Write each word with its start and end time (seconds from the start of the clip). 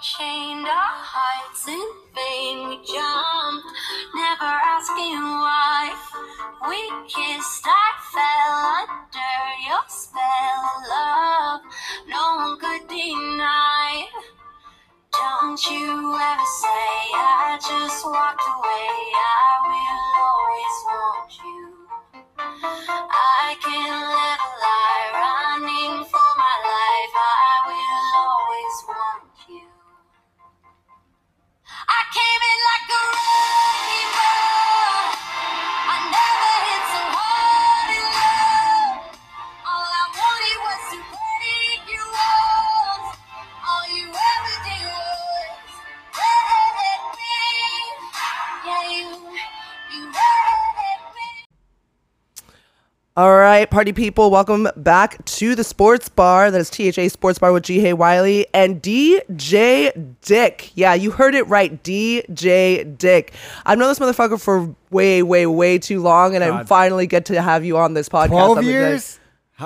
chained 0.00 0.66
our 0.66 0.94
hearts 1.02 1.66
in 1.66 1.82
vain. 2.14 2.68
We 2.70 2.76
jumped, 2.86 3.66
never 4.14 4.54
asking 4.62 5.18
why. 5.18 5.90
We 6.70 6.78
kissed, 7.10 7.66
I 7.66 7.88
fell 8.14 8.58
under 8.78 9.34
your 9.66 9.82
spell 9.90 10.62
love. 10.86 11.60
No 12.06 12.22
one 12.38 12.54
could 12.62 12.86
deny. 12.86 14.06
Don't 15.10 15.58
you 15.66 16.14
ever 16.14 16.48
say 16.62 16.94
I 17.18 17.58
just 17.58 18.06
walked 18.06 18.46
away. 18.46 18.94
I 19.18 19.50
will 19.66 20.06
always 20.22 20.76
want 20.86 21.30
you. 21.42 21.78
I 22.38 23.56
can 23.58 24.17
All 53.18 53.34
right, 53.34 53.68
party 53.68 53.92
people, 53.92 54.30
welcome 54.30 54.68
back 54.76 55.24
to 55.24 55.56
the 55.56 55.64
sports 55.64 56.08
bar. 56.08 56.52
That 56.52 56.60
is 56.60 56.70
THA 56.70 57.08
Sports 57.08 57.40
Bar 57.40 57.52
with 57.52 57.64
G. 57.64 57.80
Hay 57.80 57.92
Wiley 57.92 58.46
and 58.54 58.80
DJ 58.80 60.14
Dick. 60.22 60.70
Yeah, 60.76 60.94
you 60.94 61.10
heard 61.10 61.34
it 61.34 61.44
right, 61.48 61.82
DJ 61.82 62.96
Dick. 62.96 63.34
I've 63.66 63.76
known 63.76 63.88
this 63.88 63.98
motherfucker 63.98 64.40
for 64.40 64.72
way, 64.92 65.24
way, 65.24 65.46
way 65.46 65.78
too 65.78 66.00
long, 66.00 66.36
and 66.36 66.44
I 66.44 66.48
God. 66.48 66.68
finally 66.68 67.08
get 67.08 67.24
to 67.24 67.42
have 67.42 67.64
you 67.64 67.76
on 67.76 67.94
this 67.94 68.08
podcast. 68.08 68.28
12 68.28 68.58
I'm 68.58 68.64
years? 68.64 69.18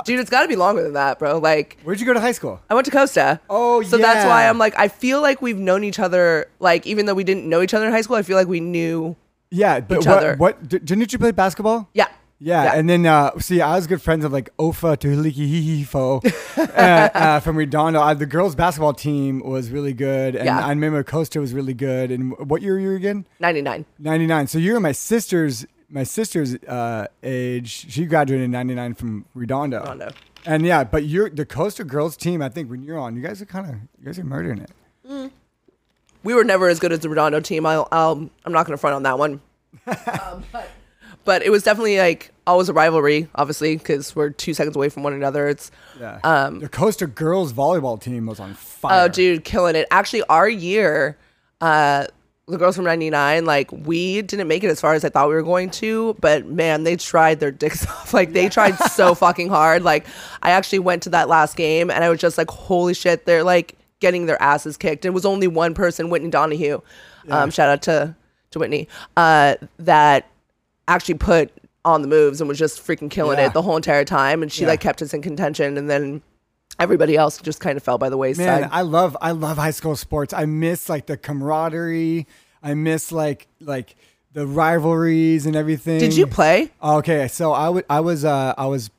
Dude, 0.06 0.19
it's 0.19 0.31
got 0.31 0.41
to 0.41 0.48
be 0.48 0.56
longer 0.56 0.83
than 0.83 0.94
that, 0.94 1.19
bro. 1.19 1.37
Like, 1.37 1.77
Where'd 1.84 2.00
you 2.00 2.06
go 2.06 2.14
to 2.14 2.20
high 2.20 2.33
school? 2.33 2.59
I 2.70 2.75
went 2.75 2.87
to 2.87 2.91
Costa. 2.91 3.39
Oh, 3.50 3.83
So 3.83 3.98
that's 3.98 4.25
why. 4.25 4.48
I'm 4.48 4.56
like, 4.56 4.78
I 4.78 4.89
feel 4.89 5.20
like 5.20 5.42
we've 5.42 5.59
known 5.59 5.84
each 5.84 5.98
other, 5.98 6.48
like, 6.59 6.87
even 6.87 7.05
though 7.05 7.12
we 7.12 7.22
didn't 7.22 7.47
know 7.47 7.61
each 7.61 7.75
other 7.75 7.84
in 7.84 7.92
high 7.92 8.00
school, 8.00 8.16
I 8.16 8.22
feel 8.22 8.39
like 8.39 8.48
we 8.48 8.61
knew. 8.61 9.14
Yeah, 9.50 9.81
but 9.81 9.98
Each 9.98 10.06
what, 10.06 10.16
other. 10.16 10.37
what 10.37 10.66
didn't 10.70 11.12
you 11.12 11.19
play 11.19 11.33
basketball? 11.33 11.91
Yeah. 11.92 12.09
Yeah, 12.44 12.72
and 12.74 12.90
then 12.90 13.06
uh, 13.06 13.38
see, 13.38 13.60
I 13.60 13.76
was 13.76 13.86
good 13.86 14.02
friends 14.02 14.24
of 14.24 14.32
like 14.32 14.54
Ofa 14.56 14.96
Tuhiliki 14.96 15.84
Hihifo 15.84 16.24
uh, 16.58 16.70
uh, 17.16 17.40
from 17.40 17.56
Redondo. 17.56 18.00
Uh, 18.00 18.14
the 18.14 18.26
girls' 18.26 18.56
basketball 18.56 18.94
team 18.94 19.40
was 19.44 19.70
really 19.70 19.92
good, 19.92 20.34
and 20.34 20.46
Yeah. 20.46 20.58
I 20.64 20.70
remember 20.70 21.04
Costa 21.04 21.38
was 21.40 21.54
really 21.54 21.74
good. 21.74 22.10
And 22.10 22.36
what 22.48 22.60
year 22.62 22.74
were 22.74 22.80
you 22.80 22.94
again? 22.96 23.26
99. 23.38 23.84
Ninety 23.98 24.26
nine. 24.26 24.46
So 24.48 24.58
you 24.58 24.72
were 24.72 24.80
my 24.80 24.92
sister's 24.92 25.66
my 25.88 26.02
sister's 26.04 26.54
uh, 26.64 27.06
age. 27.22 27.86
She 27.92 28.06
graduated 28.06 28.44
in 28.46 28.50
ninety 28.50 28.74
nine 28.74 28.94
from 28.94 29.24
Redondo. 29.34 29.80
Redondo. 29.80 30.10
And 30.44 30.66
yeah, 30.66 30.82
but 30.82 31.04
you're 31.04 31.30
the 31.30 31.46
Costa 31.46 31.84
girls 31.84 32.16
team. 32.16 32.42
I 32.42 32.48
think 32.48 32.68
when 32.68 32.82
you're 32.82 32.98
on, 32.98 33.14
you 33.14 33.22
guys 33.22 33.40
are 33.40 33.46
kind 33.46 33.68
of 33.68 33.74
you 34.00 34.06
guys 34.06 34.18
are 34.18 34.24
murdering 34.24 34.58
it. 34.58 35.30
we 36.24 36.34
were 36.34 36.42
never 36.44 36.68
as 36.68 36.80
good 36.80 36.90
as 36.92 36.98
the 37.00 37.08
Redondo 37.08 37.38
team. 37.40 37.66
I'll, 37.66 37.86
I'll 37.92 38.28
I'm 38.44 38.52
not 38.52 38.66
going 38.66 38.74
to 38.76 38.78
front 38.80 38.96
on 38.96 39.02
that 39.04 39.18
one. 39.18 39.40
um, 39.86 40.42
but, 40.50 40.68
but 41.25 41.42
it 41.42 41.51
was 41.51 41.62
definitely 41.62 41.98
like 41.98 42.33
always 42.47 42.69
a 42.69 42.73
rivalry, 42.73 43.28
obviously, 43.34 43.77
because 43.77 44.15
we're 44.17 44.31
two 44.31 44.55
seconds 44.55 44.77
away 44.77 44.89
from 44.89 45.03
one 45.03 45.12
another. 45.12 45.48
It's 45.48 45.70
Yeah. 46.01 46.19
Um, 46.25 46.59
the 46.61 46.69
Costa 46.69 47.06
girls 47.06 47.53
volleyball 47.53 48.01
team 48.01 48.27
was 48.27 48.41
on 48.41 48.55
fire. 48.55 49.05
oh, 49.05 49.09
dude, 49.09 49.45
killing 49.45 49.77
it. 49.77 49.87
Actually, 49.91 50.23
our 50.25 50.48
year, 50.48 51.17
uh, 51.61 52.06
the 52.48 52.59
girls 52.59 52.75
from 52.77 52.84
'99, 52.84 53.45
like 53.45 53.70
we 53.73 54.23
didn't 54.23 54.48
make 54.48 54.65
it 54.65 54.69
as 54.69 54.81
far 54.81 54.95
as 54.95 55.05
I 55.05 55.09
thought 55.09 55.28
we 55.28 55.34
were 55.34 55.43
going 55.43 55.70
to, 55.70 56.16
but 56.21 56.44
man, 56.47 56.82
they 56.82 56.97
tried 56.97 57.41
their 57.41 57.50
dicks 57.62 57.87
off. 57.87 58.12
Like 58.12 58.32
they 58.32 58.49
tried 58.49 58.77
so 58.78 59.15
fucking 59.16 59.49
hard. 59.49 59.82
Like 59.84 60.06
I 60.43 60.50
actually 60.50 60.81
went 60.81 61.05
to 61.05 61.11
that 61.11 61.28
last 61.28 61.56
game, 61.56 61.91
and 61.91 62.03
I 62.03 62.11
was 62.11 62.21
just 62.21 62.38
like, 62.38 62.50
holy 62.50 62.94
shit, 62.94 63.27
they're 63.27 63.44
like 63.44 63.77
getting 64.00 64.27
their 64.27 64.41
asses 64.43 64.77
kicked. 64.77 65.05
It 65.05 65.11
was 65.11 65.25
only 65.25 65.47
one 65.47 65.75
person, 65.75 66.11
Whitney 66.11 66.31
Donahue. 66.31 66.81
Um, 67.31 67.50
shout 67.50 67.69
out 67.69 67.82
to 67.82 68.16
to 68.50 68.59
Whitney, 68.59 68.88
uh, 69.16 69.55
that 69.78 70.27
actually 70.88 71.15
put 71.15 71.53
on 71.84 72.03
the 72.03 72.09
moves 72.09 72.41
and 72.41 72.48
was 72.48 72.59
just 72.59 72.84
freaking 72.87 73.10
killing 73.10 73.38
Yeah. 73.38 73.47
it 73.47 73.53
the 73.54 73.62
whole 73.62 73.76
entire 73.76 74.04
time. 74.04 74.43
And 74.43 74.53
she 74.53 74.62
Yeah. 74.62 74.69
like 74.69 74.81
kept 74.81 75.03
us 75.03 75.12
in 75.15 75.22
contention, 75.22 75.76
and 75.76 75.91
then 75.91 76.22
everybody 76.78 77.16
else 77.16 77.38
just 77.38 77.60
kind 77.60 77.76
of 77.76 77.82
fell 77.82 77.98
by 77.98 78.09
the 78.09 78.16
wayside. 78.16 78.62
Man, 78.62 78.69
I 78.72 78.82
love 78.82 79.16
I 79.20 79.32
love 79.32 79.56
high 79.59 79.70
school 79.72 79.97
sports. 79.97 80.32
I 80.32 80.47
miss 80.47 80.88
like 80.88 81.06
the 81.06 81.16
camaraderie. 81.16 82.26
I 82.62 82.75
miss 82.75 83.10
like 83.12 83.48
like 83.60 83.97
the 84.32 84.47
rivalries 84.47 85.44
and 85.47 85.54
everything. 85.56 85.98
Did 86.00 86.16
you 86.16 86.26
play? 86.26 86.70
Okay, 86.82 87.28
so 87.28 87.53
I 87.53 87.69
would 87.69 87.84
I 87.91 88.00
was 88.00 88.25
uh 88.25 88.54
I 88.56 88.66
was 88.66 88.91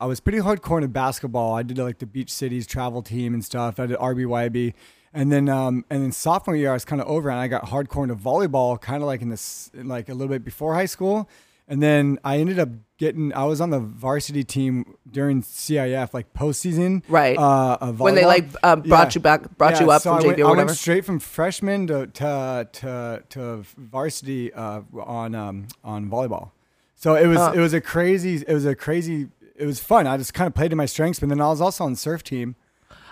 I 0.00 0.06
was 0.06 0.18
pretty 0.18 0.38
hardcore 0.38 0.82
in 0.82 0.90
basketball. 0.90 1.54
I 1.54 1.62
did 1.62 1.76
like 1.78 1.98
the 1.98 2.06
Beach 2.06 2.32
Cities 2.32 2.66
travel 2.66 3.02
team 3.02 3.34
and 3.34 3.44
stuff. 3.44 3.78
I 3.78 3.86
did 3.86 3.98
RBYB. 3.98 4.72
And 5.12 5.32
then 5.32 5.48
um 5.48 5.84
and 5.90 6.02
then 6.02 6.12
sophomore 6.12 6.56
year 6.56 6.70
I 6.70 6.74
was 6.74 6.84
kind 6.84 7.00
of 7.02 7.08
over 7.08 7.30
and 7.30 7.38
I 7.40 7.48
got 7.48 7.64
hardcore 7.66 8.04
into 8.04 8.14
volleyball 8.14 8.80
kind 8.80 9.02
of 9.02 9.06
like 9.06 9.22
in 9.22 9.28
this 9.28 9.70
like 9.74 10.08
a 10.08 10.14
little 10.14 10.28
bit 10.28 10.44
before 10.44 10.74
high 10.74 10.86
school. 10.86 11.28
And 11.66 11.80
then 11.80 12.18
I 12.24 12.38
ended 12.38 12.58
up 12.58 12.68
getting 12.98 13.32
I 13.32 13.44
was 13.44 13.60
on 13.60 13.70
the 13.70 13.78
varsity 13.78 14.44
team 14.44 14.96
during 15.10 15.42
CIF 15.42 16.12
like 16.12 16.32
postseason. 16.32 17.02
Right. 17.08 17.38
Uh, 17.38 17.78
of 17.80 18.00
When 18.00 18.14
they, 18.14 18.26
like, 18.26 18.46
uh, 18.62 18.76
brought 18.76 19.14
you 19.14 19.20
back- 19.20 19.56
brought 19.56 19.80
you 19.80 19.90
up 19.90 20.02
so 20.02 20.10
from 20.10 20.22
I 20.22 20.26
went, 20.26 20.38
JV 20.38 20.44
or 20.48 20.54
I 20.54 20.64
went 20.64 20.70
straight 20.70 21.04
from 21.04 21.18
freshman 21.20 21.86
to 21.86 22.06
to 22.08 22.68
to, 22.72 23.22
to 23.30 23.64
varsity 23.76 24.52
uh, 24.52 24.82
on 24.98 25.34
um, 25.34 25.68
on 25.84 26.10
volleyball. 26.10 26.50
So 26.96 27.14
it 27.14 27.26
was 27.26 27.38
it 27.54 27.60
was 27.60 27.72
a 27.72 27.80
crazy 27.80 28.44
it 28.46 28.52
was 28.52 28.66
a 28.66 28.74
crazy 28.74 29.28
it 29.56 29.64
was 29.66 29.78
fun. 29.80 30.06
I 30.06 30.16
just 30.16 30.34
kind 30.34 30.48
of 30.48 30.54
played 30.54 30.70
to 30.70 30.76
my 30.76 30.86
strengths, 30.86 31.20
but 31.20 31.28
then 31.28 31.40
I 31.40 31.48
was 31.48 31.60
also 31.60 31.84
on 31.84 31.94
surf 31.94 32.22
team. 32.22 32.56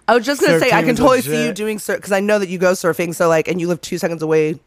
I 0.09 0.15
was 0.17 0.25
just 0.27 0.41
gonna 0.41 0.59
say 0.59 0.73
I 0.73 0.83
can 0.83 0.97
totally 0.97 1.21
see 1.21 1.47
you 1.47 1.53
doing 1.53 1.79
surf 1.79 1.99
because 1.99 2.13
I 2.13 2.21
know 2.21 2.39
that 2.39 2.49
you 2.49 2.59
go 2.59 2.73
surfing. 2.73 3.15
So 3.15 3.29
like, 3.29 3.47
and 3.47 3.61
you 3.61 3.69
live 3.69 3.81
two 3.81 3.99
seconds 3.99 4.23
away. 4.23 4.59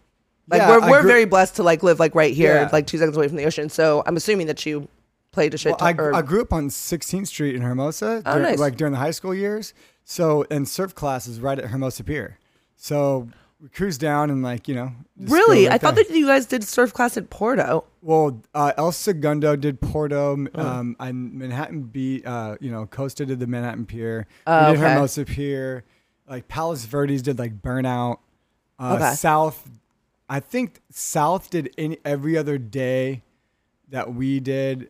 Like 0.47 0.61
Yeah, 0.61 0.69
we're 0.69 0.89
we're 0.89 1.01
grew- 1.01 1.11
very 1.11 1.25
blessed 1.25 1.55
to 1.57 1.63
like 1.63 1.81
live 1.83 1.99
like 1.99 2.13
right 2.15 2.33
here, 2.33 2.55
Yeah. 2.55 2.69
like 2.71 2.87
two 2.87 2.97
seconds 2.97 3.17
away 3.17 3.27
from 3.27 3.37
the 3.37 3.45
ocean. 3.45 3.69
So 3.69 4.03
I'm 4.05 4.15
assuming 4.17 4.47
that 4.47 4.65
you 4.65 4.87
played 5.31 5.53
a 5.53 5.57
shit. 5.57 5.71
Well, 5.79 5.87
I, 5.87 5.93
or- 5.97 6.13
I 6.15 6.21
grew 6.21 6.41
up 6.41 6.51
on 6.53 6.69
16th 6.69 7.27
Street 7.27 7.55
in 7.55 7.61
Hermosa, 7.61 8.21
Oh, 8.25 8.37
nice. 8.39 8.59
like 8.59 8.75
during 8.75 8.91
the 8.93 8.99
high 8.99 9.11
school 9.11 9.33
years. 9.33 9.73
So 10.03 10.45
and 10.51 10.67
surf 10.67 10.93
class 10.93 11.25
is 11.27 11.39
right 11.39 11.57
at 11.57 11.65
Hermosa 11.65 12.03
Pier. 12.03 12.37
So 12.75 13.29
cruise 13.73 13.97
down 13.97 14.29
and 14.29 14.41
like 14.43 14.67
you 14.67 14.75
know. 14.75 14.91
really, 15.17 15.65
right 15.67 15.73
I 15.75 15.77
thought 15.77 15.95
there. 15.95 16.03
that 16.03 16.15
you 16.15 16.25
guys 16.27 16.45
did 16.45 16.63
surf 16.63 16.93
class 16.93 17.17
at 17.17 17.29
Porto. 17.29 17.85
Well, 18.01 18.41
uh, 18.55 18.73
El 18.77 18.91
Segundo 18.91 19.55
did 19.55 19.79
Porto. 19.81 20.45
Oh. 20.55 20.59
Um, 20.67 20.95
and 20.99 21.33
Manhattan 21.33 21.83
Beach. 21.83 22.25
uh, 22.25 22.57
you 22.59 22.71
know, 22.71 22.85
Costa 22.85 23.25
did 23.25 23.39
the 23.39 23.47
Manhattan 23.47 23.85
Pier. 23.85 24.27
Oh, 24.47 24.67
we 24.71 24.75
did 24.77 24.81
okay. 24.83 24.93
Hermosa 24.93 25.25
Pier. 25.25 25.83
Like 26.27 26.47
Palos 26.47 26.85
Verdes 26.85 27.21
did 27.21 27.37
like 27.39 27.61
Burnout. 27.61 28.17
Uh, 28.79 28.95
Okay. 28.99 29.13
South, 29.15 29.69
I 30.27 30.39
think 30.39 30.79
South 30.89 31.49
did 31.49 31.71
any, 31.77 31.99
every 32.03 32.37
other 32.37 32.57
day 32.57 33.21
that 33.89 34.13
we 34.15 34.39
did. 34.39 34.89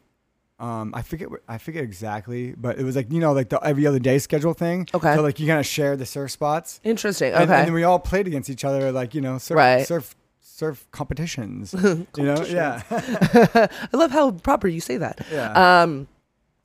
Um, 0.62 0.94
I 0.94 1.02
forget. 1.02 1.28
I 1.48 1.58
forget 1.58 1.84
exactly, 1.84 2.54
but 2.56 2.78
it 2.78 2.84
was 2.84 2.96
like 2.96 3.12
you 3.12 3.20
know, 3.20 3.34
like 3.34 3.50
the 3.50 3.60
every 3.66 3.88
other 3.88 3.98
day 4.00 4.20
schedule 4.20 4.54
thing. 4.54 4.88
Okay. 4.94 5.16
So 5.16 5.22
like 5.24 5.40
you 5.40 5.48
kind 5.48 5.60
of 5.60 5.66
share 5.66 5.98
the 5.98 6.06
surf 6.06 6.30
spots. 6.32 6.80
Interesting. 6.84 7.34
And, 7.34 7.44
Okay. 7.50 7.54
and 7.60 7.68
then 7.68 7.74
we 7.74 7.84
all 7.84 7.98
played 8.00 8.28
against 8.28 8.48
each 8.50 8.64
other, 8.64 8.92
like 8.92 9.16
you 9.16 9.22
know, 9.22 9.40
surf, 9.40 9.58
Right. 9.58 9.88
surf, 9.88 10.16
surf 10.40 10.86
competitions. 10.92 11.74
You 12.16 12.24
know, 12.24 12.46
yeah. 12.46 12.84
I 12.92 13.70
love 13.94 14.12
how 14.12 14.32
proper 14.32 14.68
you 14.68 14.80
say 14.82 14.98
that. 14.98 15.22
Yeah. 15.32 15.82
Um, 15.82 16.08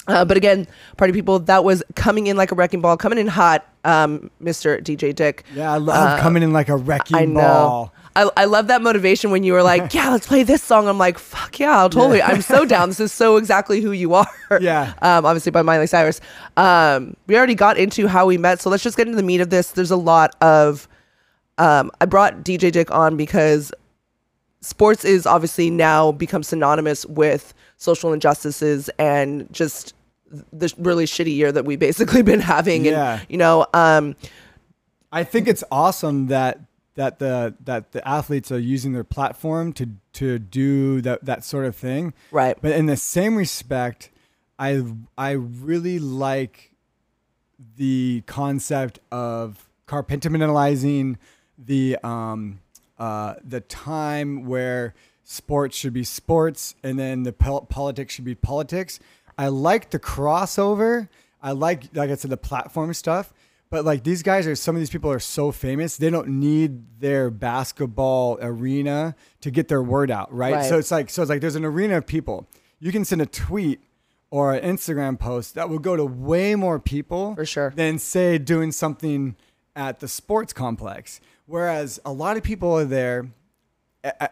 uh, 0.08 0.24
but 0.24 0.36
again, 0.36 0.68
party 0.98 1.12
people, 1.12 1.38
that 1.40 1.64
was 1.64 1.82
coming 1.96 2.26
in 2.28 2.36
like 2.36 2.52
a 2.52 2.54
wrecking 2.54 2.80
ball, 2.80 2.96
coming 2.96 3.18
in 3.18 3.26
hot, 3.26 3.66
um, 3.84 4.30
Mr. 4.40 4.80
DJ 4.80 5.12
Dick. 5.14 5.44
Yeah, 5.54 5.72
I 5.72 5.78
love 5.78 6.20
coming 6.20 6.42
in 6.44 6.52
like 6.52 6.68
a 6.68 6.76
wrecking 6.76 7.16
Uh, 7.16 7.20
I 7.20 7.24
know. 7.24 7.40
ball. 7.40 7.92
I, 8.16 8.30
I 8.36 8.44
love 8.46 8.68
that 8.68 8.80
motivation 8.80 9.30
when 9.30 9.44
you 9.44 9.52
were 9.52 9.62
like, 9.62 9.92
yeah, 9.92 10.08
let's 10.08 10.26
play 10.26 10.42
this 10.42 10.62
song. 10.62 10.88
I'm 10.88 10.96
like, 10.96 11.18
fuck 11.18 11.58
yeah, 11.58 11.78
I'll 11.78 11.90
totally. 11.90 12.22
I'm 12.22 12.40
so 12.40 12.64
down. 12.64 12.88
This 12.88 12.98
is 12.98 13.12
so 13.12 13.36
exactly 13.36 13.82
who 13.82 13.92
you 13.92 14.14
are. 14.14 14.26
Yeah. 14.58 14.94
Um, 15.02 15.26
obviously 15.26 15.52
by 15.52 15.60
Miley 15.60 15.86
Cyrus. 15.86 16.20
Um, 16.56 17.14
we 17.26 17.36
already 17.36 17.54
got 17.54 17.76
into 17.76 18.06
how 18.06 18.24
we 18.26 18.38
met, 18.38 18.60
so 18.62 18.70
let's 18.70 18.82
just 18.82 18.96
get 18.96 19.06
into 19.06 19.16
the 19.16 19.22
meat 19.22 19.40
of 19.40 19.50
this. 19.50 19.72
There's 19.72 19.90
a 19.90 19.96
lot 19.96 20.34
of. 20.40 20.88
Um, 21.58 21.90
I 22.00 22.06
brought 22.06 22.42
DJ 22.44 22.72
Dick 22.72 22.90
on 22.90 23.16
because 23.16 23.72
sports 24.60 25.04
is 25.04 25.26
obviously 25.26 25.70
now 25.70 26.12
become 26.12 26.42
synonymous 26.42 27.06
with 27.06 27.54
social 27.76 28.12
injustices 28.12 28.88
and 28.98 29.50
just 29.52 29.94
the 30.52 30.72
really 30.78 31.04
shitty 31.04 31.34
year 31.34 31.52
that 31.52 31.64
we 31.64 31.76
basically 31.76 32.22
been 32.22 32.40
having. 32.40 32.84
Yeah. 32.84 33.18
And 33.20 33.26
you 33.28 33.36
know, 33.36 33.66
um, 33.74 34.16
I 35.12 35.24
think 35.24 35.48
it's 35.48 35.64
awesome 35.70 36.28
that 36.28 36.60
that 36.96 37.18
the 37.18 37.54
that 37.64 37.92
the 37.92 38.06
athletes 38.06 38.50
are 38.50 38.58
using 38.58 38.92
their 38.92 39.04
platform 39.04 39.72
to 39.74 39.88
to 40.14 40.38
do 40.38 41.00
that 41.02 41.24
that 41.24 41.44
sort 41.44 41.64
of 41.64 41.76
thing. 41.76 42.12
Right. 42.30 42.56
But 42.60 42.72
in 42.72 42.86
the 42.86 42.96
same 42.96 43.36
respect, 43.36 44.10
I 44.58 44.82
I 45.16 45.32
really 45.32 45.98
like 45.98 46.72
the 47.76 48.22
concept 48.26 48.98
of 49.10 49.68
compartmentalizing 49.86 51.16
the 51.58 51.96
um, 52.02 52.60
uh, 52.98 53.34
the 53.44 53.60
time 53.60 54.44
where 54.46 54.94
sports 55.24 55.76
should 55.76 55.92
be 55.92 56.04
sports 56.04 56.74
and 56.82 56.98
then 56.98 57.24
the 57.24 57.32
pol- 57.32 57.62
politics 57.62 58.14
should 58.14 58.24
be 58.24 58.34
politics. 58.34 59.00
I 59.38 59.48
like 59.48 59.90
the 59.90 59.98
crossover. 59.98 61.08
I 61.42 61.52
like, 61.52 61.94
like 61.94 62.10
I 62.10 62.14
said, 62.14 62.30
the 62.30 62.36
platform 62.36 62.94
stuff. 62.94 63.32
But 63.68 63.84
like 63.84 64.04
these 64.04 64.22
guys 64.22 64.46
are, 64.46 64.54
some 64.54 64.76
of 64.76 64.80
these 64.80 64.90
people 64.90 65.10
are 65.10 65.18
so 65.18 65.50
famous, 65.50 65.96
they 65.96 66.10
don't 66.10 66.28
need 66.28 67.00
their 67.00 67.30
basketball 67.30 68.38
arena 68.40 69.16
to 69.40 69.50
get 69.50 69.68
their 69.68 69.82
word 69.82 70.10
out, 70.10 70.32
right? 70.32 70.54
Right. 70.54 70.68
So 70.68 70.78
it's 70.78 70.90
like, 70.90 71.10
so 71.10 71.22
it's 71.22 71.28
like 71.28 71.40
there's 71.40 71.56
an 71.56 71.64
arena 71.64 71.98
of 71.98 72.06
people. 72.06 72.48
You 72.78 72.92
can 72.92 73.04
send 73.04 73.22
a 73.22 73.26
tweet 73.26 73.80
or 74.30 74.54
an 74.54 74.62
Instagram 74.62 75.18
post 75.18 75.54
that 75.54 75.68
will 75.68 75.78
go 75.78 75.96
to 75.96 76.04
way 76.04 76.54
more 76.54 76.78
people 76.78 77.34
For 77.34 77.44
sure. 77.44 77.72
than 77.74 77.98
say 77.98 78.38
doing 78.38 78.70
something 78.70 79.36
at 79.74 80.00
the 80.00 80.08
sports 80.08 80.52
complex. 80.52 81.20
Whereas 81.46 82.00
a 82.04 82.12
lot 82.12 82.36
of 82.36 82.42
people 82.42 82.72
are 82.72 82.84
there 82.84 83.30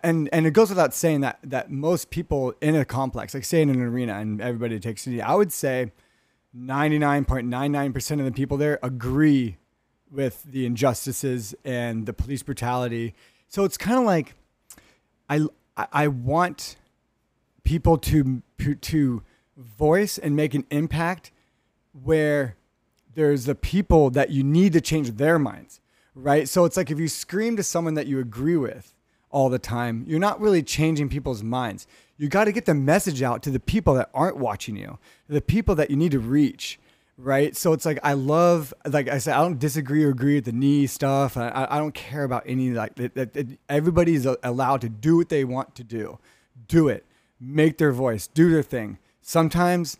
and 0.02 0.28
and 0.32 0.46
it 0.46 0.52
goes 0.52 0.68
without 0.68 0.94
saying 0.94 1.20
that 1.22 1.38
that 1.42 1.70
most 1.70 2.10
people 2.10 2.54
in 2.60 2.76
a 2.76 2.84
complex, 2.84 3.34
like 3.34 3.44
say 3.44 3.62
in 3.62 3.70
an 3.70 3.80
arena, 3.80 4.14
and 4.14 4.40
everybody 4.40 4.78
takes 4.78 5.06
it. 5.06 5.20
I 5.20 5.34
would 5.34 5.52
say 5.52 5.92
ninety 6.54 6.98
nine 6.98 7.24
point 7.24 7.46
nine 7.48 7.72
nine 7.72 7.92
percent 7.92 8.20
of 8.20 8.24
the 8.24 8.32
people 8.32 8.56
there 8.56 8.78
agree 8.82 9.58
with 10.10 10.44
the 10.44 10.64
injustices 10.64 11.54
and 11.64 12.06
the 12.06 12.12
police 12.12 12.42
brutality. 12.42 13.14
So 13.48 13.64
it's 13.64 13.76
kind 13.76 13.98
of 13.98 14.04
like 14.04 14.34
I 15.28 15.46
I 15.76 15.86
I 15.92 16.08
want 16.08 16.76
people 17.64 17.98
to 17.98 18.42
to 18.80 19.22
voice 19.56 20.18
and 20.18 20.36
make 20.36 20.54
an 20.54 20.64
impact 20.70 21.32
where 21.92 22.56
there's 23.14 23.44
the 23.44 23.54
people 23.54 24.10
that 24.10 24.30
you 24.30 24.42
need 24.42 24.72
to 24.72 24.80
change 24.80 25.12
their 25.12 25.38
minds, 25.38 25.80
right? 26.14 26.48
So 26.48 26.64
it's 26.64 26.76
like 26.76 26.90
if 26.90 26.98
you 26.98 27.08
scream 27.08 27.56
to 27.56 27.62
someone 27.62 27.94
that 27.94 28.06
you 28.06 28.18
agree 28.18 28.56
with 28.56 28.94
all 29.30 29.48
the 29.48 29.58
time, 29.58 30.04
you're 30.06 30.18
not 30.18 30.40
really 30.40 30.62
changing 30.62 31.08
people's 31.08 31.42
minds. 31.42 31.86
You 32.16 32.28
got 32.28 32.44
to 32.44 32.52
get 32.52 32.64
the 32.66 32.74
message 32.74 33.22
out 33.22 33.42
to 33.42 33.50
the 33.50 33.60
people 33.60 33.94
that 33.94 34.10
aren't 34.14 34.36
watching 34.36 34.76
you, 34.76 34.98
the 35.28 35.40
people 35.40 35.74
that 35.74 35.90
you 35.90 35.96
need 35.96 36.12
to 36.12 36.20
reach, 36.20 36.78
right? 37.18 37.56
So 37.56 37.72
it's 37.72 37.84
like 37.84 37.98
I 38.04 38.12
love, 38.12 38.72
like 38.86 39.08
I 39.08 39.18
said, 39.18 39.34
I 39.34 39.38
don't 39.42 39.58
disagree 39.58 40.04
or 40.04 40.10
agree 40.10 40.36
with 40.36 40.44
the 40.44 40.52
knee 40.52 40.86
stuff. 40.86 41.36
I, 41.36 41.66
I 41.70 41.78
don't 41.78 41.94
care 41.94 42.24
about 42.24 42.44
any 42.46 42.70
like 42.70 42.94
that. 42.96 43.14
that- 43.14 43.32
that 43.34 43.48
Everybody's 43.68 44.26
allowed 44.42 44.80
to 44.82 44.88
do 44.88 45.16
what 45.16 45.28
they 45.28 45.44
want 45.44 45.74
to 45.74 45.84
do, 45.84 46.18
do 46.68 46.88
it, 46.88 47.04
make 47.40 47.78
their 47.78 47.92
voice, 47.92 48.26
do 48.28 48.50
their 48.50 48.62
thing. 48.62 48.98
Sometimes 49.22 49.96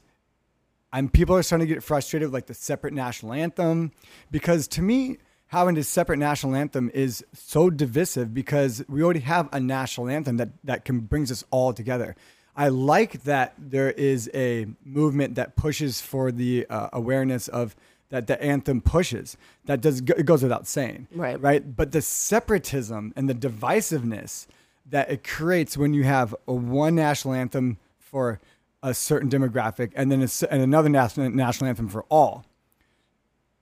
I'm 0.93 1.09
people 1.09 1.35
are 1.37 1.43
starting 1.43 1.67
to 1.67 1.75
get 1.75 1.83
frustrated 1.83 2.29
with 2.29 2.35
like 2.35 2.47
the 2.47 2.55
separate 2.55 2.95
national 2.95 3.33
anthem 3.33 3.91
because 4.31 4.69
to 4.69 4.83
me 4.83 5.19
having 5.55 5.79
a 5.79 5.85
separate 5.85 6.19
national 6.19 6.57
anthem 6.57 6.91
is 6.93 7.25
so 7.33 7.71
divisive 7.71 8.35
because 8.35 8.85
we 8.89 9.03
already 9.03 9.21
have 9.21 9.49
a 9.53 9.61
national 9.61 10.09
anthem 10.09 10.37
that 10.37 10.49
that 10.65 10.85
can 10.85 11.01
brings 11.01 11.31
us 11.31 11.45
all 11.51 11.73
together. 11.73 12.17
I 12.57 12.69
like 12.69 13.23
that 13.25 13.55
there 13.57 13.91
is 13.91 14.29
a 14.35 14.67
movement 14.85 15.37
that 15.37 15.57
pushes 15.57 16.01
for 16.01 16.33
the 16.33 16.67
uh, 16.69 16.89
awareness 16.93 17.49
of 17.49 17.75
that 18.11 18.27
the 18.27 18.41
anthem 18.43 18.81
pushes. 18.81 19.37
That 19.67 19.81
does 19.81 20.01
it 20.01 20.27
goes 20.27 20.43
without 20.43 20.67
saying, 20.67 21.09
Right. 21.15 21.41
Right, 21.41 21.77
but 21.77 21.93
the 21.93 22.03
separatism 22.03 23.13
and 23.17 23.29
the 23.29 23.35
divisiveness 23.35 24.47
that 24.91 25.11
it 25.11 25.25
creates 25.25 25.77
when 25.77 25.95
you 25.95 26.03
have 26.03 26.35
a 26.47 26.53
one 26.53 26.97
national 26.97 27.35
anthem 27.35 27.79
for 27.99 28.41
a 28.83 28.93
certain 28.93 29.31
demographic 29.31 29.93
and 29.95 30.11
then 30.11 30.21
a 30.21 30.53
and 30.53 30.63
another 30.63 30.89
national 30.89 31.31
national 31.31 31.69
anthem 31.69 31.89
for 31.89 32.05
all. 32.09 32.45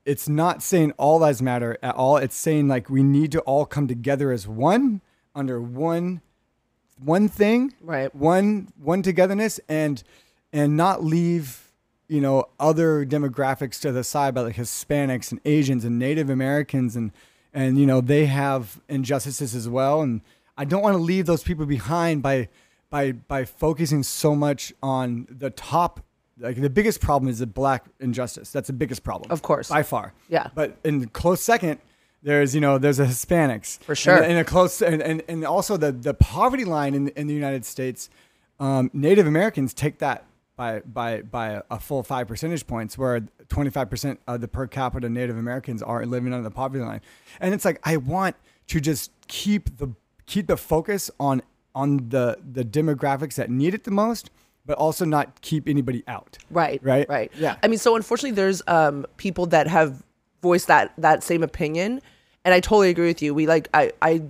It's 0.05 0.27
not 0.27 0.61
saying 0.61 0.91
all 0.97 1.19
lives 1.19 1.41
matter 1.41 1.77
at 1.81 1.95
all. 1.95 2.17
It's 2.17 2.35
saying 2.35 2.67
like 2.67 2.89
we 2.89 3.03
need 3.03 3.31
to 3.31 3.39
all 3.41 3.65
come 3.65 3.87
together 3.87 4.31
as 4.31 4.47
one 4.47 5.01
under 5.33 5.61
one 5.61 6.21
one 7.03 7.27
thing, 7.27 7.73
Right. 7.81 8.13
One 8.13 8.71
one 8.81 9.01
togetherness 9.01 9.59
and 9.67 10.03
and 10.51 10.77
not 10.77 11.03
leave 11.03 11.71
you 12.07 12.21
know 12.21 12.45
other 12.59 13.05
demographics 13.05 13.79
to 13.81 13.91
the 13.91 14.03
side, 14.03 14.33
but 14.33 14.45
like 14.45 14.55
Hispanics 14.55 15.31
and 15.31 15.41
Asians 15.45 15.85
and 15.85 15.97
Native 15.97 16.29
Americans 16.29 16.95
and 16.95 17.11
and 17.53 17.77
you 17.77 17.85
know 17.85 18.01
they 18.01 18.25
have 18.25 18.79
injustices 18.89 19.55
as 19.55 19.69
well. 19.69 20.01
And 20.01 20.21
I 20.57 20.65
don't 20.65 20.83
want 20.83 20.95
to 20.95 21.01
leave 21.01 21.25
those 21.25 21.43
people 21.43 21.65
behind 21.65 22.21
by 22.21 22.49
by 22.89 23.13
by 23.13 23.45
focusing 23.45 24.03
so 24.03 24.35
much 24.35 24.73
on 24.81 25.27
the 25.29 25.49
top. 25.49 26.01
Like 26.39 26.59
the 26.59 26.69
biggest 26.69 26.99
problem 26.99 27.29
is 27.29 27.39
the 27.39 27.47
black 27.47 27.85
injustice. 27.99 28.51
That's 28.51 28.67
the 28.67 28.73
biggest 28.73 29.03
problem, 29.03 29.29
Of 29.31 29.41
course. 29.41 29.69
by 29.69 29.83
far. 29.83 30.13
Yeah. 30.29 30.47
But 30.55 30.77
in 30.83 31.07
close 31.09 31.41
second, 31.41 31.79
there's 32.23 32.55
you 32.55 32.61
know 32.61 32.77
there's 32.77 32.99
a 32.99 33.05
Hispanics 33.05 33.79
For 33.83 33.95
sure. 33.95 34.15
and, 34.15 34.25
and 34.25 34.39
a 34.39 34.43
close 34.43 34.81
and, 34.81 35.01
and, 35.01 35.21
and 35.27 35.45
also 35.45 35.77
the 35.77 35.91
the 35.91 36.13
poverty 36.13 36.65
line 36.65 36.95
in 36.95 37.09
in 37.09 37.27
the 37.27 37.33
United 37.35 37.65
States, 37.65 38.09
um, 38.59 38.89
Native 38.93 39.27
Americans 39.27 39.73
take 39.73 39.99
that 39.99 40.25
by 40.55 40.79
by 40.79 41.21
by 41.21 41.49
a, 41.49 41.61
a 41.69 41.79
full 41.79 42.01
five 42.01 42.27
percentage 42.27 42.65
points, 42.65 42.97
where 42.97 43.21
25 43.49 43.89
percent 43.89 44.19
of 44.27 44.41
the 44.41 44.47
per 44.47 44.65
capita 44.67 45.09
Native 45.09 45.37
Americans 45.37 45.83
are 45.83 46.05
living 46.05 46.33
under 46.33 46.43
the 46.43 46.55
poverty 46.55 46.83
line, 46.83 47.01
and 47.39 47.53
it's 47.53 47.65
like 47.65 47.79
I 47.83 47.97
want 47.97 48.35
to 48.67 48.79
just 48.79 49.11
keep 49.27 49.77
the 49.77 49.89
keep 50.25 50.47
the 50.47 50.57
focus 50.57 51.11
on 51.19 51.41
on 51.75 52.09
the 52.09 52.37
the 52.51 52.63
demographics 52.63 53.35
that 53.35 53.49
need 53.51 53.73
it 53.73 53.83
the 53.83 53.91
most, 53.91 54.29
but 54.65 54.77
also 54.77 55.05
not 55.05 55.41
keep 55.41 55.67
anybody 55.67 56.03
out. 56.07 56.37
Right. 56.49 56.79
Right? 56.83 57.07
Right. 57.09 57.31
Yeah. 57.37 57.57
I 57.63 57.67
mean, 57.67 57.79
so 57.79 57.95
unfortunately, 57.95 58.31
there's 58.35 58.61
um 58.67 59.05
people 59.17 59.45
that 59.47 59.67
have 59.67 60.03
voiced 60.41 60.67
that 60.67 60.93
that 60.97 61.23
same 61.23 61.43
opinion, 61.43 62.01
and 62.45 62.53
I 62.53 62.59
totally 62.59 62.89
agree 62.89 63.07
with 63.07 63.21
you. 63.21 63.33
We 63.33 63.47
like 63.47 63.67
I 63.73 63.91
I 64.01 64.21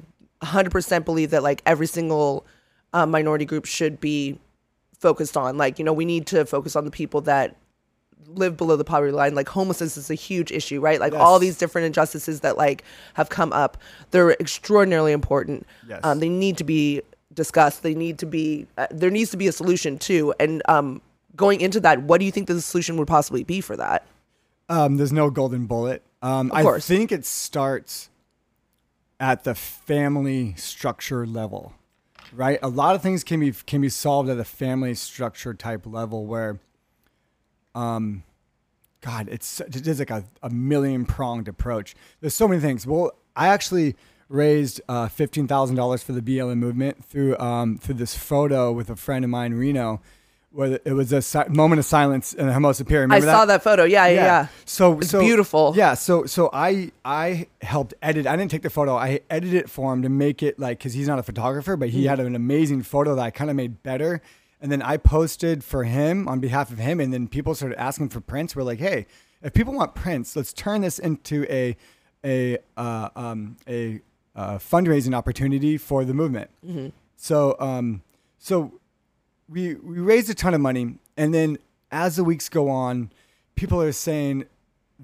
100% 0.41 1.05
believe 1.05 1.29
that 1.31 1.41
like 1.43 1.61
every 1.65 1.87
single 1.87 2.45
uh, 2.93 3.05
minority 3.05 3.45
group 3.45 3.65
should 3.65 3.99
be 3.99 4.39
focused 4.99 5.37
on. 5.37 5.57
Like 5.57 5.79
you 5.79 5.85
know, 5.85 5.93
we 5.93 6.05
need 6.05 6.27
to 6.27 6.45
focus 6.45 6.75
on 6.75 6.85
the 6.85 6.91
people 6.91 7.21
that 7.21 7.55
live 8.27 8.55
below 8.57 8.75
the 8.77 8.85
poverty 8.85 9.11
line 9.11 9.35
like 9.35 9.49
homelessness 9.49 9.97
is 9.97 10.09
a 10.09 10.15
huge 10.15 10.49
issue 10.49 10.79
right 10.79 11.01
like 11.01 11.13
all 11.13 11.39
these 11.39 11.57
different 11.57 11.85
injustices 11.85 12.39
that 12.39 12.57
like 12.57 12.81
have 13.15 13.27
come 13.29 13.51
up 13.51 13.77
they're 14.11 14.31
extraordinarily 14.39 15.11
important 15.11 15.67
Yes. 15.87 15.99
um, 16.03 16.19
they 16.19 16.29
need 16.29 16.57
to 16.57 16.63
be 16.63 17.01
discussed 17.35 17.83
they 17.83 17.95
need 17.95 18.17
to 18.19 18.25
be 18.25 18.67
uh, 18.77 18.87
there 18.91 19.09
needs 19.09 19.31
to 19.31 19.37
be 19.37 19.47
a 19.47 19.51
solution 19.51 19.97
too 19.97 20.33
and 20.39 20.61
um, 20.67 21.01
going 21.35 21.61
into 21.61 21.79
that 21.79 22.01
what 22.03 22.19
do 22.19 22.25
you 22.25 22.31
think 22.31 22.47
the 22.47 22.61
solution 22.61 22.97
would 22.97 23.07
possibly 23.07 23.43
be 23.43 23.61
for 23.61 23.75
that 23.75 24.05
Um, 24.69 24.97
there's 24.97 25.11
no 25.11 25.29
golden 25.29 25.65
bullet. 25.67 26.01
Um, 26.21 26.51
I 26.53 26.61
course. 26.63 26.87
think 26.87 27.11
it 27.11 27.25
starts 27.25 28.09
at 29.19 29.43
the 29.43 29.53
family 29.53 30.53
structure 30.55 31.25
level, 31.27 31.73
right? 32.33 32.59
A 32.63 32.69
lot 32.69 32.95
of 32.95 33.01
things 33.01 33.23
can 33.23 33.39
be 33.41 33.51
can 33.51 33.81
be 33.81 33.89
solved 33.89 34.29
at 34.29 34.37
a 34.39 34.43
family 34.45 34.95
structure 34.95 35.53
type 35.53 35.85
level 35.85 36.25
where, 36.25 36.59
um, 37.75 38.23
God, 39.01 39.27
it's 39.29 39.59
it 39.59 39.85
is 39.85 39.99
like 39.99 40.11
a, 40.11 40.23
a 40.41 40.49
million 40.49 41.05
pronged 41.05 41.49
approach. 41.49 41.93
There's 42.21 42.33
so 42.35 42.47
many 42.47 42.61
things. 42.61 42.87
Well, 42.87 43.11
I 43.35 43.49
actually 43.49 43.95
raised 44.33 44.81
uh, 44.89 45.07
fifteen 45.07 45.47
thousand 45.47 45.75
dollars 45.75 46.03
for 46.03 46.11
the 46.11 46.21
BLM 46.21 46.57
movement 46.57 47.05
through 47.05 47.37
um, 47.37 47.77
through 47.77 47.95
this 47.95 48.15
photo 48.17 48.71
with 48.71 48.89
a 48.89 48.95
friend 48.95 49.23
of 49.23 49.29
mine, 49.31 49.53
Reno, 49.53 50.01
where 50.51 50.79
it 50.83 50.93
was 50.93 51.13
a 51.13 51.21
si- 51.21 51.47
moment 51.49 51.79
of 51.79 51.85
silence 51.85 52.33
in 52.33 52.47
the 52.47 52.53
Hermosa 52.53 52.83
Pier. 52.83 52.99
i 52.99 53.01
Remember 53.03 53.27
saw 53.27 53.45
that 53.45 53.63
photo 53.63 53.83
yeah 53.83 54.07
yeah, 54.07 54.15
yeah. 54.25 54.47
So 54.65 54.99
It's 54.99 55.11
so- 55.11 55.19
beautiful. 55.21 55.73
Yeah. 55.75 55.93
So 55.93 56.25
so 56.25 56.49
I 56.51 56.91
I 57.05 57.47
helped 57.61 57.93
edit. 58.01 58.25
I 58.25 58.35
didn't 58.35 58.51
take 58.51 58.63
the 58.63 58.69
photo. 58.69 58.95
I 58.95 59.21
edited 59.29 59.53
it 59.55 59.69
for 59.69 59.93
him 59.93 60.01
to 60.01 60.09
make 60.09 60.41
it 60.43 60.59
like 60.59 60.79
because 60.79 60.93
he's 60.93 61.07
not 61.07 61.19
a 61.19 61.23
photographer, 61.23 61.77
but 61.77 61.89
he 61.89 62.05
had 62.05 62.19
an 62.19 62.35
amazing 62.35 62.81
photo 62.83 63.15
that 63.15 63.21
I 63.21 63.29
kind 63.31 63.49
of 63.49 63.55
made 63.55 63.83
better. 63.83 64.21
And 64.59 64.71
then 64.71 64.81
I 64.81 64.95
posted 64.95 65.61
for 65.61 65.83
him 65.83 66.27
on 66.29 66.39
behalf 66.39 66.71
of 66.71 66.77
him, 66.77 67.01
and 67.01 67.11
then 67.13 67.27
people 67.27 67.53
started 67.53 67.77
asking 67.77 68.09
for 68.09 68.21
prints. 68.21 68.55
We're 68.55 68.63
like, 68.63 68.79
hey, 68.79 69.07
if 69.41 69.51
people 69.53 69.73
want 69.73 69.93
prints, 69.93 70.37
let's 70.37 70.53
turn 70.53 70.79
this 70.81 70.99
into 70.99 71.45
a 71.49 71.75
a 72.23 72.57
uh, 72.77 73.09
um, 73.17 73.57
a 73.67 73.99
uh, 74.35 74.57
fundraising 74.57 75.13
opportunity 75.13 75.77
for 75.77 76.05
the 76.05 76.13
movement. 76.13 76.49
Mm-hmm. 76.65 76.89
So 77.17 77.55
um, 77.59 78.01
so 78.37 78.73
we 79.49 79.75
we 79.75 79.99
raised 79.99 80.29
a 80.29 80.33
ton 80.33 80.53
of 80.53 80.61
money, 80.61 80.95
and 81.15 81.33
then 81.33 81.57
as 81.91 82.15
the 82.15 82.23
weeks 82.23 82.49
go 82.49 82.69
on, 82.69 83.11
people 83.55 83.81
are 83.81 83.91
saying 83.91 84.45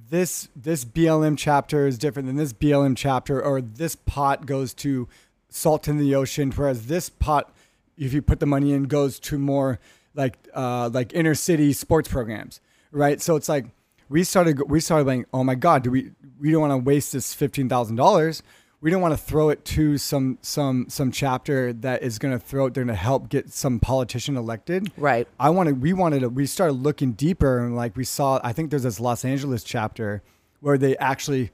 this 0.09 0.49
this 0.55 0.85
BLM 0.85 1.37
chapter 1.37 1.87
is 1.87 1.97
different 1.97 2.27
than 2.27 2.35
this 2.35 2.53
BLM 2.53 2.95
chapter, 2.95 3.41
or 3.41 3.61
this 3.61 3.95
pot 3.95 4.45
goes 4.45 4.73
to 4.75 5.07
salt 5.49 5.87
in 5.87 5.97
the 5.97 6.15
ocean, 6.15 6.51
whereas 6.51 6.87
this 6.87 7.09
pot, 7.09 7.53
if 7.97 8.13
you 8.13 8.21
put 8.21 8.39
the 8.39 8.45
money 8.45 8.71
in, 8.71 8.83
goes 8.83 9.19
to 9.19 9.37
more 9.37 9.79
like 10.15 10.37
uh, 10.53 10.89
like 10.93 11.13
inner 11.13 11.35
city 11.35 11.73
sports 11.73 12.09
programs, 12.09 12.61
right? 12.91 13.21
So 13.21 13.35
it's 13.35 13.49
like 13.49 13.65
we 14.09 14.23
started 14.23 14.69
we 14.69 14.79
started 14.79 15.07
like, 15.07 15.27
oh 15.33 15.43
my 15.43 15.55
god, 15.55 15.83
do 15.83 15.91
we 15.91 16.11
we 16.39 16.51
don't 16.51 16.61
want 16.61 16.73
to 16.73 16.77
waste 16.77 17.13
this 17.13 17.33
fifteen 17.33 17.69
thousand 17.69 17.95
dollars. 17.95 18.43
We 18.81 18.91
don't 18.91 19.01
want 19.01 19.13
to 19.13 19.17
throw 19.17 19.49
it 19.49 19.65
to 19.65 19.97
some 19.97 20.37
some 20.41 20.87
some 20.89 21.11
chapter 21.11 21.73
that 21.73 22.01
is 22.01 22.17
going 22.17 22.33
to 22.33 22.39
throw 22.39 22.67
it 22.67 22.73
They're 22.73 22.85
going 22.85 22.95
to 22.95 23.01
help 23.01 23.29
get 23.29 23.51
some 23.51 23.79
politician 23.79 24.37
elected. 24.37 24.91
Right. 24.95 25.27
I 25.39 25.49
wanted 25.49 25.81
we 25.81 25.93
wanted 25.93 26.21
to 26.21 26.29
we 26.29 26.45
started 26.45 26.73
looking 26.73 27.13
deeper 27.13 27.59
and 27.59 27.75
like 27.75 27.97
we 27.97 28.05
saw 28.05 28.39
I 28.43 28.53
think 28.53 28.69
there's 28.69 28.83
this 28.83 28.99
Los 28.99 29.25
Angeles 29.25 29.63
chapter 29.63 30.23
where 30.61 30.77
they 30.77 30.95
actually 30.97 31.51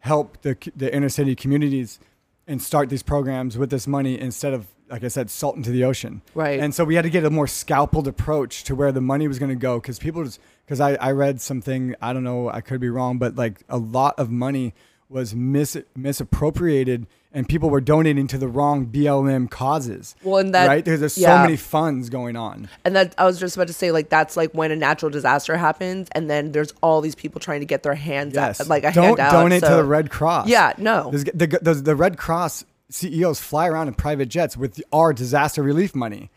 help 0.00 0.42
the 0.42 0.56
the 0.76 0.94
inner 0.94 1.08
city 1.08 1.34
communities 1.34 1.98
and 2.46 2.60
start 2.60 2.90
these 2.90 3.02
programs 3.02 3.56
with 3.58 3.70
this 3.70 3.86
money 3.86 4.18
instead 4.18 4.52
of 4.52 4.66
like 4.88 5.02
I 5.02 5.08
said, 5.08 5.30
salt 5.30 5.56
into 5.56 5.70
the 5.70 5.82
ocean. 5.82 6.22
Right. 6.34 6.60
And 6.60 6.72
so 6.72 6.84
we 6.84 6.94
had 6.94 7.02
to 7.02 7.10
get 7.10 7.24
a 7.24 7.30
more 7.30 7.48
scalpeled 7.48 8.06
approach 8.06 8.62
to 8.64 8.76
where 8.76 8.92
the 8.92 9.00
money 9.00 9.26
was 9.26 9.38
going 9.40 9.48
to 9.48 9.56
go 9.56 9.80
because 9.80 9.98
people 9.98 10.22
just 10.24 10.40
because 10.64 10.80
I, 10.80 10.94
I 10.94 11.12
read 11.12 11.40
something 11.40 11.94
I 12.00 12.12
don't 12.12 12.24
know 12.24 12.48
I 12.48 12.60
could 12.60 12.80
be 12.80 12.88
wrong 12.88 13.18
but 13.18 13.34
like 13.34 13.64
a 13.68 13.78
lot 13.78 14.14
of 14.18 14.30
money 14.30 14.74
was 15.08 15.34
mis 15.34 15.76
misappropriated 15.94 17.06
and 17.32 17.46
people 17.48 17.68
were 17.68 17.80
donating 17.82 18.26
to 18.28 18.38
the 18.38 18.48
wrong 18.48 18.86
BLM 18.86 19.50
causes. 19.50 20.16
Well, 20.22 20.38
and 20.38 20.54
that- 20.54 20.66
right 20.68 20.84
there's, 20.84 21.00
there's 21.00 21.18
yeah. 21.18 21.36
so 21.38 21.42
many 21.42 21.56
funds 21.56 22.08
going 22.08 22.34
on. 22.34 22.68
And 22.84 22.96
that 22.96 23.14
I 23.18 23.24
was 23.26 23.38
just 23.38 23.56
about 23.56 23.66
to 23.66 23.72
say, 23.74 23.92
like 23.92 24.08
that's 24.08 24.36
like 24.36 24.52
when 24.52 24.70
a 24.72 24.76
natural 24.76 25.10
disaster 25.10 25.56
happens, 25.56 26.08
and 26.12 26.30
then 26.30 26.52
there's 26.52 26.72
all 26.82 27.00
these 27.00 27.14
people 27.14 27.40
trying 27.40 27.60
to 27.60 27.66
get 27.66 27.82
their 27.82 27.94
hands 27.94 28.34
Yes. 28.34 28.60
out, 28.60 28.68
like 28.68 28.84
a 28.84 28.92
Don't 28.92 29.18
handout. 29.18 29.32
donate 29.32 29.62
to 29.62 29.74
the 29.74 29.84
Red 29.84 30.10
Cross. 30.10 30.48
Yeah, 30.48 30.72
no. 30.78 31.10
The, 31.10 31.58
the, 31.60 31.74
the 31.74 31.94
Red 31.96 32.16
Cross 32.16 32.64
CEOs 32.90 33.40
fly 33.40 33.66
around 33.68 33.88
in 33.88 33.94
private 33.94 34.28
jets 34.28 34.56
with 34.56 34.80
our 34.92 35.12
disaster 35.12 35.62
relief 35.62 35.94
money. 35.94 36.30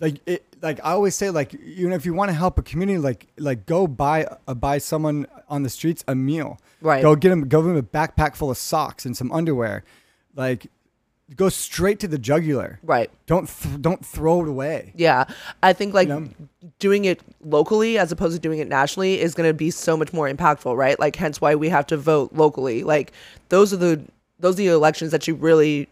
Like 0.00 0.20
it, 0.26 0.44
like 0.62 0.80
I 0.80 0.92
always 0.92 1.14
say, 1.14 1.30
like 1.30 1.52
you 1.52 1.88
know, 1.88 1.94
if 1.94 2.06
you 2.06 2.14
want 2.14 2.30
to 2.30 2.34
help 2.34 2.58
a 2.58 2.62
community, 2.62 2.98
like 2.98 3.26
like 3.36 3.66
go 3.66 3.86
buy 3.86 4.26
uh, 4.48 4.54
buy 4.54 4.78
someone 4.78 5.26
on 5.48 5.62
the 5.62 5.70
streets 5.70 6.02
a 6.08 6.14
meal. 6.14 6.58
Right. 6.80 7.02
Go 7.02 7.14
get 7.14 7.28
them, 7.28 7.46
go 7.48 7.60
give 7.60 7.68
them 7.68 7.76
a 7.76 7.82
backpack 7.82 8.34
full 8.34 8.50
of 8.50 8.56
socks 8.56 9.04
and 9.04 9.14
some 9.14 9.30
underwear. 9.30 9.84
Like, 10.34 10.68
go 11.36 11.50
straight 11.50 12.00
to 12.00 12.08
the 12.08 12.18
jugular. 12.18 12.78
Right. 12.82 13.10
Don't 13.26 13.46
th- 13.46 13.80
don't 13.82 14.04
throw 14.04 14.42
it 14.42 14.48
away. 14.48 14.92
Yeah, 14.96 15.24
I 15.62 15.74
think 15.74 15.92
like 15.92 16.08
know? 16.08 16.28
doing 16.78 17.04
it 17.04 17.20
locally 17.44 17.98
as 17.98 18.10
opposed 18.10 18.34
to 18.34 18.40
doing 18.40 18.58
it 18.58 18.68
nationally 18.68 19.20
is 19.20 19.34
going 19.34 19.48
to 19.48 19.54
be 19.54 19.70
so 19.70 19.96
much 19.96 20.14
more 20.14 20.28
impactful, 20.28 20.74
right? 20.76 20.98
Like 20.98 21.16
hence 21.16 21.40
why 21.40 21.54
we 21.54 21.68
have 21.68 21.86
to 21.88 21.98
vote 21.98 22.32
locally. 22.32 22.82
Like 22.82 23.12
those 23.50 23.74
are 23.74 23.76
the 23.76 24.00
those 24.38 24.54
are 24.54 24.62
the 24.62 24.68
elections 24.68 25.12
that 25.12 25.28
you 25.28 25.34
really 25.34 25.88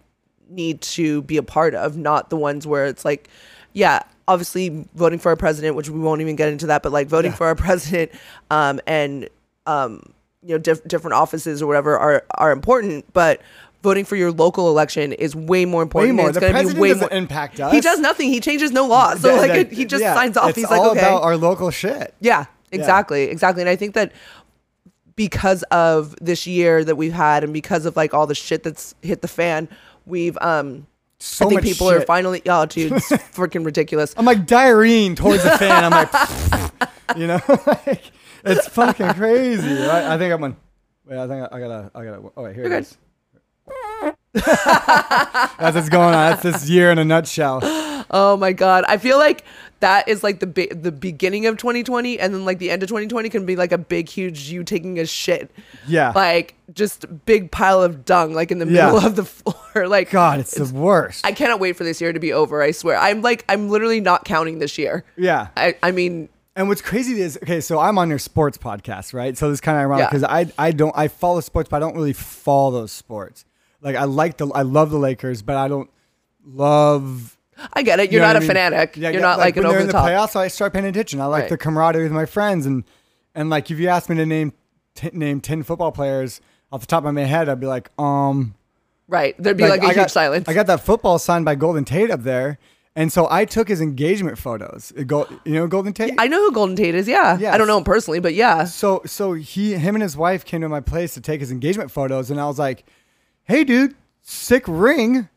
need 0.48 0.80
to 0.80 1.22
be 1.22 1.36
a 1.36 1.42
part 1.42 1.74
of, 1.74 1.96
not 1.96 2.30
the 2.30 2.36
ones 2.36 2.66
where 2.66 2.86
it's 2.86 3.04
like, 3.04 3.28
yeah, 3.78 4.02
obviously 4.26 4.84
voting 4.94 5.18
for 5.20 5.28
our 5.30 5.36
president, 5.36 5.76
which 5.76 5.88
we 5.88 6.00
won't 6.00 6.20
even 6.20 6.34
get 6.36 6.48
into 6.48 6.66
that, 6.66 6.82
but 6.82 6.90
like 6.92 7.06
voting 7.06 7.32
for 7.32 7.46
our 7.46 7.54
president, 7.54 8.10
um, 8.50 8.80
and 8.86 9.28
um, 9.66 10.02
you 10.42 10.50
know, 10.54 10.58
diff- 10.58 10.86
different 10.88 11.14
offices 11.14 11.62
or 11.62 11.66
whatever 11.66 11.96
are 11.98 12.24
are 12.32 12.52
important, 12.52 13.04
but. 13.12 13.40
Voting 13.80 14.04
for 14.04 14.16
your 14.16 14.32
local 14.32 14.68
election 14.70 15.12
is 15.12 15.36
way 15.36 15.64
more 15.64 15.82
important. 15.84 16.16
more. 16.16 16.28
It's 16.30 16.34
The 16.34 16.40
going 16.40 16.52
to 16.52 16.58
be 16.58 16.62
president 16.62 16.82
way 16.82 16.88
doesn't 16.88 17.12
more 17.12 17.16
impact 17.16 17.60
us. 17.60 17.72
He 17.72 17.80
does 17.80 18.00
nothing. 18.00 18.28
He 18.28 18.40
changes 18.40 18.72
no 18.72 18.88
law. 18.88 19.14
So 19.14 19.28
That- 19.28 19.36
like 19.38 19.50
that- 19.52 19.58
it, 19.60 19.72
he 19.72 19.84
just 19.84 20.02
yeah, 20.02 20.14
signs 20.14 20.36
off. 20.36 20.48
It's 20.48 20.58
He's 20.58 20.68
like, 20.68 20.80
all 20.80 20.90
okay, 20.90 20.98
about 20.98 21.22
our 21.22 21.36
local 21.36 21.70
shit. 21.70 22.12
yeah, 22.20 22.46
exactly, 22.72 23.22
exactly. 23.30 23.62
And 23.62 23.68
I 23.70 23.76
think 23.76 23.94
that 23.94 24.10
because 25.14 25.62
of 25.70 26.16
this 26.20 26.44
year 26.44 26.82
that 26.84 26.96
we've 26.96 27.12
had, 27.12 27.44
and 27.44 27.52
because 27.52 27.86
of 27.86 27.94
like 27.96 28.12
all 28.14 28.26
the 28.26 28.34
shit 28.34 28.64
that's 28.64 28.96
hit 29.00 29.22
the 29.22 29.28
fan, 29.28 29.68
we've 30.06 30.36
um. 30.40 30.88
So 31.20 31.46
I 31.46 31.48
think 31.48 31.62
people 31.62 31.90
are 31.90 32.00
finally. 32.02 32.42
Oh, 32.46 32.66
dude, 32.66 32.92
it's 32.92 33.08
freaking 33.34 33.64
ridiculous. 33.64 34.14
I'm 34.16 34.24
like 34.24 34.46
diarrheaing 34.46 35.16
towards 35.16 35.42
the 35.42 35.50
fan. 35.58 35.84
I'm 35.84 35.90
like, 35.90 36.88
you 37.16 37.26
know, 37.26 37.40
like, 37.66 38.02
it's 38.44 38.68
fucking 38.68 39.14
crazy. 39.14 39.84
I, 39.84 40.14
I 40.14 40.18
think 40.18 40.32
I'm 40.32 40.44
on. 40.44 40.56
Wait, 41.04 41.18
I 41.18 41.26
think 41.26 41.52
I, 41.52 41.56
I 41.56 41.60
gotta. 41.60 41.90
I 41.94 42.04
gotta. 42.04 42.30
Oh 42.36 42.42
wait, 42.44 42.54
here 42.54 42.64
You're 42.64 42.74
it 42.74 42.82
is. 42.82 42.96
That's 44.32 45.74
what's 45.74 45.88
going 45.88 46.14
on. 46.14 46.30
That's 46.30 46.42
this 46.42 46.70
year 46.70 46.92
in 46.92 46.98
a 46.98 47.04
nutshell. 47.04 47.60
Oh 48.10 48.36
my 48.38 48.52
god, 48.52 48.84
I 48.86 48.98
feel 48.98 49.18
like 49.18 49.44
that 49.80 50.08
is 50.08 50.22
like 50.22 50.38
the 50.38 50.46
bi- 50.46 50.70
the 50.70 50.92
beginning 50.92 51.46
of 51.46 51.56
2020, 51.56 52.20
and 52.20 52.32
then 52.32 52.44
like 52.44 52.58
the 52.58 52.70
end 52.70 52.84
of 52.84 52.88
2020 52.88 53.28
can 53.28 53.44
be 53.44 53.56
like 53.56 53.72
a 53.72 53.78
big, 53.78 54.08
huge 54.08 54.50
you 54.50 54.62
taking 54.62 55.00
a 55.00 55.06
shit. 55.06 55.50
Yeah. 55.86 56.12
Like 56.14 56.54
just 56.72 57.06
big 57.24 57.50
pile 57.50 57.82
of 57.82 58.04
dung, 58.04 58.34
like 58.34 58.50
in 58.50 58.58
the 58.58 58.66
Yeah. 58.66 58.86
middle 58.86 59.06
of 59.06 59.16
the 59.16 59.24
floor. 59.24 59.88
Like 59.88 60.10
God, 60.10 60.40
it's, 60.40 60.54
the 60.54 60.72
worst. 60.74 61.24
I 61.26 61.32
cannot 61.32 61.60
wait 61.60 61.76
for 61.76 61.84
this 61.84 62.00
year 62.00 62.12
to 62.12 62.20
be 62.20 62.32
over. 62.32 62.62
I 62.62 62.70
swear. 62.72 62.96
I'm 62.98 63.22
like 63.22 63.44
I'm 63.48 63.68
literally 63.68 64.00
not 64.00 64.24
counting 64.24 64.58
this 64.58 64.76
year. 64.78 65.04
yeah. 65.16 65.48
I 65.56 65.76
I 65.82 65.90
mean, 65.92 66.28
And 66.56 66.68
what's 66.68 66.82
crazy 66.82 67.20
is 67.20 67.38
okay, 67.42 67.60
so 67.60 67.78
I'm 67.78 67.96
on 67.98 68.08
your 68.10 68.18
sports 68.18 68.58
podcast, 68.58 69.14
right? 69.14 69.36
So 69.38 69.48
this 69.50 69.60
kind 69.60 69.76
of 69.78 69.82
ironic 69.82 70.04
Yeah. 70.04 70.08
because 70.10 70.24
I 70.24 70.52
I 70.58 70.72
don't 70.72 70.94
I 70.96 71.08
follow 71.08 71.40
sports, 71.40 71.68
but 71.68 71.76
I 71.76 71.80
don't 71.80 71.94
really 71.94 72.12
follow 72.12 72.70
those 72.72 72.92
sports. 72.92 73.44
Like 73.80 73.96
I 73.96 74.04
like 74.04 74.36
the 74.38 74.48
I 74.48 74.62
love 74.62 74.90
the 74.90 74.98
Lakers, 74.98 75.40
but 75.42 75.56
I 75.56 75.68
don't 75.68 75.88
love. 76.44 77.36
I 77.72 77.82
get 77.82 77.98
it. 77.98 78.10
you 78.10 78.18
You're 78.18 78.22
know 78.22 78.28
not 78.28 78.36
a 78.36 78.40
mean? 78.40 78.48
fanatic. 78.48 78.96
Yeah, 78.96 79.08
You're 79.10 79.20
yeah, 79.20 79.26
not 79.26 79.38
like, 79.38 79.56
when 79.56 79.64
an 79.64 79.70
over 79.70 79.78
in 79.80 79.86
the 79.86 79.92
the 79.92 79.98
top. 79.98 80.06
playoffs. 80.06 80.30
So 80.30 80.40
I 80.40 80.48
start 80.48 80.72
paying 80.72 80.84
attention. 80.84 81.20
I 81.20 81.26
like 81.26 81.42
Right. 81.42 81.50
the 81.50 81.58
camaraderie 81.58 82.04
with 82.04 82.12
my 82.12 82.26
friends, 82.26 82.66
and 82.66 82.84
and 83.34 83.50
like 83.50 83.70
if 83.70 83.78
you 83.78 83.88
ask 83.88 84.08
me 84.08 84.16
to 84.16 84.26
name 84.26 84.52
t- 84.94 85.10
name 85.12 85.40
ten 85.40 85.62
football 85.62 85.92
players 85.92 86.40
off 86.72 86.80
the 86.80 86.86
top 86.86 87.04
of 87.04 87.14
my 87.14 87.22
head, 87.22 87.48
I'd 87.48 87.60
be 87.60 87.66
like, 87.66 87.90
um, 87.98 88.54
Right. 89.06 89.34
There'd 89.38 89.56
be 89.56 89.66
like, 89.66 89.80
a 89.80 89.84
I 89.84 89.86
huge 89.88 89.96
got, 89.96 90.10
silence. 90.10 90.48
I 90.48 90.52
got 90.54 90.66
that 90.66 90.84
football 90.84 91.18
signed 91.18 91.44
by 91.46 91.54
Golden 91.54 91.84
Tate 91.84 92.10
up 92.10 92.24
there, 92.24 92.58
and 92.94 93.10
so 93.10 93.26
I 93.30 93.46
took 93.46 93.68
his 93.68 93.80
engagement 93.80 94.36
photos. 94.36 94.92
Go, 95.06 95.26
you 95.46 95.54
know 95.54 95.66
Golden 95.66 95.94
Tate? 95.94 96.12
I 96.18 96.26
know 96.26 96.38
who 96.42 96.52
Golden 96.52 96.76
Tate 96.76 96.94
is. 96.94 97.08
Yeah. 97.08 97.38
Yes. 97.38 97.54
I 97.54 97.56
don't 97.58 97.68
know 97.68 97.78
him 97.78 97.84
personally, 97.84 98.20
but 98.20 98.34
yeah. 98.34 98.64
So 98.64 99.00
so 99.06 99.32
he 99.32 99.74
him 99.74 99.94
and 99.94 100.02
his 100.02 100.14
wife 100.16 100.44
came 100.44 100.60
to 100.60 100.68
my 100.68 100.80
place 100.80 101.14
to 101.14 101.22
take 101.22 101.40
his 101.40 101.50
engagement 101.50 101.90
photos, 101.90 102.30
and 102.30 102.38
I 102.38 102.46
was 102.46 102.58
like, 102.58 102.84
"Hey, 103.44 103.64
dude, 103.64 103.94
sick 104.20 104.64
ring." 104.66 105.28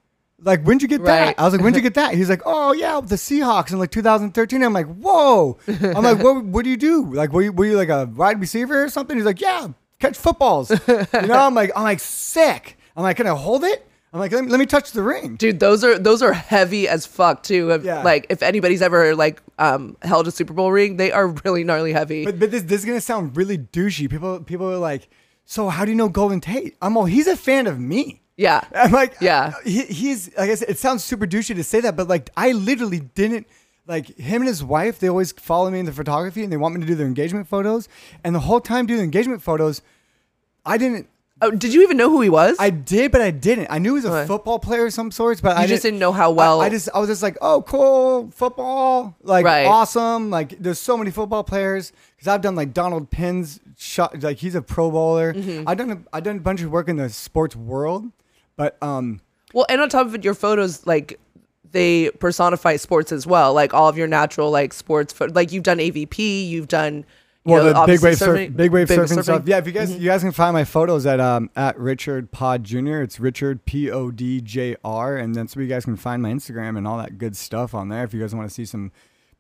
Like, 0.44 0.64
when'd 0.64 0.82
you 0.82 0.88
get 0.88 1.02
Right. 1.02 1.28
that? 1.28 1.40
I 1.40 1.44
was 1.46 1.54
like, 1.54 1.62
when'd 1.62 1.76
you 1.76 1.84
get 1.84 1.94
that? 2.02 2.16
He's 2.16 2.28
like, 2.28 2.42
oh 2.48 2.74
yeah, 2.74 3.00
the 3.00 3.16
Seahawks 3.16 3.72
in 3.72 3.78
like 3.78 3.92
2013. 3.92 4.64
I'm 4.64 4.74
like, 4.74 4.88
whoa. 4.88 5.60
I'm 5.68 6.04
like, 6.04 6.18
what? 6.18 6.44
What 6.44 6.64
do 6.64 6.72
you 6.72 6.78
do? 6.78 7.14
Like, 7.14 7.32
were 7.32 7.44
you, 7.44 7.52
were 7.54 7.66
you 7.66 7.78
like 7.78 7.90
a 7.90 8.06
wide 8.08 8.42
receiver 8.42 8.84
or 8.84 8.90
something? 8.90 9.16
He's 9.16 9.26
like, 9.26 9.40
yeah, 9.40 9.68
catch 10.02 10.18
footballs. 10.18 10.70
you 10.88 11.28
know, 11.28 11.40
I'm 11.48 11.54
like, 11.56 11.72
I'm 11.76 11.84
like 11.84 12.00
sick. 12.00 12.78
I'm 12.96 13.04
like, 13.04 13.18
can 13.18 13.28
I 13.28 13.36
hold 13.36 13.64
it? 13.64 13.88
I'm 14.14 14.20
like, 14.20 14.34
let 14.34 14.44
me, 14.44 14.52
let 14.52 14.60
me 14.60 14.66
touch 14.66 14.92
the 14.92 15.02
ring. 15.04 15.38
Dude, 15.38 15.62
those 15.62 15.86
are 15.86 15.98
those 15.98 16.22
are 16.22 16.34
heavy 16.34 16.88
as 16.90 17.06
fuck 17.06 17.44
too. 17.44 17.72
If- 17.72 17.86
Yeah. 17.86 18.04
Like 18.04 18.26
if 18.30 18.44
anybody's 18.44 18.82
ever 18.82 19.16
like 19.16 19.42
um 19.58 19.96
held 20.02 20.28
a 20.28 20.32
Super 20.32 20.54
Bowl 20.54 20.70
ring, 20.72 20.98
they 20.98 21.14
are 21.14 21.28
really 21.46 21.64
gnarly 21.64 21.94
heavy. 21.94 22.26
But, 22.26 22.38
but 22.40 22.52
this, 22.52 22.64
this 22.64 22.82
is 22.82 22.86
gonna 22.86 23.00
sound 23.00 23.38
really 23.38 23.58
douchey. 23.58 24.10
People 24.10 24.42
people 24.42 24.70
are 24.70 24.78
like, 24.78 25.08
so 25.46 25.70
how 25.70 25.86
do 25.86 25.92
you 25.92 25.98
know 25.98 26.10
Golden 26.10 26.42
Tate? 26.42 26.76
I'm 26.82 26.98
all, 26.98 27.06
he's 27.06 27.28
a 27.28 27.38
fan 27.38 27.68
of 27.68 27.80
me. 27.80 28.22
yeah. 28.36 28.66
I'm 28.76 28.92
like, 28.92 29.16
Yeah. 29.22 29.54
he, 29.64 29.84
he's 29.86 30.28
like 30.38 30.50
I 30.50 30.56
said, 30.56 30.70
it 30.70 30.78
sounds 30.78 31.06
super 31.06 31.26
douchey 31.26 31.56
to 31.56 31.64
say 31.64 31.80
that, 31.80 31.96
but 31.96 32.10
like 32.10 32.30
I 32.36 32.52
literally 32.52 33.00
didn't 33.00 33.48
like 33.88 34.18
him 34.18 34.42
and 34.42 34.48
his 34.48 34.64
wife. 34.64 35.00
They 35.00 35.10
always 35.10 35.32
follow 35.32 35.70
me 35.70 35.80
in 35.80 35.86
the 35.86 35.92
photography 35.92 36.44
and 36.44 36.52
they 36.52 36.58
want 36.58 36.76
me 36.76 36.82
to 36.82 36.88
do 36.88 36.96
their 36.96 37.08
engagement 37.08 37.48
photos. 37.48 37.88
And 38.24 38.34
the 38.36 38.40
whole 38.42 38.62
time 38.62 38.86
doing 38.86 39.02
engagement 39.02 39.42
photos, 39.42 39.82
I 40.66 40.78
didn't. 40.78 41.08
Oh, 41.44 41.50
did 41.50 41.74
you 41.74 41.82
even 41.82 41.98
know 41.98 42.08
who 42.12 42.22
he 42.22 42.30
was? 42.30 42.56
I 42.60 42.70
did, 42.70 43.12
but 43.12 43.20
I 43.20 43.32
didn't. 43.32 43.66
I 43.72 43.80
knew 43.80 43.94
he 43.94 43.96
was 43.96 44.06
a 44.06 44.12
Right. 44.12 44.28
football 44.28 44.60
player 44.60 44.86
of 44.86 44.94
some 44.94 45.10
sorts, 45.10 45.42
but 45.42 45.58
I 45.58 45.66
just 45.66 45.82
didn't 45.82 45.98
know 45.98 46.12
how 46.12 46.30
well- 46.30 46.62
I, 46.62 46.70
just, 46.70 46.88
I 46.94 47.00
was 47.00 47.10
just 47.10 47.24
like, 47.24 47.36
oh, 47.42 47.64
cool, 47.64 48.30
football, 48.30 49.16
like 49.24 49.44
Right. 49.44 49.66
awesome. 49.66 50.30
Like, 50.30 50.56
there's 50.60 50.78
so 50.78 50.96
many 50.96 51.10
football 51.10 51.44
players 51.44 51.94
because 52.16 52.28
I've 52.28 52.42
done 52.42 52.54
like 52.56 52.76
Donald 52.76 53.10
Penn's 53.10 53.60
shot, 53.76 54.22
like 54.22 54.38
he's 54.38 54.54
a 54.54 54.62
Pro 54.62 54.92
Bowler. 54.92 55.34
Mm-hmm. 55.34 55.68
I've 55.68 55.78
done, 55.80 55.90
a, 55.92 55.98
I've 56.16 56.22
done 56.24 56.38
a 56.38 56.42
bunch 56.42 56.62
of 56.62 56.70
work 56.70 56.88
in 56.88 56.98
the 56.98 57.10
sports 57.10 57.56
world, 57.56 58.12
but 58.56 58.78
um, 58.84 59.22
well, 59.52 59.66
and 59.68 59.82
on 59.82 59.90
top 59.90 60.06
of 60.06 60.14
it, 60.14 60.24
your 60.24 60.36
photos 60.36 60.86
like 60.86 61.20
they 61.72 62.10
personify 62.20 62.76
sports 62.78 63.12
as 63.12 63.26
well. 63.28 63.54
Like 63.54 63.74
all 63.74 63.88
of 63.90 63.98
your 63.98 64.08
natural 64.08 64.52
like 64.52 64.74
sports, 64.74 65.14
pho- 65.14 65.28
like 65.34 65.52
you've 65.52 65.64
done 65.64 65.78
AVP, 65.80 66.48
you've 66.48 66.68
done. 66.68 67.06
You 67.44 67.54
Well, 67.54 67.64
know, 67.74 67.82
the 67.82 67.94
big 67.94 68.02
wave 68.04 68.18
surf, 68.20 68.38
surfing- 68.38 68.56
big 68.56 68.72
wave 68.72 68.88
big 68.88 69.00
surfing, 69.00 69.24
stuff. 69.24 69.44
Yeah, 69.48 69.58
if 69.58 69.66
you 69.66 69.72
guys 69.72 69.90
Mm-hmm. 69.92 70.02
you 70.02 70.10
guys 70.10 70.22
can 70.22 70.32
find 70.32 70.54
my 70.54 70.64
photos 70.64 71.08
at 71.08 71.20
um 71.20 71.50
at 71.56 71.76
Richard 71.80 72.32
Pod 72.32 72.64
Jr. 72.64 73.02
It's 73.02 73.20
Richard 73.20 73.66
P 73.66 73.90
O 73.90 74.12
D 74.12 74.42
J 74.42 74.76
R, 74.84 75.18
and 75.18 75.34
that's 75.34 75.56
where 75.56 75.64
you 75.64 75.70
guys 75.70 75.86
can 75.86 75.96
find 75.98 76.22
my 76.22 76.32
Instagram 76.32 76.78
and 76.78 76.88
all 76.88 76.98
that 77.00 77.18
good 77.18 77.36
stuff 77.36 77.74
on 77.74 77.90
there. 77.90 78.04
If 78.04 78.14
you 78.14 78.20
guys 78.22 78.36
want 78.36 78.48
to 78.48 78.54
see 78.54 78.66
some 78.66 78.92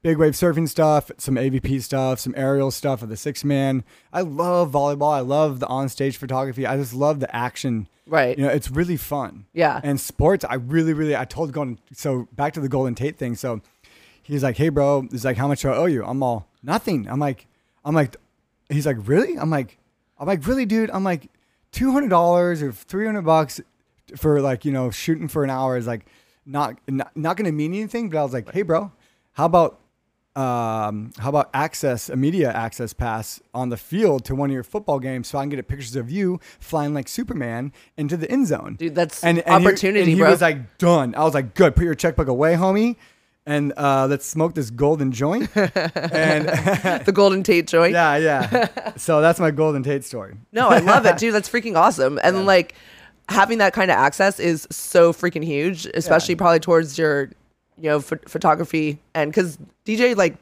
big 0.01 0.17
wave 0.17 0.33
surfing 0.33 0.67
stuff, 0.67 1.11
some 1.19 1.35
AVP 1.35 1.79
stuff, 1.83 2.19
some 2.19 2.33
aerial 2.35 2.71
stuff 2.71 3.03
of 3.03 3.09
the 3.09 3.17
six 3.17 3.43
man. 3.43 3.83
I 4.11 4.21
love 4.21 4.71
volleyball. 4.71 5.13
I 5.13 5.19
love 5.19 5.59
the 5.59 5.67
on 5.67 5.87
stage 5.87 6.17
photography. 6.17 6.65
I 6.65 6.77
just 6.77 6.95
love 6.95 7.19
the 7.19 7.33
action. 7.35 7.87
Right. 8.07 8.37
You 8.37 8.45
know, 8.45 8.49
it's 8.51 8.69
really 8.71 8.97
fun. 8.97 9.45
Yeah. 9.53 9.79
And 9.83 9.99
sports, 9.99 10.43
I 10.43 10.55
really, 10.55 10.93
really, 10.93 11.15
I 11.15 11.25
told 11.25 11.51
Golden. 11.51 11.79
So 11.93 12.27
back 12.33 12.53
to 12.53 12.59
the 12.59 12.69
Golden 12.69 12.95
Tate 12.95 13.17
thing. 13.17 13.35
So 13.35 13.61
he's 14.21 14.43
like, 14.43 14.57
"Hey, 14.57 14.69
bro," 14.69 15.07
he's 15.11 15.25
like, 15.25 15.37
"How 15.37 15.47
much 15.47 15.61
do 15.61 15.69
I 15.69 15.77
owe 15.77 15.85
you?" 15.85 16.03
I'm 16.05 16.23
all, 16.23 16.47
"Nothing." 16.63 17.07
I'm 17.07 17.19
like, 17.19 17.47
I'm 17.85 17.93
like, 17.95 18.15
he's 18.69 18.85
like, 18.85 18.97
"Really?" 19.01 19.35
I'm 19.37 19.49
like, 19.49 19.77
I'm 20.17 20.27
like, 20.27 20.45
"Really, 20.47 20.65
dude?" 20.65 20.89
I'm 20.91 21.03
like, 21.03 21.29
two 21.71 21.91
hundred 21.91 22.09
dollars 22.09 22.61
or 22.61 22.71
three 22.71 23.05
hundred 23.05 23.23
bucks 23.23 23.61
for 24.17 24.41
like 24.41 24.65
you 24.65 24.71
know 24.71 24.89
shooting 24.91 25.27
for 25.27 25.43
an 25.43 25.49
hour 25.49 25.77
is 25.77 25.87
like 25.87 26.05
not 26.45 26.75
not, 26.87 27.15
not 27.15 27.37
going 27.37 27.45
to 27.45 27.51
mean 27.51 27.73
anything. 27.73 28.09
But 28.09 28.19
I 28.19 28.23
was 28.23 28.33
like, 28.33 28.51
"Hey, 28.51 28.61
bro, 28.63 28.91
how 29.33 29.45
about?" 29.45 29.79
Um, 30.35 31.11
how 31.19 31.27
about 31.29 31.49
access 31.53 32.09
a 32.09 32.15
media 32.15 32.51
access 32.51 32.93
pass 32.93 33.41
on 33.53 33.67
the 33.69 33.75
field 33.77 34.23
to 34.25 34.35
one 34.35 34.49
of 34.49 34.53
your 34.53 34.63
football 34.63 34.99
games 34.99 35.27
so 35.27 35.37
I 35.37 35.41
can 35.41 35.49
get 35.49 35.67
pictures 35.67 35.95
of 35.97 36.09
you 36.09 36.39
flying 36.59 36.93
like 36.93 37.09
Superman 37.09 37.73
into 37.97 38.15
the 38.15 38.31
end 38.31 38.47
zone? 38.47 38.75
Dude, 38.79 38.95
that's 38.95 39.21
he- 39.21 39.43
opportunity, 39.43 39.99
and 40.01 40.09
he 40.09 40.15
bro. 40.15 40.29
was 40.31 40.41
like, 40.41 40.77
done. 40.77 41.15
I 41.15 41.23
was 41.25 41.33
like, 41.33 41.53
good. 41.53 41.75
Put 41.75 41.83
your 41.83 41.95
checkbook 41.95 42.29
away, 42.29 42.53
homie, 42.55 42.95
and 43.45 43.73
uh, 43.75 44.07
let's 44.09 44.25
smoke 44.25 44.55
this 44.55 44.69
golden 44.69 45.11
joint. 45.11 45.49
and 45.55 46.47
the 47.05 47.11
Golden 47.13 47.43
Tate 47.43 47.67
joint. 47.67 47.91
yeah, 47.93 48.15
yeah. 48.17 48.67
So 48.97 49.19
that's 49.19 49.39
my 49.39 49.51
golden 49.51 49.83
Tate 49.83 50.03
story. 50.05 50.35
No, 50.53 50.69
I 50.69 50.79
love 50.79 51.05
it, 51.05 51.17
dude. 51.17 51.33
That's 51.33 51.49
freaking 51.49 51.75
awesome. 51.75 52.19
And 52.23 52.45
like, 52.45 52.75
having 53.29 53.57
that 53.57 53.73
kind 53.73 53.89
of 53.91 53.97
access 53.97 54.39
is 54.39 54.67
so 54.71 55.11
freaking 55.11 55.43
huge, 55.43 55.87
especially 55.93 56.35
probably 56.35 56.59
towards 56.59 56.97
your, 56.97 57.31
you 57.81 57.89
know, 57.89 57.99
ph- 58.01 58.21
photography 58.27 58.99
and 59.13 59.31
because 59.31 59.57
DJ 59.85 60.15
like. 60.15 60.35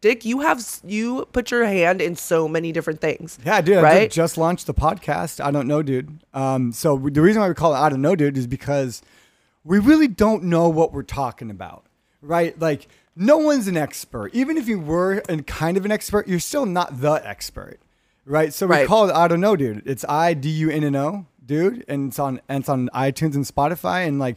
Dick, 0.00 0.24
you 0.24 0.42
have 0.42 0.64
you 0.84 1.26
put 1.32 1.50
your 1.50 1.64
hand 1.64 2.00
in 2.00 2.14
so 2.14 2.46
many 2.46 2.70
different 2.70 3.00
things. 3.00 3.36
Yeah, 3.44 3.60
dude. 3.60 3.78
I 3.78 3.82
Right? 3.82 4.10
just 4.10 4.38
launched 4.38 4.68
the 4.68 4.74
podcast. 4.74 5.44
I 5.44 5.50
don't 5.50 5.66
know, 5.66 5.82
dude. 5.82 6.20
Um, 6.32 6.70
so 6.70 6.96
the 6.96 7.20
reason 7.20 7.42
why 7.42 7.48
we 7.48 7.54
call 7.54 7.74
it 7.74 7.78
I 7.78 7.88
don't 7.88 8.00
know, 8.00 8.14
dude, 8.14 8.38
is 8.38 8.46
because 8.46 9.02
we 9.64 9.80
really 9.80 10.06
don't 10.06 10.44
know 10.44 10.68
what 10.68 10.92
we're 10.92 11.02
talking 11.02 11.50
about, 11.50 11.84
right? 12.22 12.56
Like, 12.60 12.86
no 13.16 13.38
one's 13.38 13.66
an 13.66 13.76
expert. 13.76 14.32
Even 14.36 14.56
if 14.56 14.68
you 14.68 14.78
were 14.78 15.20
and 15.28 15.44
kind 15.48 15.76
of 15.76 15.84
an 15.84 15.90
expert, 15.90 16.28
you're 16.28 16.38
still 16.38 16.64
not 16.64 17.00
the 17.00 17.14
expert, 17.28 17.80
right? 18.24 18.54
So 18.54 18.68
we 18.68 18.76
Right. 18.76 18.86
call 18.86 19.08
it 19.10 19.16
I 19.16 19.26
don't 19.26 19.40
know, 19.40 19.56
dude. 19.56 19.82
It's 19.84 20.04
I 20.08 20.32
D 20.32 20.48
U 20.48 20.70
N 20.70 20.84
N 20.84 20.94
O, 20.94 21.26
dude, 21.44 21.84
and 21.88 22.10
it's 22.10 22.20
on 22.20 22.40
and 22.48 22.60
it's 22.60 22.68
on 22.68 22.88
iTunes 22.94 23.34
and 23.34 23.44
Spotify, 23.44 24.06
and 24.06 24.20
like. 24.20 24.36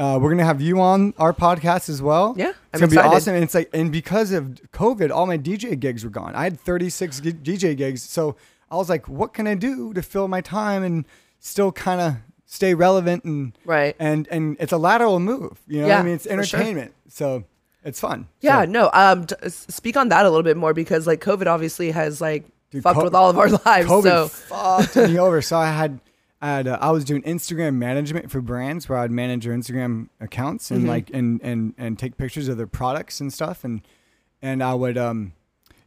Uh, 0.00 0.18
we're 0.18 0.30
gonna 0.30 0.44
have 0.44 0.62
you 0.62 0.80
on 0.80 1.12
our 1.18 1.32
podcast 1.34 1.90
as 1.90 2.00
well. 2.00 2.34
Yeah, 2.38 2.48
it's 2.48 2.56
I'm 2.72 2.80
gonna 2.80 2.86
excited. 2.92 3.10
be 3.10 3.16
awesome. 3.16 3.34
And 3.34 3.44
it's 3.44 3.54
like, 3.54 3.68
and 3.74 3.92
because 3.92 4.32
of 4.32 4.44
COVID, 4.72 5.10
all 5.10 5.26
my 5.26 5.36
DJ 5.36 5.78
gigs 5.78 6.04
were 6.04 6.10
gone. 6.10 6.34
I 6.34 6.44
had 6.44 6.58
36 6.58 7.20
gi- 7.20 7.32
DJ 7.34 7.76
gigs, 7.76 8.02
so 8.02 8.34
I 8.70 8.76
was 8.76 8.88
like, 8.88 9.08
what 9.08 9.34
can 9.34 9.46
I 9.46 9.54
do 9.54 9.92
to 9.92 10.00
fill 10.02 10.26
my 10.26 10.40
time 10.40 10.82
and 10.82 11.04
still 11.38 11.70
kind 11.70 12.00
of 12.00 12.14
stay 12.46 12.72
relevant 12.74 13.24
and 13.24 13.52
Right. 13.66 13.94
And 13.98 14.26
and 14.30 14.56
it's 14.58 14.72
a 14.72 14.78
lateral 14.78 15.20
move. 15.20 15.60
You 15.68 15.80
know, 15.80 15.82
what 15.82 15.88
Yeah, 15.88 15.98
I 16.00 16.02
mean, 16.02 16.14
it's 16.14 16.24
for 16.26 16.44
sure. 16.44 16.58
entertainment, 16.60 16.94
so 17.08 17.44
it's 17.84 18.00
fun. 18.00 18.26
Yeah, 18.40 18.62
So, 18.64 18.70
no. 18.70 18.90
Um, 18.94 19.26
t- 19.26 19.34
speak 19.50 19.96
on 19.98 20.08
that 20.08 20.24
a 20.24 20.30
little 20.30 20.42
bit 20.44 20.56
more 20.56 20.72
because 20.72 21.06
like 21.06 21.20
COVID 21.20 21.46
obviously 21.46 21.90
has 21.90 22.20
like 22.22 22.44
Dude, 22.70 22.82
fucked 22.84 22.98
co- 22.98 23.04
with 23.04 23.14
all 23.14 23.28
of 23.28 23.36
our 23.38 23.48
lives. 23.66 23.86
COVID 23.88 24.02
so 24.02 24.28
fucked 24.28 24.96
me 24.96 25.18
over. 25.18 25.42
So 25.42 25.58
I 25.58 25.70
had. 25.70 26.00
I, 26.42 26.60
uh, 26.62 26.78
I 26.80 26.90
was 26.90 27.04
doing 27.04 27.22
Instagram 27.22 27.74
management 27.74 28.30
for 28.30 28.40
brands 28.40 28.88
where 28.88 28.98
I'd 28.98 29.10
manage 29.10 29.44
their 29.44 29.54
Instagram 29.54 30.08
accounts 30.20 30.66
Mm-hmm. 30.66 30.74
and 30.76 30.88
like 30.88 31.10
and, 31.10 31.40
and 31.42 31.74
and 31.76 31.98
take 31.98 32.16
pictures 32.16 32.48
of 32.48 32.56
their 32.56 32.66
products 32.66 33.20
and 33.20 33.32
stuff 33.32 33.62
and 33.64 33.82
and 34.40 34.62
I 34.62 34.74
would 34.74 34.96
um 34.96 35.32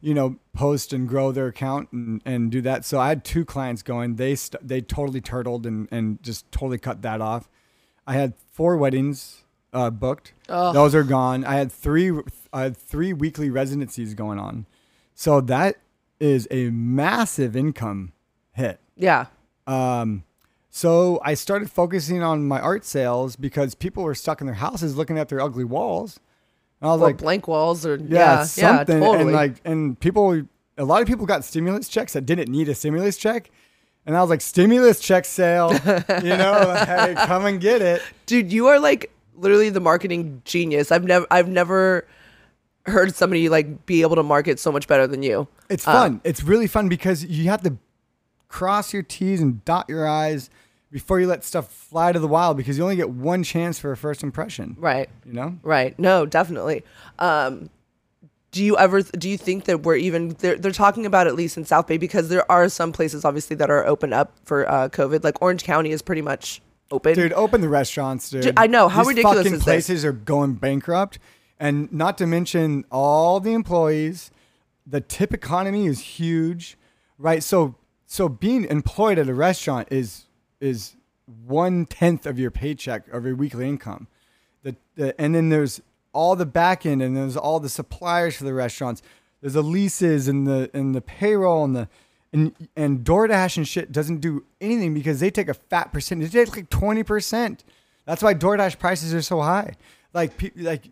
you 0.00 0.14
know 0.14 0.36
post 0.52 0.92
and 0.92 1.08
grow 1.08 1.32
their 1.32 1.46
account 1.48 1.90
and, 1.92 2.20
and 2.24 2.50
do 2.52 2.60
that. 2.62 2.84
So 2.84 3.00
I 3.00 3.08
had 3.08 3.24
two 3.24 3.44
clients 3.44 3.82
going. 3.82 4.16
They 4.16 4.34
st- 4.36 4.66
they 4.66 4.80
totally 4.80 5.20
turtled 5.20 5.66
and 5.66 5.88
and 5.90 6.22
just 6.22 6.50
totally 6.52 6.78
cut 6.78 7.02
that 7.02 7.20
off. 7.20 7.48
I 8.06 8.12
had 8.14 8.34
four 8.52 8.76
weddings 8.76 9.44
uh, 9.72 9.90
booked. 9.90 10.34
Those 10.72 10.94
are 10.94 11.02
gone. 11.02 11.44
I 11.44 11.54
had 11.54 11.72
three 11.72 12.12
I 12.52 12.62
had 12.62 12.76
three 12.76 13.12
weekly 13.12 13.50
residencies 13.50 14.14
going 14.14 14.38
on. 14.38 14.66
So 15.16 15.40
that 15.40 15.76
is 16.20 16.46
a 16.50 16.70
massive 16.70 17.56
income 17.56 18.12
hit. 18.52 18.78
yeah, 18.96 19.26
Um, 19.66 20.22
so 20.76 21.20
I 21.24 21.34
started 21.34 21.70
focusing 21.70 22.20
on 22.20 22.48
my 22.48 22.58
art 22.60 22.84
sales 22.84 23.36
because 23.36 23.76
people 23.76 24.02
were 24.02 24.14
stuck 24.16 24.40
in 24.40 24.48
their 24.48 24.56
houses 24.56 24.96
looking 24.96 25.18
at 25.18 25.28
their 25.28 25.40
ugly 25.40 25.62
walls. 25.62 26.18
And 26.80 26.88
I 26.88 26.92
was 26.94 27.00
or 27.00 27.04
like, 27.06 27.18
blank 27.18 27.46
walls 27.46 27.86
or 27.86 27.94
yeah, 27.94 28.06
yeah, 28.08 28.36
yeah, 28.38 28.42
something. 28.44 28.98
totally. 29.00 29.20
And 29.26 29.32
like, 29.32 29.60
and 29.64 30.00
people, 30.00 30.42
a 30.76 30.84
lot 30.84 31.00
of 31.00 31.06
people 31.06 31.26
got 31.26 31.44
stimulus 31.44 31.88
checks 31.88 32.14
that 32.14 32.26
didn't 32.26 32.50
need 32.50 32.68
a 32.68 32.74
stimulus 32.74 33.16
check. 33.16 33.52
And 34.04 34.16
I 34.16 34.20
was 34.20 34.30
like, 34.30 34.40
stimulus 34.40 34.98
check 34.98 35.24
sale, 35.26 35.72
you 35.74 36.36
know, 36.36 36.74
hey, 36.88 37.14
come 37.24 37.46
and 37.46 37.60
get 37.60 37.80
it. 37.80 38.02
Dude, 38.26 38.52
you 38.52 38.66
are 38.66 38.80
like 38.80 39.12
literally 39.36 39.70
the 39.70 39.78
marketing 39.80 40.42
genius. 40.44 40.90
I've 40.90 41.04
never 41.04 41.24
I've 41.30 41.48
never 41.48 42.04
heard 42.84 43.14
somebody 43.14 43.48
like 43.48 43.86
be 43.86 44.02
able 44.02 44.16
to 44.16 44.24
market 44.24 44.58
so 44.58 44.72
much 44.72 44.88
better 44.88 45.06
than 45.06 45.22
you. 45.22 45.46
It's 45.70 45.86
Uh, 45.86 45.92
fun. 45.92 46.20
it's 46.24 46.42
really 46.42 46.66
fun 46.66 46.88
because 46.88 47.24
you 47.24 47.48
have 47.48 47.62
to 47.62 47.76
cross 48.48 48.92
your 48.92 49.04
T's 49.04 49.40
and 49.40 49.64
dot 49.64 49.86
your 49.88 50.06
I's 50.08 50.50
before 50.94 51.18
you 51.18 51.26
let 51.26 51.42
stuff 51.42 51.72
fly 51.72 52.12
to 52.12 52.20
the 52.20 52.28
wild 52.28 52.56
because 52.56 52.78
you 52.78 52.84
only 52.84 52.94
get 52.94 53.10
one 53.10 53.42
chance 53.42 53.80
for 53.80 53.90
a 53.90 53.96
first 53.96 54.22
impression. 54.22 54.76
Right. 54.78 55.10
You 55.26 55.32
know? 55.32 55.58
Right. 55.64 55.98
No, 55.98 56.24
definitely. 56.24 56.84
Um, 57.18 57.68
do 58.52 58.62
you 58.62 58.78
ever 58.78 59.02
do 59.02 59.28
you 59.28 59.36
think 59.36 59.64
that 59.64 59.82
we're 59.82 59.96
even 59.96 60.36
they're, 60.38 60.56
they're 60.56 60.70
talking 60.70 61.04
about 61.04 61.26
at 61.26 61.34
least 61.34 61.56
in 61.56 61.64
South 61.64 61.88
Bay 61.88 61.96
because 61.96 62.28
there 62.28 62.48
are 62.48 62.68
some 62.68 62.92
places 62.92 63.24
obviously 63.24 63.56
that 63.56 63.70
are 63.70 63.84
open 63.84 64.12
up 64.12 64.34
for 64.44 64.70
uh, 64.70 64.88
COVID. 64.88 65.24
Like 65.24 65.42
Orange 65.42 65.64
County 65.64 65.90
is 65.90 66.00
pretty 66.00 66.22
much 66.22 66.62
open. 66.92 67.14
Dude, 67.14 67.32
open 67.32 67.60
the 67.60 67.68
restaurants, 67.68 68.30
dude. 68.30 68.42
Dude, 68.42 68.54
I 68.56 68.68
know. 68.68 68.88
How 68.88 69.00
These 69.00 69.08
ridiculous 69.08 69.38
fucking 69.38 69.52
is 69.54 69.58
this? 69.58 69.64
places 69.64 70.04
are 70.04 70.12
going 70.12 70.54
bankrupt, 70.54 71.18
and 71.58 71.92
not 71.92 72.16
to 72.18 72.26
mention 72.28 72.84
all 72.92 73.40
the 73.40 73.52
employees. 73.52 74.30
The 74.86 75.00
tip 75.00 75.34
economy 75.34 75.86
is 75.86 75.98
huge, 75.98 76.78
right? 77.18 77.42
So, 77.42 77.74
so 78.06 78.28
being 78.28 78.64
employed 78.66 79.18
at 79.18 79.28
a 79.28 79.34
restaurant 79.34 79.88
is 79.90 80.23
is 80.64 80.96
one 81.46 81.86
tenth 81.86 82.26
of 82.26 82.38
your 82.38 82.50
paycheck 82.50 83.08
of 83.08 83.24
your 83.24 83.34
weekly 83.34 83.68
income. 83.68 84.06
The, 84.62 84.76
the 84.96 85.20
and 85.20 85.34
then 85.34 85.48
there's 85.48 85.80
all 86.12 86.36
the 86.36 86.46
back 86.46 86.86
end, 86.86 87.02
and 87.02 87.16
there's 87.16 87.36
all 87.36 87.60
the 87.60 87.68
suppliers 87.68 88.36
for 88.36 88.44
the 88.44 88.54
restaurants. 88.54 89.02
There's 89.40 89.54
the 89.54 89.62
leases 89.62 90.28
and 90.28 90.46
the 90.46 90.70
and 90.72 90.94
the 90.94 91.00
payroll 91.00 91.64
and 91.64 91.76
the 91.76 91.88
and 92.32 92.54
and 92.76 93.04
DoorDash 93.04 93.56
and 93.56 93.68
shit 93.68 93.92
doesn't 93.92 94.20
do 94.20 94.44
anything 94.60 94.94
because 94.94 95.20
they 95.20 95.30
take 95.30 95.48
a 95.48 95.54
fat 95.54 95.92
percentage. 95.92 96.30
They 96.32 96.44
take 96.44 96.56
like 96.56 96.70
twenty 96.70 97.02
percent. 97.02 97.64
That's 98.06 98.22
why 98.22 98.34
DoorDash 98.34 98.78
prices 98.78 99.14
are 99.14 99.22
so 99.22 99.40
high. 99.40 99.74
Like 100.12 100.36
pe- 100.38 100.50
like 100.56 100.90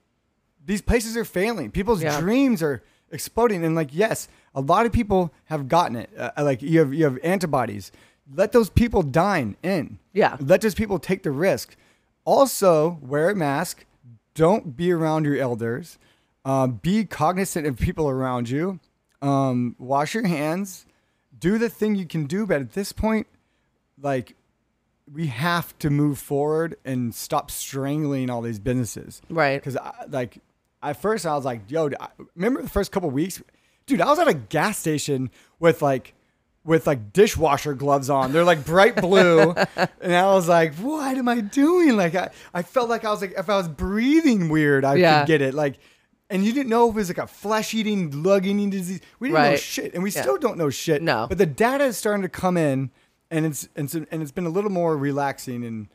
these 0.65 0.83
places 0.83 1.17
are 1.17 1.25
failing. 1.25 1.71
People's 1.71 2.03
Yeah. 2.03 2.21
dreams 2.21 2.63
are 2.63 2.83
exploding, 3.11 3.65
and 3.65 3.75
like 3.75 3.91
yes, 3.93 4.29
a 4.55 4.61
lot 4.61 4.87
of 4.87 4.93
people 4.93 5.33
have 5.47 5.69
gotten 5.69 5.97
it. 5.97 6.11
Uh, 6.17 6.31
like 6.43 6.63
you 6.63 6.79
have 6.79 6.93
you 6.93 7.05
have 7.05 7.19
antibodies. 7.23 7.91
Let 8.31 8.53
those 8.53 8.71
people 8.71 9.03
dine 9.03 9.57
in. 9.63 9.99
Yeah. 10.13 10.37
Let 10.41 10.61
those 10.61 10.75
people 10.75 10.99
take 10.99 11.23
the 11.23 11.31
risk. 11.31 11.77
Also, 12.25 12.99
wear 13.03 13.31
a 13.31 13.35
mask. 13.35 13.85
Don't 14.35 14.77
be 14.77 14.93
around 14.93 15.25
your 15.25 15.37
elders. 15.37 15.99
Um, 16.45 16.81
be 16.83 17.05
cognizant 17.05 17.67
of 17.67 17.79
people 17.79 18.09
around 18.09 18.49
you. 18.49 18.81
Um, 19.21 19.77
wash 19.79 20.15
your 20.15 20.27
hands. 20.27 20.87
Do 21.39 21.59
the 21.59 21.69
thing 21.69 21.95
you 21.95 22.07
can 22.07 22.27
do. 22.27 22.47
But 22.47 22.61
at 22.61 22.73
this 22.73 22.93
point, 22.93 23.27
like, 24.01 24.37
we 25.13 25.27
have 25.27 25.77
to 25.81 25.91
move 25.91 26.19
forward 26.19 26.77
and 26.85 27.15
stop 27.15 27.51
strangling 27.51 28.31
all 28.31 28.41
these 28.41 28.59
businesses. 28.59 29.21
Right. 29.29 29.61
Because, 29.61 29.77
like, 30.09 30.39
at 30.83 31.01
first 31.01 31.27
I 31.27 31.35
was 31.35 31.45
like, 31.45 31.63
yo, 31.69 31.91
remember 32.35 32.63
the 32.63 32.69
first 32.69 32.93
couple 32.93 33.11
weeks? 33.11 33.43
Dude, 33.87 34.01
I 34.01 34.07
was 34.07 34.19
at 34.19 34.29
a 34.29 34.35
gas 34.35 34.79
station 34.79 35.31
with 35.59 35.83
like, 35.83 36.15
with 36.64 36.87
like 36.87 37.12
dishwasher 37.12 37.75
gloves 37.75 38.09
on. 38.09 38.33
They're 38.33 38.44
like 38.44 38.64
bright 38.64 38.96
blue. 38.96 39.51
and 40.01 40.14
I 40.14 40.33
was 40.33 40.48
like, 40.48 40.75
what 40.77 41.16
am 41.16 41.29
I 41.29 41.40
doing? 41.40 41.96
Like, 41.96 42.14
I, 42.14 42.31
I 42.55 42.62
felt 42.62 42.88
like 42.88 43.05
I 43.05 43.11
was 43.11 43.20
like, 43.20 43.35
if 43.37 43.48
I 43.51 43.57
was 43.57 43.66
breathing 43.68 44.48
weird, 44.48 44.85
I 44.85 44.94
Yeah. 44.94 45.20
could 45.20 45.27
get 45.27 45.42
it. 45.42 45.55
Like, 45.55 45.79
and 46.31 46.44
you 46.44 46.53
didn't 46.53 46.68
know 46.70 46.88
if 46.88 46.94
it 46.94 46.98
was 46.98 47.09
like 47.09 47.18
a 47.18 47.27
flesh 47.27 47.75
eating, 47.75 48.22
lug 48.22 48.46
eating 48.46 48.70
disease. 48.70 49.01
We 49.18 49.29
didn't 49.29 49.42
know 49.42 49.57
shit. 49.57 49.92
And 49.94 50.03
we 50.03 50.11
Yeah. 50.11 50.22
still 50.22 50.38
don't 50.38 50.57
know 50.57 50.70
shit. 50.70 51.03
No. 51.03 51.27
But 51.29 51.38
the 51.38 51.46
data 51.46 51.85
is 51.85 51.96
starting 51.96 52.22
to 52.22 52.29
come 52.29 52.57
in 52.57 52.90
and 53.31 53.44
it's, 53.44 53.68
and 53.75 53.87
it's, 53.87 53.94
and 53.94 54.22
it's 54.22 54.31
been 54.33 54.46
a 54.46 54.51
little 54.51 54.70
more 54.70 54.96
relaxing. 54.96 55.64
And, 55.64 55.88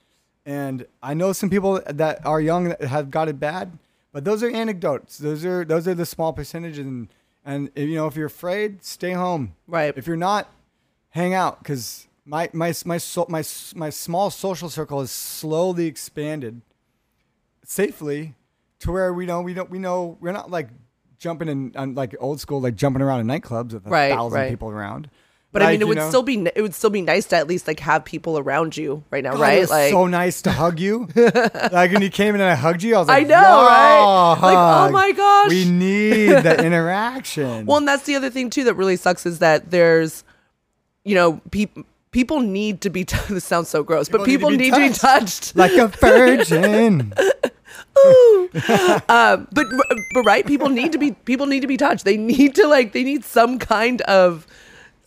and 0.45 0.85
I 1.01 1.13
know 1.13 1.31
some 1.33 1.49
people 1.49 1.81
that 1.87 2.25
are 2.25 2.41
young 2.41 2.65
that 2.69 2.81
have 2.81 3.09
got 3.09 3.29
it 3.29 3.39
bad, 3.39 3.77
but 4.11 4.25
those 4.25 4.43
are 4.43 4.49
anecdotes. 4.49 5.17
Those 5.17 5.45
are, 5.45 5.63
those 5.63 5.87
are 5.87 5.95
the 5.95 6.05
small 6.05 6.33
percentages. 6.33 6.79
And, 6.85 7.07
and 7.45 7.71
you 7.75 7.95
know, 7.95 8.07
if 8.07 8.15
you're 8.17 8.27
afraid, 8.27 8.83
stay 8.83 9.11
home. 9.13 9.53
Right. 9.65 9.93
If 9.95 10.05
you're 10.07 10.17
not, 10.17 10.49
hang 11.17 11.33
out 11.33 11.59
because 11.59 12.07
my 12.25 12.49
my 12.53 12.73
my 12.85 12.97
so, 12.97 13.25
my 13.27 13.43
my 13.75 13.89
small 13.89 14.29
social 14.29 14.69
circle 14.69 14.99
has 14.99 15.11
slowly 15.11 15.87
expanded 15.87 16.61
safely 17.65 18.35
to 18.79 18.91
where 18.91 19.13
we 19.13 19.25
know 19.25 19.41
we 19.41 19.53
don't 19.53 19.69
we 19.69 19.79
know 19.79 20.17
we're 20.21 20.31
not 20.31 20.49
like 20.49 20.69
jumping 21.17 21.47
in 21.49 21.73
on 21.75 21.95
like 21.95 22.15
old 22.19 22.39
school 22.39 22.61
like 22.61 22.75
jumping 22.75 23.01
around 23.01 23.19
in 23.19 23.27
nightclubs 23.27 23.73
with 23.73 23.85
a 23.85 23.89
Right, 23.89 24.13
thousand 24.13 24.39
right. 24.39 24.49
people 24.49 24.69
around. 24.69 25.09
But 25.53 25.61
I 25.63 25.71
mean, 25.71 25.81
it 25.81 25.87
would 25.87 25.97
know, 25.97 26.09
still 26.09 26.21
be 26.23 26.45
it 26.55 26.61
would 26.61 26.75
still 26.75 26.91
be 26.91 27.01
nice 27.01 27.25
to 27.27 27.37
at 27.37 27.47
least 27.47 27.67
like 27.67 27.79
have 27.79 28.05
people 28.05 28.37
around 28.37 28.77
you 28.77 29.03
right 29.09 29.23
now, 29.23 29.31
God, 29.31 29.39
right? 29.41 29.57
It 29.57 29.61
was 29.61 29.69
like 29.71 29.91
so 29.91 30.05
nice 30.05 30.41
to 30.43 30.51
hug 30.51 30.79
you. 30.79 31.07
like 31.15 31.91
when 31.91 32.01
you 32.03 32.11
came 32.11 32.35
in 32.35 32.41
and 32.41 32.49
I 32.49 32.53
hugged 32.53 32.83
you, 32.83 32.95
I 32.95 32.99
was 32.99 33.07
like, 33.07 33.25
I 33.25 33.27
know, 33.27 33.35
"Yo, 33.41 33.65
right? 33.65 34.37
Like, 34.41 34.57
oh 34.57 34.91
my 34.91 35.11
gosh. 35.13 35.49
we 35.49 35.65
need 35.65 36.29
that 36.29 36.59
interaction. 36.63 37.65
Well, 37.65 37.77
and 37.77 37.87
that's 37.87 38.03
the 38.03 38.15
other 38.15 38.29
thing 38.29 38.49
too 38.51 38.65
that 38.65 38.75
really 38.75 38.97
sucks 38.97 39.25
is 39.25 39.39
that 39.39 39.71
there's, 39.71 40.23
you 41.07 41.15
know, 41.15 41.41
people 41.51 41.83
people 42.11 42.39
need 42.41 42.81
to 42.81 42.89
be. 42.89 43.03
T- 43.11 43.17
this 43.29 43.45
sounds 43.45 43.69
so 43.69 43.83
gross, 43.83 44.09
but 44.09 44.25
people 44.25 44.49
People 44.49 44.51
need, 44.51 44.57
need 44.57 44.69
to 44.71 44.75
to 44.75 44.81
be 44.81 44.89
be 44.89 44.93
touched. 44.93 45.55
like 45.55 45.73
a 45.73 45.87
virgin. 45.87 47.13
Um, 49.09 49.47
but 49.51 49.65
but 50.13 50.23
right, 50.25 50.45
people 50.45 50.69
need 50.69 50.91
to 50.91 50.97
be 50.97 51.11
people 51.11 51.45
need 51.47 51.61
to 51.61 51.67
be 51.67 51.77
touched. 51.77 52.05
They 52.05 52.17
need 52.17 52.55
to 52.55 52.67
like 52.67 52.93
they 52.93 53.03
need 53.03 53.23
some 53.25 53.59
kind 53.59 54.01
of. 54.01 54.45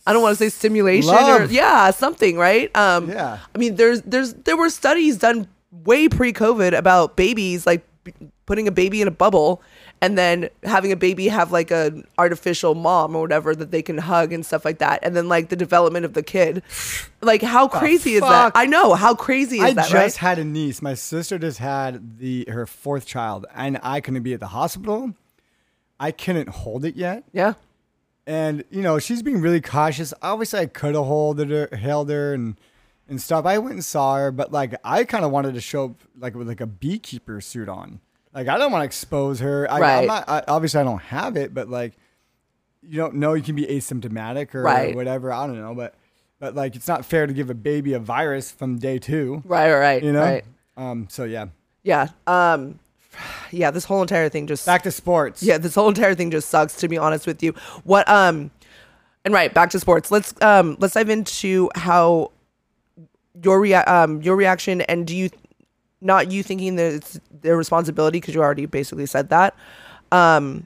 I 0.05 0.13
don't 0.13 0.21
want 0.23 0.37
to 0.37 0.43
say 0.43 0.49
stimulation 0.49 1.13
or 1.13 1.45
yeah, 1.45 1.91
something, 1.91 2.35
right? 2.37 2.75
Um, 2.75 3.09
Yeah. 3.09 3.37
I 3.53 3.57
mean, 3.57 3.75
there's 3.75 4.01
there's 4.01 4.33
there 4.33 4.57
were 4.57 4.69
studies 4.69 5.17
done 5.17 5.47
way 5.71 6.09
pre-COVID 6.09 6.75
about 6.77 7.15
babies, 7.15 7.65
like 7.65 7.85
b- 8.03 8.13
putting 8.45 8.67
a 8.67 8.71
baby 8.71 9.01
in 9.01 9.07
a 9.07 9.11
bubble 9.11 9.61
and 10.01 10.17
then 10.17 10.49
having 10.63 10.91
a 10.91 10.95
baby 10.95 11.27
have 11.27 11.51
like 11.51 11.69
a 11.69 12.03
artificial 12.17 12.73
mom 12.73 13.15
or 13.15 13.21
whatever 13.21 13.55
that 13.55 13.71
they 13.71 13.83
can 13.83 13.99
hug 13.99 14.33
and 14.33 14.45
stuff 14.45 14.65
like 14.65 14.79
that, 14.79 14.99
and 15.03 15.15
then 15.15 15.29
like 15.29 15.49
the 15.49 15.55
development 15.55 16.05
of 16.05 16.13
the 16.13 16.23
kid. 16.23 16.63
Like 17.21 17.41
how 17.43 17.67
crazy 17.67 18.15
is 18.15 18.21
that? 18.21 18.53
I 18.55 18.65
know 18.65 18.95
how 18.95 19.13
crazy 19.13 19.57
is 19.57 19.63
I 19.63 19.73
that, 19.73 19.85
i 19.85 19.89
just 19.89 19.93
right? 19.93 20.29
had 20.29 20.39
a 20.39 20.43
niece. 20.43 20.81
My 20.81 20.95
sister 20.95 21.37
just 21.37 21.59
had 21.59 22.17
the 22.17 22.45
her 22.49 22.65
fourth 22.65 23.05
child, 23.05 23.45
and 23.55 23.79
I 23.83 24.01
couldn't 24.01 24.23
be 24.23 24.33
at 24.33 24.39
the 24.39 24.47
hospital. 24.47 25.13
I 25.99 26.11
couldn't 26.11 26.49
hold 26.49 26.83
it 26.83 26.95
yet, 26.95 27.23
yeah, 27.31 27.53
and 28.25 28.63
you 28.71 28.81
know 28.81 28.97
she's 28.97 29.21
being 29.21 29.39
really 29.39 29.61
cautious. 29.61 30.15
Obviously, 30.23 30.61
I 30.61 30.65
could 30.65 30.95
have 30.95 31.05
holded 31.05 31.51
her, 31.51 31.69
held 31.77 32.09
her, 32.09 32.33
and 32.33 32.59
and 33.07 33.21
stuff. 33.21 33.45
I 33.45 33.59
went 33.59 33.73
and 33.73 33.85
saw 33.85 34.15
her, 34.15 34.31
but 34.31 34.51
like 34.51 34.73
I 34.83 35.03
kind 35.03 35.23
of 35.23 35.29
wanted 35.29 35.53
to 35.53 35.61
show 35.61 35.85
up 35.85 36.01
like 36.17 36.33
with 36.33 36.47
like 36.47 36.61
a 36.61 36.65
beekeeper 36.65 37.39
suit 37.39 37.69
on. 37.69 37.99
Like 38.33 38.47
I 38.47 38.57
don't 38.57 38.71
want 38.71 38.81
to 38.81 38.85
expose 38.85 39.39
her. 39.41 39.69
I, 39.69 39.79
Right. 39.79 39.97
I'm 40.01 40.07
not. 40.07 40.29
I, 40.29 40.43
obviously, 40.47 40.79
I 40.79 40.83
don't 40.83 41.01
have 41.01 41.35
it, 41.37 41.53
but 41.53 41.69
like 41.69 41.93
you 42.81 42.97
don't 42.97 43.15
know. 43.15 43.33
You 43.33 43.43
can 43.43 43.55
be 43.55 43.65
asymptomatic 43.65 44.55
or 44.55 44.63
Right. 44.63 44.95
whatever. 44.95 45.31
I 45.33 45.45
don't 45.47 45.59
know, 45.59 45.75
but 45.75 45.95
but 46.39 46.55
like 46.55 46.75
it's 46.75 46.87
not 46.87 47.05
fair 47.05 47.27
to 47.27 47.33
give 47.33 47.49
a 47.49 47.53
baby 47.53 47.93
a 47.93 47.99
virus 47.99 48.51
from 48.51 48.79
day 48.79 48.97
two. 48.99 49.41
right, 49.45 49.71
right, 49.71 49.79
right. 49.79 50.03
You 50.03 50.13
know. 50.13 50.21
right. 50.21 50.45
Um. 50.77 51.07
So 51.09 51.25
yeah. 51.25 51.47
Yeah. 51.83 52.07
Um, 52.27 52.79
yeah. 53.51 53.69
This 53.71 53.83
whole 53.85 54.01
entire 54.01 54.29
thing 54.29 54.47
just 54.47 54.65
Back 54.65 54.83
to 54.83 54.91
sports. 54.91 55.43
yeah 55.43 55.57
this 55.57 55.75
whole 55.75 55.89
entire 55.89 56.15
thing 56.15 56.31
just 56.31 56.49
sucks 56.49 56.75
to 56.77 56.87
be 56.87 56.97
honest 56.97 57.27
with 57.27 57.43
you 57.43 57.51
what 57.83 58.07
um 58.09 58.49
and 59.25 59.33
right 59.33 59.53
back 59.53 59.69
to 59.71 59.79
sports 59.79 60.09
let's 60.09 60.33
um 60.41 60.77
let's 60.79 60.93
dive 60.95 61.09
into 61.09 61.69
how 61.75 62.31
your 63.43 63.59
rea- 63.61 63.75
um 63.75 64.21
your 64.21 64.35
reaction 64.35 64.81
and 64.81 65.05
do 65.05 65.15
you 65.15 65.29
not 66.01 66.31
you 66.31 66.43
thinking 66.43 66.75
that 66.75 66.93
it's 66.93 67.19
their 67.41 67.55
responsibility 67.55 68.19
because 68.19 68.33
you 68.35 68.41
already 68.41 68.65
basically 68.65 69.05
said 69.05 69.29
that 69.29 69.55
um 70.11 70.65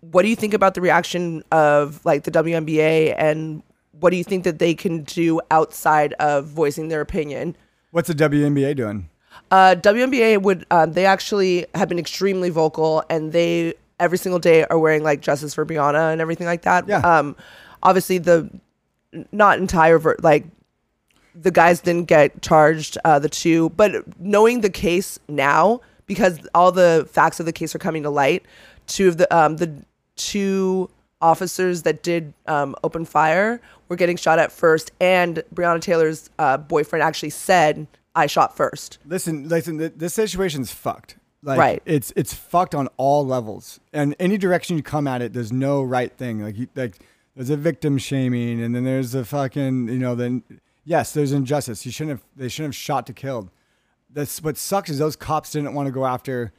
what 0.00 0.22
do 0.22 0.28
you 0.28 0.36
think 0.36 0.52
about 0.54 0.74
the 0.74 0.80
reaction 0.80 1.44
of 1.52 2.04
like 2.04 2.24
the 2.24 2.30
WNBA 2.30 3.14
and 3.16 3.62
what 4.00 4.10
do 4.10 4.16
you 4.16 4.24
think 4.24 4.42
that 4.44 4.58
they 4.58 4.74
can 4.74 5.04
do 5.04 5.40
outside 5.50 6.12
of 6.14 6.46
voicing 6.46 6.88
their 6.88 7.00
opinion 7.00 7.56
What's 7.92 8.08
the 8.08 8.14
WNBA 8.14 8.74
doing? 8.76 9.08
uh, 9.50 9.74
WNBA 9.78 10.40
would 10.42 10.66
um, 10.70 10.92
they 10.92 11.06
actually 11.06 11.66
have 11.74 11.88
been 11.88 11.98
extremely 11.98 12.48
vocal 12.50 13.02
and 13.10 13.32
they 13.32 13.74
every 14.00 14.18
single 14.18 14.38
day 14.38 14.64
are 14.64 14.78
wearing 14.78 15.02
like 15.02 15.20
justice 15.20 15.54
for 15.54 15.64
Breonna 15.64 16.10
and 16.12 16.20
everything 16.20 16.46
like 16.46 16.62
that. 16.62 16.88
Yeah. 16.88 16.98
Um, 16.98 17.36
obviously 17.82 18.18
the 18.18 18.50
not 19.30 19.58
entire 19.58 19.98
ver- 19.98 20.16
like 20.22 20.44
the 21.34 21.50
guys 21.50 21.80
didn't 21.80 22.06
get 22.08 22.42
charged 22.42 22.98
uh, 23.04 23.18
the 23.18 23.28
two, 23.28 23.70
but 23.70 24.04
knowing 24.20 24.60
the 24.60 24.70
case 24.70 25.18
now 25.28 25.80
because 26.06 26.40
all 26.54 26.72
the 26.72 27.08
facts 27.10 27.40
of 27.40 27.46
the 27.46 27.52
case 27.52 27.74
are 27.74 27.78
coming 27.78 28.02
to 28.02 28.10
light, 28.10 28.44
two 28.86 29.08
of 29.08 29.16
the 29.16 29.34
um, 29.36 29.56
the 29.56 29.72
two 30.16 30.90
officers 31.20 31.82
that 31.82 32.02
did 32.02 32.34
um, 32.46 32.74
open 32.82 33.04
fire 33.04 33.60
were 33.88 33.96
getting 33.96 34.16
shot 34.16 34.38
at 34.38 34.50
first, 34.52 34.90
and 35.00 35.42
Breonna 35.54 35.80
Taylor's 35.80 36.28
uh, 36.38 36.56
boyfriend 36.58 37.02
actually 37.02 37.30
said, 37.30 37.86
"I 38.14 38.26
shot 38.26 38.56
first. 38.56 38.98
Listen, 39.06 39.48
listen. 39.48 39.78
th- 39.78 39.92
This 39.96 40.14
situation's 40.14 40.70
fucked. 40.72 41.16
Like, 41.44 41.58
Right. 41.58 41.82
It's 41.86 42.12
it's 42.14 42.34
fucked 42.34 42.74
on 42.74 42.88
all 42.96 43.26
levels, 43.26 43.80
and 43.92 44.14
any 44.20 44.38
direction 44.38 44.76
you 44.76 44.82
come 44.82 45.06
at 45.08 45.22
it, 45.22 45.32
there's 45.32 45.52
no 45.52 45.82
right 45.82 46.12
thing. 46.12 46.40
Like 46.42 46.56
you, 46.58 46.68
like 46.76 46.98
there's 47.34 47.50
a 47.50 47.56
victim 47.56 47.98
shaming, 47.98 48.60
and 48.62 48.74
then 48.74 48.84
there's 48.84 49.14
a 49.14 49.24
fucking 49.24 49.88
you 49.88 49.98
know 49.98 50.14
then 50.14 50.42
yes, 50.84 51.12
there's 51.12 51.32
injustice. 51.32 51.84
You 51.86 51.92
shouldn't 51.92 52.18
have 52.18 52.26
they 52.36 52.48
shouldn't 52.48 52.74
have 52.74 52.80
shot 52.80 53.06
to 53.06 53.12
killed. 53.12 53.50
That's 54.10 54.42
what 54.42 54.56
sucks 54.56 54.90
is 54.90 54.98
those 54.98 55.16
cops 55.16 55.52
didn't 55.52 55.74
want 55.74 55.86
to 55.86 55.92
go 55.92 56.04
after 56.06 56.52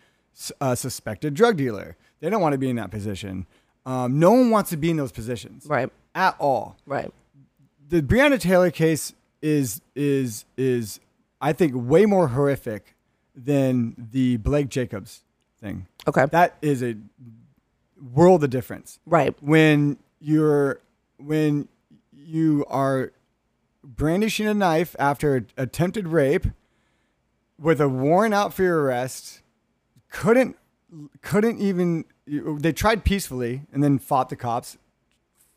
a 0.59 0.75
suspected 0.75 1.33
drug 1.35 1.57
dealer. 1.57 1.95
They 2.19 2.29
don't 2.29 2.41
want 2.41 2.53
to 2.53 2.57
be 2.57 2.69
in 2.69 2.75
that 2.77 2.89
position. 2.89 3.45
Um, 3.85 4.17
no 4.19 4.31
one 4.31 4.49
wants 4.49 4.69
to 4.71 4.77
be 4.77 4.89
in 4.89 4.97
those 4.97 5.11
positions, 5.11 5.65
Right. 5.67 5.89
At 6.15 6.35
all. 6.39 6.77
Right. 6.85 7.11
the 7.89 8.01
Breonna 8.01 8.39
Taylor 8.39 8.71
case 8.71 9.13
is 9.41 9.81
is 9.95 10.45
is 10.57 10.99
I 11.41 11.53
think 11.53 11.73
way 11.75 12.05
more 12.05 12.29
horrific 12.29 12.95
than 13.35 13.95
the 14.11 14.37
Blake 14.37 14.69
Jacobs 14.69 15.23
thing. 15.59 15.87
Okay. 16.07 16.25
That 16.27 16.55
is 16.61 16.81
a 16.81 16.95
world 18.13 18.43
of 18.43 18.49
difference. 18.51 18.99
Right. 19.05 19.35
When 19.41 19.97
you're 20.19 20.79
when 21.17 21.67
you 22.15 22.65
are 22.69 23.11
brandishing 23.83 24.47
a 24.47 24.53
knife 24.53 24.95
after 24.97 25.45
attempted 25.57 26.07
rape 26.07 26.47
with 27.59 27.79
a 27.81 27.89
warrant 27.89 28.33
out 28.33 28.53
for 28.53 28.63
your 28.63 28.81
arrest, 28.81 29.41
couldn't 30.09 30.57
couldn't 31.21 31.59
even 31.59 32.05
they 32.25 32.71
tried 32.71 33.03
peacefully 33.03 33.61
and 33.71 33.83
then 33.83 33.97
fought 33.97 34.29
the 34.29 34.35
cops 34.35 34.77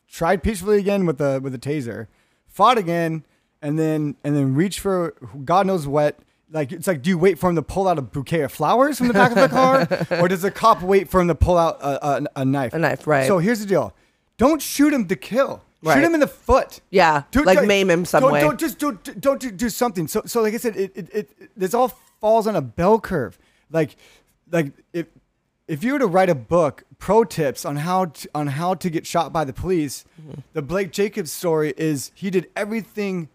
tried 0.07 0.41
peacefully 0.43 0.77
again 0.79 1.05
with 1.05 1.17
the 1.17 1.39
with 1.41 1.53
the 1.53 1.59
taser, 1.59 2.07
fought 2.47 2.77
again, 2.77 3.23
and 3.61 3.77
then 3.77 4.15
and 4.23 4.35
then 4.35 4.55
reached 4.55 4.79
for 4.79 5.13
God 5.43 5.67
knows 5.67 5.87
what. 5.87 6.17
Like 6.49 6.71
it's 6.71 6.87
like, 6.87 7.01
do 7.01 7.09
you 7.09 7.17
wait 7.17 7.37
for 7.37 7.49
him 7.49 7.57
to 7.57 7.61
pull 7.61 7.89
out 7.89 7.97
a 7.97 8.01
bouquet 8.01 8.39
of 8.39 8.53
flowers 8.53 8.97
from 8.97 9.09
the 9.09 9.13
back 9.13 9.31
of 9.31 9.37
the 9.37 9.49
car, 9.49 9.85
or 10.21 10.29
does 10.29 10.43
the 10.43 10.49
cop 10.49 10.81
wait 10.81 11.09
for 11.09 11.19
him 11.19 11.27
to 11.27 11.35
pull 11.35 11.57
out 11.57 11.77
a, 11.81 12.07
a, 12.07 12.25
a 12.37 12.45
knife? 12.45 12.73
A 12.73 12.79
knife, 12.79 13.05
right. 13.05 13.27
So 13.27 13.39
here's 13.39 13.59
the 13.59 13.65
deal: 13.65 13.93
don't 14.37 14.61
shoot 14.61 14.93
him 14.93 15.09
to 15.09 15.17
kill. 15.17 15.61
Right. 15.83 15.95
Shoot 15.95 16.03
him 16.05 16.13
in 16.15 16.19
the 16.19 16.27
foot. 16.27 16.81
Yeah, 16.89 17.23
like 17.35 17.65
maim 17.65 17.89
him 17.89 18.03
some 18.05 18.21
don't, 18.21 18.31
way. 18.31 18.41
Don't 18.41 18.59
just 18.59 18.79
don't 18.79 19.21
don't 19.21 19.39
do, 19.39 19.51
do 19.51 19.69
something. 19.69 20.07
So 20.07 20.23
so 20.25 20.41
like 20.41 20.53
I 20.53 20.57
said, 20.57 20.75
it, 20.75 20.91
it 20.95 21.09
it 21.13 21.29
this 21.55 21.73
all 21.75 21.89
falls 22.19 22.47
on 22.47 22.55
a 22.55 22.61
bell 22.61 22.99
curve. 22.99 23.37
Like 23.71 23.95
like 24.51 24.71
if 24.91 25.05
if 25.67 25.83
you 25.83 25.93
were 25.93 25.99
to 25.99 26.07
write 26.07 26.29
a 26.29 26.35
book, 26.35 26.83
pro 26.97 27.23
tips 27.25 27.63
on 27.65 27.75
how 27.75 28.05
to, 28.05 28.29
on 28.33 28.47
how 28.47 28.73
to 28.73 28.89
get 28.89 29.05
shot 29.05 29.31
by 29.31 29.43
the 29.45 29.53
police, 29.53 30.03
Mm-hmm. 30.19 30.39
the 30.53 30.61
Blake 30.63 30.91
Jacobs 30.91 31.31
story 31.31 31.73
is 31.77 32.11
he 32.15 32.29
did 32.31 32.49
everything. 32.55 33.29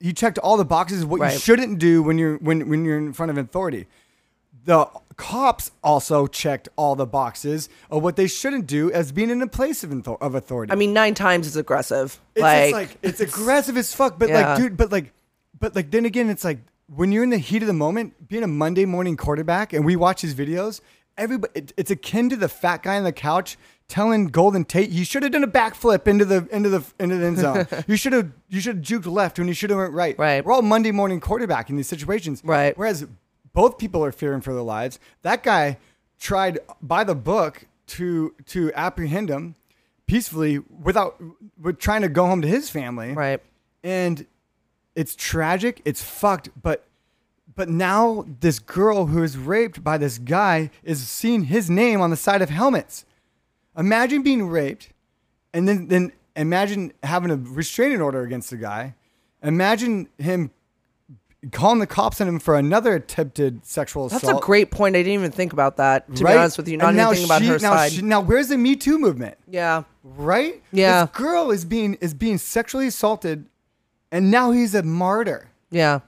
He 0.00 0.12
checked 0.12 0.38
all 0.38 0.56
the 0.56 0.64
boxes 0.64 1.02
of 1.02 1.10
what 1.10 1.20
Right. 1.20 1.32
you 1.32 1.38
shouldn't 1.38 1.78
do 1.78 2.02
when 2.02 2.18
you're 2.18 2.36
when 2.36 2.68
when 2.68 2.84
you're 2.84 2.98
in 2.98 3.12
front 3.12 3.30
of 3.30 3.38
authority. 3.38 3.86
The 4.68 4.86
cops 5.16 5.70
also 5.82 6.26
checked 6.26 6.68
all 6.76 6.94
the 6.94 7.06
boxes 7.06 7.70
of 7.90 8.02
what 8.02 8.16
they 8.16 8.26
shouldn't 8.26 8.66
do 8.66 8.92
as 8.92 9.12
being 9.12 9.30
in 9.30 9.40
a 9.40 9.46
place 9.46 9.82
of, 9.82 10.06
of 10.06 10.34
authority. 10.34 10.70
I 10.70 10.76
mean, 10.76 10.92
nine 10.92 11.14
times 11.14 11.46
is 11.46 11.56
aggressive. 11.56 12.20
It's 12.34 12.42
like, 12.42 12.74
like 12.74 12.98
it's 13.00 13.22
aggressive 13.22 13.78
as 13.78 13.94
fuck. 13.94 14.18
But 14.18 14.28
Yeah. 14.28 14.50
like, 14.50 14.58
dude, 14.58 14.76
but 14.76 14.92
like, 14.92 15.14
but 15.58 15.74
like, 15.74 15.90
then 15.90 16.04
again, 16.04 16.28
it's 16.28 16.44
like 16.44 16.58
when 16.94 17.12
you're 17.12 17.24
in 17.24 17.30
the 17.30 17.38
heat 17.38 17.62
of 17.62 17.66
the 17.66 17.72
moment, 17.72 18.28
being 18.28 18.42
a 18.42 18.46
Monday 18.46 18.84
morning 18.84 19.16
quarterback, 19.16 19.72
and 19.72 19.86
we 19.86 19.96
watch 19.96 20.20
his 20.20 20.34
videos. 20.34 20.82
Everybody, 21.16 21.52
it, 21.60 21.72
it's 21.78 21.90
akin 21.90 22.28
to 22.28 22.36
the 22.36 22.48
fat 22.50 22.82
guy 22.82 22.98
on 22.98 23.04
the 23.04 23.10
couch 23.12 23.56
telling 23.88 24.26
Golden 24.26 24.66
Tate 24.66 24.90
he 24.90 25.02
should 25.02 25.22
have 25.22 25.32
done 25.32 25.44
a 25.44 25.48
backflip 25.48 26.06
into 26.06 26.26
the 26.26 26.46
into 26.52 26.68
the 26.68 26.84
into 27.00 27.16
the 27.16 27.26
end 27.26 27.38
zone. 27.38 27.66
you 27.86 27.96
should 27.96 28.12
have 28.12 28.30
you 28.50 28.60
should 28.60 28.76
have 28.76 28.84
juked 28.84 29.10
left 29.10 29.38
when 29.38 29.48
you 29.48 29.54
should 29.54 29.70
have 29.70 29.78
went 29.78 29.94
right. 29.94 30.16
Right. 30.18 30.44
We're 30.44 30.52
all 30.52 30.60
Monday 30.60 30.90
morning 30.90 31.20
quarterback 31.20 31.70
in 31.70 31.76
these 31.76 31.88
situations. 31.88 32.42
Right. 32.44 32.76
Whereas 32.76 33.06
both 33.58 33.76
people 33.76 34.04
are 34.04 34.12
fearing 34.12 34.40
for 34.40 34.54
their 34.54 34.62
lives. 34.62 35.00
That 35.22 35.42
guy 35.42 35.78
tried 36.20 36.60
by 36.80 37.02
the 37.02 37.16
book 37.16 37.66
to 37.88 38.32
to 38.46 38.72
apprehend 38.72 39.28
him 39.28 39.56
peacefully 40.06 40.60
without 40.60 41.20
with 41.60 41.80
trying 41.80 42.02
to 42.02 42.08
go 42.08 42.26
home 42.26 42.40
to 42.42 42.46
his 42.46 42.70
family. 42.70 43.14
right. 43.14 43.40
And 43.82 44.26
it's 44.94 45.16
tragic, 45.16 45.82
it's 45.84 46.04
fucked, 46.04 46.50
but 46.62 46.84
but 47.56 47.68
now 47.68 48.26
this 48.38 48.60
girl 48.60 49.06
who 49.06 49.24
is 49.24 49.36
raped 49.36 49.82
by 49.82 49.98
this 49.98 50.18
guy 50.18 50.70
is 50.84 51.08
seeing 51.08 51.44
his 51.44 51.68
name 51.68 52.00
on 52.00 52.10
the 52.10 52.16
side 52.16 52.42
of 52.42 52.50
helmets. 52.50 53.04
Imagine 53.76 54.22
being 54.22 54.46
raped 54.46 54.90
and 55.52 55.66
then 55.66 55.88
then 55.88 56.12
imagine 56.36 56.92
having 57.02 57.32
a 57.32 57.36
restraining 57.36 58.00
order 58.00 58.22
against 58.22 58.50
the 58.50 58.56
guy. 58.56 58.94
Imagine 59.42 60.08
him 60.16 60.52
calling 61.52 61.78
the 61.78 61.86
cops 61.86 62.20
on 62.20 62.28
him 62.28 62.38
for 62.40 62.56
another 62.56 62.94
attempted 62.94 63.64
sexual 63.64 64.08
That's 64.08 64.22
assault. 64.22 64.34
That's 64.36 64.44
a 64.44 64.46
great 64.46 64.70
point. 64.70 64.96
I 64.96 65.00
didn't 65.00 65.12
even 65.14 65.30
think 65.30 65.52
about 65.52 65.76
that. 65.76 66.12
To 66.16 66.24
right? 66.24 66.32
be 66.34 66.38
honest 66.38 66.56
with 66.58 66.68
you, 66.68 66.76
not 66.76 66.88
And 66.88 66.96
even 66.98 67.08
thinking 67.14 67.24
about 67.26 67.42
her 67.42 67.58
now 67.60 67.76
side. 67.76 67.92
she- 67.92 68.02
now 68.02 68.20
where's 68.20 68.48
the 68.48 68.58
Me 68.58 68.74
Too 68.76 68.98
movement? 68.98 69.36
yeah. 69.48 69.84
right? 70.02 70.62
Yeah. 70.72 71.04
This 71.06 71.16
girl 71.16 71.50
is 71.50 71.64
being 71.64 71.94
is 72.00 72.14
being 72.14 72.38
sexually 72.38 72.86
assaulted, 72.88 73.46
and 74.10 74.30
now 74.30 74.50
he's 74.52 74.74
a 74.74 74.82
martyr. 74.82 75.48
Yeah. 75.70 76.00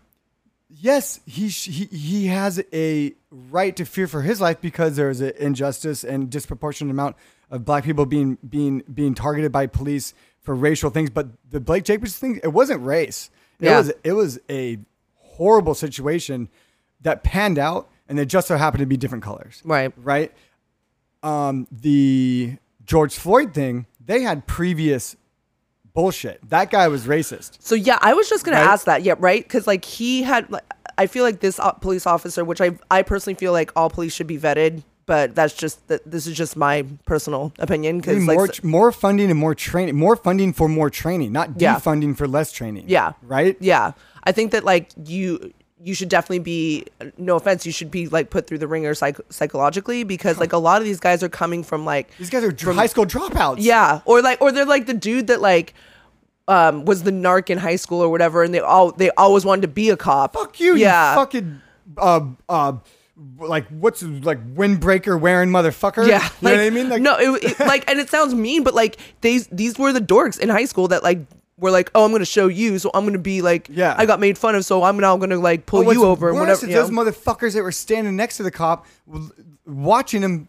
Yes, 0.69 1.21
he 1.27 1.49
he 1.49 1.85
he 1.87 2.27
has 2.29 2.63
a 2.73 3.13
right 3.51 3.75
to 3.77 3.85
fear 3.85 4.07
for 4.07 4.23
his 4.23 4.41
life 4.41 4.61
because 4.61 4.97
there 4.97 5.11
is 5.11 5.21
an 5.21 5.33
injustice 5.39 6.05
and 6.05 6.31
disproportionate 6.31 6.91
amount 6.93 7.17
of 7.51 7.65
black 7.65 7.85
people 7.85 8.07
being 8.07 8.39
being 8.49 8.83
being 8.93 9.15
targeted 9.15 9.51
by 9.53 9.67
police 9.67 10.15
for 10.41 10.55
racial 10.55 10.89
things. 10.91 11.11
But 11.11 11.29
the 11.51 11.61
Blake 11.61 11.85
Jacobs 11.85 12.17
thing, 12.17 12.41
it 12.43 12.49
wasn't 12.53 12.83
race. 12.83 13.31
It 13.59 13.67
Yeah. 13.67 13.79
was 13.79 13.93
it 14.05 14.13
was 14.13 14.39
a 14.49 14.79
horrible 15.41 15.75
situation 15.75 16.49
that 17.01 17.23
panned 17.25 17.59
out, 17.59 17.89
and 18.09 18.19
it 18.21 18.27
just 18.27 18.47
so 18.49 18.57
happened 18.59 18.81
to 18.81 18.87
be 18.87 18.99
different 18.99 19.25
colors 19.25 19.63
Right. 19.65 19.91
right? 19.97 20.33
Um, 21.23 21.67
the 21.73 22.57
George 22.85 23.15
Floyd 23.17 23.55
thing, 23.55 23.87
they 24.05 24.21
had 24.23 24.47
previous 24.47 25.17
bullshit. 25.95 26.41
That 26.51 26.71
guy 26.71 26.89
was 26.89 27.07
racist. 27.07 27.57
So 27.61 27.75
yeah, 27.75 27.99
I 28.01 28.15
was 28.15 28.29
just 28.29 28.45
gonna 28.45 28.59
Right? 28.59 28.67
ask 28.67 28.85
that. 28.87 29.03
Yeah, 29.03 29.15
right? 29.19 29.43
Because 29.43 29.67
like 29.67 29.85
he 29.85 30.23
had, 30.23 30.51
like, 30.51 30.65
I 30.99 31.07
feel 31.07 31.25
like 31.25 31.41
this 31.41 31.59
uh, 31.59 31.73
police 31.73 32.07
officer, 32.07 32.45
which 32.45 32.61
I 32.61 32.73
I 32.91 33.03
personally 33.03 33.35
feel 33.35 33.53
like 33.53 33.71
all 33.77 33.89
police 33.91 34.13
should 34.15 34.27
be 34.27 34.39
vetted, 34.39 34.83
but 35.07 35.35
that's 35.35 35.55
just 35.55 35.87
that. 35.89 36.09
this 36.11 36.27
is 36.27 36.37
just 36.37 36.57
my 36.57 36.85
personal 37.07 37.53
opinion 37.59 37.99
because 37.99 38.25
like 38.27 38.37
more, 38.37 38.49
more 38.63 38.93
funding 38.93 39.31
and 39.31 39.39
more 39.39 39.55
training, 39.55 39.97
more 39.97 40.17
funding 40.17 40.53
for 40.53 40.69
more 40.69 40.91
training, 40.91 41.33
not 41.33 41.51
Yeah. 41.61 41.77
defunding 41.77 42.17
for 42.17 42.27
less 42.29 42.51
training. 42.53 42.85
Yeah. 42.87 43.13
Right? 43.23 43.57
yeah, 43.61 43.93
I 44.25 44.33
think 44.33 44.53
that 44.53 44.65
like 44.65 44.91
you 45.05 45.53
you 45.83 45.95
should 45.95 46.11
definitely 46.11 46.41
be 46.41 46.85
no 47.17 47.37
offense 47.37 47.65
you 47.65 47.73
should 47.73 47.91
be 47.91 48.07
like 48.09 48.29
put 48.29 48.47
through 48.47 48.59
the 48.59 48.67
ringer 48.69 48.95
psych- 48.95 49.17
psychologically 49.31 50.05
because 50.05 50.39
like 50.39 50.53
a 50.53 50.59
lot 50.59 50.77
of 50.83 50.85
these 50.85 51.01
guys 51.01 51.23
are 51.23 51.29
coming 51.31 51.63
from 51.63 51.87
like 51.87 52.15
These 52.19 52.29
guys 52.29 52.45
are 52.45 52.53
dr- 52.53 52.77
high 52.77 52.87
school 52.87 53.07
dropouts. 53.07 53.57
Yeah, 53.61 54.01
or 54.05 54.21
like, 54.21 54.43
or 54.43 54.53
they're 54.53 54.67
like 54.67 54.85
the 54.87 54.93
dude 54.95 55.29
that 55.29 55.41
like 55.41 55.73
um 56.49 56.85
was 56.85 57.03
the 57.05 57.11
narc 57.13 57.49
in 57.51 57.59
high 57.59 57.77
school 57.77 58.01
or 58.01 58.09
whatever, 58.11 58.43
and 58.43 58.53
they 58.53 58.61
all 58.61 58.93
they 58.93 59.11
always 59.13 59.45
wanted 59.45 59.63
to 59.63 59.69
be 59.69 59.89
a 59.91 59.97
cop. 59.97 60.35
Fuck 60.35 60.61
you, 60.61 60.75
Yeah, 60.77 61.13
you 61.15 61.21
fucking, 61.21 61.61
uh, 61.97 62.21
uh, 62.49 62.73
like, 63.39 63.67
what's, 63.69 64.03
like, 64.03 64.55
windbreaker 64.55 65.19
wearing 65.21 65.51
motherfucker? 65.51 66.07
yeah. 66.09 66.29
You 66.41 66.49
know 66.49 66.57
what 66.57 66.61
I 66.61 66.71
mean? 66.71 66.89
Like, 66.89 67.03
no, 67.03 67.17
it, 67.19 67.45
it- 67.45 67.61
like, 67.61 67.89
and 67.91 68.01
it 68.01 68.09
sounds 68.11 68.35
mean, 68.35 68.65
but 68.65 68.75
like 68.75 68.97
these 69.21 69.47
these 69.49 69.79
were 69.79 69.93
the 69.93 70.01
dorks 70.01 70.39
in 70.39 70.49
high 70.49 70.65
school 70.67 70.89
that 70.89 71.03
like 71.03 71.21
were 71.61 71.71
like, 71.71 71.91
oh, 71.95 72.05
I'm 72.05 72.11
gonna 72.13 72.25
show 72.25 72.49
you, 72.49 72.79
so 72.79 72.91
I'm 72.95 73.05
gonna 73.05 73.19
be 73.19 73.43
like, 73.43 73.69
Yeah. 73.71 73.95
I 73.97 74.07
got 74.07 74.19
made 74.19 74.37
fun 74.39 74.55
of, 74.55 74.65
so 74.65 74.83
I'm 74.83 74.99
now 74.99 75.17
gonna 75.17 75.37
like 75.39 75.67
pull 75.67 75.85
what's 75.85 75.97
you 75.97 76.05
over 76.05 76.29
and 76.31 76.37
worse 76.39 76.43
whatever. 76.49 76.67
is 76.67 76.71
you 76.71 76.81
those 76.81 76.91
know? 76.91 77.05
motherfuckers 77.05 77.55
that 77.55 77.63
were 77.63 77.73
standing 77.73 78.17
next 78.17 78.39
to 78.39 78.43
the 78.43 78.51
cop, 78.51 78.87
w- 79.07 79.31
watching 79.67 80.23
him 80.23 80.49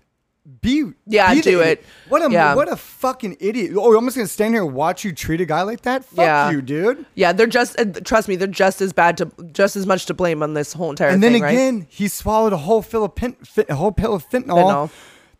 be 0.59 0.91
Yeah, 1.05 1.29
be 1.35 1.41
the 1.41 1.51
do 1.51 1.61
idiot. 1.61 1.79
it. 1.79 1.85
What 2.09 2.23
a 2.27 2.31
Yeah. 2.31 2.55
what 2.55 2.67
a 2.71 2.75
fucking 2.75 3.37
idiot! 3.39 3.73
Oh, 3.75 3.95
I'm 3.95 4.05
just 4.05 4.17
gonna 4.17 4.27
stand 4.27 4.55
here 4.55 4.63
and 4.63 4.73
watch 4.73 5.03
you 5.03 5.11
treat 5.13 5.39
a 5.39 5.45
guy 5.45 5.61
like 5.61 5.81
that. 5.81 6.03
Fuck 6.03 6.17
Yeah. 6.25 6.49
you, 6.49 6.61
dude. 6.63 7.05
yeah, 7.13 7.31
they're 7.31 7.45
just 7.45 7.79
uh, 7.79 7.85
trust 8.03 8.27
me, 8.27 8.35
they're 8.37 8.47
just 8.47 8.81
as 8.81 8.91
bad 8.91 9.17
to 9.17 9.29
just 9.51 9.75
as 9.75 9.85
much 9.85 10.07
to 10.07 10.15
blame 10.15 10.41
on 10.41 10.55
this 10.55 10.73
whole 10.73 10.89
entire 10.89 11.09
And 11.09 11.21
then 11.21 11.33
thing, 11.33 11.43
right? 11.43 11.51
again, 11.51 11.85
he 11.89 12.07
swallowed 12.07 12.53
a 12.53 12.57
whole 12.57 12.81
fill 12.81 13.03
of 13.05 13.13
fi- 13.43 13.65
a 13.69 13.75
whole 13.75 13.91
pill 13.91 14.15
of 14.15 14.27
fentanyl. 14.29 14.89
Fentanyl. 14.89 14.89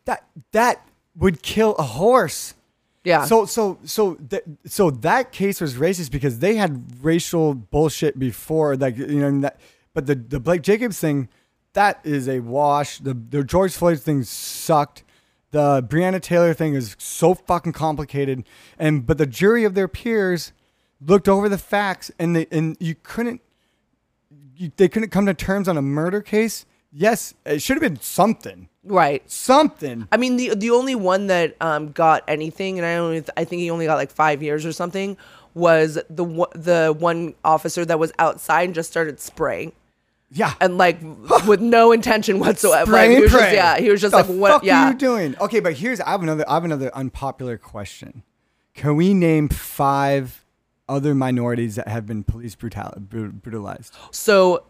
That 0.06 0.24
that 0.52 0.86
would 1.18 1.42
kill 1.42 1.76
a 1.76 1.84
horse. 1.84 2.54
Yeah. 3.04 3.26
So 3.26 3.46
so 3.46 3.80
so 3.84 4.18
that 4.30 4.44
so 4.66 4.92
that 4.92 5.32
case 5.32 5.60
was 5.60 5.76
racist 5.76 6.12
because 6.12 6.40
they 6.40 6.56
had 6.56 7.04
racial 7.04 7.54
bullshit 7.54 8.20
before, 8.20 8.76
like 8.76 8.98
you 8.98 9.20
know. 9.20 9.42
That, 9.42 9.60
but 9.94 10.06
the 10.06 10.16
the 10.16 10.40
Blake 10.40 10.62
Jacobs 10.62 11.00
thing, 11.00 11.28
that 11.74 12.00
is 12.04 12.28
a 12.28 12.40
wash. 12.42 13.00
The 13.00 13.14
the 13.14 13.44
George 13.44 13.74
Floyd 13.74 14.00
thing 14.00 14.24
sucked. 14.24 15.04
The 15.50 15.84
Breonna 15.84 16.22
Taylor 16.22 16.54
thing 16.54 16.76
is 16.76 16.96
so 16.98 17.34
fucking 17.34 17.74
complicated, 17.74 18.46
and 18.78 19.06
but 19.06 19.18
the 19.18 19.26
jury 19.26 19.64
of 19.64 19.74
their 19.74 19.88
peers 19.88 20.54
looked 21.06 21.28
over 21.28 21.50
the 21.50 21.58
facts, 21.58 22.12
and 22.20 22.36
they 22.36 22.48
and 22.52 22.78
you 22.80 22.96
couldn't 23.02 23.42
you, 24.56 24.72
they 24.78 24.88
couldn't 24.88 25.10
come 25.10 25.26
to 25.26 25.34
terms 25.34 25.68
on 25.68 25.76
a 25.76 25.82
murder 25.82 26.22
case. 26.22 26.66
Yes, 26.92 27.34
it 27.46 27.62
should 27.62 27.82
have 27.82 27.82
been 27.82 28.00
something, 28.02 28.70
right. 28.84 29.30
something. 29.30 30.08
I 30.12 30.18
mean, 30.18 30.38
the 30.38 30.56
the 30.56 30.72
only 30.72 30.96
one 30.96 31.28
that 31.28 31.56
um, 31.62 31.92
got 31.92 32.24
anything, 32.28 32.78
and 32.80 32.86
I 32.86 32.96
only 32.96 33.24
I 33.38 33.44
think 33.44 33.62
he 33.62 33.70
only 33.72 33.86
got 33.86 33.96
like 33.96 34.12
five 34.12 34.42
years 34.44 34.66
or 34.66 34.72
something, 34.72 35.18
was 35.54 36.00
the 36.10 36.24
one- 36.24 36.50
the 36.56 36.96
one 36.98 37.34
officer 37.44 37.86
that 37.86 38.00
was 38.00 38.12
outside 38.20 38.64
and 38.64 38.76
just 38.76 38.90
started 38.90 39.20
spraying 39.20 39.74
Yeah, 40.30 40.54
and 40.62 40.78
like 40.78 40.98
with 41.48 41.60
no 41.62 41.92
intention 41.92 42.40
whatsoever. 42.40 42.92
Spray 42.92 43.08
Like, 43.10 43.18
he 43.18 43.22
was 43.24 43.32
just, 43.32 43.54
yeah, 43.54 43.78
he 43.80 43.90
was 43.90 44.02
just 44.02 44.12
the 44.12 44.18
like, 44.24 44.28
what? 44.28 44.52
fuck 44.52 44.64
yeah, 44.64 44.86
are 44.86 44.92
you 44.92 44.98
doing? 44.98 45.36
Okay, 45.40 45.60
but 45.60 45.74
here's 45.74 46.00
I 46.00 46.12
have 46.12 46.24
another 46.24 46.46
I 46.50 46.54
have 46.56 46.64
another 46.66 46.90
unpopular 46.96 47.58
question. 47.58 48.24
Can 48.74 48.96
we 48.96 49.14
name 49.14 49.50
five 49.50 50.46
other 50.88 51.14
minorities 51.14 51.76
that 51.76 51.88
have 51.88 52.06
been 52.06 52.24
police 52.24 52.56
brutal, 52.56 53.32
brutalized? 53.32 53.94
So, 54.12 54.64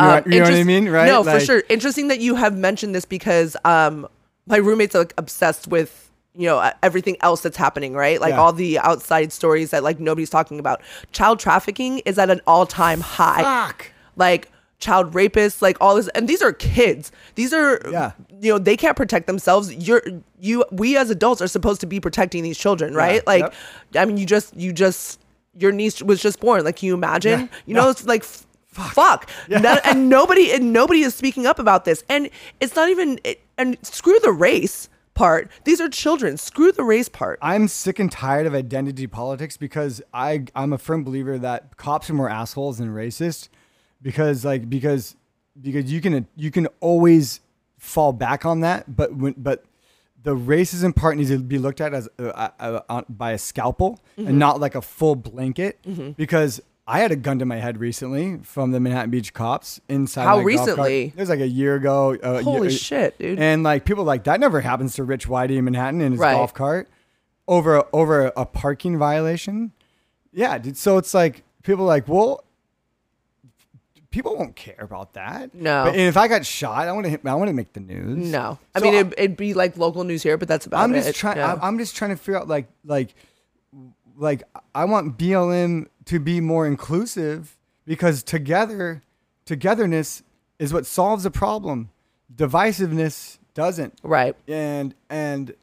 um, 0.00 0.22
you 0.32 0.38
know 0.38 0.44
what 0.44 0.54
I 0.54 0.64
mean, 0.64 0.88
right? 0.88 1.06
No, 1.06 1.22
for 1.24 1.40
sure. 1.40 1.62
Interesting 1.68 2.08
that 2.08 2.20
you 2.20 2.34
have 2.34 2.56
mentioned 2.56 2.94
this 2.94 3.04
because 3.04 3.56
um, 3.64 4.06
my 4.46 4.56
roommate's 4.56 4.94
are 4.94 5.00
like 5.00 5.14
obsessed 5.18 5.68
with 5.68 6.10
you 6.34 6.46
know 6.46 6.70
everything 6.82 7.16
else 7.20 7.40
that's 7.42 7.56
happening, 7.56 7.92
right? 7.94 8.20
Like 8.20 8.30
Yeah. 8.32 8.40
all 8.40 8.52
the 8.52 8.78
outside 8.78 9.32
stories 9.32 9.70
that 9.70 9.82
like 9.82 9.98
nobody's 10.00 10.30
talking 10.30 10.58
about. 10.60 10.80
Child 11.12 11.40
trafficking 11.40 11.98
is 12.00 12.18
at 12.18 12.30
an 12.30 12.40
all 12.46 12.66
time 12.66 13.00
high. 13.00 13.42
Fuck. 13.42 13.90
Like 14.16 14.50
child 14.78 15.12
rapists, 15.12 15.60
like 15.60 15.76
all 15.80 15.94
this, 15.96 16.08
and 16.14 16.26
these 16.26 16.40
are 16.40 16.52
kids. 16.54 17.12
These 17.34 17.52
are 17.52 17.80
Yeah. 17.90 18.12
you 18.40 18.52
know 18.52 18.58
they 18.58 18.76
can't 18.76 18.96
protect 18.96 19.26
themselves. 19.26 19.74
You're 19.74 20.02
you 20.40 20.64
we 20.70 20.96
as 20.96 21.10
adults 21.10 21.42
are 21.42 21.48
supposed 21.48 21.80
to 21.82 21.86
be 21.86 22.00
protecting 22.00 22.42
these 22.44 22.56
children, 22.56 22.94
right? 22.94 23.26
Like, 23.26 23.42
Yep. 23.42 23.54
I 23.96 24.04
mean, 24.06 24.16
you 24.16 24.24
just 24.24 24.56
you 24.56 24.72
just 24.72 25.20
your 25.58 25.72
niece 25.72 26.00
was 26.00 26.22
just 26.22 26.38
born. 26.40 26.64
Like, 26.64 26.76
can 26.76 26.86
you 26.86 26.94
imagine? 26.94 27.40
Yeah. 27.40 27.46
You 27.66 27.74
know, 27.74 27.82
No. 27.84 27.90
it's 27.90 28.06
like 28.06 28.22
f- 28.22 28.46
fuck. 28.72 29.28
None- 29.48 29.80
and 29.84 30.08
nobody 30.08 30.52
and 30.52 30.72
nobody 30.72 31.00
is 31.00 31.14
speaking 31.14 31.46
up 31.46 31.58
about 31.58 31.84
this. 31.84 32.04
And 32.08 32.30
it's 32.60 32.74
not 32.76 32.88
even. 32.88 33.18
It, 33.24 33.40
and 33.58 33.76
screw 33.82 34.18
the 34.22 34.32
race 34.32 34.88
part. 35.14 35.50
These 35.64 35.80
are 35.80 35.88
children. 35.88 36.36
Screw 36.38 36.72
the 36.72 36.84
race 36.84 37.08
part. 37.08 37.38
I'm 37.42 37.68
sick 37.68 37.98
and 37.98 38.10
tired 38.10 38.46
of 38.46 38.54
identity 38.54 39.06
politics 39.06 39.56
because 39.56 40.00
I 40.14 40.44
I'm 40.54 40.72
a 40.72 40.78
firm 40.78 41.04
believer 41.04 41.38
that 41.38 41.76
cops 41.76 42.08
are 42.08 42.14
more 42.14 42.30
assholes 42.30 42.78
than 42.78 42.88
racist 42.94 43.48
because 44.00 44.44
like 44.44 44.70
because 44.70 45.16
because 45.60 45.92
you 45.92 46.00
can 46.00 46.26
you 46.36 46.50
can 46.50 46.66
always 46.80 47.40
fall 47.76 48.12
back 48.12 48.44
on 48.46 48.60
that 48.60 48.94
but 48.96 49.14
when 49.14 49.34
but 49.36 49.64
the 50.22 50.36
racism 50.36 50.94
part 50.94 51.16
needs 51.16 51.30
to 51.30 51.38
be 51.38 51.56
looked 51.58 51.80
at 51.80 51.94
as 51.94 52.08
uh, 52.18 52.24
uh, 52.60 52.80
uh, 52.90 53.02
by 53.08 53.32
a 53.32 53.38
scalpel 53.38 53.98
Mm-hmm. 54.18 54.28
and 54.28 54.38
not 54.38 54.60
like 54.60 54.74
a 54.74 54.82
full 54.82 55.16
blanket 55.16 55.78
because 56.16 56.60
I 56.90 56.98
had 57.00 57.12
a 57.12 57.16
gun 57.16 57.38
to 57.38 57.46
my 57.46 57.56
head 57.56 57.78
recently 57.78 58.38
from 58.42 58.72
the 58.72 58.80
Manhattan 58.80 59.10
Beach 59.10 59.32
cops 59.32 59.80
inside. 59.88 60.24
How 60.24 60.42
my 60.42 60.42
golf 60.54 60.66
cart. 60.66 60.68
recently? 60.78 61.04
It 61.06 61.16
was 61.16 61.28
like 61.28 61.40
a 61.40 61.48
year 61.48 61.76
ago. 61.76 62.16
uh, 62.22 62.42
Holy 62.42 62.68
year- 62.68 62.70
shit, 62.78 63.18
dude. 63.18 63.38
And 63.38 63.62
like 63.62 63.84
people 63.84 64.04
like 64.04 64.24
that 64.24 64.40
never 64.40 64.60
happens 64.60 64.94
to 64.96 65.04
Rich 65.04 65.28
Whitey 65.28 65.56
in 65.56 65.64
Manhattan 65.64 66.00
in 66.00 66.12
his 66.12 66.20
Right. 66.20 66.32
golf 66.34 66.52
cart 66.52 66.88
over 67.46 67.76
a, 67.76 67.86
over 67.92 68.32
a 68.36 68.44
parking 68.44 68.98
violation. 68.98 69.72
Yeah, 70.32 70.58
dude. 70.58 70.76
So 70.76 70.98
it's 70.98 71.14
like 71.14 71.42
people 71.62 71.84
like, 71.84 72.08
well, 72.08 72.44
people 74.10 74.36
won't 74.36 74.56
care 74.56 74.76
about 74.80 75.12
that. 75.14 75.54
No. 75.54 75.84
But, 75.84 75.92
and 75.94 76.02
if 76.02 76.16
I 76.16 76.28
got 76.28 76.44
shot, 76.44 76.88
I 76.88 76.92
want 76.92 77.04
to 77.04 77.10
hit. 77.10 77.20
I 77.24 77.34
want 77.34 77.48
to 77.48 77.54
make 77.54 77.72
the 77.72 77.80
news. 77.80 78.16
no, 78.30 78.58
I 78.74 78.78
So 78.80 78.84
mean 78.84 78.94
it'd, 78.94 79.14
it'd 79.16 79.36
be 79.36 79.54
like 79.54 79.76
local 79.76 80.04
news 80.04 80.22
here, 80.22 80.36
but 80.36 80.48
that's 80.48 80.66
about 80.66 80.82
I'm 80.82 80.94
it. 80.94 81.02
just 81.04 81.16
trying. 81.18 81.36
Yeah. 81.36 81.58
I'm 81.62 81.78
just 81.78 81.96
trying 81.96 82.10
to 82.10 82.16
figure 82.16 82.38
out 82.38 82.48
like 82.48 82.66
like 82.84 83.14
like 84.20 84.42
I 84.74 84.84
want 84.84 85.18
BLM 85.18 85.86
to 86.04 86.20
be 86.20 86.40
more 86.40 86.66
inclusive 86.66 87.56
because 87.86 88.22
together 88.22 89.02
togetherness 89.46 90.22
is 90.58 90.72
what 90.72 90.86
solves 90.86 91.24
a 91.24 91.30
problem. 91.30 91.90
Divisiveness 92.34 93.38
doesn't. 93.54 93.94
right. 94.02 94.36
And 94.48 94.94
and 95.08 95.54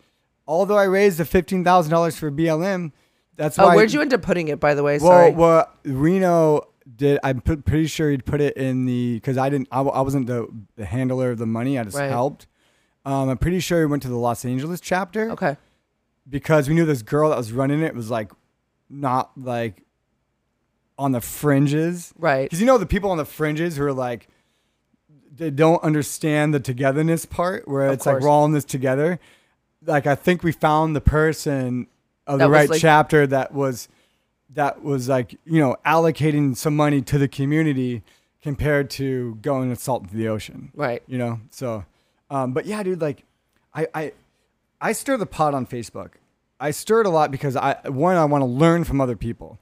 although 0.47 0.77
I 0.77 0.83
raised 0.85 1.17
the 1.19 1.25
fifteen 1.25 1.63
thousand 1.63 1.91
dollars 1.91 2.17
for 2.17 2.31
BLM, 2.31 2.91
that's 3.35 3.57
Oh, 3.59 3.67
why. 3.67 3.75
where'd 3.75 3.93
you 3.93 4.01
end 4.01 4.13
up 4.13 4.21
putting 4.21 4.47
it? 4.47 4.59
By 4.59 4.73
the 4.73 4.83
way, 4.83 4.97
Well, 4.99 5.07
sorry. 5.07 5.31
well, 5.31 5.71
Reno 5.85 6.61
did. 6.95 7.19
I'm 7.23 7.41
p- 7.41 7.55
pretty 7.57 7.87
sure 7.87 8.09
he'd 8.11 8.25
put 8.25 8.41
it 8.41 8.57
in 8.57 8.85
the 8.85 9.15
because 9.15 9.37
I 9.37 9.49
didn't. 9.49 9.67
I, 9.71 9.81
I 9.81 10.01
wasn't 10.01 10.27
the, 10.27 10.47
the 10.75 10.85
handler 10.85 11.31
of 11.31 11.37
the 11.37 11.45
money. 11.45 11.77
I 11.79 11.83
just 11.83 11.97
Right. 11.97 12.09
helped. 12.09 12.47
Um, 13.05 13.29
I'm 13.29 13.37
pretty 13.37 13.59
sure 13.61 13.79
he 13.79 13.85
went 13.85 14.03
to 14.03 14.09
the 14.09 14.17
Los 14.17 14.43
Angeles 14.43 14.81
chapter 14.81 15.31
okay. 15.31 15.55
because 16.27 16.67
we 16.67 16.75
knew 16.75 16.85
this 16.85 17.01
girl 17.01 17.29
that 17.29 17.37
was 17.37 17.53
running 17.53 17.81
it 17.81 17.95
was 17.95 18.09
like 18.11 18.31
not 18.89 19.31
like 19.37 19.83
on 20.97 21.11
the 21.11 21.21
fringes. 21.21 22.13
Right. 22.17 22.43
Because 22.43 22.59
you 22.59 22.65
know 22.65 22.77
the 22.77 22.85
people 22.85 23.11
on 23.11 23.17
the 23.17 23.25
fringes 23.25 23.77
who 23.77 23.83
are 23.85 23.93
like 23.93 24.27
they 25.35 25.49
don't 25.51 25.83
understand 25.83 26.53
the 26.53 26.59
togetherness 26.59 27.25
part 27.25 27.67
where 27.67 27.87
Of 27.87 27.93
it's 27.93 28.05
like 28.05 28.13
course. 28.15 28.23
we're 28.23 28.29
all 28.29 28.45
in 28.45 28.51
this 28.53 28.65
together. 28.65 29.19
Like 29.85 30.07
I 30.07 30.15
think 30.15 30.41
we 30.43 30.51
found 30.51 30.95
the 30.95 31.01
person 31.01 31.87
of 32.25 32.39
That 32.39 32.45
the 32.45 32.49
was, 32.49 32.55
right 32.57 32.69
like- 32.71 32.81
chapter 32.81 33.27
that 33.27 33.53
was 33.53 33.87
that 34.53 34.81
was 34.83 35.07
like, 35.09 35.33
you 35.45 35.59
know, 35.59 35.75
allocating 35.85 36.55
some 36.55 36.75
money 36.75 37.01
to 37.01 37.17
the 37.17 37.27
community 37.27 38.01
compared 38.41 38.89
to 38.89 39.35
going 39.41 39.69
and 39.69 39.77
salt 39.77 40.03
into 40.03 40.15
the 40.15 40.27
ocean 40.29 40.71
Right. 40.73 41.03
you 41.05 41.17
know 41.17 41.41
so 41.49 41.83
um, 42.29 42.53
but 42.53 42.65
yeah 42.65 42.81
dude 42.81 43.01
like 43.01 43.23
I, 43.73 43.87
I 43.93 44.13
i 44.79 44.91
stir 44.93 45.17
the 45.17 45.25
pot 45.25 45.53
on 45.53 45.65
facebook 45.65 46.11
i 46.59 46.71
stir 46.71 47.01
it 47.01 47.05
a 47.07 47.09
lot 47.09 47.31
because 47.31 47.55
i 47.55 47.75
one 47.85 48.15
i 48.15 48.25
want 48.25 48.41
to 48.41 48.45
learn 48.45 48.83
from 48.83 48.99
other 49.01 49.15
people 49.15 49.59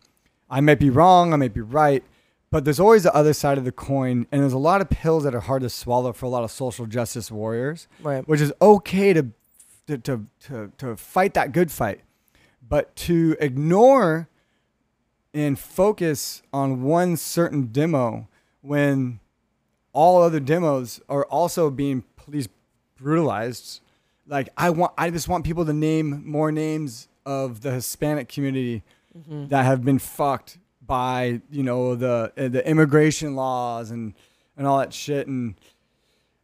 i 0.50 0.60
might 0.62 0.80
be 0.80 0.90
wrong 0.90 1.34
i 1.34 1.36
might 1.36 1.54
be 1.54 1.62
right 1.62 2.04
but 2.52 2.64
there's 2.64 2.80
always 2.80 3.04
the 3.04 3.14
other 3.14 3.34
side 3.34 3.58
of 3.58 3.66
the 3.66 3.72
coin 3.72 4.28
and 4.32 4.42
there's 4.42 4.54
a 4.54 4.58
lot 4.58 4.80
of 4.82 4.90
pills 4.90 5.24
that 5.24 5.36
are 5.36 5.42
hard 5.42 5.62
to 5.62 5.70
swallow 5.70 6.14
for 6.14 6.26
a 6.26 6.30
lot 6.30 6.44
of 6.44 6.52
social 6.52 6.86
justice 6.86 7.30
warriors 7.32 7.88
Right. 8.02 8.28
which 8.28 8.42
is 8.42 8.54
okay 8.62 9.14
to 9.14 9.28
to 9.88 9.98
to 10.00 10.26
to, 10.42 10.72
to 10.78 10.96
fight 10.96 11.34
that 11.34 11.52
good 11.52 11.72
fight 11.72 12.02
but 12.68 12.96
to 12.96 13.36
ignore 13.40 14.28
and 15.34 15.60
focus 15.60 16.42
on 16.54 16.82
one 16.82 17.18
certain 17.18 17.68
demo 17.68 18.28
when 18.62 19.20
all 19.92 20.22
other 20.22 20.40
demos 20.40 21.00
are 21.10 21.26
also 21.26 21.70
being 21.70 22.04
police 22.16 22.48
brutalized. 22.98 23.82
Like 24.28 24.50
I 24.58 24.70
want, 24.72 24.94
I 24.98 25.10
just 25.10 25.28
want 25.28 25.46
people 25.46 25.66
to 25.66 25.74
name 25.74 26.24
more 26.26 26.52
names 26.52 27.08
of 27.26 27.62
the 27.62 27.72
Hispanic 27.72 28.28
community 28.30 28.84
that 29.28 29.64
have 29.66 29.84
been 29.86 30.00
fucked 30.00 30.58
by 30.86 31.42
you 31.50 31.64
know 31.64 31.96
the 31.96 32.32
uh, 32.38 32.48
the 32.48 32.68
immigration 32.68 33.36
laws 33.36 33.92
and 33.92 34.14
and 34.58 34.68
all 34.68 34.80
that 34.80 34.94
shit 34.94 35.28
and 35.28 35.56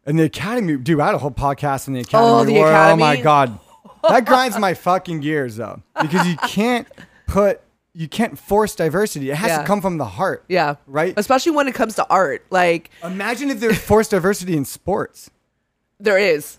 And 0.06 0.18
the 0.18 0.24
academy, 0.24 0.78
dude, 0.78 1.00
I 1.00 1.08
had 1.08 1.16
a 1.16 1.20
whole 1.20 1.32
podcast 1.32 1.88
on 1.88 1.94
the 1.94 2.00
academy. 2.02 2.30
Oh, 2.32 2.44
the 2.46 2.54
where- 2.54 2.92
Oh 2.92 2.96
my 2.96 3.22
god, 3.22 3.60
that 4.10 4.26
grinds 4.26 4.58
my 4.58 4.74
fucking 4.74 5.20
gears 5.22 5.58
though, 5.58 5.82
because 6.02 6.26
you 6.28 6.38
can't 6.38 6.88
put, 7.28 7.62
you 7.94 8.08
can't 8.08 8.38
force 8.40 8.74
diversity. 8.76 9.30
It 9.30 9.36
has 9.36 9.50
Yeah. 9.50 9.58
to 9.62 9.68
come 9.68 9.80
from 9.82 9.98
the 9.98 10.06
heart. 10.06 10.44
Yeah. 10.48 10.76
Right? 10.88 11.14
Especially 11.18 11.52
when 11.52 11.68
it 11.68 11.76
comes 11.76 11.96
to 11.96 12.08
art. 12.10 12.46
Like 12.50 12.90
Imagine 13.04 13.50
if 13.52 13.60
there's 13.60 13.78
forced 13.78 14.12
diversity 14.12 14.56
in 14.58 14.66
sports. 14.66 15.30
there 16.00 16.18
is. 16.18 16.58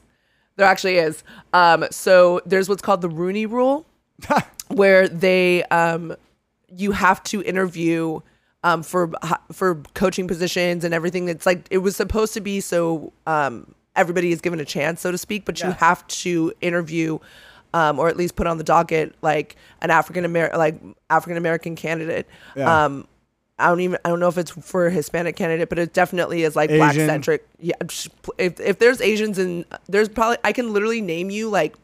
There 0.57 0.67
actually 0.67 0.97
is. 0.97 1.25
Um, 1.53 1.87
so 1.91 2.41
there's 2.45 2.69
what's 2.69 2.83
called 2.83 3.01
the 3.01 3.09
Rooney 3.09 3.47
rule 3.47 3.87
where 4.69 5.09
they 5.09 5.65
um, 5.65 6.15
you 6.69 6.93
have 6.93 7.23
to 7.25 7.43
interview 7.43 8.21
um, 8.65 8.83
for 8.83 9.11
for 9.51 9.77
coaching 9.95 10.29
positions 10.29 10.85
and 10.85 10.95
everything. 10.95 11.27
That's 11.27 11.47
like 11.47 11.67
it 11.71 11.79
was 11.79 11.97
supposed 11.97 12.35
to 12.35 12.41
be 12.41 12.61
so 12.61 13.13
um, 13.27 13.75
everybody 13.97 14.33
is 14.33 14.41
given 14.41 14.61
a 14.61 14.65
chance, 14.65 15.01
so 15.01 15.11
to 15.11 15.19
speak. 15.19 15.45
But 15.45 15.61
you 15.63 15.71
have 15.73 16.07
to 16.09 16.53
interview, 16.61 17.19
um, 17.75 17.99
or 17.99 18.09
at 18.09 18.17
least 18.17 18.37
put 18.37 18.47
on 18.47 18.59
the 18.59 18.65
docket 18.65 19.15
like 19.23 19.57
an 19.81 19.91
African 19.91 20.25
American 20.25 20.59
like 20.59 20.81
African 21.11 21.37
American 21.37 21.77
candidate. 21.77 22.27
Yeah. 22.57 22.85
I 23.59 23.69
don't 23.69 23.81
even 23.81 23.99
I 24.05 24.09
don't 24.09 24.19
know 24.21 24.29
if 24.29 24.39
it's 24.39 24.51
for 24.51 24.87
a 24.87 24.91
Hispanic 24.91 25.37
candidate, 25.37 25.69
but 25.69 25.79
it 25.79 25.93
definitely 25.93 26.43
is 26.43 26.57
like 26.57 26.71
black 26.71 26.95
centric. 26.95 27.47
Yeah, 27.61 27.75
if 28.39 28.59
if 28.61 28.79
there's 28.79 29.01
Asians 29.01 29.39
and 29.39 29.65
there's 29.89 30.09
probably 30.09 30.39
I 30.43 30.53
can 30.53 30.73
literally 30.73 31.01
name 31.01 31.31
you 31.31 31.49
like 31.49 31.77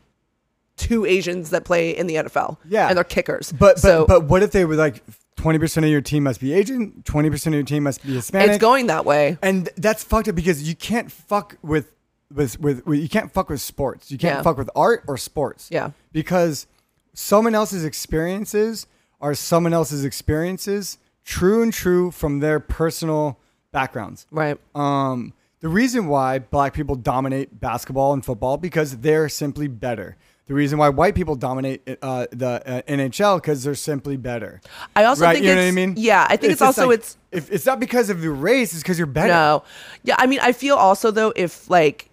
two 0.76 1.04
Asians 1.04 1.50
that 1.50 1.64
play 1.64 1.90
in 1.96 2.07
the 2.07 2.14
NFL. 2.16 2.57
Yeah. 2.68 2.88
and 2.88 2.96
they're 2.96 3.04
kickers. 3.04 3.52
But 3.52 3.59
but, 3.76 3.78
so 3.78 4.07
but 4.07 4.24
what 4.24 4.42
if 4.42 4.52
they 4.52 4.64
were 4.64 4.76
like 4.76 5.02
twenty 5.37 5.59
percent 5.59 5.85
of 5.85 5.90
your 5.92 6.00
team 6.00 6.24
must 6.24 6.40
be 6.40 6.52
Asian, 6.52 7.02
twenty 7.04 7.31
percent 7.31 7.54
of 7.54 7.59
your 7.59 7.66
team 7.66 7.83
must 7.85 8.04
be 8.04 8.14
Hispanic? 8.14 8.48
it's 8.50 8.59
going 8.59 8.87
that 8.88 9.04
way. 9.04 9.38
and 9.42 9.68
that's 9.76 10.02
fucked 10.02 10.28
up 10.28 10.35
because 10.35 10.68
you 10.68 10.74
can't 10.74 11.12
fuck 11.12 11.57
with 11.62 11.92
with 12.35 12.59
with, 12.61 12.87
with 12.87 12.98
you 13.00 13.09
can't 13.09 13.33
fuck 13.33 13.50
with 13.50 13.61
sports. 13.61 14.11
You 14.11 14.18
can't 14.18 14.38
Yeah. 14.38 14.42
fuck 14.42 14.57
with 14.57 14.70
art 14.74 15.04
or 15.07 15.16
sports. 15.16 15.68
Yeah. 15.70 15.90
Because 16.12 16.66
someone 17.14 17.54
else's 17.54 17.85
experiences 17.85 18.87
are 19.20 19.35
someone 19.35 19.72
else's 19.74 20.04
experiences, 20.04 20.98
true 21.28 21.62
and 21.62 21.72
true 21.72 22.10
from 22.10 22.40
their 22.40 22.58
personal 22.58 23.38
backgrounds. 23.70 24.26
Right. 24.30 24.58
Um, 24.74 25.34
the 25.60 25.68
reason 25.68 26.06
why 26.06 26.38
black 26.38 26.72
people 26.72 26.96
dominate 26.96 27.60
basketball 27.60 28.14
and 28.14 28.24
football 28.24 28.56
because 28.56 28.98
they're 28.98 29.28
simply 29.28 29.68
better. 29.68 30.16
The 30.46 30.54
reason 30.54 30.78
why 30.78 30.88
white 30.88 31.14
people 31.14 31.36
dominate 31.36 31.86
uh, 32.00 32.26
the 32.30 32.62
uh, 32.64 32.82
NHL 32.88 33.36
because 33.36 33.62
they're 33.62 33.74
simply 33.74 34.16
better. 34.16 34.62
I 34.96 35.04
also 35.04 35.24
right? 35.24 35.34
think 35.34 35.44
you 35.44 35.54
know 35.54 35.60
what 35.60 35.68
I 35.68 35.72
mean? 35.72 35.94
yeah, 35.98 36.26
I 36.30 36.36
think 36.36 36.52
it's 36.52 36.60
just 36.60 36.78
also 36.78 36.88
like, 36.88 37.00
it's- 37.00 37.18
if 37.30 37.52
it's 37.52 37.66
not 37.66 37.78
because 37.78 38.08
of 38.08 38.24
your 38.24 38.32
race, 38.32 38.72
it's 38.72 38.82
because 38.82 38.96
you're 38.96 39.06
better. 39.06 39.28
No. 39.34 39.62
Yeah, 40.04 40.14
I 40.18 40.26
mean, 40.26 40.40
I 40.42 40.52
feel 40.52 40.76
also 40.76 41.10
though 41.10 41.34
if 41.36 41.68
like 41.68 42.08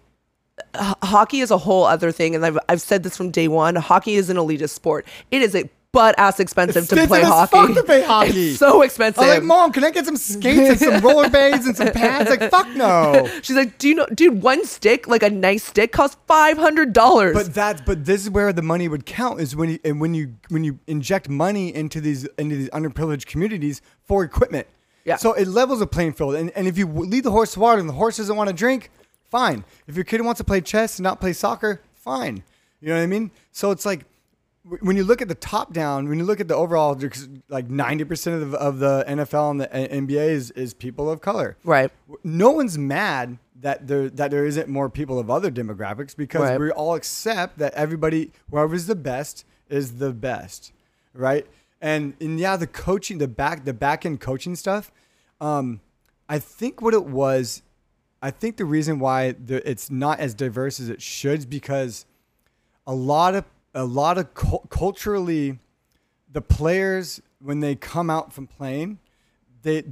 h- 0.78 0.94
hockey 1.02 1.40
is 1.40 1.50
a 1.50 1.56
whole 1.56 1.84
other 1.84 2.12
thing, 2.12 2.34
and 2.34 2.44
I've 2.44 2.58
I've 2.68 2.82
said 2.82 3.02
this 3.02 3.16
from 3.16 3.30
day 3.30 3.48
one. 3.48 3.76
Hockey 3.76 4.16
is 4.16 4.28
an 4.28 4.36
elitist 4.36 4.70
sport. 4.70 5.06
It 5.30 5.40
is 5.40 5.54
a 5.54 5.70
butt 5.96 6.14
ass 6.18 6.40
expensive 6.40 6.86
to 6.88 7.06
play 7.06 7.22
hockey. 7.22 7.50
fuck 7.56 7.74
to 7.74 7.82
play 7.82 8.02
hockey. 8.12 8.50
It's 8.50 8.58
so 8.58 8.82
expensive. 8.82 9.22
I'm 9.22 9.30
like, 9.30 9.42
mom, 9.42 9.72
can 9.72 9.82
I 9.82 9.90
get 9.90 10.04
some 10.04 10.16
skates 10.16 10.70
and 10.70 10.78
some 10.78 11.00
rollerblades 11.08 11.64
and 11.64 11.74
some 11.74 11.90
pads? 11.90 12.28
Like, 12.28 12.50
fuck 12.50 12.68
no. 12.76 13.26
She's 13.42 13.56
like, 13.56 13.78
do 13.78 13.88
you 13.88 13.94
know, 13.94 14.06
dude? 14.14 14.42
One 14.42 14.66
stick, 14.66 15.08
like 15.08 15.22
a 15.22 15.30
nice 15.30 15.64
stick, 15.64 15.92
costs 15.92 16.18
five 16.26 16.58
hundred 16.58 16.92
dollars. 16.92 17.34
But 17.34 17.54
that's 17.54 17.80
but 17.80 18.04
this 18.04 18.22
is 18.22 18.30
where 18.30 18.52
the 18.52 18.62
money 18.62 18.88
would 18.88 19.06
count 19.06 19.40
is 19.40 19.56
when 19.56 19.70
you, 19.70 19.78
and 19.84 20.00
when 20.00 20.12
you 20.12 20.34
when 20.50 20.64
you 20.64 20.78
inject 20.86 21.30
money 21.30 21.74
into 21.74 22.00
these 22.02 22.24
into 22.38 22.56
these 22.56 22.70
underprivileged 22.70 23.26
communities 23.26 23.80
for 24.04 24.22
equipment. 24.22 24.66
Yeah. 25.04 25.16
So 25.16 25.32
it 25.32 25.48
levels 25.48 25.78
the 25.78 25.86
playing 25.86 26.12
field, 26.12 26.34
and 26.34 26.50
and 26.50 26.68
if 26.68 26.76
you 26.76 26.86
lead 26.86 27.24
the 27.24 27.30
horse 27.30 27.54
to 27.54 27.60
water 27.60 27.80
and 27.80 27.88
the 27.88 27.94
horse 27.94 28.18
doesn't 28.18 28.36
want 28.36 28.48
to 28.48 28.54
drink, 28.54 28.90
fine. 29.30 29.64
If 29.86 29.94
your 29.96 30.04
kid 30.04 30.20
wants 30.20 30.38
to 30.38 30.44
play 30.44 30.60
chess 30.60 30.98
and 30.98 31.04
not 31.04 31.20
play 31.20 31.32
soccer, 31.32 31.80
fine. 31.94 32.44
You 32.80 32.88
know 32.88 32.96
what 32.96 33.02
I 33.02 33.06
mean? 33.06 33.30
So 33.52 33.70
it's 33.70 33.86
like 33.86 34.04
when 34.80 34.96
you 34.96 35.04
look 35.04 35.22
at 35.22 35.28
the 35.28 35.34
top 35.34 35.72
down, 35.72 36.08
when 36.08 36.18
you 36.18 36.24
look 36.24 36.40
at 36.40 36.48
the 36.48 36.54
overall, 36.56 36.98
like 37.48 37.70
ninety 37.70 38.04
percent 38.04 38.42
of 38.42 38.50
the, 38.50 38.58
of 38.58 38.78
the 38.78 39.04
NFL 39.08 39.50
and 39.52 39.60
the 39.60 39.72
uh, 39.72 39.88
NBA 39.88 40.28
is 40.28 40.50
is 40.52 40.74
people 40.74 41.10
of 41.10 41.20
color 41.20 41.56
right. 41.64 41.90
no 42.24 42.50
one's 42.50 42.76
mad 42.76 43.38
that 43.60 43.86
there 43.86 44.10
that 44.10 44.30
there 44.30 44.44
isn't 44.44 44.68
more 44.68 44.90
people 44.90 45.18
of 45.18 45.30
other 45.30 45.50
demographics 45.50 46.16
because 46.16 46.42
Right. 46.42 46.60
we 46.60 46.70
all 46.70 46.94
accept 46.94 47.58
that 47.58 47.72
everybody 47.74 48.32
whoever's 48.50 48.86
the 48.86 48.94
best 48.96 49.44
is 49.68 49.98
the 49.98 50.12
best, 50.12 50.72
right? 51.14 51.46
And 51.80 52.14
and 52.20 52.38
yeah, 52.40 52.56
the 52.56 52.66
coaching, 52.66 53.18
the 53.18 53.28
back 53.28 53.64
the 53.64 53.72
back 53.74 54.04
end 54.04 54.20
coaching 54.20 54.56
stuff. 54.56 54.90
Um, 55.40 55.80
I 56.28 56.38
think 56.38 56.82
what 56.82 56.92
it 56.94 57.04
was, 57.04 57.62
I 58.20 58.30
think 58.30 58.56
the 58.56 58.64
reason 58.64 58.98
why 58.98 59.32
the, 59.32 59.68
it's 59.68 59.90
not 59.90 60.18
as 60.18 60.34
diverse 60.34 60.80
as 60.80 60.88
it 60.88 61.00
should 61.00 61.38
is 61.40 61.46
because 61.46 62.04
a 62.86 62.94
lot 62.94 63.34
of 63.34 63.44
a 63.76 63.84
lot 63.84 64.18
of 64.18 64.34
cul- 64.34 64.66
culturally 64.70 65.58
the 66.32 66.40
players 66.40 67.20
when 67.40 67.60
they 67.60 67.76
come 67.76 68.10
out 68.10 68.32
from 68.32 68.46
playing 68.46 68.98
they 69.62 69.84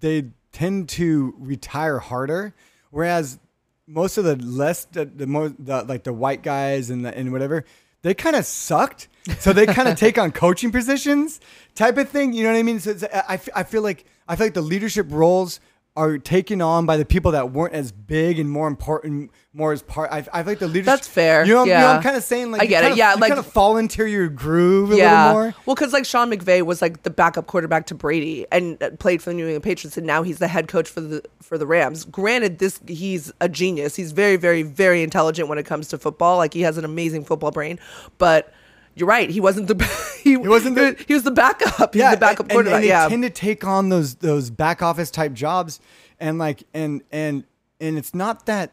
they 0.00 0.24
tend 0.52 0.88
to 0.88 1.34
retire 1.38 1.98
harder 1.98 2.54
whereas 2.90 3.38
most 3.86 4.16
of 4.16 4.24
the 4.24 4.36
less 4.36 4.84
the, 4.86 5.04
the 5.04 5.26
more 5.26 5.50
the, 5.58 5.82
like 5.84 6.04
the 6.04 6.12
white 6.12 6.42
guys 6.42 6.90
and 6.90 7.04
the, 7.04 7.16
and 7.16 7.32
whatever 7.32 7.64
they 8.02 8.12
kind 8.12 8.36
of 8.36 8.44
sucked. 8.44 9.08
So 9.38 9.54
they 9.54 9.64
kind 9.64 9.88
of 9.88 9.96
take 9.98 10.18
on 10.18 10.30
coaching 10.30 10.70
positions 10.70 11.40
type 11.74 11.96
of 11.96 12.08
thing 12.08 12.32
you 12.32 12.44
know 12.44 12.52
what 12.52 12.58
i 12.58 12.62
mean? 12.62 12.78
So 12.78 12.90
it's, 12.90 13.02
I, 13.02 13.40
I 13.54 13.62
feel 13.64 13.82
like 13.82 14.04
i 14.28 14.36
feel 14.36 14.46
like 14.46 14.54
the 14.54 14.62
leadership 14.62 15.06
roles 15.10 15.58
are 15.96 16.18
taken 16.18 16.60
on 16.60 16.86
by 16.86 16.96
the 16.96 17.04
people 17.04 17.30
that 17.30 17.52
weren't 17.52 17.72
as 17.72 17.92
big 17.92 18.40
and 18.40 18.50
more 18.50 18.66
important 18.66 19.30
more 19.52 19.72
as 19.72 19.80
part 19.80 20.10
i, 20.10 20.18
I 20.18 20.42
feel 20.42 20.44
like 20.44 20.58
the 20.58 20.66
leadership 20.66 20.86
That's 20.86 21.06
fair, 21.06 21.44
you 21.46 21.54
know, 21.54 21.62
you 21.62 21.70
know 21.72 21.78
yeah. 21.78 21.90
i'm 21.96 22.02
kind 22.02 22.16
of 22.16 22.24
saying 22.24 22.50
like 22.50 22.62
I 22.62 22.66
get 22.66 22.82
it, 22.82 22.86
kinda- 22.88 22.98
yeah, 22.98 23.14
you 23.14 23.20
like- 23.20 23.28
kind 23.30 23.38
of 23.38 23.46
fall 23.46 23.76
into 23.76 24.04
your 24.06 24.28
groove 24.28 24.90
a 24.90 24.96
yeah. 24.96 25.26
little 25.28 25.42
more 25.42 25.54
Well, 25.66 25.76
because 25.76 25.92
like 25.92 26.04
Sean 26.04 26.30
McVay 26.32 26.62
was 26.62 26.82
like 26.82 27.04
the 27.04 27.10
backup 27.10 27.46
quarterback 27.46 27.86
to 27.86 27.94
Brady 27.94 28.44
and 28.50 28.82
uh, 28.82 28.90
played 28.98 29.22
for 29.22 29.30
the 29.30 29.34
New 29.36 29.44
England 29.44 29.62
Patriots, 29.62 29.96
and 29.96 30.04
now 30.04 30.24
he's 30.24 30.38
the 30.38 30.48
head 30.48 30.66
coach 30.66 30.88
for 30.88 31.00
the 31.00 31.22
for 31.40 31.58
the 31.58 31.66
Rams. 31.66 32.04
Granted, 32.04 32.58
this 32.58 32.80
he's 32.88 33.32
a 33.40 33.48
genius. 33.48 33.94
He's 33.94 34.10
very, 34.10 34.34
very, 34.36 34.62
very 34.64 35.02
intelligent 35.04 35.48
when 35.48 35.58
it 35.58 35.66
comes 35.66 35.86
to 35.88 35.98
football. 35.98 36.38
Like 36.38 36.52
he 36.54 36.62
has 36.62 36.76
an 36.76 36.84
amazing 36.84 37.24
football 37.24 37.52
brain, 37.52 37.78
but. 38.18 38.52
You're 38.96 39.08
right. 39.08 39.28
He 39.28 39.40
wasn't 39.40 39.68
the 39.68 40.18
he, 40.22 40.36
wasn't 40.36 40.76
the- 40.76 41.02
he 41.06 41.14
was 41.14 41.22
the 41.24 41.30
backup. 41.30 41.94
He's 41.94 42.10
the 42.10 42.16
backup 42.16 42.46
and- 42.46 42.50
quarterback. 42.52 42.74
And, 42.76 42.84
they 42.84 42.88
yeah, 42.88 43.08
tend 43.08 43.22
to 43.22 43.30
take 43.30 43.64
on 43.64 43.88
those 43.88 44.16
those 44.16 44.50
back 44.50 44.82
office 44.82 45.10
type 45.10 45.32
jobs, 45.32 45.80
and 46.20 46.38
like 46.38 46.64
and 46.72 47.02
and 47.10 47.44
and 47.80 47.98
it's 47.98 48.14
not 48.14 48.46
that 48.46 48.72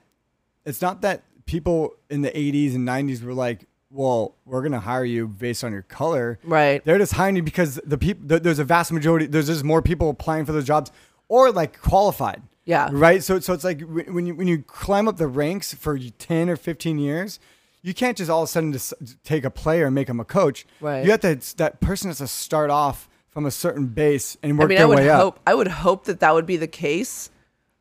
it's 0.66 0.82
not 0.82 1.02
that 1.02 1.24
people 1.46 1.96
in 2.10 2.22
the 2.22 2.30
80s 2.30 2.76
and 2.76 2.88
90s 2.88 3.24
were 3.24 3.34
like, 3.34 3.66
well, 3.90 4.36
we're 4.46 4.62
gonna 4.62 4.80
hire 4.80 5.04
you 5.04 5.28
based 5.28 5.64
on 5.64 5.72
your 5.72 5.82
color. 5.82 6.40
Right. 6.44 6.84
They're 6.86 6.98
just 7.00 7.14
hiring 7.14 7.36
you 7.36 7.44
because 7.44 7.76
the 7.86 7.98
people 7.98 8.40
there's 8.40 8.60
a 8.60 8.64
vast 8.64 8.92
majority. 8.92 9.26
There's 9.26 9.48
just 9.48 9.64
more 9.64 9.82
people 9.82 10.10
applying 10.10 10.46
for 10.46 10.52
those 10.52 10.66
jobs 10.66 10.92
or 11.28 11.52
like 11.52 11.82
qualified. 11.82 12.42
Yeah. 12.64 12.90
Right. 12.92 13.24
So 13.24 13.40
so 13.40 13.54
it's 13.54 13.64
like 13.64 13.82
when 13.82 14.14
when 14.14 14.26
you 14.28 14.36
when 14.36 14.48
you 14.48 14.60
climb 14.60 15.08
up 15.08 15.18
the 15.18 15.28
ranks 15.28 15.74
for 15.74 15.98
10 15.98 16.50
or 16.50 16.56
15 16.56 17.00
years. 17.00 17.40
You 17.84 17.94
can't 17.94 18.16
just 18.18 18.30
all 18.30 18.44
of 18.44 18.50
a 18.50 18.52
sudden 18.52 18.72
just 18.74 18.94
take 19.24 19.44
a 19.44 19.50
player 19.50 19.86
and 19.88 19.96
make 19.96 20.08
him 20.08 20.20
a 20.20 20.26
coach. 20.26 20.66
Right. 20.80 21.04
You 21.04 21.12
have 21.12 21.22
to. 21.22 21.40
That 21.58 21.80
person 21.82 22.10
has 22.10 22.20
to 22.20 22.28
start 22.28 22.70
off 22.70 23.10
from 23.30 23.46
a 23.46 23.52
certain 23.52 23.88
base 23.88 24.38
and 24.44 24.58
work 24.60 24.66
I 24.66 24.70
mean, 24.70 24.76
their 24.78 24.86
I 24.86 24.90
would 24.90 24.98
way 25.00 25.08
hope 25.08 25.36
up. 25.36 25.40
I 25.48 25.54
would 25.56 25.68
hope 25.68 26.06
that 26.06 26.20
that 26.20 26.34
would 26.34 26.46
be 26.46 26.58
the 26.58 26.68
case, 26.68 27.30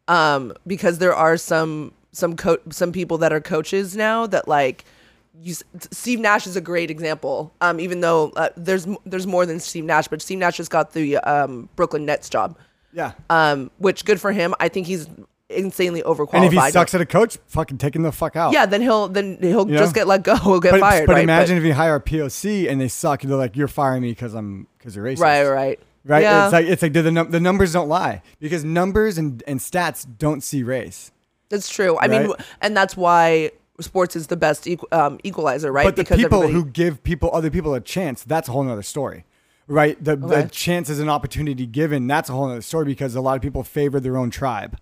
um, 0.09 0.53
because 0.67 0.99
there 0.99 1.15
are 1.15 1.37
some 1.37 1.93
some 2.13 2.35
co- 2.37 2.59
some 2.71 2.93
people 2.93 3.19
that 3.19 3.33
are 3.33 3.41
coaches 3.41 3.97
now 3.97 4.27
that 4.27 4.49
like. 4.49 4.85
You, 5.43 5.55
Steve 5.93 6.19
Nash 6.19 6.47
is 6.49 6.57
a 6.57 6.61
great 6.61 6.91
example. 6.91 7.55
Um, 7.61 7.79
even 7.81 8.01
though 8.01 8.31
uh, 8.37 8.49
there's 8.57 8.87
there's 9.07 9.27
more 9.29 9.47
than 9.47 9.61
Steve 9.61 9.85
Nash, 9.85 10.09
but 10.09 10.21
Steve 10.21 10.39
Nash 10.39 10.57
just 10.57 10.71
got 10.73 10.93
the 10.93 11.17
um, 11.19 11.69
Brooklyn 11.77 12.05
Nets 12.05 12.29
job, 12.29 12.59
Yeah. 12.93 13.13
um, 13.31 13.71
which 13.79 14.05
good 14.05 14.21
for 14.21 14.33
him. 14.33 14.55
I 14.61 14.69
think 14.69 14.87
he's 14.89 15.07
insanely 15.51 16.03
overqualified. 16.03 16.35
and 16.35 16.45
if 16.45 16.53
he 16.53 16.71
sucks 16.71 16.95
at 16.95 17.01
a 17.01 17.07
coach, 17.07 17.39
fucking 17.47 17.79
take 17.79 17.95
him 17.97 18.03
the 18.03 18.13
fuck 18.13 18.37
out. 18.37 18.53
yeah, 18.53 18.67
then 18.67 18.81
he'll 18.81 19.09
then 19.09 19.39
he'll 19.41 19.69
You 19.69 19.77
just 19.79 19.95
know? 19.95 20.01
get 20.01 20.07
let 20.07 20.23
go. 20.23 20.37
He'll 20.45 20.61
get 20.61 20.73
But, 20.73 20.81
fired. 20.81 21.07
but 21.07 21.15
right? 21.15 21.25
imagine 21.25 21.57
if 21.59 21.65
you 21.65 21.75
hire 21.75 21.97
a 21.97 22.01
POC 22.01 22.71
and 22.71 22.81
they 22.81 22.89
suck, 22.89 23.23
and 23.23 23.31
they're 23.31 23.39
like, 23.39 23.57
"You're 23.57 23.69
firing 23.69 24.03
me 24.03 24.11
because 24.11 24.35
I'm 24.35 24.67
because 24.79 24.97
you're 24.97 25.05
racist." 25.05 25.19
right, 25.21 25.45
right, 25.45 25.81
Right. 26.05 26.23
Yeah. 26.23 26.47
It's 26.47 26.53
like 26.53 26.67
it's 26.67 26.83
like 26.83 26.93
the 26.95 27.11
num- 27.11 27.31
the 27.31 27.41
numbers 27.41 27.73
don't 27.73 27.89
lie 27.89 28.23
because 28.41 28.65
numbers 28.65 29.19
and, 29.19 29.43
and 29.47 29.61
stats 29.61 30.07
don't 30.19 30.43
see 30.43 30.63
race. 30.63 31.11
That's 31.51 31.69
true. 31.69 31.99
I 31.99 32.07
mean, 32.09 32.33
and 32.63 32.77
that's 32.77 32.97
why 32.97 33.51
sports 33.81 34.15
is 34.17 34.29
the 34.29 34.37
best 34.37 34.69
um, 34.93 35.19
equalizer, 35.25 35.73
right? 35.73 35.85
But 35.85 35.97
the 35.97 36.05
people 36.05 36.43
everybody- 36.43 36.53
who 36.53 36.65
give 36.67 37.03
people 37.03 37.31
other 37.33 37.51
people 37.51 37.75
a 37.75 37.81
chance, 37.81 38.23
that's 38.25 38.49
a 38.49 38.53
whole 38.53 38.63
nother 38.63 38.83
story. 38.83 39.25
Right? 39.67 40.03
The 40.03 40.13
Okay. 40.13 40.43
the 40.43 40.49
chance 40.49 40.89
is 40.91 40.99
an 41.01 41.09
opportunity 41.09 41.65
given, 41.67 42.07
that's 42.09 42.29
a 42.29 42.33
whole 42.33 42.49
nother 42.49 42.61
story 42.63 42.87
because 42.87 43.15
a 43.15 43.21
lot 43.21 43.37
of 43.37 43.43
people 43.43 43.63
favor 43.63 44.01
their 44.01 44.17
own 44.17 44.31
tribe. 44.31 44.77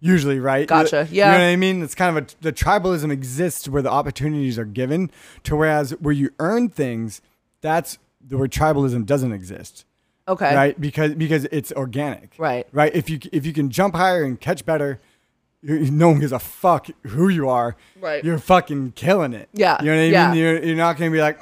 Usually, 0.00 0.38
right? 0.38 0.68
Gotcha, 0.68 1.08
yeah. 1.10 1.32
You 1.32 1.38
know 1.38 1.44
what 1.44 1.52
I 1.52 1.56
mean? 1.56 1.82
It's 1.82 1.94
kind 1.94 2.16
of 2.16 2.24
a 2.24 2.26
the 2.40 2.52
tribalism 2.52 3.10
exists 3.10 3.68
where 3.68 3.82
the 3.82 3.90
opportunities 3.90 4.58
are 4.58 4.64
given, 4.64 5.10
to 5.44 5.56
whereas 5.56 5.90
where 6.00 6.14
you 6.14 6.30
earn 6.38 6.68
things, 6.68 7.20
that's 7.60 7.98
the 8.24 8.38
where 8.38 8.46
tribalism 8.48 9.06
doesn't 9.06 9.32
exist. 9.32 9.84
okay, 10.28 10.54
Right? 10.54 10.80
Because 10.80 11.14
because 11.14 11.46
it's 11.46 11.72
organic. 11.72 12.34
Right. 12.38 12.66
Right. 12.72 12.94
If 12.94 13.10
you 13.10 13.18
if 13.32 13.44
you 13.44 13.52
can 13.52 13.70
jump 13.70 13.96
higher 13.96 14.22
and 14.22 14.40
catch 14.40 14.64
better, 14.64 15.00
you 15.62 15.90
no 15.90 16.10
one 16.10 16.20
gives 16.20 16.30
a 16.32 16.38
fuck 16.38 16.86
who 17.06 17.28
you 17.28 17.48
are. 17.48 17.74
Right. 18.00 18.22
You're 18.22 18.38
fucking 18.38 18.92
killing 18.92 19.32
it. 19.32 19.48
Yeah, 19.52 19.78
You 19.82 19.90
know 19.90 19.96
what 19.96 20.02
I 20.02 20.06
yeah. 20.06 20.30
mean? 20.30 20.38
You're, 20.38 20.62
you're 20.64 20.76
not 20.76 20.96
gonna 20.96 21.10
be 21.10 21.20
like, 21.20 21.40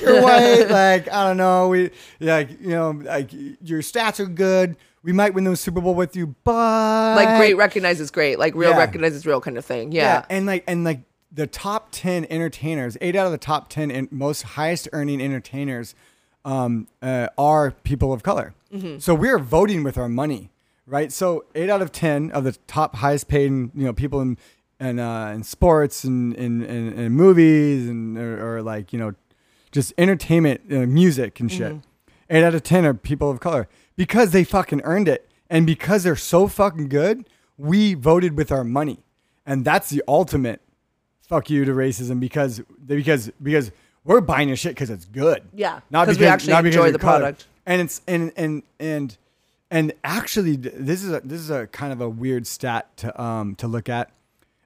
you're 0.00 0.22
white. 0.22 0.66
like 0.70 1.08
I 1.12 1.24
don't 1.28 1.36
know. 1.36 1.68
We 1.68 1.90
like 2.18 2.50
you 2.60 2.70
know 2.70 2.90
like 2.90 3.32
your 3.32 3.80
stats 3.82 4.18
are 4.18 4.26
good. 4.26 4.76
We 5.08 5.14
might 5.14 5.32
win 5.32 5.44
the 5.44 5.56
Super 5.56 5.80
Bowl 5.80 5.94
with 5.94 6.14
you, 6.16 6.34
but 6.44 7.16
like 7.16 7.38
great 7.38 7.56
recognizes 7.56 8.10
great, 8.10 8.38
like 8.38 8.54
real 8.54 8.72
Yeah. 8.72 8.76
recognizes 8.76 9.24
real 9.24 9.40
kind 9.40 9.56
of 9.56 9.64
thing. 9.64 9.90
Yeah. 9.90 10.26
and 10.28 10.44
like 10.44 10.64
and 10.66 10.84
like 10.84 11.00
the 11.32 11.46
top 11.46 11.88
ten 11.92 12.26
entertainers, 12.28 12.98
eight 13.00 13.16
out 13.16 13.24
of 13.24 13.32
the 13.32 13.38
top 13.38 13.70
ten 13.70 13.90
and 13.90 14.12
most 14.12 14.42
highest 14.42 14.86
earning 14.92 15.22
entertainers, 15.22 15.94
um, 16.44 16.88
uh, 17.00 17.28
are 17.38 17.70
people 17.70 18.12
of 18.12 18.22
color. 18.22 18.52
Mm-hmm. 18.70 18.98
So 18.98 19.14
we're 19.14 19.38
voting 19.38 19.82
with 19.82 19.96
our 19.96 20.10
money, 20.10 20.50
right? 20.86 21.10
So 21.10 21.46
eight 21.54 21.70
out 21.70 21.80
of 21.80 21.90
ten 21.90 22.30
of 22.32 22.44
the 22.44 22.52
top 22.66 22.96
highest 22.96 23.28
paid, 23.28 23.50
you 23.50 23.70
know, 23.74 23.94
people 23.94 24.20
in 24.20 24.36
and 24.78 25.00
uh, 25.00 25.32
in 25.34 25.42
sports 25.42 26.04
and 26.04 26.34
in, 26.34 26.62
in, 26.62 26.92
in 26.92 27.12
movies 27.12 27.88
and 27.88 28.18
or, 28.18 28.58
or 28.58 28.62
like 28.62 28.92
you 28.92 28.98
know, 28.98 29.14
just 29.72 29.94
entertainment, 29.96 30.60
uh, 30.70 30.80
music 30.86 31.40
and 31.40 31.50
shit. 31.50 31.76
Eight 32.28 32.44
out 32.44 32.54
of 32.54 32.62
ten 32.62 32.84
are 32.84 32.92
people 32.92 33.30
of 33.30 33.40
color 33.40 33.68
because 33.98 34.30
they 34.30 34.44
fucking 34.44 34.80
earned 34.84 35.08
it, 35.08 35.28
and 35.50 35.66
because 35.66 36.04
they're 36.04 36.16
so 36.16 36.46
fucking 36.48 36.88
good, 36.88 37.28
we 37.58 37.92
voted 37.94 38.36
with 38.38 38.50
our 38.50 38.64
money, 38.64 39.00
and 39.44 39.64
that's 39.64 39.90
the 39.90 40.02
ultimate 40.08 40.62
fuck 41.28 41.50
you 41.50 41.66
to 41.66 41.72
racism 41.72 42.18
because 42.20 42.62
because 42.86 43.30
because 43.42 43.70
we're 44.04 44.22
buying 44.22 44.48
your 44.48 44.56
shit 44.56 44.74
because 44.74 44.88
it's 44.88 45.04
good. 45.04 45.42
Yeah, 45.52 45.80
not 45.90 46.06
'cause 46.06 46.16
because 46.16 46.18
we 46.20 46.26
actually 46.26 46.52
not 46.54 46.64
enjoy 46.64 46.92
the 46.92 46.98
color. 46.98 47.18
product. 47.18 47.46
And 47.66 47.82
it's 47.82 48.00
and 48.06 48.32
and 48.36 48.62
and 48.80 49.18
and 49.70 49.92
actually, 50.04 50.56
this 50.56 51.02
is 51.04 51.12
a 51.12 51.20
this 51.22 51.40
is 51.40 51.50
a 51.50 51.66
kind 51.66 51.92
of 51.92 52.00
a 52.00 52.08
weird 52.08 52.46
stat 52.46 52.96
to 52.98 53.20
um 53.20 53.54
to 53.56 53.68
look 53.68 53.88
at. 53.90 54.10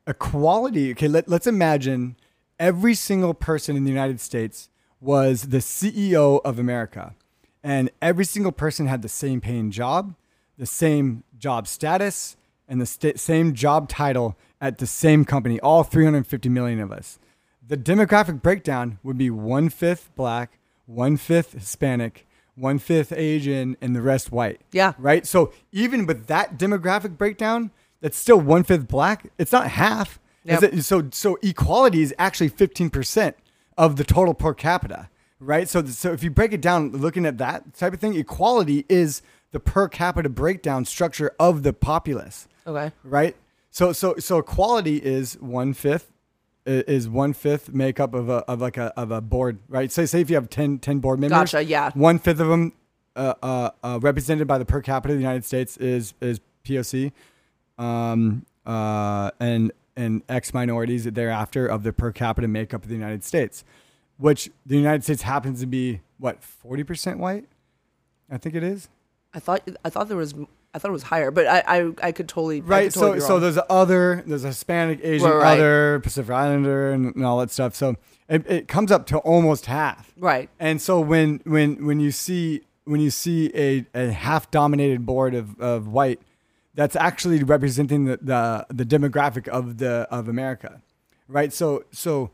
Equality. 0.06 0.90
Okay, 0.92 1.06
let, 1.08 1.28
let's 1.28 1.46
imagine 1.46 2.16
every 2.58 2.92
single 2.94 3.34
person 3.34 3.76
in 3.76 3.84
the 3.84 3.90
United 3.90 4.20
States 4.20 4.68
was 5.00 5.48
the 5.48 5.58
CEO 5.58 6.40
of 6.44 6.58
America, 6.58 7.14
and 7.62 7.90
every 8.00 8.24
single 8.24 8.52
person 8.52 8.86
had 8.86 9.02
the 9.02 9.08
same 9.08 9.40
paying 9.40 9.70
job, 9.70 10.14
the 10.58 10.66
same 10.66 11.24
job 11.38 11.66
status, 11.68 12.36
and 12.68 12.80
the 12.80 12.86
sta 12.86 13.12
same 13.16 13.54
job 13.54 13.88
title 13.88 14.36
at 14.60 14.78
the 14.78 14.86
same 14.86 15.24
company. 15.24 15.58
All 15.60 15.82
350 15.82 16.48
million 16.48 16.80
of 16.80 16.92
us. 16.92 17.18
The 17.66 17.76
demographic 17.76 18.42
breakdown 18.42 18.98
would 19.02 19.18
be 19.18 19.30
one 19.30 19.68
fifth 19.68 20.10
black, 20.14 20.58
one 20.86 21.16
fifth 21.16 21.52
Hispanic, 21.52 22.26
one 22.54 22.78
fifth 22.78 23.12
Asian, 23.12 23.76
and 23.80 23.94
the 23.96 24.02
rest 24.02 24.30
white. 24.32 24.60
Yeah. 24.72 24.92
Right. 24.98 25.26
So 25.26 25.52
even 25.70 26.06
with 26.06 26.26
that 26.26 26.58
demographic 26.58 27.16
breakdown, 27.16 27.70
that's 28.00 28.16
still 28.18 28.40
one 28.40 28.64
fifth 28.64 28.88
black. 28.88 29.26
It's 29.38 29.52
not 29.52 29.68
half. 29.68 30.18
Is 30.44 30.60
Yep. 30.60 30.72
it- 30.74 30.82
so 30.82 31.08
so 31.12 31.38
equality 31.42 32.02
is 32.02 32.12
actually 32.18 32.48
15 32.48 32.90
percent 32.90 33.36
of 33.78 33.96
the 33.96 34.04
total 34.04 34.34
per 34.34 34.52
capita. 34.54 35.08
Right. 35.42 35.68
So 35.68 35.84
so 35.86 36.12
if 36.12 36.22
you 36.22 36.30
break 36.30 36.52
it 36.52 36.60
down, 36.60 36.92
looking 36.92 37.26
at 37.26 37.38
that 37.38 37.74
type 37.74 37.92
of 37.92 38.00
thing, 38.00 38.14
equality 38.14 38.84
is 38.88 39.22
the 39.50 39.58
per 39.60 39.88
capita 39.88 40.28
breakdown 40.28 40.84
structure 40.84 41.32
of 41.38 41.62
the 41.62 41.72
populace 41.72 42.46
Okay. 42.66 42.92
right? 43.02 43.36
So 43.70 43.92
so 43.92 44.14
so 44.18 44.38
equality 44.38 44.96
is 44.98 45.34
one 45.40 45.74
fifth 45.74 46.12
is 46.64 47.08
one 47.08 47.32
fifth 47.32 47.72
makeup 47.74 48.14
of 48.14 48.28
a 48.28 48.44
of 48.48 48.60
like 48.60 48.76
a 48.76 48.92
of 48.98 49.10
a 49.10 49.20
board, 49.20 49.58
right? 49.68 49.90
Say 49.90 50.06
say 50.06 50.20
if 50.20 50.30
you 50.30 50.36
have 50.36 50.48
10, 50.48 50.78
10 50.78 51.00
board 51.00 51.18
members, 51.18 51.36
Gotcha, 51.52 51.64
yeah. 51.64 51.90
one 51.94 52.18
fifth 52.20 52.38
of 52.38 52.46
them 52.48 52.72
uh, 53.16 53.34
uh, 53.42 53.70
uh, 53.82 53.98
represented 54.00 54.46
by 54.46 54.58
the 54.58 54.64
per 54.64 54.80
capita 54.80 55.12
of 55.12 55.18
the 55.18 55.22
United 55.22 55.44
States 55.44 55.76
is 55.78 56.14
is 56.20 56.40
POC, 56.64 57.10
um, 57.78 58.46
uh, 58.64 59.30
and 59.40 59.72
and 59.96 60.22
X 60.28 60.54
minorities 60.54 61.04
thereafter 61.04 61.66
of 61.66 61.82
the 61.82 61.92
per 61.92 62.12
capita 62.12 62.46
makeup 62.48 62.82
of 62.84 62.88
the 62.88 62.94
United 62.94 63.24
States, 63.24 63.64
which 64.18 64.50
the 64.66 64.76
United 64.76 65.04
States 65.04 65.22
happens 65.22 65.60
to 65.60 65.66
be 65.66 66.00
what 66.18 66.42
forty 66.42 66.84
percent 66.84 67.18
white, 67.18 67.46
I 68.30 68.38
think 68.38 68.54
it 68.54 68.62
is. 68.62 68.88
I 69.34 69.40
thought 69.40 69.68
I 69.84 69.90
thought 69.90 70.08
there 70.08 70.16
was 70.16 70.34
I 70.74 70.78
thought 70.78 70.88
it 70.88 70.92
was 70.92 71.04
higher, 71.04 71.30
but 71.30 71.46
I 71.46 71.62
I, 71.66 71.92
I 72.02 72.12
could 72.12 72.28
totally 72.28 72.60
right 72.60 72.92
could 72.92 73.00
totally 73.00 73.20
so 73.20 73.26
so 73.26 73.40
there's 73.40 73.58
other 73.68 74.22
there's 74.26 74.44
a 74.44 74.48
hispanic 74.48 75.00
asian 75.02 75.30
right. 75.30 75.58
other 75.58 76.00
pacific 76.00 76.30
islander 76.30 76.90
and, 76.90 77.14
and 77.14 77.24
all 77.24 77.38
that 77.38 77.50
stuff 77.50 77.74
so 77.74 77.96
it, 78.28 78.48
it 78.50 78.68
comes 78.68 78.90
up 78.90 79.06
to 79.06 79.18
almost 79.18 79.66
half 79.66 80.12
right. 80.16 80.48
and 80.58 80.80
so 80.80 81.00
when 81.00 81.40
when 81.44 81.84
when 81.84 82.00
you 82.00 82.10
see 82.10 82.62
when 82.84 83.00
you 83.00 83.10
see 83.10 83.50
a, 83.54 83.86
a 83.94 84.10
half 84.10 84.50
dominated 84.50 85.06
board 85.06 85.34
of, 85.34 85.58
of 85.60 85.88
white 85.88 86.20
that's 86.74 86.96
actually 86.96 87.42
representing 87.42 88.04
the, 88.04 88.18
the 88.22 88.66
the 88.70 88.84
demographic 88.84 89.48
of 89.48 89.78
the 89.78 90.06
of 90.10 90.28
america 90.28 90.80
right 91.28 91.52
so 91.52 91.84
so 91.90 92.30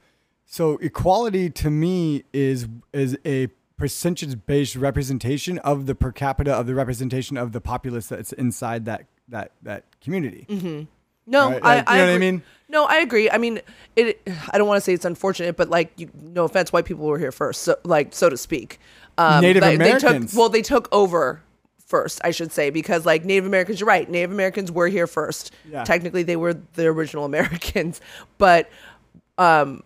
so 0.51 0.79
equality 0.79 1.51
to 1.51 1.71
me 1.71 2.25
is 2.33 2.67
is 2.93 3.17
a 3.27 3.49
percentage 3.77 4.35
based 4.47 4.75
representation 4.77 5.59
of 5.59 5.87
the 5.87 5.95
per 5.95 6.11
capita 6.11 6.53
of 6.53 6.67
the 6.67 6.75
representation 6.75 7.37
of 7.37 7.53
the 7.53 7.61
populace 7.61 8.09
that's 8.09 8.33
inside 8.33 8.87
that 8.87 9.05
that 9.29 9.53
that 9.63 9.85
community 10.01 10.47
No, 11.27 11.51
Right, 11.51 11.63
I, 11.63 11.75
like, 11.77 11.89
I 11.91 11.93
you 11.95 11.99
know 11.99 12.05
what 12.05 12.11
I 12.11 12.13
agree. 12.15 12.19
mean? 12.33 12.43
No, 12.71 12.85
I 12.87 12.97
agree. 12.97 13.31
I 13.31 13.37
mean, 13.39 13.61
it. 13.97 14.27
I 14.51 14.57
don't 14.59 14.67
want 14.67 14.79
to 14.79 14.81
say 14.81 14.95
it's 14.95 15.05
unfortunate, 15.05 15.57
but 15.57 15.69
like, 15.71 15.93
you, 15.97 16.11
no 16.21 16.45
offense, 16.45 16.73
white 16.73 16.87
people 16.87 17.07
were 17.07 17.19
here 17.19 17.33
first, 17.33 17.63
so 17.63 17.77
like, 17.85 18.15
so 18.15 18.29
to 18.31 18.37
speak. 18.39 18.79
Um, 19.19 19.43
Native 19.43 19.63
like, 19.63 19.79
They 19.79 19.85
Americans. 19.93 20.31
took, 20.33 20.39
well, 20.39 20.49
they 20.49 20.63
took 20.63 20.89
over 20.93 21.43
first, 21.87 22.21
I 22.25 22.31
should 22.31 22.51
say, 22.53 22.71
because 22.71 23.05
like 23.07 23.25
Native 23.27 23.45
Americans, 23.47 23.81
you're 23.81 23.87
right. 23.87 24.09
Native 24.09 24.33
Americans 24.33 24.73
were 24.73 24.89
here 24.89 25.07
first. 25.07 25.53
Yeah. 25.71 25.85
Technically, 25.85 26.23
they 26.23 26.37
were 26.37 26.55
the 26.75 26.87
original 26.87 27.25
Americans, 27.33 28.01
but, 28.39 28.69
um, 29.39 29.83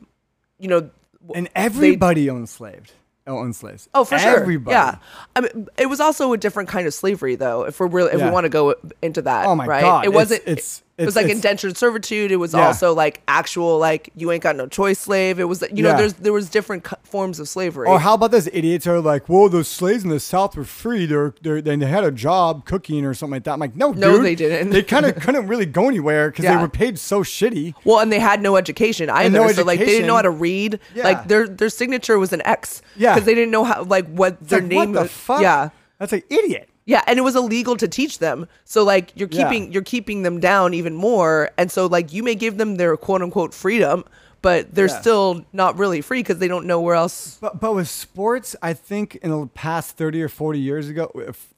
you 0.62 0.68
know, 0.68 0.90
and 1.34 1.50
everybody 1.54 2.30
owned 2.30 2.48
slaves 2.48 2.92
owned 3.26 3.50
oh, 3.50 3.52
slaves 3.52 3.88
Oh, 3.94 4.04
for 4.04 4.18
sure. 4.18 4.40
everybody 4.40 4.74
Yeah. 4.74 4.96
I 5.36 5.40
mean, 5.42 5.68
it 5.76 5.86
was 5.86 6.00
also 6.00 6.32
a 6.32 6.36
different 6.38 6.68
kind 6.68 6.86
of 6.88 6.94
slavery, 6.94 7.36
though. 7.36 7.64
If 7.64 7.78
we're 7.78 7.86
really, 7.86 8.12
if 8.12 8.18
Yeah. 8.18 8.26
we 8.26 8.32
want 8.32 8.44
to 8.44 8.48
go 8.48 8.74
into 9.00 9.22
that, 9.22 9.46
Oh 9.46 9.54
my 9.54 9.66
right? 9.66 9.80
God, 9.82 10.04
It 10.04 10.12
wasn't. 10.12 10.42
it's- 10.46 10.82
it 10.99 11.07
was 11.07 11.16
like 11.16 11.26
indentured 11.28 11.76
servitude. 11.76 12.30
It 12.30 12.36
was 12.36 12.53
Yeah. 12.53 12.66
also 12.66 12.95
like 12.95 13.22
actual, 13.26 13.78
like 13.78 14.11
you 14.14 14.30
ain't 14.30 14.43
got 14.43 14.57
no 14.57 14.66
choice 14.66 14.99
slave. 14.99 15.40
It 15.40 15.45
was, 15.45 15.64
you 15.72 15.82
know, 15.82 15.90
Yeah. 15.90 15.97
there's 15.97 16.12
there 16.14 16.32
was 16.34 16.51
different 16.51 16.84
co- 16.84 16.97
forms 17.03 17.40
of 17.40 17.49
slavery. 17.49 17.88
Or 17.88 17.99
how 17.99 18.14
about 18.14 18.30
this? 18.30 18.49
Idiots 18.53 18.86
are 18.86 19.01
like, 19.01 19.26
"Whoa, 19.28 19.49
those 19.49 19.68
slaves 19.68 20.05
in 20.05 20.11
the 20.11 20.20
South 20.20 20.55
were 20.55 20.64
free. 20.64 21.07
They're, 21.07 21.34
they're 21.40 21.62
they 21.62 21.76
had 21.86 22.05
a 22.05 22.11
job 22.11 22.66
cooking 22.66 23.05
or 23.07 23.14
something 23.14 23.32
like 23.36 23.45
that." 23.45 23.53
I'm 23.55 23.61
like, 23.61 23.74
"No, 23.74 23.93
No, 23.93 24.16
dude. 24.16 24.24
they 24.26 24.34
didn't. 24.34 24.70
They 24.70 24.82
kind 24.82 25.07
of 25.07 25.16
couldn't 25.22 25.47
really 25.47 25.66
go 25.66 25.88
anywhere 25.88 26.30
because 26.30 26.45
Yeah. 26.45 26.57
they 26.57 26.62
were 26.62 26.68
paid 26.68 26.99
so 26.99 27.22
shitty." 27.22 27.74
well, 27.84 28.01
and 28.01 28.12
they 28.12 28.20
had 28.20 28.43
no 28.43 28.57
education 28.57 29.09
either. 29.11 29.30
no 29.38 29.49
so 29.51 29.64
like 29.64 29.78
they 29.78 29.86
didn't 29.86 30.07
know 30.07 30.16
how 30.16 30.22
to 30.22 30.30
read. 30.30 30.78
Yeah. 30.95 31.05
Like 31.05 31.26
their 31.28 31.49
their 31.49 31.70
signature 31.70 32.18
was 32.18 32.32
an 32.34 32.43
X. 32.45 32.82
Yeah. 32.97 33.14
Because 33.14 33.24
they 33.26 33.34
didn't 33.34 33.51
know 33.51 33.64
how 33.64 33.82
like 33.84 34.07
what 34.09 34.36
It's 34.43 34.51
their 34.51 34.61
like, 34.61 34.68
name 34.68 34.78
what 34.90 34.93
the 34.95 35.01
was. 35.03 35.11
fuck? 35.11 35.40
Yeah. 35.40 35.70
that's 35.99 36.12
like 36.12 36.26
idiot. 36.30 36.68
Yeah, 36.84 37.02
and 37.06 37.18
it 37.18 37.22
was 37.22 37.36
illegal 37.36 37.76
to 37.76 37.86
teach 37.86 38.18
them. 38.18 38.46
So 38.64 38.82
like 38.84 39.12
you're 39.14 39.28
Yeah. 39.30 39.48
keeping 39.48 39.72
you're 39.72 39.82
keeping 39.82 40.22
them 40.22 40.40
down 40.40 40.74
even 40.74 40.94
more. 40.94 41.50
And 41.56 41.70
so 41.70 41.86
like 41.86 42.12
you 42.12 42.22
may 42.22 42.34
give 42.34 42.58
them 42.58 42.76
their 42.76 42.96
quote 42.96 43.22
unquote 43.22 43.54
freedom, 43.54 44.04
but 44.42 44.74
they're 44.74 44.88
Yeah. 44.88 45.00
still 45.00 45.44
not 45.52 45.78
really 45.78 46.00
free 46.00 46.20
because 46.20 46.38
they 46.38 46.48
don't 46.48 46.66
know 46.66 46.80
where 46.80 46.96
else. 46.96 47.38
But 47.40 47.60
but 47.60 47.74
with 47.74 47.88
sports, 47.88 48.56
I 48.62 48.72
think 48.72 49.16
in 49.22 49.30
the 49.30 49.46
past 49.46 49.96
thirty 49.96 50.20
or 50.22 50.28
forty 50.28 50.58
years 50.58 50.88
ago, 50.88 51.10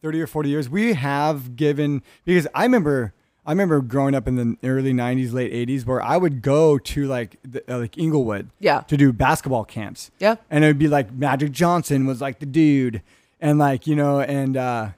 thirty 0.02 0.20
or 0.20 0.26
forty 0.26 0.50
years, 0.50 0.68
we 0.68 0.92
have 0.92 1.56
given 1.56 2.02
because 2.26 2.46
I 2.54 2.64
remember 2.64 3.14
I 3.46 3.52
remember 3.52 3.80
growing 3.82 4.14
up 4.14 4.26
in 4.26 4.36
the 4.36 4.56
early 4.66 4.92
'90s, 4.94 5.32
late 5.34 5.52
'80s, 5.52 5.84
where 5.86 6.00
I 6.02 6.16
would 6.16 6.40
go 6.40 6.78
to 6.78 7.06
like 7.06 7.36
the, 7.42 7.62
uh, 7.70 7.78
like 7.78 7.98
Inglewood, 7.98 8.48
Yeah. 8.58 8.80
to 8.88 8.96
do 8.96 9.12
basketball 9.12 9.64
camps, 9.64 10.10
Yeah. 10.18 10.36
and 10.50 10.64
it 10.64 10.66
would 10.68 10.78
be 10.78 10.88
like 10.88 11.12
Magic 11.12 11.52
Johnson 11.52 12.06
was 12.06 12.22
like 12.22 12.38
the 12.40 12.46
dude, 12.46 13.02
and 13.42 13.58
like 13.58 13.86
you 13.86 13.96
know, 13.96 14.20
and 14.20 14.56
uh, 14.56 14.88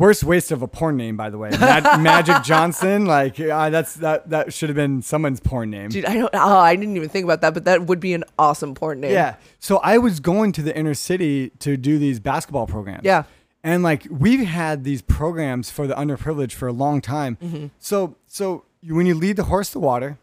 worst 0.00 0.24
waste 0.24 0.50
of 0.50 0.62
a 0.62 0.66
porn 0.66 0.96
name, 0.96 1.16
by 1.16 1.28
the 1.28 1.36
way, 1.36 1.50
Mag- 1.50 2.00
Magic 2.00 2.42
Johnson, 2.42 3.04
like 3.04 3.38
uh, 3.38 3.70
that's 3.70 3.94
that 3.94 4.30
that 4.30 4.52
should 4.52 4.70
have 4.70 4.76
been 4.76 5.02
someone's 5.02 5.38
porn 5.38 5.70
name. 5.70 5.90
Dude, 5.90 6.06
I 6.06 6.14
don't. 6.14 6.30
Oh, 6.34 6.58
I 6.58 6.74
didn't 6.74 6.96
even 6.96 7.08
think 7.08 7.24
about 7.24 7.42
that, 7.42 7.54
but 7.54 7.66
that 7.66 7.82
would 7.82 8.00
be 8.00 8.14
an 8.14 8.24
awesome 8.38 8.74
porn 8.74 9.00
name. 9.00 9.12
Yeah. 9.12 9.36
So 9.60 9.76
I 9.78 9.98
was 9.98 10.18
going 10.18 10.52
to 10.52 10.62
the 10.62 10.76
inner 10.76 10.94
city 10.94 11.50
to 11.60 11.76
do 11.76 11.98
these 11.98 12.18
basketball 12.18 12.66
programs. 12.66 13.04
Yeah. 13.04 13.24
And 13.62 13.82
like 13.82 14.06
we've 14.10 14.46
had 14.46 14.84
these 14.84 15.02
programs 15.02 15.70
for 15.70 15.86
the 15.86 15.94
underprivileged 15.94 16.52
for 16.52 16.66
a 16.66 16.72
long 16.72 17.02
time. 17.02 17.36
Mm-hmm. 17.36 17.66
So 17.78 18.16
so 18.26 18.64
when 18.82 19.04
you 19.04 19.14
lead 19.14 19.36
the 19.36 19.44
horse 19.44 19.70
to 19.72 19.78
water, 19.78 20.18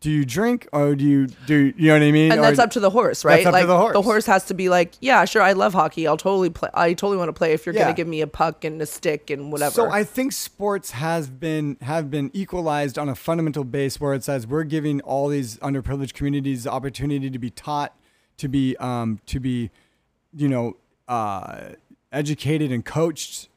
do 0.00 0.10
you 0.10 0.24
drink 0.24 0.66
or 0.72 0.94
do 0.94 1.04
you 1.04 1.26
do 1.46 1.72
you 1.76 1.88
know 1.88 1.94
what 1.94 2.02
I 2.02 2.10
mean? 2.12 2.32
And 2.32 2.40
Or- 2.40 2.44
that's 2.44 2.58
up 2.58 2.70
to 2.72 2.80
the 2.80 2.90
horse, 2.90 3.24
right? 3.24 3.36
That's 3.44 3.46
up 3.46 3.52
to 3.52 3.58
like 3.74 3.92
the 3.92 4.02
horse. 4.02 4.26
has 4.26 4.44
to 4.46 4.54
be 4.54 4.68
like, 4.68 4.92
yeah, 5.00 5.24
sure, 5.24 5.42
I 5.42 5.52
love 5.52 5.74
hockey. 5.74 6.06
I'll 6.06 6.16
totally 6.16 6.50
play. 6.50 6.70
I 6.72 6.94
totally 6.94 7.18
want 7.18 7.28
to 7.28 7.32
play 7.34 7.52
if 7.52 7.66
you're 7.66 7.74
Yeah. 7.74 7.82
gonna 7.82 7.94
give 7.94 8.08
me 8.08 8.20
a 8.22 8.26
puck 8.26 8.64
and 8.64 8.80
a 8.80 8.86
stick 8.86 9.28
and 9.30 9.52
whatever. 9.52 9.72
So 9.74 9.90
I 9.90 10.04
think 10.04 10.32
sports 10.32 10.92
has 10.92 11.28
been 11.28 11.76
have 11.82 12.10
been 12.10 12.30
equalized 12.32 12.98
on 12.98 13.08
a 13.08 13.14
fundamental 13.14 13.64
base 13.64 14.00
where 14.00 14.14
it 14.14 14.24
says 14.24 14.46
we're 14.46 14.64
giving 14.64 15.00
all 15.02 15.28
these 15.28 15.58
underprivileged 15.58 16.14
communities 16.14 16.64
the 16.64 16.70
opportunity 16.72 17.28
to 17.30 17.38
be 17.38 17.50
taught, 17.50 17.94
to 18.38 18.48
be 18.48 18.76
um, 18.78 19.20
to 19.26 19.40
be, 19.40 19.70
you 20.34 20.48
know, 20.48 20.76
uh, 21.08 21.70
educated 22.12 22.72
and 22.72 22.84
coached, 22.84 23.48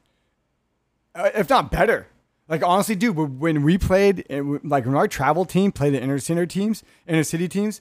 uh, 1.14 1.30
if 1.34 1.48
not 1.48 1.70
better. 1.70 2.08
Like 2.48 2.62
honestly, 2.62 2.94
dude, 2.94 3.16
when 3.16 3.62
we 3.62 3.76
played, 3.76 4.24
like 4.62 4.86
when 4.86 4.94
our 4.94 5.08
travel 5.08 5.44
team 5.44 5.72
played 5.72 5.94
the 5.94 6.00
inner 6.02 6.18
center 6.18 6.46
teams, 6.46 6.84
inner 7.06 7.24
city 7.24 7.48
teams, 7.48 7.80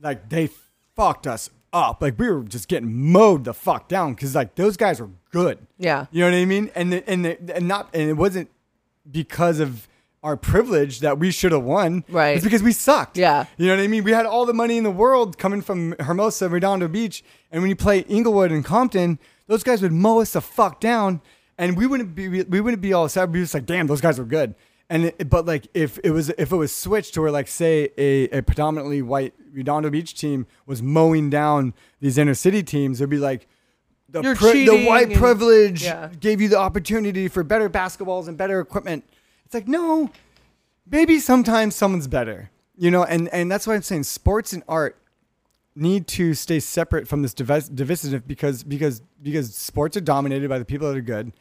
like 0.00 0.28
they 0.28 0.50
fucked 0.94 1.26
us 1.26 1.50
up. 1.72 2.00
Like 2.00 2.18
we 2.18 2.30
were 2.30 2.42
just 2.44 2.68
getting 2.68 3.10
mowed 3.10 3.44
the 3.44 3.52
fuck 3.52 3.88
down 3.88 4.14
because 4.14 4.34
like 4.34 4.54
those 4.54 4.76
guys 4.76 5.00
were 5.00 5.10
good. 5.32 5.66
Yeah. 5.78 6.06
you 6.12 6.20
know 6.20 6.30
what 6.30 6.36
I 6.36 6.44
mean. 6.44 6.70
And 6.74 6.92
the, 6.92 7.10
and 7.10 7.24
the, 7.24 7.56
and 7.56 7.66
not 7.66 7.90
and 7.92 8.08
it 8.08 8.14
wasn't 8.14 8.50
because 9.10 9.58
of 9.60 9.88
our 10.22 10.36
privilege 10.38 11.00
that 11.00 11.18
we 11.18 11.30
should 11.30 11.52
have 11.52 11.64
won. 11.64 12.02
Right. 12.08 12.36
It's 12.36 12.44
because 12.44 12.62
we 12.62 12.72
sucked. 12.72 13.18
Yeah. 13.18 13.44
You 13.58 13.66
know 13.66 13.76
what 13.76 13.82
I 13.82 13.88
mean? 13.88 14.04
We 14.04 14.12
had 14.12 14.24
all 14.24 14.46
the 14.46 14.54
money 14.54 14.78
in 14.78 14.84
the 14.84 14.90
world 14.90 15.36
coming 15.36 15.60
from 15.60 15.94
Hermosa, 16.00 16.48
Redondo 16.48 16.88
Beach, 16.88 17.22
and 17.50 17.60
when 17.62 17.68
you 17.68 17.76
play 17.76 18.00
Inglewood 18.00 18.50
and 18.50 18.64
Compton, 18.64 19.18
those 19.48 19.62
guys 19.62 19.82
would 19.82 19.92
mow 19.92 20.22
us 20.22 20.32
the 20.32 20.40
fuck 20.40 20.80
down, 20.80 21.20
and 21.58 21.76
we 21.76 21.86
wouldn't 21.86 22.14
be 22.14 22.28
we 22.42 22.60
wouldn't 22.60 22.82
be 22.82 22.92
all 22.92 23.08
sad. 23.08 23.32
We 23.32 23.38
were 23.40 23.44
just 23.44 23.54
like, 23.54 23.66
damn, 23.66 23.86
those 23.86 24.00
guys 24.00 24.18
were 24.18 24.24
good. 24.24 24.54
And 24.90 25.06
it, 25.06 25.30
but 25.30 25.46
like 25.46 25.66
if 25.74 25.98
it 26.04 26.10
was 26.10 26.28
if 26.30 26.52
it 26.52 26.56
was 26.56 26.74
switched 26.74 27.14
to 27.14 27.22
where 27.22 27.30
like 27.30 27.48
say 27.48 27.90
a, 27.96 28.28
a 28.38 28.42
predominantly 28.42 29.00
white 29.02 29.32
Redondo 29.52 29.88
Beach 29.90 30.14
team 30.18 30.46
was 30.66 30.82
mowing 30.82 31.30
down 31.30 31.72
these 32.00 32.18
inner 32.18 32.34
city 32.34 32.62
teams, 32.62 33.00
it'd 33.00 33.08
be 33.08 33.16
like 33.18 33.48
the, 34.08 34.20
pri- 34.34 34.64
the 34.66 34.84
white 34.86 35.08
and- 35.08 35.16
privilege 35.16 35.84
Yeah. 35.84 36.10
gave 36.20 36.40
you 36.40 36.48
the 36.48 36.58
opportunity 36.58 37.28
for 37.28 37.42
better 37.42 37.70
basketballs 37.70 38.28
and 38.28 38.36
better 38.36 38.60
equipment. 38.60 39.04
It's 39.46 39.54
like 39.54 39.66
no, 39.66 40.10
maybe 40.90 41.18
sometimes 41.18 41.74
someone's 41.74 42.06
better, 42.06 42.50
you 42.76 42.90
know. 42.90 43.04
And 43.04 43.28
and 43.28 43.50
that's 43.50 43.66
why 43.66 43.74
I'm 43.74 43.82
saying 43.82 44.02
sports 44.04 44.52
and 44.52 44.62
art 44.68 44.98
need 45.76 46.06
to 46.06 46.34
stay 46.34 46.60
separate 46.60 47.08
from 47.08 47.22
this 47.22 47.34
divis- 47.34 47.74
divisive 47.74 48.28
because 48.28 48.62
because 48.62 49.00
because 49.22 49.54
sports 49.54 49.96
are 49.96 50.00
dominated 50.02 50.48
by 50.48 50.58
the 50.58 50.64
people 50.64 50.88
that 50.88 50.96
are 50.96 51.00
good, 51.02 51.32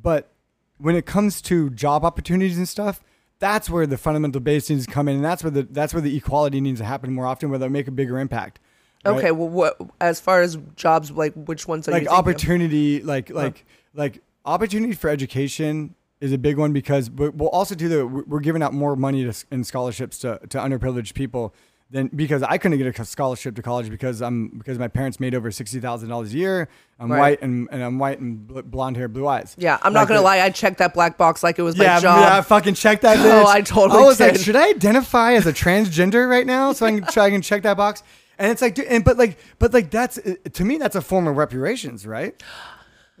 but 0.00 0.32
when 0.78 0.96
it 0.96 1.06
comes 1.06 1.40
to 1.42 1.70
job 1.70 2.04
opportunities 2.04 2.58
and 2.58 2.68
stuff, 2.68 3.00
that's 3.38 3.68
where 3.68 3.86
the 3.86 3.96
fundamental 3.98 4.40
base 4.40 4.70
needs 4.70 4.86
to 4.86 4.92
come 4.92 5.08
in, 5.08 5.16
and 5.16 5.24
that's 5.24 5.42
where 5.44 5.50
the 5.50 5.62
that's 5.70 5.92
where 5.92 6.00
the 6.00 6.16
equality 6.16 6.60
needs 6.60 6.80
to 6.80 6.84
happen 6.84 7.12
more 7.12 7.26
often, 7.26 7.50
where 7.50 7.58
they 7.58 7.68
make 7.68 7.88
a 7.88 7.90
bigger 7.92 8.18
impact. 8.18 8.60
right? 9.04 9.16
Okay, 9.16 9.30
well, 9.32 9.48
what 9.48 9.80
as 10.00 10.20
far 10.20 10.42
as 10.42 10.56
jobs, 10.76 11.10
like 11.10 11.34
which 11.34 11.66
ones 11.66 11.88
are 11.88 11.92
like 11.92 12.02
you 12.02 12.08
thinking 12.08 12.18
of? 12.18 12.26
opportunity 12.26 13.02
like 13.02 13.30
like 13.30 13.64
like 13.94 14.22
opportunity 14.44 14.92
for 14.94 15.10
education 15.10 15.94
is 16.20 16.32
a 16.32 16.38
big 16.38 16.56
one 16.56 16.72
because 16.72 17.10
we- 17.10 17.30
we'll 17.30 17.48
also 17.48 17.74
do 17.74 17.88
the 17.88 18.06
we're 18.06 18.38
giving 18.40 18.62
out 18.62 18.72
more 18.72 18.94
money 18.94 19.24
to, 19.24 19.34
and 19.50 19.66
scholarships 19.66 20.18
to, 20.18 20.38
to 20.48 20.58
underprivileged 20.58 21.14
people 21.14 21.52
than 21.92 22.08
because 22.08 22.42
I 22.42 22.58
couldn't 22.58 22.78
get 22.78 22.98
a 22.98 23.04
scholarship 23.04 23.54
to 23.56 23.62
college 23.62 23.90
because 23.90 24.20
I'm 24.22 24.48
because 24.48 24.78
my 24.78 24.88
parents 24.88 25.20
made 25.20 25.34
over 25.34 25.50
sixty 25.50 25.78
thousand 25.78 26.08
dollars 26.08 26.32
a 26.34 26.36
year. 26.36 26.68
I'm 26.98 27.10
Right. 27.12 27.18
white 27.20 27.42
and, 27.42 27.68
and 27.70 27.82
I'm 27.82 27.98
white 27.98 28.18
and 28.18 28.46
bl- 28.46 28.60
blonde 28.62 28.96
hair, 28.96 29.08
blue 29.08 29.26
eyes. 29.28 29.54
Yeah, 29.58 29.78
I'm 29.82 29.92
Like 29.92 30.02
not 30.02 30.08
gonna 30.08 30.20
the- 30.20 30.24
lie. 30.24 30.40
I 30.40 30.50
checked 30.50 30.78
that 30.78 30.94
black 30.94 31.18
box 31.18 31.42
like 31.42 31.58
it 31.58 31.62
was 31.62 31.76
Yeah, 31.76 31.94
my 31.94 32.00
job. 32.00 32.20
yeah, 32.20 32.38
I 32.38 32.40
fucking 32.40 32.74
check 32.74 33.02
that. 33.02 33.16
Oh, 33.22 33.44
Bitch. 33.44 33.46
I 33.46 33.60
totally 33.60 34.02
I 34.02 34.06
was 34.06 34.18
like, 34.20 34.36
should 34.36 34.56
I 34.56 34.70
identify 34.70 35.34
as 35.34 35.46
a 35.46 35.52
transgender 35.52 36.28
right 36.28 36.46
now 36.46 36.72
so 36.72 36.86
I 36.86 36.90
can 36.92 37.04
try 37.04 37.30
can 37.30 37.42
check 37.42 37.62
that 37.64 37.76
box? 37.76 38.02
And 38.38 38.50
it's 38.50 38.62
like, 38.62 38.74
dude, 38.74 38.86
and 38.86 39.04
but 39.04 39.18
like, 39.18 39.38
but 39.58 39.72
like 39.74 39.90
that's 39.90 40.18
uh, 40.18 40.34
to 40.54 40.64
me 40.64 40.78
that's 40.78 40.96
a 40.96 41.00
form 41.02 41.26
of 41.28 41.36
reparations, 41.36 42.06
right? 42.06 42.42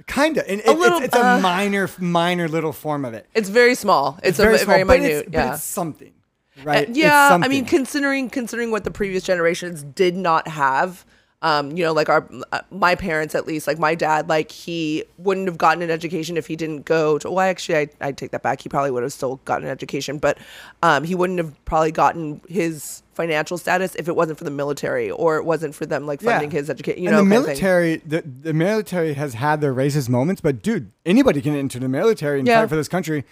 Kind 0.06 0.36
of, 0.38 0.44
and 0.48 0.60
it, 0.60 0.66
little, 0.66 0.98
it's, 0.98 1.06
it's 1.08 1.16
a 1.16 1.24
uh, 1.36 1.40
minor, 1.40 1.88
minor 1.98 2.48
little 2.48 2.72
form 2.72 3.04
of 3.04 3.14
it. 3.14 3.26
It's 3.34 3.48
very 3.48 3.74
small. 3.76 4.18
It's, 4.22 4.38
a 4.38 4.42
very 4.42 4.54
very, 4.56 4.64
small, 4.64 4.74
very 4.74 4.84
minute. 5.00 5.10
it's, 5.12 5.24
but 5.26 5.32
yeah. 5.34 5.54
it's 5.54 5.62
something, 5.62 6.08
Uh, 6.08 6.21
right? 6.64 6.88
It's 6.88 6.98
yeah, 6.98 7.38
I 7.40 7.48
mean, 7.48 7.64
considering 7.64 8.30
considering 8.30 8.70
what 8.70 8.84
the 8.84 8.90
previous 8.90 9.22
generations 9.22 9.82
did 9.82 10.16
not 10.16 10.46
have, 10.48 11.04
um, 11.42 11.72
you 11.76 11.82
know, 11.84 11.92
like 11.92 12.08
our 12.08 12.28
uh, 12.52 12.60
my 12.70 12.94
parents 12.94 13.34
at 13.34 13.46
least, 13.46 13.66
like 13.66 13.78
my 13.78 13.94
dad, 13.94 14.28
like 14.28 14.50
he 14.50 15.04
wouldn't 15.18 15.48
have 15.48 15.58
gotten 15.58 15.82
an 15.82 15.90
education 15.90 16.36
if 16.36 16.46
he 16.46 16.56
didn't 16.56 16.84
go 16.84 17.18
to. 17.18 17.30
Well, 17.30 17.40
actually, 17.40 17.78
I 17.78 17.88
I 18.00 18.12
take 18.12 18.30
that 18.30 18.42
back. 18.42 18.60
He 18.60 18.68
probably 18.68 18.90
would 18.90 19.02
have 19.02 19.12
still 19.12 19.36
gotten 19.44 19.64
an 19.66 19.70
education, 19.70 20.18
but 20.18 20.38
um, 20.82 21.04
he 21.04 21.14
wouldn't 21.14 21.38
have 21.38 21.64
probably 21.64 21.92
gotten 21.92 22.40
his 22.48 23.02
financial 23.14 23.58
status 23.58 23.94
if 23.96 24.08
it 24.08 24.16
wasn't 24.16 24.38
for 24.38 24.44
the 24.44 24.50
military 24.50 25.10
or 25.10 25.36
it 25.36 25.44
wasn't 25.44 25.74
for 25.74 25.84
them 25.84 26.06
like 26.06 26.22
funding 26.22 26.50
his 26.50 26.70
education. 26.70 27.02
You 27.02 27.10
and 27.10 27.16
know, 27.18 27.24
the 27.24 27.28
kind 27.30 27.38
of 27.40 27.44
thing. 27.44 27.62
military, 27.62 27.96
the, 28.06 28.22
the 28.22 28.54
military 28.54 29.12
has 29.12 29.34
had 29.34 29.60
their 29.60 29.74
racist 29.74 30.08
moments, 30.08 30.40
but 30.40 30.62
dude, 30.62 30.90
anybody 31.04 31.42
can 31.42 31.54
enter 31.54 31.78
the 31.78 31.90
military 31.90 32.38
and 32.38 32.48
Yeah. 32.48 32.60
fight 32.60 32.70
for 32.70 32.76
this 32.76 32.88
country, 32.88 33.24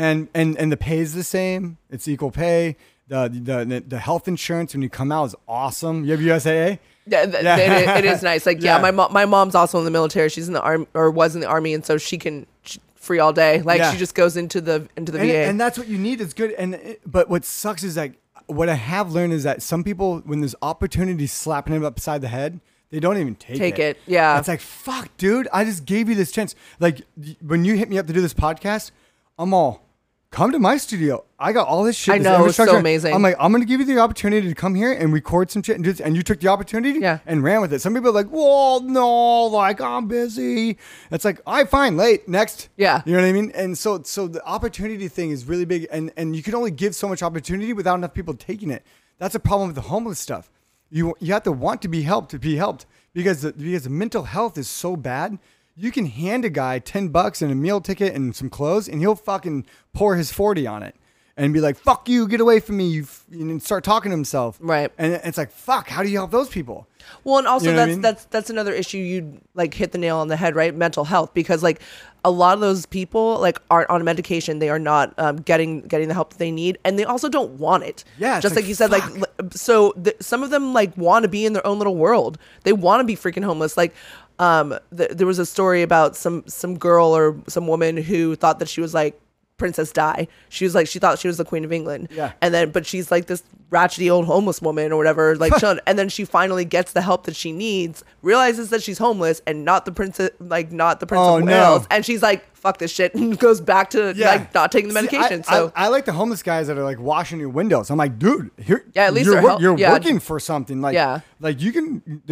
and 0.00 0.28
and 0.34 0.56
and 0.58 0.70
the 0.72 0.76
pay 0.76 0.98
is 0.98 1.14
the 1.14 1.24
same. 1.24 1.76
It's 1.90 2.06
equal 2.08 2.30
pay. 2.30 2.76
The, 3.08 3.28
the 3.28 3.82
the 3.86 3.98
health 3.98 4.28
insurance 4.28 4.72
when 4.74 4.82
you 4.82 4.88
come 4.88 5.10
out 5.10 5.24
is 5.24 5.34
awesome. 5.48 6.04
You 6.04 6.12
have 6.12 6.20
USAA. 6.20 6.78
Yeah, 7.06 7.26
th- 7.26 7.42
Yeah. 7.42 7.56
It, 7.56 7.72
is, 7.82 7.88
it 7.98 8.04
is 8.04 8.22
nice. 8.22 8.46
Like, 8.46 8.62
yeah, 8.62 8.76
Yeah. 8.76 8.82
my 8.82 8.92
mom, 8.92 9.12
my 9.12 9.24
mom's 9.24 9.56
also 9.56 9.78
in 9.78 9.84
the 9.84 9.90
military. 9.90 10.28
She's 10.28 10.46
in 10.46 10.54
the 10.54 10.62
army 10.62 10.86
or 10.94 11.10
was 11.10 11.34
in 11.34 11.40
the 11.40 11.48
army, 11.48 11.74
and 11.74 11.84
so 11.84 11.98
she 11.98 12.18
can 12.18 12.46
sh 12.62 12.78
free 12.94 13.18
all 13.18 13.32
day. 13.32 13.62
Like, 13.62 13.78
Yeah. 13.80 13.90
she 13.90 13.98
just 13.98 14.14
goes 14.14 14.36
into 14.36 14.60
the 14.60 14.88
into 14.96 15.10
the 15.10 15.18
and, 15.18 15.28
VA. 15.28 15.36
and 15.48 15.60
that's 15.60 15.76
what 15.76 15.88
you 15.88 15.98
need 15.98 16.20
it's 16.20 16.34
good 16.34 16.52
and 16.52 16.74
it- 16.76 17.00
but 17.04 17.28
what 17.28 17.44
sucks 17.44 17.82
is 17.82 17.96
like 17.96 18.12
what 18.46 18.68
i 18.68 18.74
have 18.74 19.10
learned 19.12 19.32
is 19.32 19.42
that 19.44 19.62
some 19.62 19.82
people 19.82 20.18
when 20.24 20.40
there's 20.40 20.54
opportunity 20.62 21.26
slapping 21.26 21.72
them 21.74 21.84
upside 21.84 22.20
the 22.20 22.28
head 22.28 22.60
they 22.90 22.98
don't 23.00 23.16
even 23.18 23.34
take, 23.36 23.56
it. 23.56 23.58
Take 23.58 23.78
it, 23.78 23.98
yeah. 24.06 24.38
it's 24.38 24.48
like 24.48 24.60
fuck 24.60 25.08
dude 25.16 25.46
i 25.52 25.64
just 25.64 25.84
gave 25.86 26.08
you 26.08 26.14
this 26.16 26.30
chance 26.32 26.54
like 26.80 27.00
when 27.40 27.64
you 27.64 27.74
hit 27.76 27.88
me 27.88 27.96
up 27.98 28.06
to 28.08 28.12
do 28.12 28.20
this 28.20 28.34
podcast 28.34 28.90
i'm 29.38 29.54
all 29.54 29.82
come 30.30 30.52
to 30.52 30.58
my 30.60 30.76
studio 30.76 31.24
i 31.40 31.52
got 31.52 31.66
all 31.66 31.82
this 31.82 31.96
shit 31.96 32.14
I 32.14 32.18
this 32.18 32.24
know, 32.24 32.30
it's 32.44 32.56
so 32.56 32.62
infrastructure." 32.62 32.76
amazing. 32.78 33.12
i'm 33.14 33.22
like 33.22 33.34
i'm 33.40 33.50
gonna 33.50 33.64
give 33.64 33.80
you 33.80 33.86
the 33.86 33.98
opportunity 33.98 34.48
to 34.48 34.54
come 34.54 34.76
here 34.76 34.92
and 34.92 35.12
record 35.12 35.50
some 35.50 35.60
shit 35.62 35.74
and, 35.74 35.84
do 35.84 35.90
this, 35.92 36.00
and 36.00 36.14
you 36.14 36.22
took 36.22 36.38
the 36.40 36.46
opportunity 36.48 37.00
Yeah. 37.00 37.18
and 37.26 37.42
ran 37.42 37.60
with 37.60 37.72
it 37.72 37.80
some 37.80 37.94
people 37.94 38.10
are 38.10 38.12
like 38.12 38.30
well 38.30 38.80
no 38.80 39.46
like 39.46 39.80
i'm 39.80 40.06
busy 40.06 40.78
it's 41.10 41.24
like 41.24 41.40
i 41.48 41.64
fine 41.64 41.96
late 41.96 42.28
next 42.28 42.68
Yeah. 42.76 43.02
you 43.04 43.12
know 43.14 43.20
what 43.22 43.26
I 43.28 43.32
mean? 43.32 43.50
And 43.56 43.76
so 43.76 44.02
so 44.04 44.28
the 44.28 44.44
opportunity 44.46 45.08
thing 45.08 45.30
is 45.30 45.46
really 45.46 45.64
big 45.64 45.88
and 45.90 46.12
and 46.16 46.36
you 46.36 46.42
can 46.44 46.54
only 46.54 46.70
give 46.70 46.94
so 46.94 47.08
much 47.08 47.22
opportunity 47.22 47.72
without 47.72 47.96
enough 47.96 48.14
people 48.14 48.34
taking 48.34 48.70
it. 48.70 48.84
That's 49.18 49.34
a 49.34 49.40
problem 49.40 49.68
with 49.68 49.74
the 49.76 49.82
homeless 49.92 50.18
stuff. 50.20 50.48
You 50.90 51.14
you 51.20 51.32
have 51.32 51.42
to 51.44 51.52
want 51.52 51.82
to 51.82 51.88
be 51.88 52.02
helped 52.02 52.30
to 52.30 52.38
be 52.38 52.54
helped 52.56 52.86
because 53.12 53.42
the, 53.42 53.52
because 53.52 53.84
the 53.84 53.90
mental 53.90 54.22
health 54.24 54.56
is 54.56 54.68
so 54.68 54.94
bad. 54.96 55.38
You 55.80 55.90
can 55.90 56.06
hand 56.06 56.44
a 56.44 56.50
guy 56.50 56.78
10 56.78 57.08
bucks 57.08 57.40
and 57.42 57.50
a 57.50 57.54
meal 57.54 57.80
ticket 57.80 58.14
and 58.14 58.34
some 58.36 58.50
clothes 58.50 58.88
and 58.88 59.00
he'll 59.00 59.14
fucking 59.14 59.64
pour 59.94 60.16
his 60.16 60.30
40 60.32 60.66
on 60.66 60.82
it 60.82 60.94
and 61.36 61.54
be 61.54 61.60
like, 61.60 61.76
"Fuck 61.76 62.08
you, 62.08 62.28
get 62.28 62.40
away 62.40 62.60
from 62.60 62.76
me." 62.76 62.88
You 62.88 63.02
f- 63.04 63.24
and 63.32 63.62
start 63.62 63.82
talking 63.82 64.10
to 64.10 64.16
himself. 64.16 64.58
Right. 64.60 64.90
And 64.98 65.14
it's 65.24 65.38
like, 65.38 65.50
"Fuck, 65.50 65.88
how 65.88 66.02
do 66.02 66.10
you 66.10 66.18
help 66.18 66.32
those 66.32 66.48
people?" 66.50 66.86
Well, 67.24 67.38
and 67.38 67.46
also 67.46 67.66
You 67.66 67.72
know 67.72 67.76
what 67.78 67.82
I 67.82 67.86
that's 67.86 67.94
mean? 67.96 68.02
that's 68.02 68.24
that's 68.26 68.50
another 68.50 68.72
issue 68.74 68.98
you 68.98 69.40
like 69.54 69.72
hit 69.72 69.92
the 69.92 69.98
nail 69.98 70.18
on 70.18 70.28
the 70.28 70.36
head, 70.36 70.54
right? 70.54 70.74
Mental 70.74 71.04
health, 71.04 71.32
because 71.32 71.62
like 71.62 71.80
a 72.22 72.30
lot 72.30 72.52
of 72.52 72.60
those 72.60 72.84
people 72.84 73.38
like 73.40 73.58
aren't 73.70 73.88
on 73.88 74.04
medication, 74.04 74.58
they 74.58 74.68
are 74.68 74.78
not 74.78 75.14
um, 75.16 75.36
getting 75.36 75.80
getting 75.82 76.08
the 76.08 76.14
help 76.14 76.30
that 76.30 76.38
they 76.38 76.50
need, 76.50 76.76
and 76.84 76.98
they 76.98 77.04
also 77.04 77.28
don't 77.30 77.52
want 77.52 77.84
it. 77.84 78.04
Yeah, 78.18 78.36
it's 78.36 78.42
just 78.42 78.54
like, 78.54 78.64
like, 78.64 78.68
you 78.68 78.74
said, 78.74 78.90
like 78.90 79.02
fuck. 79.04 79.52
so 79.54 79.92
th- 79.92 80.16
some 80.20 80.42
of 80.42 80.50
them 80.50 80.74
like 80.74 80.94
want 80.98 81.22
to 81.22 81.28
be 81.28 81.46
in 81.46 81.54
their 81.54 81.66
own 81.66 81.78
little 81.78 81.96
world. 81.96 82.36
They 82.64 82.74
want 82.74 83.00
to 83.00 83.04
be 83.04 83.16
freaking 83.16 83.44
homeless. 83.44 83.78
Like, 83.78 83.94
um, 84.40 84.76
th- 84.96 85.10
there 85.10 85.26
was 85.26 85.38
a 85.38 85.46
story 85.46 85.82
about 85.82 86.16
some 86.16 86.42
some 86.48 86.76
girl 86.78 87.14
or 87.16 87.36
some 87.46 87.66
woman 87.68 87.96
who 87.96 88.34
thought 88.34 88.58
that 88.58 88.68
she 88.68 88.80
was 88.80 88.94
like 88.94 89.20
Princess 89.58 89.92
Di. 89.92 90.26
She 90.48 90.64
was 90.64 90.74
like 90.74 90.88
she 90.88 90.98
thought 90.98 91.18
she 91.18 91.28
was 91.28 91.36
the 91.36 91.44
Queen 91.44 91.64
of 91.64 91.72
England. 91.72 92.08
Yeah. 92.10 92.32
And 92.40 92.52
then 92.54 92.70
but 92.70 92.86
she's 92.86 93.10
like 93.10 93.26
this 93.26 93.42
ratchety 93.70 94.10
old 94.10 94.24
homeless 94.24 94.60
woman 94.60 94.90
or 94.92 94.96
whatever, 94.96 95.36
like 95.36 95.52
and 95.86 95.98
then 95.98 96.08
she 96.08 96.24
finally 96.24 96.64
gets 96.64 96.92
the 96.92 97.02
help 97.02 97.24
that 97.26 97.36
she 97.36 97.52
needs, 97.52 98.02
realizes 98.22 98.70
that 98.70 98.82
she's 98.82 98.98
homeless 98.98 99.42
and 99.46 99.64
not 99.64 99.84
the 99.84 99.92
princess 99.92 100.30
like 100.40 100.72
not 100.72 101.00
the 101.00 101.06
Prince 101.06 101.20
Oh, 101.22 101.38
of 101.38 101.44
no. 101.44 101.84
And 101.90 102.04
she's 102.04 102.22
like, 102.22 102.44
fuck 102.60 102.78
this 102.78 102.90
shit 102.90 103.14
and 103.16 103.38
goes 103.38 103.60
back 103.60 103.90
to 103.90 104.12
like 104.14 104.52
not 104.54 104.70
taking 104.70 104.88
the 104.88 104.94
See, 104.94 105.06
medication. 105.06 105.44
I, 105.48 105.52
so 105.52 105.72
I, 105.74 105.86
I 105.86 105.88
like 105.88 106.04
the 106.04 106.12
homeless 106.12 106.42
guys 106.42 106.66
that 106.68 106.76
are 106.78 106.84
like 106.84 106.98
washing 107.00 107.40
your 107.40 107.48
windows. 107.48 107.90
I'm 107.90 107.96
like, 107.98 108.18
dude, 108.18 108.50
here, 108.62 108.84
Yeah, 108.94 109.04
at 109.06 109.14
least 109.14 109.26
you're, 109.26 109.40
help- 109.40 109.60
you're 109.60 109.76
yeah. 109.78 109.92
working 109.92 110.18
for 110.20 110.38
something. 110.38 110.80
Like, 110.80 110.94
Yeah. 110.94 111.20
like 111.40 111.60
you 111.60 111.72
can, 111.72 112.22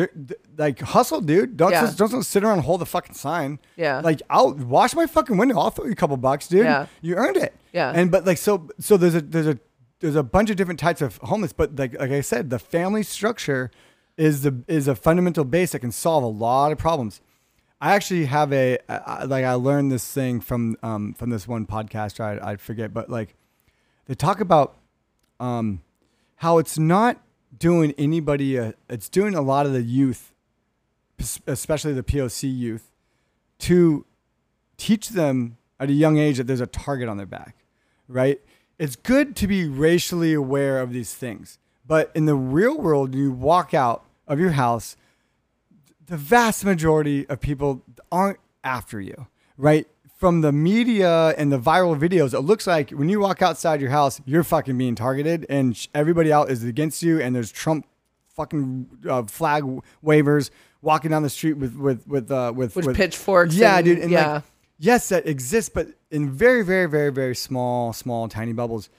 like 0.56 0.80
hustle, 0.80 1.20
dude. 1.20 1.56
Don't 1.56 1.72
Yeah. 1.72 1.82
just, 1.82 1.98
don't 1.98 2.22
sit 2.22 2.44
around 2.44 2.54
and 2.58 2.62
hold 2.62 2.80
the 2.80 2.86
fucking 2.86 3.14
sign. 3.14 3.58
Yeah. 3.76 4.00
like 4.04 4.20
I'll 4.30 4.52
wash 4.54 4.94
my 4.94 5.06
fucking 5.06 5.36
window. 5.36 5.58
I'll 5.58 5.70
throw 5.70 5.86
you 5.86 5.92
a 5.92 5.96
couple 5.96 6.16
bucks, 6.16 6.48
dude. 6.48 6.64
Yeah. 6.64 6.86
you 7.00 7.16
earned 7.16 7.36
it. 7.36 7.54
Yeah. 7.72 7.92
and 7.94 8.10
but 8.10 8.24
like 8.26 8.38
so, 8.38 8.68
so 8.80 8.96
there's 8.96 9.14
a 9.14 9.20
there's 9.20 9.46
a 9.46 9.58
there's 10.00 10.16
a 10.16 10.22
bunch 10.22 10.48
of 10.50 10.56
different 10.56 10.78
types 10.80 11.02
of 11.02 11.16
homeless, 11.18 11.52
but 11.52 11.76
like 11.76 11.98
like 11.98 12.10
I 12.10 12.20
said, 12.20 12.50
the 12.50 12.58
family 12.58 13.02
structure 13.02 13.70
is 14.16 14.42
the 14.42 14.62
is 14.68 14.88
a 14.88 14.94
fundamental 14.96 15.44
base 15.44 15.72
that 15.72 15.80
can 15.80 15.92
solve 15.92 16.22
a 16.24 16.28
lot 16.28 16.72
of 16.72 16.78
problems. 16.78 17.20
I 17.80 17.94
actually 17.94 18.24
have 18.26 18.52
a 18.52 18.78
I- 18.88 19.24
like 19.24 19.44
I 19.44 19.54
learned 19.54 19.92
this 19.92 20.10
thing 20.10 20.40
from 20.40 20.76
um 20.82 21.14
from 21.14 21.30
this 21.30 21.46
one 21.46 21.66
podcaster 21.66 22.20
I 22.20 22.52
I 22.52 22.56
forget 22.56 22.92
but 22.92 23.08
like 23.08 23.34
they 24.06 24.14
talk 24.14 24.40
about 24.40 24.76
um 25.38 25.82
how 26.36 26.58
it's 26.58 26.78
not 26.78 27.20
doing 27.56 27.94
anybody 27.98 28.56
a, 28.56 28.74
it's 28.88 29.08
doing 29.08 29.34
a 29.34 29.40
lot 29.40 29.66
of 29.66 29.72
the 29.72 29.82
youth 29.82 30.32
especially 31.46 31.92
the 31.92 32.02
POC 32.02 32.56
youth 32.56 32.90
to 33.60 34.04
teach 34.76 35.08
them 35.10 35.56
at 35.80 35.88
a 35.88 35.92
young 35.92 36.16
age 36.18 36.36
that 36.38 36.44
there's 36.46 36.60
a 36.60 36.66
target 36.66 37.08
on 37.08 37.16
their 37.16 37.26
back 37.26 37.56
right? 38.10 38.40
It's 38.78 38.96
good 38.96 39.36
to 39.36 39.46
be 39.46 39.68
racially 39.68 40.32
aware 40.32 40.80
of 40.80 40.92
these 40.92 41.14
things 41.14 41.58
but 41.86 42.10
in 42.14 42.26
the 42.26 42.34
real 42.34 42.76
world 42.78 43.14
you 43.14 43.30
walk 43.32 43.72
out 43.74 44.04
of 44.26 44.38
your 44.38 44.50
house 44.52 44.96
the 46.08 46.16
vast 46.16 46.64
majority 46.64 47.26
of 47.28 47.40
people 47.40 47.82
aren't 48.10 48.38
after 48.64 49.00
you, 49.00 49.26
right? 49.56 49.86
from 50.16 50.40
the 50.40 50.50
media 50.50 51.28
and 51.38 51.52
the 51.52 51.58
viral 51.60 51.96
videos, 51.96 52.34
it 52.34 52.40
looks 52.40 52.66
like 52.66 52.90
when 52.90 53.08
you 53.08 53.20
walk 53.20 53.40
outside 53.40 53.80
your 53.80 53.90
house, 53.90 54.20
you're 54.26 54.42
fucking 54.42 54.76
being 54.76 54.96
targeted, 54.96 55.46
and 55.48 55.86
everybody 55.94 56.32
out 56.32 56.50
is 56.50 56.64
against 56.64 57.04
you, 57.04 57.20
and 57.20 57.36
there's 57.36 57.52
Trump 57.52 57.86
fucking 58.34 58.88
uh, 59.08 59.22
flag 59.22 59.62
wavers 60.02 60.50
walking 60.82 61.12
down 61.12 61.22
the 61.22 61.30
street 61.30 61.52
with 61.52 61.76
with 61.76 62.04
with 62.08 62.32
uh, 62.32 62.52
with, 62.52 62.74
With 62.74 62.86
with 62.86 62.96
pitchforks 62.96 63.54
Yeah, 63.54 63.76
and- 63.76 63.84
dude. 63.84 63.98
And 64.00 64.10
yeah. 64.10 64.32
Like, 64.32 64.42
yes, 64.80 65.08
that 65.10 65.24
exists, 65.24 65.70
but 65.72 65.86
in 66.10 66.32
very, 66.32 66.64
very, 66.64 66.86
very, 66.88 67.12
very 67.12 67.36
small, 67.36 67.92
small, 67.92 68.26
tiny 68.26 68.52
bubbles. 68.52 68.90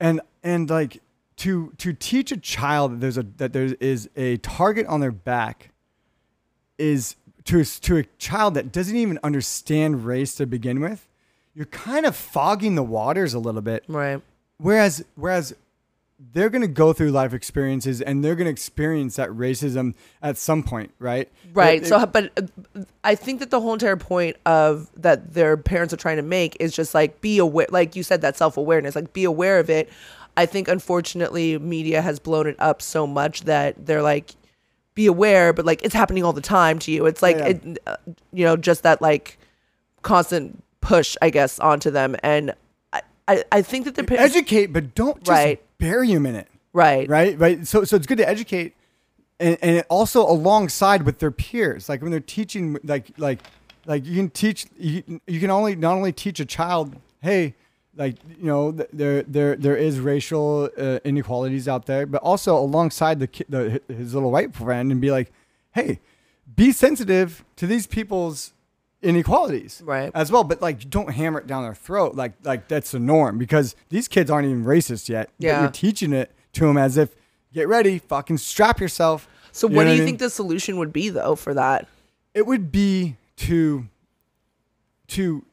And 0.00 0.20
and 0.42 0.68
like 0.68 1.02
to 1.36 1.72
to 1.78 1.92
teach 1.92 2.32
a 2.32 2.36
child 2.36 2.94
that 2.94 3.00
there's 3.00 3.16
a 3.18 3.22
that 3.36 3.52
there 3.52 3.76
is 3.78 4.10
a 4.16 4.38
target 4.38 4.86
on 4.86 4.98
their 4.98 5.12
back 5.12 5.70
is 6.78 7.16
to 7.44 7.60
a, 7.60 7.64
to 7.64 7.96
a 7.98 8.04
child 8.18 8.54
that 8.54 8.72
doesn't 8.72 8.96
even 8.96 9.18
understand 9.22 10.04
race 10.04 10.34
to 10.36 10.46
begin 10.46 10.80
with. 10.80 11.06
You're 11.54 11.66
kind 11.66 12.04
of 12.04 12.14
fogging 12.14 12.74
the 12.74 12.82
waters 12.82 13.34
a 13.34 13.38
little 13.38 13.62
bit. 13.62 13.84
Right. 13.88 14.20
Whereas, 14.58 15.04
whereas 15.14 15.54
they're 16.32 16.48
going 16.48 16.62
to 16.62 16.68
go 16.68 16.92
through 16.92 17.10
life 17.10 17.34
experiences 17.34 18.00
and 18.00 18.24
they're 18.24 18.34
going 18.34 18.46
to 18.46 18.50
experience 18.50 19.16
that 19.16 19.28
racism 19.30 19.94
at 20.22 20.36
some 20.38 20.62
point, 20.62 20.92
right? 20.98 21.30
Right. 21.52 21.82
It- 21.82 21.86
so, 21.86 22.04
but 22.06 22.32
uh, 22.38 22.82
I 23.04 23.14
think 23.14 23.40
that 23.40 23.50
the 23.50 23.60
whole 23.60 23.74
entire 23.74 23.96
point 23.96 24.36
of 24.46 24.90
that 24.96 25.34
their 25.34 25.56
parents 25.56 25.92
are 25.94 25.98
trying 25.98 26.16
to 26.16 26.22
make 26.22 26.56
is 26.58 26.74
just 26.74 26.94
like 26.94 27.20
be 27.20 27.38
aware, 27.38 27.66
like 27.70 27.96
you 27.96 28.02
said, 28.02 28.22
that 28.22 28.36
self 28.36 28.56
awareness, 28.56 28.96
like 28.96 29.12
be 29.12 29.24
aware 29.24 29.58
of 29.58 29.68
it. 29.70 29.90
I 30.38 30.46
think 30.46 30.68
unfortunately 30.68 31.58
media 31.58 32.02
has 32.02 32.18
blown 32.18 32.46
it 32.46 32.56
up 32.58 32.82
so 32.82 33.06
much 33.06 33.42
that 33.42 33.86
they're 33.86 34.02
like, 34.02 34.34
be 34.96 35.06
aware, 35.06 35.52
but 35.52 35.64
like 35.64 35.82
it's 35.84 35.94
happening 35.94 36.24
all 36.24 36.32
the 36.32 36.40
time 36.40 36.80
to 36.80 36.90
you. 36.90 37.06
It's 37.06 37.22
like, 37.22 37.36
Yeah. 37.36 37.46
it, 37.46 37.78
uh, 37.86 37.96
you 38.32 38.44
know, 38.44 38.56
just 38.56 38.82
that 38.82 39.00
like 39.00 39.38
constant 40.02 40.64
push, 40.80 41.16
I 41.22 41.30
guess, 41.30 41.60
onto 41.60 41.90
them. 41.92 42.16
And 42.24 42.52
I, 42.92 43.02
I, 43.28 43.44
I 43.52 43.62
think 43.62 43.84
that 43.84 43.94
the 43.94 44.02
parents, 44.04 44.34
educate, 44.34 44.66
but 44.72 44.94
don't 44.96 45.18
just 45.22 45.30
Right. 45.30 45.62
bury 45.78 46.12
them 46.12 46.26
in 46.26 46.34
it. 46.34 46.48
right, 46.72 47.08
right 47.08 47.38
right 47.38 47.66
so 47.66 47.84
so 47.84 47.96
it's 47.96 48.06
good 48.06 48.18
to 48.18 48.28
educate 48.28 48.74
and, 49.40 49.56
and 49.62 49.84
also 49.88 50.20
alongside 50.22 51.02
with 51.04 51.18
their 51.20 51.30
peers 51.30 51.88
like 51.88 52.02
when 52.02 52.10
they're 52.10 52.20
teaching 52.20 52.76
like 52.84 53.10
like 53.18 53.40
like 53.86 54.04
you 54.04 54.14
can 54.16 54.28
teach 54.30 54.66
you, 54.78 55.02
you 55.26 55.40
can 55.40 55.50
only 55.50 55.74
not 55.76 55.94
only 55.96 56.12
teach 56.12 56.38
a 56.40 56.44
child 56.44 56.96
hey 57.22 57.54
like 57.96 58.16
you 58.38 58.44
know 58.46 58.72
th- 58.72 58.88
there 58.92 59.22
there 59.22 59.56
there 59.56 59.76
is 59.76 59.98
racial 60.00 60.68
uh, 60.78 60.98
inequalities 61.04 61.66
out 61.66 61.86
there 61.86 62.04
but 62.06 62.20
also 62.22 62.56
alongside 62.56 63.20
the, 63.20 63.26
ki- 63.26 63.44
the 63.48 63.80
his 63.88 64.14
little 64.14 64.30
white 64.30 64.54
friend 64.54 64.92
and 64.92 65.00
be 65.00 65.10
like 65.10 65.32
hey 65.72 66.00
be 66.54 66.72
sensitive 66.72 67.44
to 67.56 67.66
these 67.66 67.86
people's 67.86 68.52
inequalities 69.02 69.82
Right. 69.84 70.10
as 70.14 70.32
well 70.32 70.42
but 70.44 70.60
like 70.60 70.88
don't 70.90 71.12
hammer 71.12 71.38
it 71.40 71.46
down 71.46 71.62
their 71.62 71.74
throat 71.74 72.14
like 72.14 72.32
like 72.44 72.66
that's 72.68 72.90
the 72.90 72.98
norm 72.98 73.38
because 73.38 73.76
these 73.88 74.08
kids 74.08 74.30
aren't 74.30 74.46
even 74.48 74.64
racist 74.64 75.08
yet 75.08 75.30
but 75.38 75.46
Yeah. 75.46 75.60
you're 75.62 75.70
teaching 75.70 76.12
it 76.12 76.32
to 76.54 76.66
them 76.66 76.76
as 76.76 76.96
if 76.96 77.14
get 77.52 77.68
ready 77.68 77.98
fucking 77.98 78.38
strap 78.38 78.80
yourself 78.80 79.28
So, 79.52 79.68
You 79.68 79.76
what 79.76 79.84
do 79.84 79.88
you 79.90 79.94
I 79.94 79.98
mean? 79.98 80.06
think 80.06 80.18
the 80.18 80.30
solution 80.30 80.76
would 80.78 80.92
be 80.92 81.08
though 81.08 81.34
for 81.36 81.54
that? 81.54 81.88
it 82.34 82.46
would 82.46 82.70
be 82.72 83.16
to 83.36 83.86
to 85.08 85.44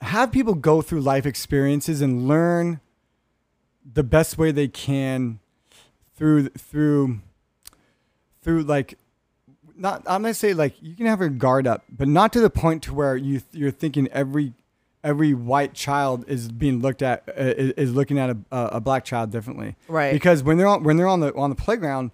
have 0.00 0.30
people 0.32 0.54
go 0.54 0.80
through 0.82 1.00
life 1.00 1.26
experiences 1.26 2.00
and 2.00 2.28
learn 2.28 2.80
the 3.90 4.02
best 4.04 4.38
way 4.38 4.50
they 4.52 4.68
can 4.68 5.40
through 6.14 6.48
through 6.50 7.20
through 8.42 8.62
like 8.62 8.98
not 9.76 10.02
I'm 10.06 10.22
gonna 10.22 10.34
say 10.34 10.54
like 10.54 10.74
you 10.82 10.94
can 10.94 11.06
have 11.06 11.20
your 11.20 11.28
guard 11.28 11.66
up, 11.66 11.84
but 11.88 12.08
not 12.08 12.32
to 12.34 12.40
the 12.40 12.50
point 12.50 12.82
to 12.84 12.94
where 12.94 13.16
you 13.16 13.40
you're 13.52 13.70
thinking 13.70 14.08
every 14.08 14.52
every 15.04 15.32
white 15.34 15.74
child 15.74 16.24
is 16.28 16.50
being 16.50 16.80
looked 16.80 17.02
at 17.02 17.22
uh, 17.28 17.32
is 17.76 17.94
looking 17.94 18.18
at 18.18 18.30
a, 18.30 18.36
a 18.50 18.64
a 18.74 18.80
black 18.80 19.04
child 19.04 19.30
differently, 19.30 19.76
Right. 19.88 20.12
Because 20.12 20.42
when 20.42 20.58
they're 20.58 20.66
on 20.66 20.82
when 20.82 20.96
they're 20.96 21.08
on 21.08 21.20
the 21.20 21.32
on 21.34 21.50
the 21.50 21.56
playground, 21.56 22.10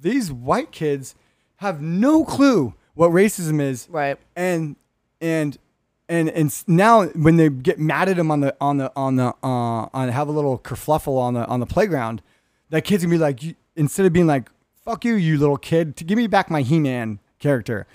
these 0.00 0.32
white 0.32 0.72
kids 0.72 1.14
have 1.56 1.80
no 1.82 2.24
clue 2.24 2.74
what 2.94 3.10
racism 3.10 3.60
is, 3.60 3.86
Right. 3.90 4.18
and 4.34 4.76
and 5.20 5.56
and 6.12 6.28
and 6.28 6.62
now 6.68 7.06
when 7.06 7.36
they 7.36 7.48
get 7.48 7.78
mad 7.78 8.08
at 8.08 8.18
him 8.18 8.30
on 8.30 8.40
the 8.40 8.54
on 8.60 8.76
the 8.76 8.92
on 8.94 9.16
the 9.16 9.34
uh 9.42 9.88
on 9.92 10.08
have 10.10 10.28
a 10.28 10.32
little 10.32 10.58
kerfluffle 10.58 11.18
on 11.18 11.34
the 11.34 11.46
on 11.46 11.60
the 11.60 11.66
playground, 11.66 12.22
that 12.70 12.82
kid's 12.82 13.02
gonna 13.02 13.14
be 13.14 13.18
like 13.18 13.40
instead 13.76 14.04
of 14.04 14.12
being 14.12 14.26
like 14.26 14.50
fuck 14.84 15.04
you 15.04 15.14
you 15.14 15.38
little 15.38 15.56
kid 15.56 15.96
to 15.96 16.04
give 16.04 16.18
me 16.18 16.26
back 16.26 16.50
my 16.50 16.60
He-Man 16.60 17.18
character, 17.38 17.86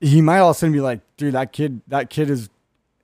he 0.00 0.20
might 0.20 0.38
all 0.40 0.50
of 0.50 0.56
a 0.56 0.58
sudden 0.58 0.72
be 0.72 0.80
like 0.80 1.00
dude 1.16 1.34
that 1.34 1.52
kid 1.52 1.80
that 1.86 2.10
kid 2.10 2.30
is 2.30 2.50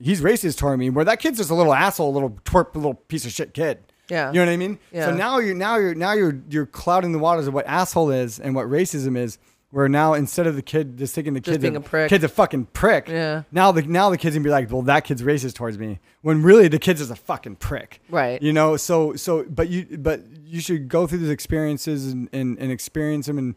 he's 0.00 0.20
racist 0.20 0.58
toward 0.58 0.78
me 0.78 0.90
where 0.90 1.04
that 1.04 1.20
kid's 1.20 1.38
just 1.38 1.50
a 1.50 1.54
little 1.54 1.72
asshole 1.72 2.10
a 2.10 2.14
little 2.14 2.30
twerp 2.44 2.74
little 2.74 2.94
piece 2.94 3.24
of 3.24 3.30
shit 3.30 3.54
kid. 3.54 3.78
Yeah. 4.08 4.28
You 4.32 4.40
know 4.40 4.46
what 4.46 4.52
I 4.52 4.56
mean? 4.56 4.78
Yeah. 4.90 5.06
So 5.06 5.14
now 5.14 5.38
you're 5.38 5.54
now 5.54 5.76
you're 5.76 5.94
now 5.94 6.12
you're 6.12 6.38
you're 6.50 6.66
clouding 6.66 7.12
the 7.12 7.18
waters 7.18 7.46
of 7.46 7.54
what 7.54 7.66
asshole 7.66 8.10
is 8.10 8.40
and 8.40 8.54
what 8.54 8.66
racism 8.66 9.16
is. 9.16 9.38
Where 9.72 9.88
now 9.88 10.12
instead 10.12 10.46
of 10.46 10.54
the 10.54 10.60
kid 10.62 10.98
just 10.98 11.14
thinking 11.14 11.32
the 11.32 11.40
Just 11.40 11.54
kid's 11.54 11.62
being 11.62 11.76
a 11.76 11.80
prick. 11.80 12.10
kid's 12.10 12.22
a 12.24 12.28
fucking 12.28 12.66
prick. 12.66 13.08
Yeah. 13.08 13.44
Now 13.50 13.72
the 13.72 13.80
now 13.82 14.10
the 14.10 14.18
kids 14.18 14.36
gonna 14.36 14.44
be 14.44 14.50
like, 14.50 14.70
well, 14.70 14.82
that 14.82 15.04
kid's 15.04 15.22
racist 15.22 15.54
towards 15.54 15.78
me. 15.78 15.98
When 16.20 16.42
really 16.42 16.68
the 16.68 16.78
kid's 16.78 17.00
just 17.00 17.10
a 17.10 17.16
fucking 17.16 17.56
prick. 17.56 18.02
Right. 18.10 18.40
You 18.42 18.52
know. 18.52 18.76
So 18.76 19.16
so 19.16 19.44
but 19.48 19.70
you 19.70 19.96
but 19.98 20.20
you 20.44 20.60
should 20.60 20.88
go 20.88 21.06
through 21.06 21.18
these 21.20 21.30
experiences 21.30 22.12
and 22.12 22.28
and, 22.34 22.58
and 22.58 22.70
experience 22.70 23.26
them 23.26 23.38
and 23.38 23.54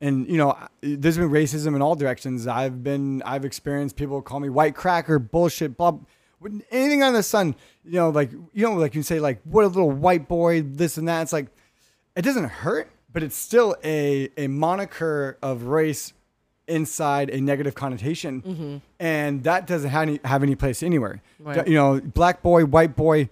and 0.00 0.26
you 0.26 0.38
know 0.38 0.58
there's 0.80 1.18
been 1.18 1.28
racism 1.28 1.76
in 1.76 1.82
all 1.82 1.96
directions. 1.96 2.46
I've 2.46 2.82
been 2.82 3.22
I've 3.26 3.44
experienced 3.44 3.96
people 3.96 4.22
call 4.22 4.40
me 4.40 4.48
white 4.48 4.74
cracker 4.74 5.18
bullshit 5.18 5.76
blah. 5.76 5.98
Anything 6.72 7.04
under 7.04 7.18
the 7.18 7.22
sun, 7.22 7.54
you 7.84 7.92
know, 8.00 8.08
like 8.10 8.32
you 8.32 8.66
know, 8.66 8.72
like 8.74 8.94
you 8.96 9.02
say, 9.02 9.20
like 9.20 9.40
what 9.44 9.64
a 9.64 9.68
little 9.68 9.90
white 9.92 10.26
boy, 10.26 10.62
this 10.62 10.96
and 10.96 11.06
that. 11.06 11.22
It's 11.22 11.32
like 11.32 11.46
it 12.16 12.22
doesn't 12.22 12.48
hurt, 12.48 12.90
but 13.12 13.22
it's 13.22 13.36
still 13.36 13.76
a 13.84 14.28
a 14.36 14.46
moniker 14.48 15.38
of 15.42 15.64
race 15.64 16.12
inside 16.68 17.28
a 17.30 17.40
negative 17.40 17.74
connotation, 17.74 18.80
and 19.00 19.44
that 19.44 19.66
doesn't 19.66 19.90
have 19.90 20.02
any 20.02 20.20
have 20.24 20.42
any 20.42 20.54
place 20.54 20.82
anywhere. 20.82 21.20
Right. 21.40 21.66
You 21.66 21.74
know, 21.74 22.00
black 22.00 22.42
boy, 22.42 22.64
white 22.64 22.94
boy, 22.96 23.28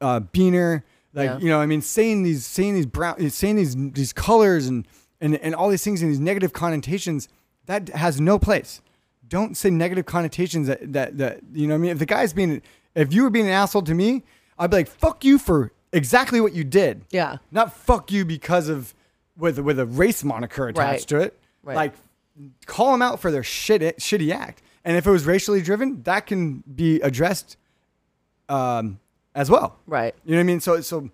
uh, 0.00 0.20
beaner, 0.20 0.82
like 1.14 1.30
Yeah. 1.30 1.38
you 1.38 1.48
know, 1.48 1.60
I 1.60 1.66
mean, 1.66 1.82
saying 1.82 2.22
these 2.22 2.46
saying 2.46 2.74
these 2.74 2.86
brown, 2.86 3.28
saying 3.30 3.56
these 3.56 3.74
these 3.76 4.12
colors 4.12 4.66
and 4.68 4.86
and 5.20 5.36
and 5.36 5.54
all 5.54 5.68
these 5.70 5.82
things 5.84 6.02
and 6.02 6.10
these 6.10 6.20
negative 6.20 6.52
connotations 6.52 7.28
that 7.66 7.88
has 7.90 8.20
no 8.20 8.38
place. 8.38 8.80
Don't 9.28 9.56
say 9.56 9.70
negative 9.70 10.06
connotations 10.06 10.66
that 10.66 10.92
that 10.92 11.18
that 11.18 11.40
you 11.52 11.66
know. 11.66 11.74
what 11.74 11.78
I 11.78 11.82
mean, 11.82 11.90
if 11.92 11.98
the 11.98 12.06
guy's 12.06 12.32
being, 12.32 12.62
if 12.94 13.12
you 13.12 13.22
were 13.22 13.30
being 13.30 13.46
an 13.46 13.52
asshole 13.52 13.82
to 13.82 13.94
me, 13.94 14.22
I'd 14.58 14.70
be 14.70 14.78
like, 14.78 14.88
fuck 14.88 15.24
you 15.24 15.38
for 15.38 15.72
exactly 15.92 16.40
what 16.40 16.52
you 16.52 16.64
did. 16.64 17.04
Yeah. 17.10 17.38
Not 17.50 17.72
fuck 17.72 18.10
you 18.12 18.24
because 18.24 18.68
of 18.68 18.92
with 19.40 19.58
with 19.58 19.78
a 19.80 19.86
race 19.86 20.22
moniker 20.22 20.68
attached 20.68 21.10
Right. 21.12 21.20
to 21.20 21.26
it. 21.26 21.40
Right. 21.62 21.74
Like 21.76 21.92
call 22.66 22.92
them 22.92 23.02
out 23.02 23.20
for 23.20 23.30
their 23.30 23.42
shit 23.42 23.82
shitty 23.98 24.32
act. 24.32 24.62
And 24.84 24.96
if 24.96 25.06
it 25.06 25.10
was 25.10 25.26
racially 25.26 25.60
driven, 25.60 26.02
that 26.04 26.26
can 26.26 26.62
be 26.74 27.00
addressed 27.00 27.56
um, 28.48 28.98
as 29.34 29.50
well. 29.50 29.78
Right. 29.86 30.14
You 30.24 30.32
know 30.32 30.38
what 30.38 30.40
I 30.40 30.44
mean? 30.44 30.60
So 30.60 30.80
so 30.80 31.10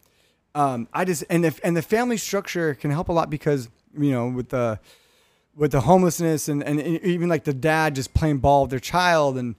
um, 0.54 0.88
I 0.92 1.04
just 1.04 1.24
and 1.30 1.44
if 1.44 1.60
and 1.64 1.76
the 1.76 1.82
family 1.82 2.16
structure 2.16 2.74
can 2.74 2.90
help 2.90 3.08
a 3.08 3.12
lot 3.12 3.30
because 3.30 3.68
you 3.98 4.10
know 4.10 4.28
with 4.28 4.50
the 4.50 4.78
with 5.54 5.72
the 5.72 5.80
homelessness 5.82 6.48
and, 6.48 6.62
and 6.62 6.80
even 6.80 7.28
like 7.28 7.44
the 7.44 7.54
dad 7.54 7.94
just 7.94 8.12
playing 8.14 8.38
ball 8.38 8.62
with 8.62 8.70
their 8.70 8.78
child 8.80 9.38
and 9.38 9.54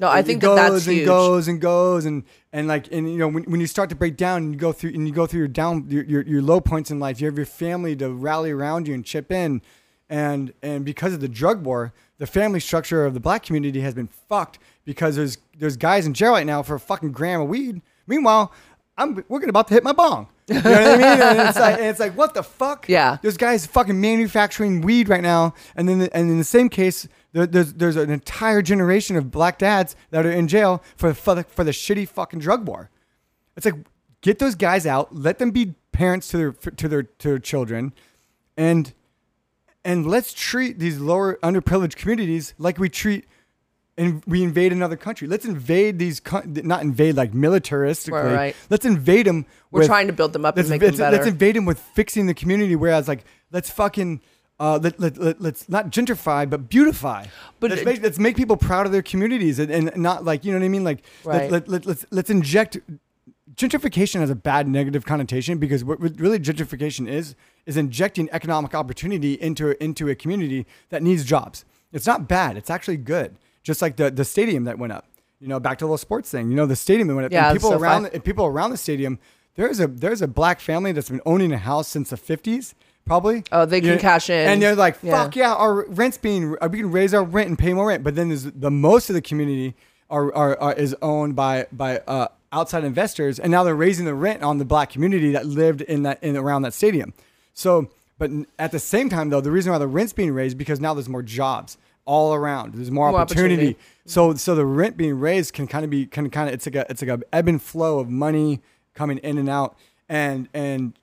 No, 0.00 0.08
I 0.08 0.22
think 0.22 0.42
goes 0.42 0.56
that 0.56 0.70
that's 0.70 0.86
and 0.86 0.96
huge. 0.96 1.06
goes 1.06 1.48
and 1.48 1.60
goes 1.60 2.04
and 2.04 2.22
and 2.52 2.68
like 2.68 2.86
and 2.92 3.10
you 3.10 3.18
know 3.18 3.26
when, 3.28 3.42
when 3.44 3.60
you 3.60 3.66
start 3.66 3.90
to 3.90 3.96
break 3.96 4.16
down 4.16 4.42
and 4.44 4.52
you 4.54 4.58
go 4.58 4.70
through 4.72 4.90
and 4.90 5.08
you 5.08 5.12
go 5.12 5.26
through 5.26 5.38
your 5.40 5.48
down 5.48 5.86
your, 5.90 6.04
your, 6.04 6.22
your 6.22 6.42
low 6.42 6.60
points 6.60 6.90
in 6.90 7.00
life 7.00 7.20
you 7.20 7.26
have 7.26 7.36
your 7.36 7.46
family 7.46 7.96
to 7.96 8.08
rally 8.12 8.50
around 8.52 8.86
you 8.86 8.94
and 8.94 9.04
chip 9.04 9.32
in. 9.32 9.60
And 10.08 10.52
and 10.62 10.84
because 10.84 11.12
of 11.12 11.20
the 11.20 11.28
drug 11.28 11.64
war 11.64 11.92
the 12.18 12.26
family 12.26 12.60
structure 12.60 13.04
of 13.04 13.14
the 13.14 13.20
black 13.20 13.42
community 13.42 13.80
has 13.80 13.94
been 13.94 14.08
fucked 14.08 14.58
because 14.84 15.16
there's 15.16 15.38
there's 15.58 15.76
guys 15.76 16.06
in 16.06 16.14
jail 16.14 16.32
right 16.32 16.46
now 16.46 16.62
for 16.62 16.76
a 16.76 16.80
fucking 16.80 17.12
gram 17.12 17.40
of 17.40 17.48
weed. 17.48 17.82
Meanwhile 18.06 18.52
I'm 18.96 19.24
we're 19.28 19.40
gonna 19.40 19.50
about 19.50 19.68
to 19.68 19.74
hit 19.74 19.82
my 19.84 19.92
bong. 19.92 20.28
You 20.48 20.54
know 20.54 20.70
what 20.70 20.82
I 20.82 20.96
mean? 20.96 21.20
And 21.20 21.48
it's 21.48 21.58
like 21.58 21.74
and 21.74 21.84
it's 21.84 22.00
like 22.00 22.16
what 22.16 22.34
the 22.34 22.42
fuck? 22.42 22.88
Yeah. 22.88 23.18
there's 23.20 23.36
guys 23.36 23.66
fucking 23.66 24.00
manufacturing 24.00 24.80
weed 24.80 25.08
right 25.08 25.22
now, 25.22 25.54
and 25.76 25.88
then 25.88 26.02
and 26.12 26.30
in 26.30 26.38
the 26.38 26.44
same 26.44 26.68
case, 26.68 27.06
there's 27.46 27.74
there's 27.74 27.96
an 27.96 28.10
entire 28.10 28.62
generation 28.62 29.16
of 29.16 29.30
black 29.30 29.58
dads 29.58 29.96
that 30.10 30.24
are 30.24 30.30
in 30.30 30.48
jail 30.48 30.82
for 30.96 31.14
for 31.14 31.34
the, 31.36 31.44
for 31.44 31.64
the 31.64 31.70
shitty 31.70 32.08
fucking 32.08 32.40
drug 32.40 32.66
war. 32.66 32.90
It's 33.56 33.66
like 33.66 33.76
get 34.20 34.38
those 34.38 34.54
guys 34.54 34.86
out, 34.86 35.14
let 35.14 35.38
them 35.38 35.50
be 35.50 35.74
parents 35.92 36.28
to 36.28 36.36
their 36.36 36.52
to 36.52 36.88
their 36.88 37.02
to 37.02 37.28
their 37.28 37.38
children, 37.38 37.92
and 38.56 38.92
and 39.84 40.06
let's 40.06 40.32
treat 40.32 40.78
these 40.78 40.98
lower 40.98 41.36
underprivileged 41.42 41.96
communities 41.96 42.54
like 42.58 42.78
we 42.78 42.88
treat. 42.88 43.26
And 43.96 44.22
we 44.26 44.44
invade 44.44 44.70
another 44.70 44.96
country. 44.96 45.26
Let's 45.26 45.44
invade 45.44 45.98
these, 45.98 46.22
not 46.44 46.82
invade 46.82 47.16
like 47.16 47.32
militaristically. 47.32 48.12
Right, 48.12 48.32
right. 48.32 48.56
Let's 48.70 48.84
invade 48.84 49.26
them. 49.26 49.44
We're 49.72 49.86
trying 49.86 50.06
to 50.06 50.12
build 50.12 50.32
them 50.32 50.44
up 50.44 50.56
and 50.56 50.68
make 50.68 50.80
them 50.80 50.94
better. 50.94 51.16
let's 51.16 51.26
invade 51.26 51.56
them 51.56 51.64
with 51.64 51.80
fixing 51.80 52.26
the 52.26 52.34
community. 52.34 52.76
Whereas, 52.76 53.08
like, 53.08 53.24
let's 53.50 53.70
fucking 53.70 54.20
uh, 54.60 54.78
let, 54.82 54.98
let, 54.98 55.16
let, 55.18 55.40
let's 55.40 55.68
not 55.68 55.90
gentrify, 55.90 56.48
but 56.48 56.68
beautify. 56.68 57.26
But 57.60 57.70
let's 57.70 57.82
it- 57.82 57.84
make, 57.84 58.02
let's 58.02 58.18
make 58.18 58.36
people 58.36 58.56
proud 58.56 58.86
of 58.86 58.92
their 58.92 59.02
communities 59.02 59.58
and, 59.58 59.70
and 59.70 59.96
not 59.96 60.24
like, 60.24 60.44
you 60.44 60.52
know 60.52 60.58
what 60.58 60.64
I 60.64 60.68
mean? 60.68 60.84
Like, 60.84 61.04
Right. 61.24 61.50
let, 61.50 61.68
let, 61.68 61.68
let, 61.68 61.86
let's, 61.86 62.06
let's 62.10 62.30
inject. 62.30 62.78
Gentrification 63.54 64.20
has 64.20 64.30
a 64.30 64.34
bad 64.36 64.68
negative 64.68 65.04
connotation 65.04 65.58
because 65.58 65.82
what, 65.84 66.00
really 66.00 66.38
gentrification 66.38 67.08
is, 67.08 67.34
is 67.66 67.76
injecting 67.76 68.28
economic 68.30 68.74
opportunity 68.74 69.34
into, 69.34 69.82
into 69.82 70.08
a 70.08 70.14
community 70.14 70.66
that 70.90 71.02
needs 71.02 71.24
jobs. 71.24 71.64
It's 71.92 72.06
not 72.06 72.28
bad. 72.28 72.56
It's 72.56 72.70
actually 72.70 72.98
good. 72.98 73.36
Just 73.62 73.82
like 73.82 73.96
the, 73.96 74.10
the 74.10 74.24
stadium 74.24 74.64
that 74.64 74.78
went 74.78 74.92
up. 74.92 75.06
You 75.40 75.46
know, 75.48 75.60
back 75.60 75.78
to 75.78 75.84
the 75.84 75.86
little 75.86 75.98
sports 75.98 76.30
thing. 76.30 76.50
You 76.50 76.56
know, 76.56 76.66
the 76.66 76.74
stadium 76.76 77.06
that 77.08 77.14
went 77.14 77.26
up. 77.26 77.32
Yeah, 77.32 77.50
and 77.50 77.56
people 77.58 77.70
so 77.70 77.78
around 77.78 78.02
the, 78.04 78.20
people 78.20 78.44
around 78.44 78.70
the 78.70 78.76
stadium. 78.76 79.20
There's 79.54 79.78
a 79.78 79.86
there's 79.86 80.20
a 80.20 80.26
black 80.26 80.58
family 80.58 80.90
that's 80.90 81.10
been 81.10 81.20
owning 81.24 81.52
a 81.52 81.58
house 81.58 81.86
since 81.86 82.10
the 82.10 82.16
50s, 82.16 82.74
probably. 83.08 83.42
Oh, 83.50 83.64
they 83.64 83.80
can 83.80 83.98
cash 83.98 84.30
in. 84.30 84.48
and 84.48 84.62
they're 84.62 84.76
like, 84.76 84.98
Yeah. 85.02 85.24
"Fuck 85.24 85.34
yeah, 85.34 85.54
our 85.54 85.84
rent's 85.88 86.18
being 86.18 86.54
uh, 86.60 86.68
we 86.70 86.78
can 86.78 86.92
raise 86.92 87.12
our 87.14 87.24
rent 87.24 87.48
and 87.48 87.58
pay 87.58 87.72
more 87.74 87.88
rent." 87.88 88.04
But 88.04 88.14
then 88.14 88.28
there's 88.28 88.44
the 88.44 88.70
most 88.70 89.10
of 89.10 89.14
the 89.14 89.22
community 89.22 89.74
are, 90.10 90.32
are, 90.34 90.58
are 90.60 90.74
is 90.74 90.94
owned 91.02 91.34
by 91.34 91.66
by 91.72 91.98
uh, 92.06 92.28
outside 92.52 92.84
investors, 92.84 93.38
and 93.38 93.50
now 93.50 93.64
they're 93.64 93.74
raising 93.74 94.04
the 94.06 94.14
rent 94.14 94.42
on 94.42 94.58
the 94.58 94.64
black 94.64 94.90
community 94.90 95.32
that 95.32 95.44
lived 95.46 95.80
in 95.82 96.02
that 96.04 96.22
in 96.22 96.36
around 96.36 96.62
that 96.62 96.72
stadium. 96.74 97.12
So, 97.54 97.90
but 98.18 98.30
n- 98.30 98.46
at 98.58 98.70
the 98.72 98.78
same 98.78 99.08
time, 99.08 99.30
though, 99.30 99.40
the 99.40 99.50
reason 99.50 99.72
why 99.72 99.78
the 99.78 99.88
rent's 99.88 100.12
being 100.12 100.32
raised 100.32 100.56
because 100.56 100.78
now 100.80 100.94
there's 100.94 101.08
more 101.08 101.22
jobs 101.22 101.76
all 102.04 102.32
around. 102.34 102.72
There's 102.74 102.90
more, 102.90 103.10
More 103.10 103.20
opportunity. 103.20 103.54
opportunity. 103.54 103.78
So, 104.06 104.32
so 104.34 104.54
the 104.54 104.64
rent 104.64 104.96
being 104.96 105.20
raised 105.20 105.52
can 105.52 105.66
kind 105.66 105.84
of 105.84 105.90
be 105.90 106.06
can 106.06 106.30
kind 106.30 106.48
of 106.48 106.54
it's 106.54 106.64
like 106.66 106.74
a 106.76 106.86
it's 106.88 107.02
like 107.02 107.10
a 107.10 107.22
ebb 107.34 107.48
and 107.48 107.60
flow 107.60 107.98
of 107.98 108.08
money 108.08 108.60
coming 108.94 109.18
in 109.18 109.36
and 109.36 109.48
out, 109.48 109.76
and 110.08 110.48
and 110.54 110.94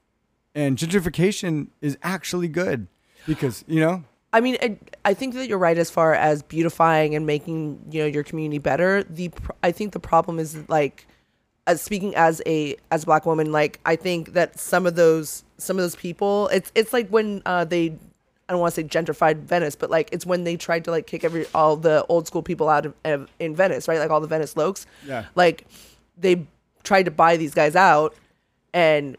and 0.56 0.78
gentrification 0.78 1.68
is 1.82 1.97
actually 2.01 2.47
good 2.47 2.88
because 3.28 3.64
you 3.68 3.80
know 3.80 4.03
I 4.36 4.41
mean, 4.41 4.58
I, 4.62 4.78
I 5.06 5.14
think 5.14 5.34
that 5.36 5.47
you're 5.47 5.58
right 5.58 5.78
as 5.78 5.89
far 5.89 6.14
as 6.14 6.43
beautifying 6.43 7.16
and 7.16 7.26
making 7.26 7.86
you 7.89 8.01
know 8.01 8.06
your 8.06 8.24
community 8.24 8.58
better. 8.58 9.01
The 9.03 9.32
I 9.64 9.72
think 9.72 9.93
the 9.93 9.99
problem 10.01 10.39
is 10.39 10.58
like, 10.68 11.08
as 11.68 11.82
speaking 11.82 12.14
as 12.18 12.41
a 12.45 12.76
as 12.91 13.03
a 13.03 13.06
black 13.06 13.26
woman, 13.26 13.53
like 13.53 13.80
I 13.86 13.95
think 13.95 14.34
that 14.34 14.60
some 14.60 14.86
of 14.86 14.97
those 14.97 15.45
some 15.58 15.78
of 15.78 15.84
those 15.84 15.95
people, 15.95 16.49
it's 16.49 16.70
it's 16.76 16.91
like 16.91 17.08
when 17.08 17.43
uh, 17.45 17.64
they. 17.64 17.97
I 18.47 18.53
don't 18.53 18.60
want 18.60 18.76
to 18.76 18.82
say 18.82 18.88
gentrified 18.88 19.38
Venice, 19.38 19.78
but 19.78 19.89
like 19.89 20.10
it's 20.12 20.26
when 20.26 20.43
they 20.43 20.58
tried 20.58 20.84
to 20.84 20.91
like 20.91 21.08
kick 21.08 21.24
every 21.24 21.45
all 21.56 21.78
the 21.78 22.06
old 22.10 22.28
school 22.28 22.43
people 22.43 22.68
out 22.68 22.86
of, 22.86 22.93
of 23.06 23.30
in 23.39 23.56
Venice, 23.56 23.88
right? 23.88 23.99
Like 23.99 24.12
all 24.12 24.20
the 24.20 24.28
Venice 24.28 24.53
lokes. 24.56 24.86
Yeah. 25.08 25.26
Like 25.36 25.66
they 26.18 26.45
tried 26.84 27.03
to 27.03 27.12
buy 27.12 27.38
these 27.38 27.53
guys 27.53 27.76
out 27.76 28.14
and 28.74 29.16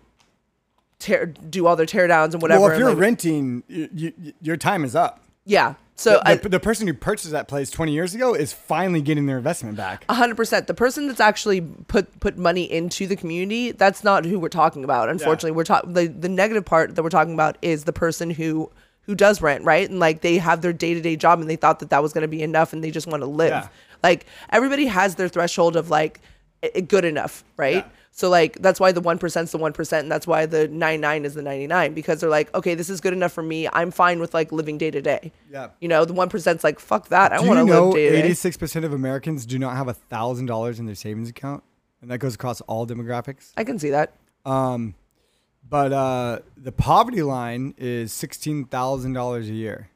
tear 0.99 1.27
do 1.27 1.67
all 1.67 1.77
their 1.77 1.87
tear 1.87 2.07
downs 2.07 2.35
and 2.35 2.43
whatever. 2.43 2.63
well, 2.63 2.71
if 2.73 2.79
you're 2.79 2.91
like- 2.91 2.99
renting, 2.99 3.63
you, 3.69 3.89
you, 3.95 4.13
your 4.41 4.57
time 4.57 4.85
is 4.85 4.95
up. 4.97 5.21
yeah. 5.45 5.75
So 5.99 6.21
I, 6.27 6.35
the, 6.35 6.51
the 6.51 6.61
person 6.61 6.87
who 6.87 6.93
purchased 6.93 7.31
that 7.33 7.49
place 7.49 7.71
20 7.71 7.91
years 7.91 8.15
ago 8.15 8.35
is 8.35 8.53
finally 8.53 9.01
getting 9.01 9.25
their 9.25 9.39
investment 9.39 9.79
back. 9.79 10.05
Hundred 10.11 10.35
percent. 10.35 10.67
The 10.67 10.75
person 10.75 11.07
that's 11.07 11.21
actually 11.21 11.63
put 11.63 12.21
put 12.21 12.37
money 12.37 12.71
into 12.71 13.07
the 13.07 13.17
community, 13.17 13.73
that's 13.73 14.05
not 14.05 14.27
who 14.27 14.39
we're 14.39 14.51
talking 14.51 14.85
about. 14.85 15.09
Unfortunately, 15.09 15.53
we're 15.53 15.65
talking 15.65 15.95
the 15.95 16.07
the 16.09 16.29
negative 16.29 16.67
part 16.67 16.95
that 16.95 17.03
we're 17.03 17.09
talking 17.09 17.33
about 17.33 17.57
is 17.63 17.85
the 17.85 17.95
person 17.95 18.29
who 18.29 18.71
who 19.07 19.15
does 19.15 19.41
rent, 19.41 19.65
right? 19.65 19.89
And 19.89 19.99
like 19.99 20.21
they 20.21 20.37
have 20.37 20.61
their 20.61 20.75
day 20.75 20.93
to 20.93 21.01
day 21.01 21.17
job, 21.17 21.41
and 21.41 21.49
they 21.49 21.57
thought 21.57 21.79
that 21.79 21.89
that 21.89 22.03
was 22.03 22.13
going 22.13 22.23
to 22.23 22.29
be 22.29 22.43
enough, 22.43 22.75
and 22.75 22.85
they 22.85 22.91
just 22.91 23.07
want 23.07 23.23
to 23.23 23.27
live. 23.27 23.49
Yeah. 23.53 23.69
Like 24.03 24.27
everybody 24.51 24.85
has 24.89 25.15
their 25.15 25.29
threshold 25.29 25.77
of 25.77 25.89
like 25.89 26.21
good 26.89 27.07
enough, 27.07 27.43
right? 27.57 27.77
Yeah. 27.87 27.89
So 28.17 28.31
like 28.31 28.63
that's 28.63 28.81
why 28.81 28.93
the 28.93 29.03
one 29.03 29.19
percent's 29.19 29.53
the 29.53 29.59
one 29.59 29.75
percent, 29.75 30.05
and 30.05 30.11
that's 30.11 30.27
why 30.27 30.47
the 30.47 30.69
nine 30.69 31.03
nine 31.03 31.27
is 31.27 31.35
the 31.35 31.43
ninety 31.43 31.67
nine 31.67 31.93
because 31.93 32.19
they're 32.19 32.31
like, 32.31 32.53
okay, 32.55 32.75
this 32.75 32.89
is 32.89 33.03
good 33.03 33.13
enough 33.13 33.31
for 33.31 33.43
me. 33.43 33.69
I'm 33.75 33.91
fine 33.91 34.21
with 34.21 34.33
like 34.33 34.51
living 34.51 34.79
day 34.79 34.91
to 34.91 35.03
day. 35.03 35.33
Yeah. 35.51 35.69
You 35.81 35.89
know, 35.89 36.07
the 36.07 36.15
one 36.15 36.31
percent's 36.31 36.65
like, 36.65 36.81
fuck 36.81 37.09
that. 37.09 37.35
I 37.35 37.41
want 37.41 37.59
to 37.59 37.65
live 37.65 37.93
day 37.93 38.09
to 38.09 38.23
day. 38.23 38.31
86% 38.31 38.85
of 38.85 38.95
Americans 38.95 39.45
do 39.45 39.59
not 39.59 39.77
have 39.77 39.89
a 39.89 39.95
$1,000 39.95 40.79
in 40.79 40.87
their 40.87 40.95
savings 40.95 41.29
account? 41.29 41.63
And 42.01 42.11
that 42.11 42.17
goes 42.17 42.35
across 42.35 42.63
all 42.63 42.87
demographics. 42.87 43.53
I 43.55 43.65
can 43.65 43.79
see 43.79 43.91
that. 43.91 44.15
Um, 44.47 44.95
but 45.69 45.93
uh, 45.93 46.39
the 46.57 46.73
poverty 46.73 47.23
line 47.23 47.75
is 47.77 48.13
$16,000 48.13 49.41
a 49.43 49.45
year. 49.53 49.91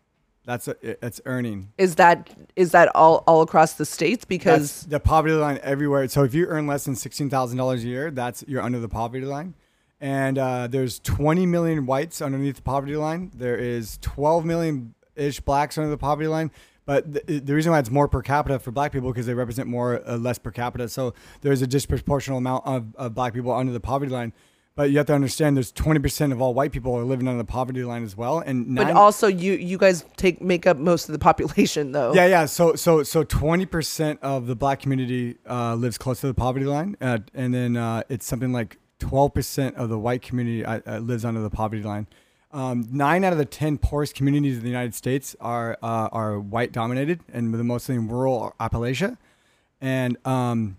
That's 0.45 0.69
a, 0.69 0.77
it's 1.05 1.21
earning. 1.27 1.73
is 1.77 1.97
that 1.97 2.31
is 2.57 2.73
that 2.73 2.95
all 2.95 3.23
all 3.27 3.43
across 3.43 3.75
the 3.75 3.85
states 3.85 4.25
That's 4.25 4.27
because 4.27 4.83
the 4.85 5.01
poverty 5.01 5.35
line 5.35 5.61
everywhere. 5.63 6.09
So 6.09 6.25
if 6.25 6.35
you 6.35 6.47
earn 6.47 6.67
less 6.67 6.85
than 6.85 6.97
sixteen 6.97 7.29
thousand 7.29 7.59
dollars 7.59 7.85
a 7.85 7.89
year, 7.89 8.11
that's 8.11 8.43
you're 8.49 8.63
under 8.63 8.81
the 8.81 8.89
poverty 8.89 9.27
line. 9.27 9.55
And 10.01 10.39
uh, 10.39 10.67
there's 10.67 10.99
20 11.01 11.45
million 11.45 11.85
whites 11.85 12.23
underneath 12.23 12.57
the 12.57 12.63
poverty 12.63 12.97
line. 12.97 13.31
There 13.35 13.57
is 13.57 13.99
12 14.01 14.47
million 14.47 14.95
ish 15.15 15.41
blacks 15.41 15.77
under 15.77 15.91
the 15.91 15.99
poverty 15.99 16.27
line. 16.27 16.51
But 16.87 17.13
the, 17.13 17.39
the 17.41 17.55
reason 17.55 17.71
why 17.71 17.79
it's 17.79 17.91
more 17.91 18.09
per 18.09 18.23
capita 18.23 18.59
for 18.59 18.71
black 18.71 18.93
people 18.93 19.13
because 19.13 19.27
they 19.27 19.35
represent 19.35 19.69
more 19.69 20.03
uh, 20.09 20.17
less 20.17 20.39
per 20.39 20.51
capita. 20.51 20.89
So 20.89 21.15
there's 21.43 21.61
a 21.61 21.67
disproportional 21.67 22.39
amount 22.39 22.67
of, 22.67 22.97
of 22.97 23.15
black 23.15 23.35
people 23.35 23.53
under 23.53 23.73
the 23.73 23.81
poverty 23.81 24.11
line. 24.11 24.33
But 24.77 24.91
you 24.91 24.99
have 24.99 25.07
to 25.09 25.15
understand 25.15 25.57
there's 25.57 25.73
20% 25.73 26.33
of 26.33 26.41
all 26.41 26.55
white 26.55 26.73
people 26.73 26.95
are 26.97 27.05
living 27.05 27.29
under 27.29 27.39
the 27.39 27.45
poverty 27.45 27.85
line 27.85 28.03
as 28.03 28.17
well. 28.17 28.39
And 28.39 28.75
but 28.77 28.93
also 28.93 29.27
you 29.27 29.55
you 29.55 29.77
guys 29.77 30.05
take 30.17 30.41
make 30.41 30.67
up 30.67 30.77
most 30.77 31.09
of 31.09 31.13
the 31.13 31.19
population 31.19 31.93
though 31.93 32.15
yeah, 32.15 32.27
yeah. 32.27 32.47
So, 32.47 32.75
so, 32.75 33.03
so 33.03 33.25
twenty 33.25 33.67
percent 33.67 34.21
of 34.23 34.47
the 34.47 34.57
black 34.57 34.81
community 34.81 35.37
uh, 35.49 35.75
lives 35.75 35.99
close 35.99 36.21
to 36.21 36.29
the 36.29 36.35
poverty 36.35 36.67
line, 36.67 36.97
uh, 37.01 37.19
and 37.35 37.53
then 37.53 37.77
uh, 37.77 38.03
it's 38.09 38.27
something 38.27 38.53
like 38.53 38.79
twelve 38.99 39.35
percent 39.35 39.77
of 39.77 39.89
the 39.89 39.99
white 39.99 40.23
community 40.23 40.65
uh, 40.65 40.81
uh, 40.87 40.99
lives 40.99 41.25
under 41.25 41.41
the 41.41 41.51
poverty 41.51 41.83
line. 41.83 42.07
Um, 42.53 42.89
nine 42.91 43.23
out 43.25 43.33
of 43.33 43.39
the 43.39 43.45
ten 43.45 43.79
poorest 43.79 44.15
communities 44.15 44.57
in 44.57 44.63
the 44.63 44.69
United 44.71 44.95
States 44.95 45.37
are 45.41 45.79
uh, 45.83 46.09
are 46.13 46.39
white 46.39 46.73
dominated, 46.73 47.21
and 47.33 47.53
with 47.53 47.61
mostly 47.63 47.95
in 47.95 48.09
rural 48.09 48.55
Appalachia, 48.59 49.17
and 49.81 50.17
um, 50.27 50.79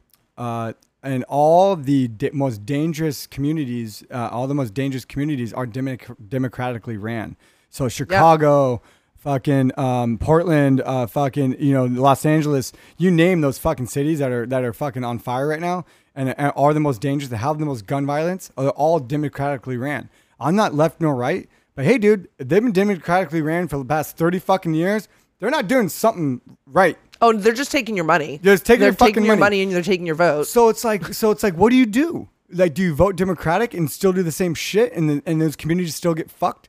and 1.04 1.24
all 1.26 1.76
the 1.76 2.08
da- 2.08 2.32
most 2.34 2.66
dangerous 2.66 3.28
communities, 3.28 4.04
uh, 4.12 4.30
all 4.32 4.48
the 4.48 4.56
most 4.56 4.74
dangerous 4.74 5.06
communities 5.06 5.54
are 5.54 5.66
democ- 5.66 6.16
democratically 6.30 6.98
ran. 6.98 7.36
So 7.70 7.88
Chicago, 7.90 8.82
fucking 9.18 9.72
um, 9.78 10.18
Portland, 10.18 10.82
uh, 10.82 11.08
fucking 11.08 11.56
you 11.60 11.74
know 11.74 11.86
Los 11.86 12.26
Angeles, 12.26 12.74
you 12.98 13.12
name 13.12 13.42
those 13.42 13.58
fucking 13.58 13.88
cities 13.88 14.20
that 14.20 14.32
are 14.32 14.46
that 14.46 14.64
are 14.64 14.74
fucking 14.74 15.04
on 15.04 15.20
fire 15.20 15.48
right 15.48 15.60
now 15.60 15.86
and, 16.16 16.38
and 16.38 16.52
are 16.56 16.74
the 16.74 16.80
most 16.80 17.02
dangerous, 17.02 17.30
that 17.30 17.38
have 17.38 17.58
the 17.60 17.66
most 17.66 17.86
gun 17.86 18.06
violence, 18.06 18.52
are 18.58 18.70
all 18.72 19.00
democratically 19.00 19.78
ran. 19.78 20.10
I'm 20.40 20.56
not 20.56 20.74
left 20.74 21.00
nor 21.00 21.16
right, 21.16 21.48
but 21.76 21.86
hey, 21.86 21.98
dude, 21.98 22.28
they've 22.38 22.62
been 22.62 22.72
democratically 22.72 23.42
ran 23.42 23.68
for 23.68 23.78
the 23.78 23.86
past 23.86 24.18
thirty 24.18 24.40
fucking 24.40 24.74
years. 24.74 25.08
They're 25.40 25.50
not 25.50 25.68
doing 25.68 25.90
something 25.90 26.42
right. 26.68 26.98
Oh 27.22 27.34
they're 27.34 27.54
just 27.54 27.72
taking 27.72 27.96
your 27.96 28.06
money 28.06 28.40
They're 28.42 28.56
just 28.56 28.66
taking 28.66 28.82
they're 28.82 28.90
your 28.90 28.94
fucking 28.96 29.14
taking 29.14 29.26
your 29.26 29.36
money. 29.36 29.58
money 29.58 29.64
and 29.64 29.72
they're 29.72 29.82
taking 29.84 30.06
your 30.06 30.16
vote 30.16 30.48
So 30.48 30.70
it's 30.70 30.84
like, 30.84 31.14
so 31.14 31.32
it's 31.32 31.44
like, 31.44 31.54
what 31.56 31.70
do 31.70 31.76
you 31.76 31.86
do? 31.86 32.30
Like, 32.54 32.74
do 32.74 32.82
you 32.82 32.94
vote 32.94 33.16
Democratic 33.16 33.74
and 33.74 33.90
still 33.90 34.12
do 34.12 34.24
the 34.24 34.32
same 34.32 34.54
shit, 34.54 34.92
and 34.92 35.10
then, 35.10 35.24
and 35.26 35.42
those 35.42 35.56
communities 35.56 35.96
still 35.96 36.14
get 36.14 36.30
fucked? 36.30 36.68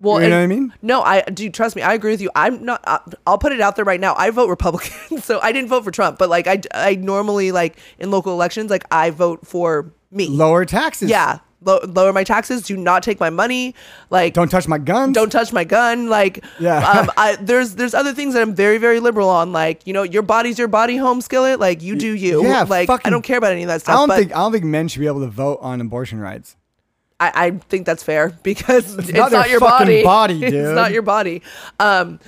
well 0.00 0.22
you 0.22 0.28
know 0.28 0.38
and- 0.40 0.50
what 0.52 0.56
I 0.56 0.60
mean? 0.60 0.74
no 0.80 1.02
i 1.02 1.22
do 1.22 1.50
trust 1.50 1.74
me 1.74 1.82
i 1.82 1.92
agree 1.92 2.12
with 2.12 2.20
you 2.20 2.30
i'm 2.36 2.64
not 2.64 2.80
I- 2.86 3.00
i'll 3.26 3.36
put 3.38 3.50
it 3.50 3.60
out 3.60 3.74
there 3.74 3.84
right 3.84 3.98
now 3.98 4.14
i 4.16 4.30
vote 4.30 4.48
republican 4.48 5.18
so 5.28 5.40
i 5.40 5.50
didn't 5.50 5.68
vote 5.70 5.82
for 5.82 5.90
trump 5.90 6.18
but 6.18 6.28
like 6.28 6.46
i 6.46 6.60
i 6.72 6.94
normally 6.94 7.50
like 7.50 7.76
in 7.98 8.12
local 8.12 8.32
elections 8.32 8.70
like 8.70 8.84
i 8.92 9.10
vote 9.10 9.44
for 9.44 9.92
me 10.12 10.28
Lower 10.28 10.64
taxes. 10.64 11.10
yeah 11.10 11.40
Lo- 11.64 11.80
lower 11.88 12.12
my 12.12 12.22
taxes 12.22 12.62
do 12.62 12.76
not 12.76 13.02
take 13.02 13.18
my 13.18 13.30
money 13.30 13.74
like 14.10 14.32
Don't 14.32 14.48
touch 14.48 14.68
my 14.68 14.78
gun. 14.78 15.12
don't 15.12 15.30
touch 15.30 15.52
my 15.52 15.64
gun 15.64 16.08
like 16.08 16.44
Yeah. 16.60 16.78
um, 16.88 17.10
I, 17.16 17.34
there's 17.40 17.74
there's 17.74 17.94
other 17.94 18.14
things 18.14 18.34
that 18.34 18.42
i'm 18.42 18.54
very 18.54 18.78
very 18.78 19.00
liberal 19.00 19.28
on 19.28 19.50
like 19.52 19.84
you 19.84 19.92
know 19.92 20.04
your 20.04 20.22
body's 20.22 20.56
your 20.56 20.68
body 20.68 20.96
home 20.96 21.20
skillet 21.20 21.58
like 21.58 21.82
you 21.82 21.96
do 21.96 22.12
you 22.14 22.44
Yeah, 22.44 22.62
like 22.62 22.88
i 23.04 23.10
don't 23.10 23.22
care 23.22 23.38
about 23.38 23.50
any 23.50 23.62
of 23.64 23.68
that 23.68 23.80
stuff. 23.80 23.96
I 23.96 24.06
don't 24.06 24.16
think 24.16 24.30
I 24.32 24.36
don't 24.38 24.52
think 24.52 24.64
men 24.66 24.86
should 24.86 25.00
be 25.00 25.08
able 25.08 25.20
to 25.22 25.26
vote 25.26 25.58
on 25.60 25.80
abortion 25.80 26.20
rights. 26.20 26.54
I, 27.18 27.32
I 27.34 27.50
think 27.50 27.84
that's 27.86 28.04
fair 28.04 28.28
because 28.44 28.96
it's, 28.96 29.10
not 29.12 29.32
not, 29.32 29.50
your 29.50 29.58
fucking 29.58 30.04
body. 30.04 30.38
body, 30.40 30.44
it's 30.56 30.74
not 30.76 30.92
your 30.92 31.02
body. 31.02 31.42
Um, 31.80 32.20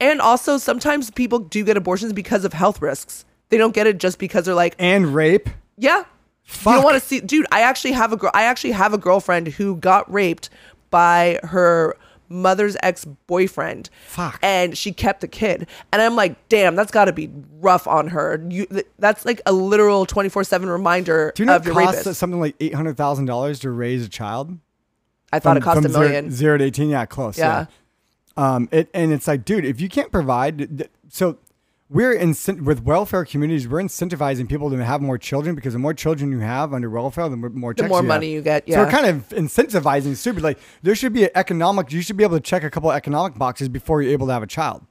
and 0.00 0.20
also 0.20 0.58
sometimes 0.58 1.10
people 1.10 1.40
do 1.40 1.64
get 1.64 1.76
abortions 1.76 2.12
because 2.12 2.44
of 2.44 2.52
health 2.52 2.80
risks. 2.80 3.24
They 3.48 3.58
don't 3.58 3.74
get 3.74 3.88
it 3.88 3.98
just 3.98 4.20
because 4.20 4.44
they're 4.44 4.54
like, 4.54 4.76
And 4.78 5.12
rape. 5.12 5.48
yeah, 5.76 6.04
you 6.48 6.64
don't 6.72 6.84
want 6.84 7.00
to 7.00 7.06
see, 7.06 7.20
dude. 7.20 7.46
I 7.52 7.60
actually 7.62 7.92
have 7.92 8.12
a 8.12 8.16
girl. 8.16 8.30
I 8.34 8.44
actually 8.44 8.72
have 8.72 8.92
a 8.94 8.98
girlfriend 8.98 9.48
who 9.48 9.76
got 9.76 10.10
raped 10.12 10.48
by 10.90 11.40
her 11.42 11.96
mother's 12.28 12.76
ex 12.82 13.04
boyfriend. 13.04 13.88
Fuck. 14.06 14.38
And 14.42 14.76
she 14.76 14.92
kept 14.92 15.20
the 15.20 15.28
kid, 15.28 15.66
and 15.92 16.00
I'm 16.02 16.16
like, 16.16 16.48
damn, 16.48 16.74
that's 16.76 16.90
got 16.90 17.06
to 17.06 17.12
be 17.12 17.30
rough 17.60 17.86
on 17.86 18.08
her. 18.08 18.44
You, 18.48 18.66
th- 18.66 18.86
that's 18.98 19.24
like 19.24 19.40
a 19.46 19.52
literal 19.52 20.06
24 20.06 20.44
seven 20.44 20.68
reminder 20.68 21.32
Do 21.34 21.42
you 21.42 21.46
know 21.46 21.56
of 21.56 21.66
it 21.66 21.72
costs 21.72 21.98
rapist. 21.98 22.20
something 22.20 22.40
like 22.40 22.54
eight 22.60 22.74
hundred 22.74 22.96
thousand 22.96 23.26
dollars 23.26 23.60
to 23.60 23.70
raise 23.70 24.04
a 24.04 24.08
child? 24.08 24.56
I 25.32 25.38
thought 25.40 25.56
it 25.56 25.62
cost 25.62 25.78
a 25.78 25.82
from 25.82 25.92
zero- 25.92 26.04
million. 26.08 26.30
To 26.58 26.64
eighteen, 26.64 26.88
yeah, 26.88 27.06
close. 27.06 27.36
Yeah. 27.38 27.66
Um, 28.36 28.68
it 28.70 28.88
and 28.94 29.12
it's 29.12 29.26
like, 29.26 29.44
dude, 29.44 29.64
if 29.64 29.80
you 29.80 29.88
can't 29.88 30.12
provide, 30.12 30.88
so 31.08 31.38
we're 31.88 32.12
in 32.12 32.34
with 32.64 32.82
welfare 32.82 33.24
communities. 33.24 33.68
We're 33.68 33.82
incentivizing 33.82 34.48
people 34.48 34.70
to 34.70 34.84
have 34.84 35.00
more 35.00 35.18
children 35.18 35.54
because 35.54 35.72
the 35.72 35.78
more 35.78 35.94
children 35.94 36.32
you 36.32 36.40
have 36.40 36.74
under 36.74 36.90
welfare, 36.90 37.28
the 37.28 37.36
more, 37.36 37.74
The 37.74 37.84
more 37.84 38.02
you 38.02 38.08
money 38.08 38.26
have. 38.26 38.34
you 38.34 38.42
get, 38.42 38.68
Yeah. 38.68 38.76
So 38.76 38.84
we're 38.84 38.90
kind 38.90 39.06
of 39.06 39.28
incentivizing 39.28 40.16
stupid. 40.16 40.42
Like 40.42 40.58
there 40.82 40.94
should 40.94 41.12
be 41.12 41.24
an 41.24 41.30
economic. 41.34 41.92
You 41.92 42.02
should 42.02 42.16
be 42.16 42.24
able 42.24 42.36
to 42.36 42.42
check 42.42 42.64
a 42.64 42.70
couple 42.70 42.90
economic 42.90 43.38
boxes 43.38 43.68
before 43.68 44.02
you're 44.02 44.12
able 44.12 44.26
to 44.26 44.32
have 44.32 44.42
a 44.42 44.48
child. 44.48 44.84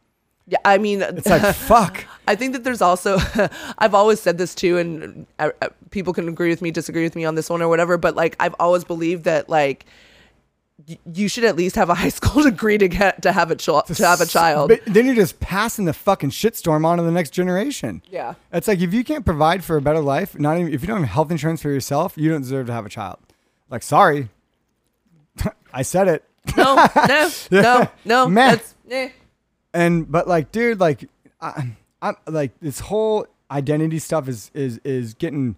Yeah, 0.48 0.60
I 0.64 0.78
mean, 0.78 1.02
It's 1.18 1.28
like 1.28 1.56
fuck. 1.56 2.06
I 2.28 2.36
think 2.36 2.54
that 2.54 2.64
there's 2.64 2.82
also, 2.82 3.18
I've 3.78 3.94
always 3.94 4.22
said 4.22 4.38
this 4.38 4.56
too, 4.56 4.78
and 4.78 5.26
uh, 5.40 5.50
uh, 5.62 5.70
people 5.92 6.14
can 6.14 6.30
agree 6.30 6.50
with 6.50 6.62
me, 6.62 6.72
disagree 6.72 7.04
with 7.04 7.16
me 7.16 7.26
on 7.26 7.36
this 7.36 7.50
one 7.50 7.62
or 7.62 7.68
whatever, 7.68 7.98
but 7.98 8.16
like, 8.16 8.36
I've 8.40 8.56
always 8.60 8.84
believed 8.84 9.26
that 9.26 9.50
like, 9.50 9.86
you 11.06 11.30
should 11.30 11.46
at 11.46 11.56
least 11.56 11.76
have 11.76 11.90
a 11.90 11.96
high 11.96 12.10
school 12.20 12.44
degree 12.44 12.78
to 12.78 12.88
get 12.88 13.22
to 13.22 13.32
have 13.32 13.52
a 13.52 13.56
child 13.56 13.88
to 13.88 14.06
have 14.06 14.22
a 14.22 14.26
child. 14.26 14.70
But 14.70 14.82
then 14.86 15.06
you're 15.06 15.16
just 15.16 15.40
passing 15.40 15.86
the 15.86 15.94
fucking 15.94 16.32
shitstorm 16.32 16.86
on 16.86 16.98
to 16.98 17.04
the 17.04 17.12
next 17.12 17.32
generation. 17.32 18.02
Yeah. 18.10 18.36
It's 18.52 18.68
like 18.68 18.80
if 18.80 18.94
you 18.94 19.04
can't 19.04 19.26
provide 19.26 19.64
for 19.64 19.78
a 19.78 19.82
better 19.82 20.02
life, 20.02 20.38
not 20.38 20.58
even 20.58 20.74
if 20.74 20.82
you 20.82 20.88
don't 20.88 21.02
have 21.02 21.10
health 21.10 21.32
insurance 21.32 21.62
for 21.62 21.70
yourself, 21.70 22.18
you 22.18 22.30
don't 22.30 22.42
deserve 22.42 22.68
to 22.68 22.74
have 22.74 22.86
a 22.86 22.90
child. 22.90 23.20
Like, 23.70 23.84
sorry. 23.84 24.30
I 25.74 25.82
said 25.82 26.08
it. 26.08 26.24
No, 26.56 26.88
no, 26.96 27.30
no, 27.52 27.90
no. 28.06 28.30
That's, 28.30 28.76
eh. 28.90 29.10
And 29.74 30.10
but 30.12 30.28
like, 30.28 30.52
dude, 30.52 30.80
like 30.80 31.10
I, 31.42 31.74
I'm 32.02 32.16
like 32.28 32.52
this 32.60 32.80
whole 32.80 33.28
identity 33.50 34.00
stuff 34.00 34.28
is 34.28 34.52
is 34.54 34.80
is 34.84 35.16
getting 35.16 35.56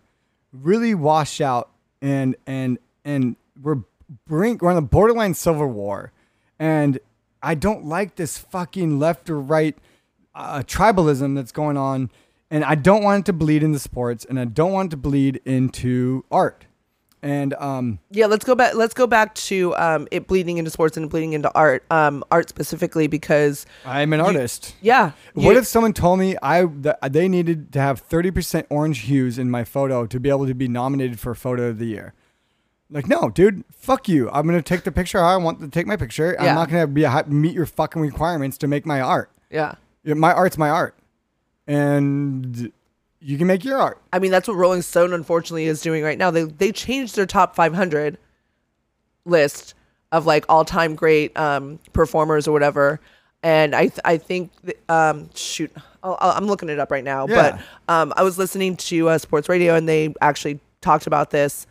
really 0.54 0.96
washed 0.96 1.42
out, 1.42 1.70
and 2.02 2.36
and 2.48 2.80
and 3.04 3.36
we're 3.62 3.80
bring 4.26 4.58
we're 4.62 4.70
on 4.70 4.76
the 4.76 4.82
borderline 4.82 5.34
civil 5.34 5.68
war, 5.68 6.12
and 6.60 7.00
I 7.42 7.56
don't 7.56 7.86
like 7.86 8.16
this 8.16 8.38
fucking 8.38 9.00
left 9.00 9.30
or 9.30 9.40
right 9.40 9.78
uh, 10.36 10.60
tribalism 10.66 11.36
that's 11.36 11.52
going 11.52 11.78
on, 11.78 12.10
and 12.52 12.64
I 12.64 12.76
don't 12.76 13.04
want 13.04 13.22
it 13.22 13.26
to 13.28 13.34
bleed 13.34 13.64
into 13.64 13.80
sports, 13.80 14.26
and 14.26 14.40
I 14.40 14.46
don't 14.46 14.72
want 14.72 14.88
it 14.88 14.92
to 14.92 14.98
bleed 14.98 15.42
into 15.46 16.24
art, 16.32 16.66
and 17.22 17.54
um. 17.56 18.00
Yeah, 18.12 18.28
let's 18.28 18.46
go 18.46 18.56
back. 18.56 18.76
Let's 18.76 18.94
go 18.94 19.08
back 19.08 19.36
to 19.36 19.76
um, 19.76 20.08
it 20.12 20.28
bleeding 20.28 20.58
into 20.58 20.72
sports 20.72 20.96
and 20.98 21.10
bleeding 21.10 21.34
into 21.34 21.52
art. 21.54 21.84
Um, 21.92 22.24
art 22.32 22.48
specifically 22.50 23.08
because 23.08 23.66
I'm 23.86 24.14
an 24.14 24.22
artist. 24.22 24.76
yeah. 24.82 25.12
What 25.34 25.54
you- 25.54 25.58
if 25.58 25.68
someone 25.68 25.94
told 25.94 26.20
me 26.20 26.36
I 26.42 26.66
that 26.66 27.12
they 27.14 27.28
needed 27.28 27.74
to 27.74 27.80
have 27.82 28.08
30% 28.08 28.66
orange 28.70 29.00
hues 29.02 29.38
in 29.38 29.50
my 29.52 29.64
photo 29.64 30.06
to 30.08 30.20
be 30.20 30.30
able 30.30 30.48
to 30.48 30.54
be 30.54 30.68
nominated 30.68 31.20
for 31.20 31.34
photo 31.36 31.70
of 31.70 31.78
the 31.80 31.86
year? 31.88 32.14
Like, 32.90 33.08
no, 33.08 33.30
dude, 33.30 33.64
fuck 33.72 34.08
you. 34.08 34.30
I'm 34.32 34.46
gonna 34.46 34.62
take 34.62 34.84
the 34.84 34.92
picture 34.92 35.20
how 35.20 35.26
I 35.28 35.38
want 35.38 35.60
to 35.60 35.68
take 35.68 35.88
my 35.88 35.98
picture. 35.98 36.36
Yeah. 36.40 36.50
I'm 36.50 36.56
not 36.56 36.70
gonna 36.70 36.88
be 36.88 37.04
a, 37.04 37.24
meet 37.28 37.54
your 37.54 37.66
fucking 37.66 38.02
requirements 38.02 38.58
to 38.60 38.68
make 38.68 38.86
my 38.86 39.02
art. 39.02 39.30
Yeah. 39.50 39.76
Yeah, 40.04 40.14
My 40.14 40.32
art's 40.34 40.58
my 40.58 40.70
art, 40.70 40.96
and 41.68 42.72
you 43.20 43.38
can 43.38 43.48
make 43.48 43.66
your 43.66 43.78
art. 43.78 44.02
I 44.14 44.20
mean, 44.20 44.32
that's 44.32 44.48
what 44.48 44.56
Rolling 44.56 44.82
Stone 44.82 45.12
unfortunately 45.14 45.66
is 45.66 45.82
doing 45.82 46.04
right 46.04 46.18
now. 46.18 46.32
They 46.32 46.44
they 46.44 46.72
changed 46.72 47.16
their 47.16 47.26
top 47.26 47.56
500 47.56 48.18
list 49.26 49.74
of 50.12 50.26
like 50.26 50.46
all 50.50 50.64
time 50.66 50.96
great 50.96 51.38
um, 51.38 51.80
performers 51.94 52.48
or 52.48 52.52
whatever. 52.52 53.00
And 53.44 53.76
I 53.76 53.82
th- 53.88 54.00
I 54.06 54.18
think 54.18 54.52
th- 54.66 54.78
um, 54.90 55.30
shoot, 55.36 55.72
I'll, 56.04 56.18
I'll- 56.20 56.32
I'm 56.38 56.46
looking 56.48 56.70
it 56.70 56.80
up 56.80 56.90
right 56.92 57.04
now. 57.04 57.28
Yeah. 57.28 57.60
But 57.88 57.94
um, 57.94 58.14
I 58.16 58.24
was 58.24 58.38
listening 58.38 58.78
to 58.78 59.10
uh, 59.10 59.18
sports 59.18 59.48
radio 59.50 59.76
and 59.76 59.88
they 59.88 60.14
actually 60.22 60.60
talked 60.82 61.08
about 61.08 61.30
this. 61.32 61.68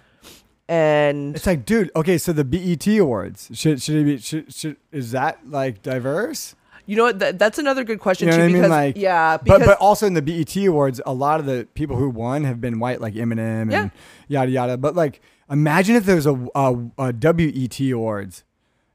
And 0.69 1.37
It's 1.37 1.47
like, 1.47 1.65
dude, 1.65 1.91
okay, 1.95 2.19
so 2.19 2.33
the 2.33 2.45
BET 2.45 2.87
awards 2.99 3.51
should 3.55 3.81
should 3.81 3.97
it 3.97 4.05
be 4.05 4.19
should, 4.19 4.53
should 4.53 4.77
is 4.91 5.13
that 5.13 5.49
like 5.49 5.83
diverse? 5.83 6.55
you 6.89 6.95
know 6.97 7.05
what? 7.05 7.19
Th- 7.19 7.35
that's 7.37 7.59
another 7.59 7.83
good 7.85 7.99
question 7.99 8.29
You 8.29 8.33
know 8.33 8.37
too. 8.37 8.43
what 8.43 8.47
I 8.47 8.53
mean? 8.53 8.63
because 8.63 8.71
Like, 8.71 8.97
yeah, 8.97 9.37
because 9.39 9.59
but 9.61 9.67
but 9.67 9.79
also 9.79 10.07
in 10.07 10.15
the 10.15 10.23
BET 10.23 10.57
awards, 10.57 11.01
a 11.07 11.13
lot 11.13 11.41
of 11.41 11.47
the 11.47 11.67
people 11.75 11.97
who 11.97 12.09
won 12.11 12.45
have 12.45 12.61
been 12.61 12.79
white, 12.81 13.01
like 13.01 13.15
Eminem 13.15 13.71
Yeah. 13.71 13.83
and 13.83 13.91
yada 14.29 14.51
yada. 14.51 14.77
But 14.77 14.95
like, 14.97 15.21
imagine 15.51 15.95
if 15.97 16.05
there 16.05 16.17
was 16.17 16.27
a, 16.27 16.35
a, 16.55 16.75
a 16.99 17.13
WET 17.13 17.81
awards. 17.93 18.45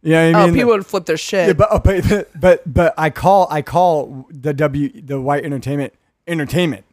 You 0.03 0.13
know 0.13 0.19
I 0.31 0.33
oh, 0.43 0.45
mean? 0.47 0.55
people 0.55 0.71
would 0.71 0.85
flip 0.85 1.05
their 1.05 1.15
shit. 1.17 1.47
Yeah, 1.47 1.53
but, 1.53 1.67
oh, 1.71 1.79
but 1.79 2.27
but 2.39 2.73
but 2.73 2.93
I 2.97 3.09
call 3.11 3.47
I 3.51 3.61
call 3.61 4.25
the 4.31 4.53
W 4.53 4.89
the 5.01 5.21
white 5.21 5.45
entertainment 5.45 5.93
entertainment, 6.27 6.85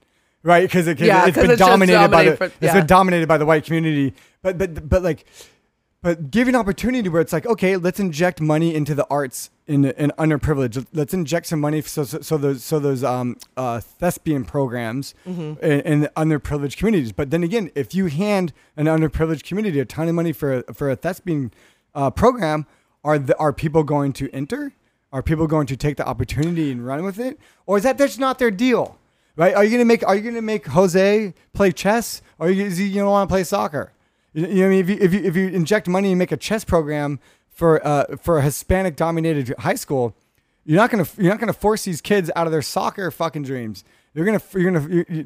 right? 0.42 0.62
Because 0.62 0.86
it, 0.86 1.00
Yeah, 1.00 1.26
it's 1.26 1.36
been 1.36 1.50
it's 1.52 1.58
dominated 1.58 2.08
by 2.10 2.24
the 2.24 2.36
for- 2.36 2.44
it's 2.44 2.54
yeah. 2.60 2.74
been 2.74 2.86
dominated 2.86 3.26
by 3.26 3.38
the 3.38 3.46
white 3.46 3.64
community. 3.64 4.14
But 4.42 4.58
but 4.58 4.88
but 4.88 5.02
like, 5.02 5.26
but 6.02 6.30
give 6.30 6.48
an 6.48 6.54
opportunity 6.54 7.08
where 7.08 7.20
it's 7.20 7.32
like, 7.32 7.46
okay, 7.46 7.76
let's 7.76 7.98
inject 7.98 8.40
money 8.40 8.74
into 8.74 8.94
the 8.94 9.06
arts 9.10 9.50
in 9.66 9.84
in 9.84 10.12
underprivileged. 10.18 10.86
Let's 10.92 11.12
inject 11.12 11.46
some 11.46 11.60
money 11.60 11.82
so 11.82 12.04
so, 12.04 12.20
so 12.20 12.36
those 12.38 12.62
so 12.62 12.78
those 12.78 13.02
um 13.02 13.36
uh 13.56 13.80
thespian 13.80 14.44
programs 14.44 15.14
Mm-hmm. 15.26 15.64
in, 15.64 15.80
in 15.80 16.00
the 16.00 16.12
underprivileged 16.16 16.76
communities. 16.76 17.12
But 17.12 17.30
then 17.30 17.42
again, 17.42 17.70
if 17.74 17.94
you 17.94 18.06
hand 18.06 18.52
an 18.76 18.86
underprivileged 18.86 19.44
community 19.44 19.80
a 19.80 19.84
ton 19.84 20.08
of 20.08 20.14
money 20.14 20.32
for 20.32 20.58
a, 20.58 20.72
for 20.72 20.88
a 20.90 20.96
thespian 20.96 21.52
uh, 21.94 22.10
program, 22.10 22.66
are 23.04 23.18
the, 23.18 23.36
are 23.38 23.52
people 23.52 23.82
going 23.82 24.12
to 24.14 24.30
enter? 24.32 24.72
Are 25.12 25.22
people 25.22 25.46
going 25.46 25.66
to 25.68 25.76
take 25.76 25.96
the 25.96 26.06
opportunity 26.06 26.70
and 26.70 26.86
run 26.86 27.02
with 27.02 27.18
it, 27.18 27.40
or 27.66 27.78
is 27.78 27.82
that 27.84 27.96
that's 27.98 28.18
not 28.18 28.38
their 28.38 28.50
deal? 28.50 28.98
Right? 29.36 29.54
Are 29.54 29.64
you 29.64 29.70
gonna 29.70 29.84
make 29.84 30.06
Are 30.06 30.14
you 30.14 30.22
gonna 30.22 30.42
make 30.42 30.66
Jose 30.66 31.32
play 31.54 31.72
chess, 31.72 32.22
or 32.38 32.50
you, 32.50 32.66
is 32.66 32.76
he 32.76 32.92
gonna 32.92 33.10
want 33.10 33.28
to 33.28 33.32
play 33.32 33.42
soccer? 33.44 33.92
You, 34.38 34.46
know, 34.46 34.54
what 34.54 34.66
I 34.66 34.68
mean, 34.68 34.80
if 34.80 34.88
you, 34.88 34.96
if 35.00 35.14
you 35.14 35.20
if 35.24 35.36
you 35.36 35.48
inject 35.48 35.88
money 35.88 36.10
and 36.10 36.18
make 36.18 36.30
a 36.30 36.36
chess 36.36 36.64
program 36.64 37.18
for 37.50 37.84
uh 37.84 38.16
for 38.18 38.38
a 38.38 38.42
Hispanic 38.42 38.94
dominated 38.94 39.52
high 39.58 39.74
school, 39.74 40.14
you're 40.64 40.76
not 40.76 40.90
gonna 40.90 41.06
you're 41.16 41.30
not 41.30 41.40
gonna 41.40 41.52
force 41.52 41.84
these 41.84 42.00
kids 42.00 42.30
out 42.36 42.46
of 42.46 42.52
their 42.52 42.62
soccer 42.62 43.10
fucking 43.10 43.42
dreams. 43.42 43.82
You're 44.14 44.24
gonna 44.24 44.40
you're 44.52 44.70
gonna 44.70 44.94
you're, 44.94 45.06
you're, 45.08 45.24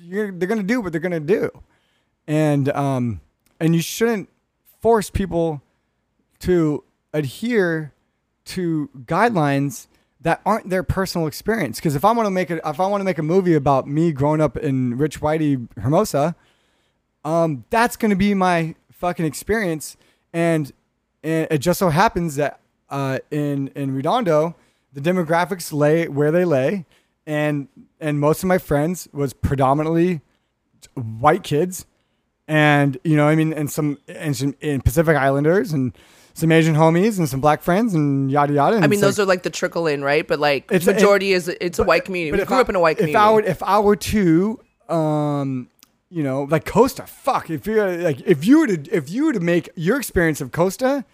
you're 0.00 0.32
they're 0.32 0.48
gonna 0.48 0.62
do 0.62 0.80
what 0.80 0.92
they're 0.92 1.02
gonna 1.02 1.20
do, 1.20 1.50
and 2.26 2.70
um 2.70 3.20
and 3.60 3.74
you 3.74 3.82
shouldn't 3.82 4.30
force 4.80 5.10
people 5.10 5.60
to 6.40 6.82
adhere 7.12 7.92
to 8.46 8.88
guidelines 9.04 9.86
that 10.22 10.40
aren't 10.46 10.70
their 10.70 10.82
personal 10.82 11.26
experience. 11.26 11.78
Because 11.78 11.94
if 11.94 12.06
I 12.06 12.12
want 12.12 12.26
to 12.26 12.30
make 12.30 12.50
a 12.50 12.66
if 12.66 12.80
I 12.80 12.86
want 12.86 13.00
to 13.02 13.04
make 13.04 13.18
a 13.18 13.22
movie 13.22 13.54
about 13.54 13.86
me 13.86 14.12
growing 14.12 14.40
up 14.40 14.56
in 14.56 14.96
Rich 14.96 15.20
Whitey 15.20 15.68
Hermosa, 15.78 16.34
um, 17.26 17.64
that's 17.70 17.96
going 17.96 18.10
to 18.10 18.16
be 18.16 18.32
my 18.34 18.74
fucking 18.92 19.26
experience. 19.26 19.96
And, 20.32 20.72
and 21.24 21.48
it 21.50 21.58
just 21.58 21.78
so 21.78 21.88
happens 21.90 22.36
that 22.36 22.60
uh, 22.88 23.18
in 23.30 23.68
in 23.68 23.94
Redondo, 23.94 24.54
the 24.92 25.00
demographics 25.00 25.72
lay 25.72 26.06
where 26.08 26.30
they 26.30 26.44
lay, 26.44 26.86
and 27.26 27.66
and 28.00 28.20
most 28.20 28.42
of 28.44 28.46
my 28.46 28.58
friends 28.58 29.08
was 29.12 29.32
predominantly 29.32 30.20
white 30.94 31.42
kids, 31.42 31.84
and 32.46 32.96
you 33.02 33.16
know 33.16 33.26
I 33.26 33.34
mean, 33.34 33.52
and 33.52 33.68
some 33.70 33.98
and 34.06 34.36
some 34.36 34.54
in 34.60 34.82
Pacific 34.82 35.16
Islanders 35.16 35.72
and 35.72 35.96
some 36.34 36.52
Asian 36.52 36.74
homies 36.76 37.18
and 37.18 37.28
some 37.28 37.40
black 37.40 37.62
friends 37.62 37.92
and 37.94 38.30
yada 38.30 38.52
yada. 38.52 38.76
I 38.76 38.86
mean, 38.86 39.00
those 39.00 39.18
are 39.18 39.24
like 39.24 39.42
the 39.42 39.50
trickle 39.50 39.86
in, 39.88 40.04
right? 40.04 40.26
But 40.28 40.38
like 40.38 40.70
It's- 40.70 40.86
majority 40.86 41.32
is 41.32 41.48
it's 41.48 41.78
a 41.80 41.84
white 41.84 42.04
community. 42.04 42.36
We 42.36 42.42
if 42.42 42.46
grew 42.48 42.58
I- 42.58 42.60
up 42.60 42.68
in 42.68 42.76
a 42.76 42.80
white 42.80 42.98
community. 42.98 43.16
If 43.18 43.20
I 43.20 43.32
were, 43.32 43.40
if 43.42 43.62
I 43.62 43.78
were 43.80 43.96
to, 43.96 44.60
um, 44.88 45.68
you 46.10 46.22
know, 46.22 46.44
like 46.44 46.64
Costa, 46.64 47.06
fuck. 47.06 47.50
If 47.50 47.66
you 47.66 47.80
are 47.80 47.96
like, 47.96 48.20
if 48.22 48.44
you 48.44 48.60
were 48.60 48.66
to, 48.68 48.90
if 48.94 49.10
you 49.10 49.26
were 49.26 49.32
to 49.32 49.40
make 49.40 49.68
your 49.74 49.98
experience 49.98 50.40
of 50.40 50.52
Costa, 50.52 51.04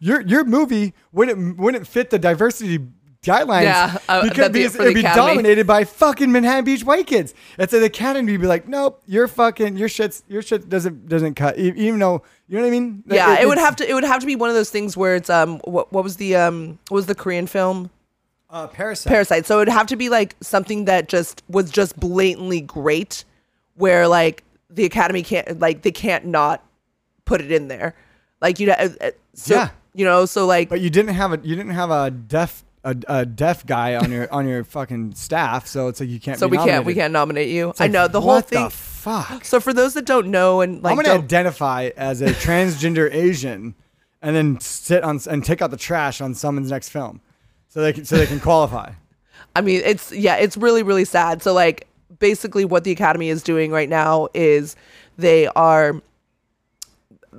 your 0.00 0.20
your 0.22 0.44
movie 0.44 0.92
wouldn't 1.12 1.58
wouldn't 1.58 1.86
fit 1.86 2.10
the 2.10 2.18
diversity 2.18 2.78
guidelines. 3.22 3.62
Yeah, 3.62 3.96
uh, 4.06 4.22
because, 4.22 4.36
that 4.36 4.52
the- 4.52 4.58
because 4.58 4.72
for 4.76 4.82
the 4.82 4.90
it'd 4.90 4.94
be 4.96 5.00
Academy. 5.00 5.26
dominated 5.28 5.66
by 5.66 5.84
fucking 5.84 6.30
Manhattan 6.30 6.64
Beach 6.66 6.84
white 6.84 7.06
kids. 7.06 7.32
And 7.56 7.70
so 7.70 7.80
the 7.80 7.86
Academy 7.86 8.32
would 8.32 8.42
be 8.42 8.46
like, 8.46 8.68
nope, 8.68 9.02
you're 9.06 9.28
fucking 9.28 9.78
your 9.78 9.88
shit's 9.88 10.22
your 10.28 10.42
shit 10.42 10.68
doesn't 10.68 11.08
doesn't 11.08 11.34
cut. 11.34 11.56
Even 11.58 11.98
though 12.00 12.22
you 12.46 12.58
know 12.58 12.62
what 12.64 12.68
I 12.68 12.70
mean? 12.70 13.02
yeah, 13.06 13.40
it, 13.40 13.48
would 13.48 13.56
have 13.56 13.76
to 13.76 13.88
it 13.90 13.94
would 13.94 14.04
have 14.04 14.20
to 14.20 14.26
be 14.26 14.36
one 14.36 14.50
of 14.50 14.54
those 14.54 14.68
things 14.68 14.94
where 14.94 15.16
it's 15.16 15.30
um 15.30 15.58
what 15.64 15.90
what 15.90 16.04
was 16.04 16.16
the 16.16 16.36
um 16.36 16.78
what 16.88 16.96
was 16.96 17.06
the 17.06 17.14
Korean 17.14 17.46
film 17.46 17.88
uh, 18.50 18.66
Parasite. 18.68 19.10
Parasite? 19.10 19.46
So 19.46 19.56
it 19.56 19.60
would 19.62 19.68
have 19.68 19.86
to 19.86 19.96
be 19.96 20.10
like 20.10 20.36
something 20.42 20.84
that 20.84 21.08
just 21.08 21.42
was 21.48 21.70
just 21.70 21.98
blatantly 21.98 22.60
great, 22.60 23.24
where 23.76 24.06
like 24.08 24.44
the 24.70 24.84
Academy 24.84 25.22
can't 25.22 25.60
like 25.60 25.82
they 25.82 25.92
can't 25.92 26.26
not 26.26 26.64
put 27.24 27.40
it 27.40 27.50
in 27.52 27.68
there, 27.68 27.94
like 28.40 28.58
you 28.60 28.66
know, 28.68 28.74
uh, 28.74 29.10
so 29.34 29.54
Yeah. 29.54 29.68
you 29.94 30.04
know, 30.04 30.26
so 30.26 30.46
like 30.46 30.68
But 30.68 30.80
you 30.80 30.90
didn't 30.90 31.14
have 31.14 31.32
a 31.32 31.40
you 31.42 31.54
didn't 31.56 31.72
have 31.72 31.90
a 31.90 32.10
deaf 32.10 32.64
a, 32.86 32.94
a 33.08 33.24
deaf 33.24 33.64
guy 33.64 33.94
on 33.96 34.12
your 34.12 34.30
on 34.32 34.46
your 34.46 34.62
fucking 34.62 35.14
staff, 35.14 35.66
so 35.66 35.88
it's 35.88 36.00
like 36.00 36.08
you 36.10 36.20
can't. 36.20 36.38
so 36.38 36.46
we 36.46 36.58
can't 36.58 36.84
we 36.84 36.94
can't 36.94 37.12
nominate 37.12 37.48
you. 37.48 37.70
It's 37.70 37.80
I 37.80 37.84
like, 37.84 37.92
know 37.92 38.08
the 38.08 38.20
whole 38.20 38.34
what 38.36 38.48
thing. 38.48 38.62
The 38.64 38.70
fuck. 38.70 39.44
so 39.44 39.58
for 39.60 39.72
those 39.72 39.94
that 39.94 40.04
don't 40.04 40.28
know 40.28 40.60
and 40.60 40.82
like 40.82 40.90
I'm 40.96 41.02
gonna 41.02 41.18
identify 41.18 41.90
as 41.96 42.20
a 42.20 42.26
transgender 42.26 43.12
Asian, 43.12 43.74
and 44.20 44.36
then 44.36 44.60
sit 44.60 45.02
on 45.02 45.18
and 45.30 45.42
take 45.44 45.62
out 45.62 45.70
the 45.70 45.76
trash 45.78 46.20
on 46.20 46.34
someone's 46.34 46.70
next 46.70 46.90
film, 46.90 47.20
so 47.68 47.80
they 47.80 47.92
can 47.94 48.04
so 48.04 48.16
they 48.16 48.26
can 48.26 48.40
qualify. 48.40 48.92
I 49.56 49.60
mean, 49.62 49.80
it's 49.84 50.12
yeah, 50.12 50.36
it's 50.36 50.56
really 50.58 50.82
really 50.82 51.04
sad. 51.06 51.42
So 51.42 51.54
like 51.54 51.86
basically 52.28 52.64
what 52.64 52.84
the 52.84 52.90
academy 52.90 53.28
is 53.28 53.42
doing 53.42 53.70
right 53.70 53.88
now 53.90 54.28
is 54.32 54.76
they 55.18 55.46
are 55.48 56.00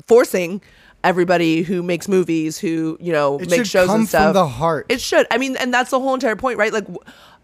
forcing 0.08 0.62
everybody 1.04 1.62
who 1.64 1.82
makes 1.84 2.08
movies, 2.08 2.58
who, 2.60 2.98
you 3.00 3.12
know, 3.12 3.40
It 3.40 3.50
makes 3.50 3.70
shows 3.70 3.90
and 3.90 4.08
stuff. 4.08 4.26
from 4.28 4.34
the 4.34 4.48
heart. 4.48 4.86
It 4.90 5.02
should. 5.02 5.26
I 5.32 5.38
mean, 5.38 5.56
and 5.58 5.74
that's 5.74 5.90
the 5.92 6.00
whole 6.00 6.14
entire 6.14 6.36
point, 6.36 6.58
right? 6.58 6.72
Like 6.74 6.86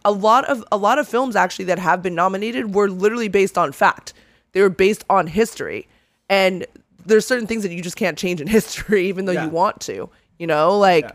a 0.06 0.12
lot 0.12 0.46
of 0.46 0.64
a 0.72 0.78
lot 0.78 1.00
of 1.00 1.08
films 1.08 1.36
actually 1.36 1.66
that 1.66 1.80
have 1.80 2.02
been 2.04 2.16
nominated 2.16 2.76
were 2.76 2.90
literally 2.90 3.28
based 3.28 3.58
on 3.58 3.72
fact. 3.72 4.14
They 4.54 4.62
were 4.62 4.70
based 4.70 5.04
on 5.10 5.28
history, 5.28 5.88
and 6.30 6.66
there's 7.06 7.26
certain 7.26 7.48
things 7.48 7.64
that 7.64 7.72
you 7.72 7.82
just 7.82 7.96
can't 7.98 8.18
change 8.18 8.42
in 8.42 8.48
history, 8.60 9.08
even 9.08 9.26
though 9.26 9.32
Yeah. 9.32 9.46
you 9.46 9.50
want 9.50 9.80
to. 9.82 10.10
You 10.38 10.48
know, 10.48 10.78
like 10.78 11.06
Yeah. 11.06 11.12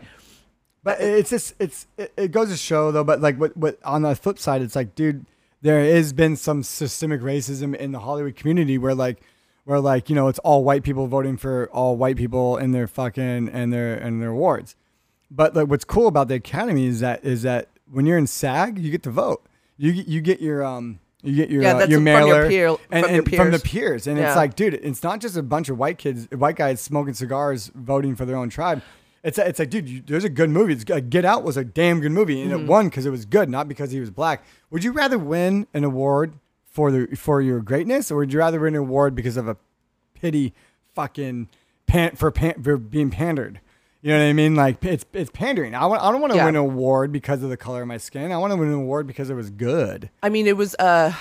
But 0.83 1.01
it's 1.01 1.29
just 1.29 1.53
it's 1.59 1.85
it, 1.97 2.13
it 2.17 2.31
goes 2.31 2.49
to 2.49 2.57
show 2.57 2.91
though. 2.91 3.03
But 3.03 3.19
like 3.21 3.37
what 3.37 3.55
what 3.57 3.77
on 3.83 4.01
the 4.03 4.15
flip 4.15 4.39
side, 4.39 4.61
it's 4.61 4.75
like, 4.75 4.95
dude, 4.95 5.25
there 5.61 5.83
has 5.83 6.13
been 6.13 6.35
some 6.35 6.63
systemic 6.63 7.21
racism 7.21 7.75
in 7.75 7.91
the 7.91 7.99
Hollywood 7.99 8.35
community 8.35 8.77
where 8.77 8.93
like 8.95 9.21
where 9.65 9.79
like 9.79 10.09
you 10.09 10.15
know 10.15 10.27
it's 10.27 10.39
all 10.39 10.63
white 10.63 10.83
people 10.83 11.07
voting 11.07 11.37
for 11.37 11.69
all 11.73 11.95
white 11.97 12.15
people 12.17 12.57
in 12.57 12.71
their 12.71 12.87
fucking 12.87 13.49
and 13.49 13.73
their 13.73 13.95
and 13.95 14.21
their 14.21 14.29
awards. 14.29 14.75
But 15.29 15.55
like 15.55 15.67
what's 15.67 15.83
cool 15.85 16.07
about 16.07 16.27
the 16.29 16.35
Academy 16.35 16.85
is 16.85 16.99
that 17.01 17.23
is 17.25 17.41
that 17.43 17.69
when 17.91 18.05
you're 18.05 18.17
in 18.17 18.27
SAG, 18.27 18.77
you 18.79 18.91
get 18.91 19.03
to 19.03 19.11
vote. 19.11 19.45
You 19.77 19.93
get- 19.93 20.07
you 20.07 20.21
get 20.21 20.41
your 20.41 20.63
um 20.63 20.99
you 21.23 21.35
get 21.35 21.49
your 21.49 21.63
Yeah, 21.63 21.73
uh, 21.73 21.77
your 21.79 21.83
from 21.85 21.91
your 21.91 21.99
mailer 22.01 22.47
peer- 22.47 22.67
and, 22.91 23.05
from 23.05 23.15
your 23.15 23.23
and 23.23 23.35
from 23.35 23.51
the 23.51 23.59
peers. 23.59 23.61
peers, 24.03 24.07
and 24.07 24.17
Yeah. 24.17 24.27
it's 24.27 24.35
like, 24.35 24.55
dude, 24.55 24.75
it's 24.75 25.01
not 25.03 25.19
just 25.19 25.35
a 25.35 25.41
bunch 25.43 25.67
of 25.67 25.77
white 25.77 25.97
kids, 25.97 26.27
white 26.31 26.55
guys 26.55 26.79
smoking 26.79 27.15
cigars, 27.15 27.71
voting 27.75 28.15
for 28.15 28.23
their 28.25 28.35
own 28.37 28.49
tribe. 28.49 28.81
It's 29.23 29.37
it's 29.37 29.59
like, 29.59 29.69
dude, 29.69 29.89
you, 29.89 30.01
there's 30.05 30.23
a 30.23 30.29
good 30.29 30.49
movie. 30.49 30.73
It's, 30.73 30.87
like, 30.87 31.09
Get 31.09 31.25
Out 31.25 31.43
was 31.43 31.57
a 31.57 31.63
damn 31.65 31.99
good 31.99 32.11
movie, 32.11 32.41
and 32.41 32.51
Mm-hmm. 32.51 32.63
it 32.63 32.67
won 32.67 32.87
because 32.89 33.05
it 33.05 33.09
was 33.09 33.25
good, 33.25 33.49
not 33.49 33.67
because 33.67 33.91
he 33.91 33.99
was 33.99 34.09
black. 34.11 34.43
Would 34.69 34.83
you 34.83 34.91
rather 34.91 35.17
win 35.17 35.67
an 35.73 35.83
award 35.83 36.33
for 36.65 36.91
the 36.91 37.07
for 37.15 37.41
your 37.41 37.59
greatness, 37.59 38.11
or 38.11 38.17
would 38.17 38.31
you 38.31 38.39
rather 38.39 38.59
win 38.59 38.75
an 38.75 38.79
award 38.81 39.15
because 39.15 39.35
of 39.37 39.47
a 39.47 39.57
pity 40.13 40.53
fucking 40.95 41.49
pan, 41.87 42.15
for 42.15 42.31
pan, 42.31 42.61
for 42.63 42.77
being 42.77 43.09
pandered? 43.09 43.59
You 44.03 44.13
know 44.13 44.19
what 44.19 44.29
I 44.29 44.33
mean? 44.33 44.55
Like 44.55 44.85
it's 44.85 45.03
it's 45.11 45.31
pandering. 45.31 45.73
I 45.73 45.85
want 45.87 46.01
I 46.03 46.11
don't 46.11 46.21
want 46.21 46.31
to 46.33 46.37
Yeah. 46.37 46.45
win 46.45 46.55
an 46.55 46.61
award 46.61 47.11
because 47.11 47.41
of 47.43 47.49
the 47.49 47.57
color 47.57 47.81
of 47.81 47.87
my 47.87 47.97
skin. 47.97 48.31
I 48.31 48.37
want 48.37 48.51
to 48.53 48.57
win 48.57 48.67
an 48.69 48.75
award 48.75 49.07
because 49.07 49.29
it 49.29 49.33
was 49.33 49.49
good. 49.49 50.09
I 50.21 50.29
mean, 50.29 50.45
it 50.47 50.55
was 50.55 50.75
uh, 50.75 51.11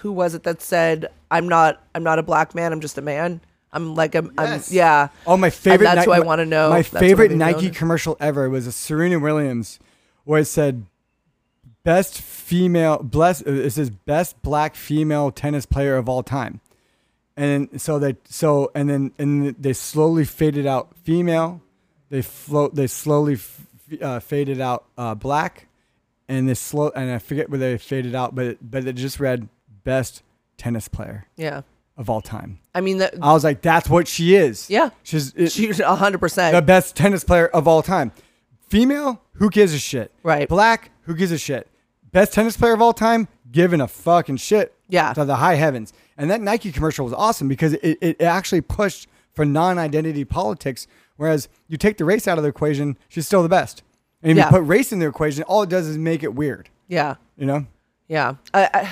who 0.00 0.12
was 0.12 0.34
it 0.34 0.42
that 0.42 0.60
said, 0.60 1.06
"I'm 1.30 1.48
not, 1.48 1.82
I'm 1.94 2.02
not 2.02 2.18
a 2.18 2.22
black 2.24 2.54
man. 2.54 2.72
I'm 2.72 2.80
just 2.80 2.98
a 2.98 3.02
man. 3.02 3.40
I'm 3.74 3.94
like, 3.94 4.14
I'm, 4.14 4.32
Yes. 4.38 4.70
I'm 4.70 4.74
yeah." 4.76 5.08
Oh, 5.26 5.36
my 5.36 5.50
favorite. 5.50 5.84
that's 5.84 5.98
Ni- 6.00 6.04
who 6.06 6.12
I 6.12 6.20
wanna 6.20 6.46
know. 6.46 6.70
My 6.70 6.82
That's 6.82 6.88
favorite 6.98 7.32
Nike 7.32 7.62
known. 7.66 7.74
commercial 7.74 8.16
ever 8.20 8.48
was 8.48 8.66
a 8.66 8.72
Serena 8.72 9.18
Williams, 9.18 9.78
where 10.24 10.40
it 10.40 10.46
said, 10.46 10.86
"Best 11.82 12.20
female, 12.20 12.98
bless." 13.02 13.40
It 13.42 13.70
says 13.70 13.90
best 13.90 14.40
black 14.42 14.74
female 14.76 15.30
tennis 15.30 15.66
player 15.66 15.96
of 15.96 16.08
all 16.08 16.22
time, 16.22 16.60
and 17.36 17.68
then, 17.70 17.78
so 17.78 17.98
they 17.98 18.16
so 18.28 18.70
and 18.74 18.88
then 18.88 19.12
and 19.18 19.54
they 19.58 19.72
slowly 19.72 20.24
faded 20.24 20.66
out 20.66 20.94
female. 21.02 21.60
They 22.10 22.22
float. 22.22 22.74
They 22.74 22.86
slowly 22.86 23.34
f- 23.34 23.60
uh, 24.00 24.20
faded 24.20 24.60
out 24.60 24.84
uh, 24.96 25.14
black, 25.14 25.66
and 26.28 26.48
they 26.48 26.54
slow. 26.54 26.90
And 26.94 27.10
I 27.10 27.18
forget 27.18 27.50
where 27.50 27.58
they 27.58 27.76
faded 27.76 28.14
out, 28.14 28.34
but 28.34 28.46
it, 28.46 28.58
but 28.70 28.86
it 28.86 28.94
just 28.94 29.18
read 29.20 29.48
best 29.84 30.22
tennis 30.56 30.86
player 30.88 31.26
Yeah. 31.36 31.62
Of 31.96 32.10
all 32.10 32.20
time. 32.20 32.58
I 32.74 32.80
mean, 32.80 32.98
that, 32.98 33.14
I 33.22 33.32
was 33.32 33.44
like, 33.44 33.62
that's 33.62 33.88
what 33.88 34.08
she 34.08 34.34
is. 34.34 34.68
yeah, 34.68 34.90
She's 35.02 35.32
it, 35.34 35.52
she's 35.52 35.80
a 35.80 35.94
hundred 35.96 36.20
the 36.20 36.62
best 36.64 36.96
tennis 36.96 37.22
player 37.24 37.46
of 37.48 37.68
all 37.68 37.82
time. 37.82 38.12
Female, 38.68 39.20
who 39.34 39.50
gives 39.50 39.72
a 39.74 39.78
shit? 39.78 40.10
Right. 40.22 40.48
Black, 40.48 40.90
who 41.02 41.14
gives 41.14 41.32
a 41.32 41.38
shit? 41.38 41.68
Best 42.12 42.32
tennis 42.32 42.56
player 42.56 42.72
of 42.72 42.82
all 42.82 42.92
time, 42.92 43.28
giving 43.50 43.80
a 43.80 43.88
fucking 43.88 44.38
shit. 44.38 44.74
Yeah. 44.88 45.12
To 45.14 45.24
the 45.24 45.36
high 45.36 45.54
heavens. 45.54 45.92
And 46.16 46.30
that 46.30 46.40
Nike 46.40 46.70
commercial 46.70 47.04
was 47.04 47.14
awesome 47.14 47.48
because 47.48 47.72
it, 47.74 47.98
it 48.00 48.20
actually 48.20 48.60
pushed 48.60 49.08
for 49.32 49.44
non 49.44 49.78
identity 49.78 50.24
politics. 50.24 50.86
Whereas 51.16 51.48
you 51.68 51.76
take 51.78 51.96
the 51.96 52.04
race 52.04 52.26
out 52.28 52.38
of 52.38 52.44
the 52.44 52.50
equation, 52.50 52.98
she's 53.08 53.26
still 53.26 53.42
the 53.42 53.48
best. 53.48 53.82
And 54.22 54.32
if 54.32 54.36
Yeah. 54.38 54.44
you 54.46 54.50
put 54.50 54.62
race 54.62 54.92
in 54.92 54.98
the 54.98 55.06
equation, 55.06 55.42
all 55.44 55.62
it 55.62 55.68
does 55.70 55.86
is 55.86 55.96
make 55.96 56.22
it 56.22 56.34
weird. 56.34 56.68
Yeah, 56.88 57.14
You 57.36 57.46
know? 57.46 57.66
yeah. 58.08 58.34
I, 58.52 58.68
I, 58.74 58.90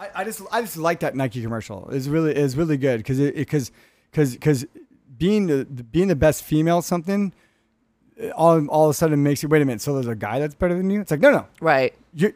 I, 0.00 0.08
I 0.14 0.24
just 0.24 0.40
I 0.50 0.62
just 0.62 0.76
like 0.78 1.00
that 1.00 1.14
Nike 1.14 1.42
commercial. 1.42 1.88
It's 1.90 2.06
really 2.06 2.34
is 2.34 2.56
really 2.56 2.76
good 2.78 2.98
because 2.98 3.18
it 3.18 3.34
because 3.36 3.70
because 4.10 4.32
because 4.32 4.66
being 5.18 5.46
the, 5.46 5.64
being 5.66 6.08
the 6.08 6.16
best 6.16 6.42
female 6.42 6.80
something 6.80 7.34
uh, 8.22 8.28
all 8.30 8.66
all 8.68 8.84
of 8.86 8.90
a 8.90 8.94
sudden 8.94 9.22
makes 9.22 9.42
you 9.42 9.48
wait 9.50 9.60
a 9.60 9.64
minute. 9.66 9.82
So 9.82 9.92
there's 9.94 10.06
a 10.06 10.14
guy 10.14 10.38
that's 10.38 10.54
better 10.54 10.74
than 10.74 10.88
you. 10.88 11.02
It's 11.02 11.10
like 11.10 11.20
no 11.20 11.30
no. 11.30 11.46
right, 11.60 11.92
You, 12.14 12.32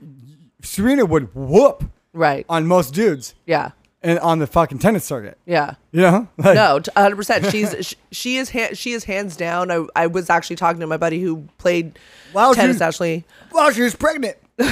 Serena 0.63 1.07
would 1.07 1.35
whoop 1.35 1.85
right. 2.13 2.45
on 2.51 2.67
most 2.67 2.93
dudes 2.93 3.35
Yeah, 3.47 3.71
and 4.03 4.19
on 4.19 4.39
the 4.41 4.47
fucking 4.47 4.79
tennis 4.81 5.05
circuit. 5.05 5.39
yeah. 5.47 5.75
You 5.93 6.03
know? 6.03 6.29
Like, 6.37 6.55
No, 6.57 6.81
hundred 6.97 7.17
percent. 7.17 7.47
She's 7.51 7.75
sh- 7.87 7.95
she 8.13 8.37
is 8.37 8.51
ha- 8.51 8.75
she 8.75 8.93
is 8.93 9.05
hands 9.05 9.37
down. 9.37 9.71
I, 9.71 9.87
I 9.97 10.07
was 10.09 10.29
actually 10.29 10.57
talking 10.57 10.81
to 10.81 10.87
my 10.87 10.97
buddy 10.99 11.21
who 11.23 11.49
played 11.59 11.99
Wow, 12.35 12.53
tennis. 12.53 12.81
Actually, 12.83 13.25
Well, 13.53 13.71
she 13.71 13.81
was 13.83 13.95
pregnant. 13.95 14.37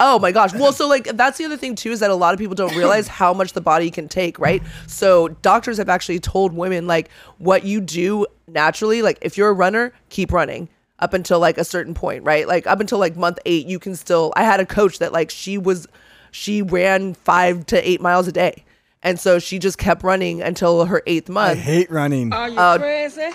Oh 0.00 0.18
my 0.18 0.32
gosh. 0.32 0.52
Well, 0.52 0.72
so 0.72 0.88
like 0.88 1.04
that's 1.16 1.38
the 1.38 1.44
other 1.44 1.56
thing 1.56 1.74
too 1.76 1.90
is 1.92 2.00
that 2.00 2.10
a 2.10 2.14
lot 2.14 2.32
of 2.34 2.40
people 2.40 2.54
don't 2.54 2.74
realize 2.74 3.06
how 3.06 3.32
much 3.32 3.52
the 3.52 3.60
body 3.60 3.90
can 3.90 4.08
take, 4.08 4.38
right? 4.38 4.62
So 4.86 5.28
doctors 5.28 5.78
have 5.78 5.88
actually 5.88 6.18
told 6.18 6.52
women 6.54 6.86
like 6.86 7.08
what 7.38 7.64
you 7.64 7.80
do 7.80 8.26
naturally, 8.48 9.02
like 9.02 9.18
if 9.20 9.36
you're 9.36 9.48
a 9.50 9.52
runner, 9.52 9.92
keep 10.08 10.32
running 10.32 10.68
up 10.98 11.12
until 11.14 11.38
like 11.38 11.58
a 11.58 11.64
certain 11.64 11.94
point, 11.94 12.24
right? 12.24 12.48
Like 12.48 12.66
up 12.66 12.80
until 12.80 12.98
like 12.98 13.16
month 13.16 13.38
8, 13.44 13.66
you 13.66 13.78
can 13.78 13.94
still 13.94 14.32
I 14.34 14.42
had 14.44 14.58
a 14.60 14.66
coach 14.66 14.98
that 14.98 15.12
like 15.12 15.30
she 15.30 15.56
was 15.58 15.86
she 16.32 16.62
ran 16.62 17.14
5 17.14 17.66
to 17.66 17.88
8 17.88 18.00
miles 18.00 18.26
a 18.26 18.32
day. 18.32 18.64
And 19.02 19.20
so 19.20 19.38
she 19.38 19.58
just 19.58 19.78
kept 19.78 20.02
running 20.02 20.42
until 20.42 20.86
her 20.86 21.02
8th 21.06 21.28
month. 21.28 21.58
I 21.58 21.60
hate 21.60 21.90
running. 21.90 22.32
Are 22.32 22.48
you 22.48 22.58
Uh, 22.58 22.78
crazy? 22.78 23.20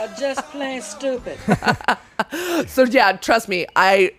or 0.00 0.08
just 0.18 0.40
plain 0.50 0.80
stupid? 0.80 1.36
So 2.68 2.84
yeah, 2.84 3.12
trust 3.12 3.48
me, 3.48 3.66
I 3.76 4.12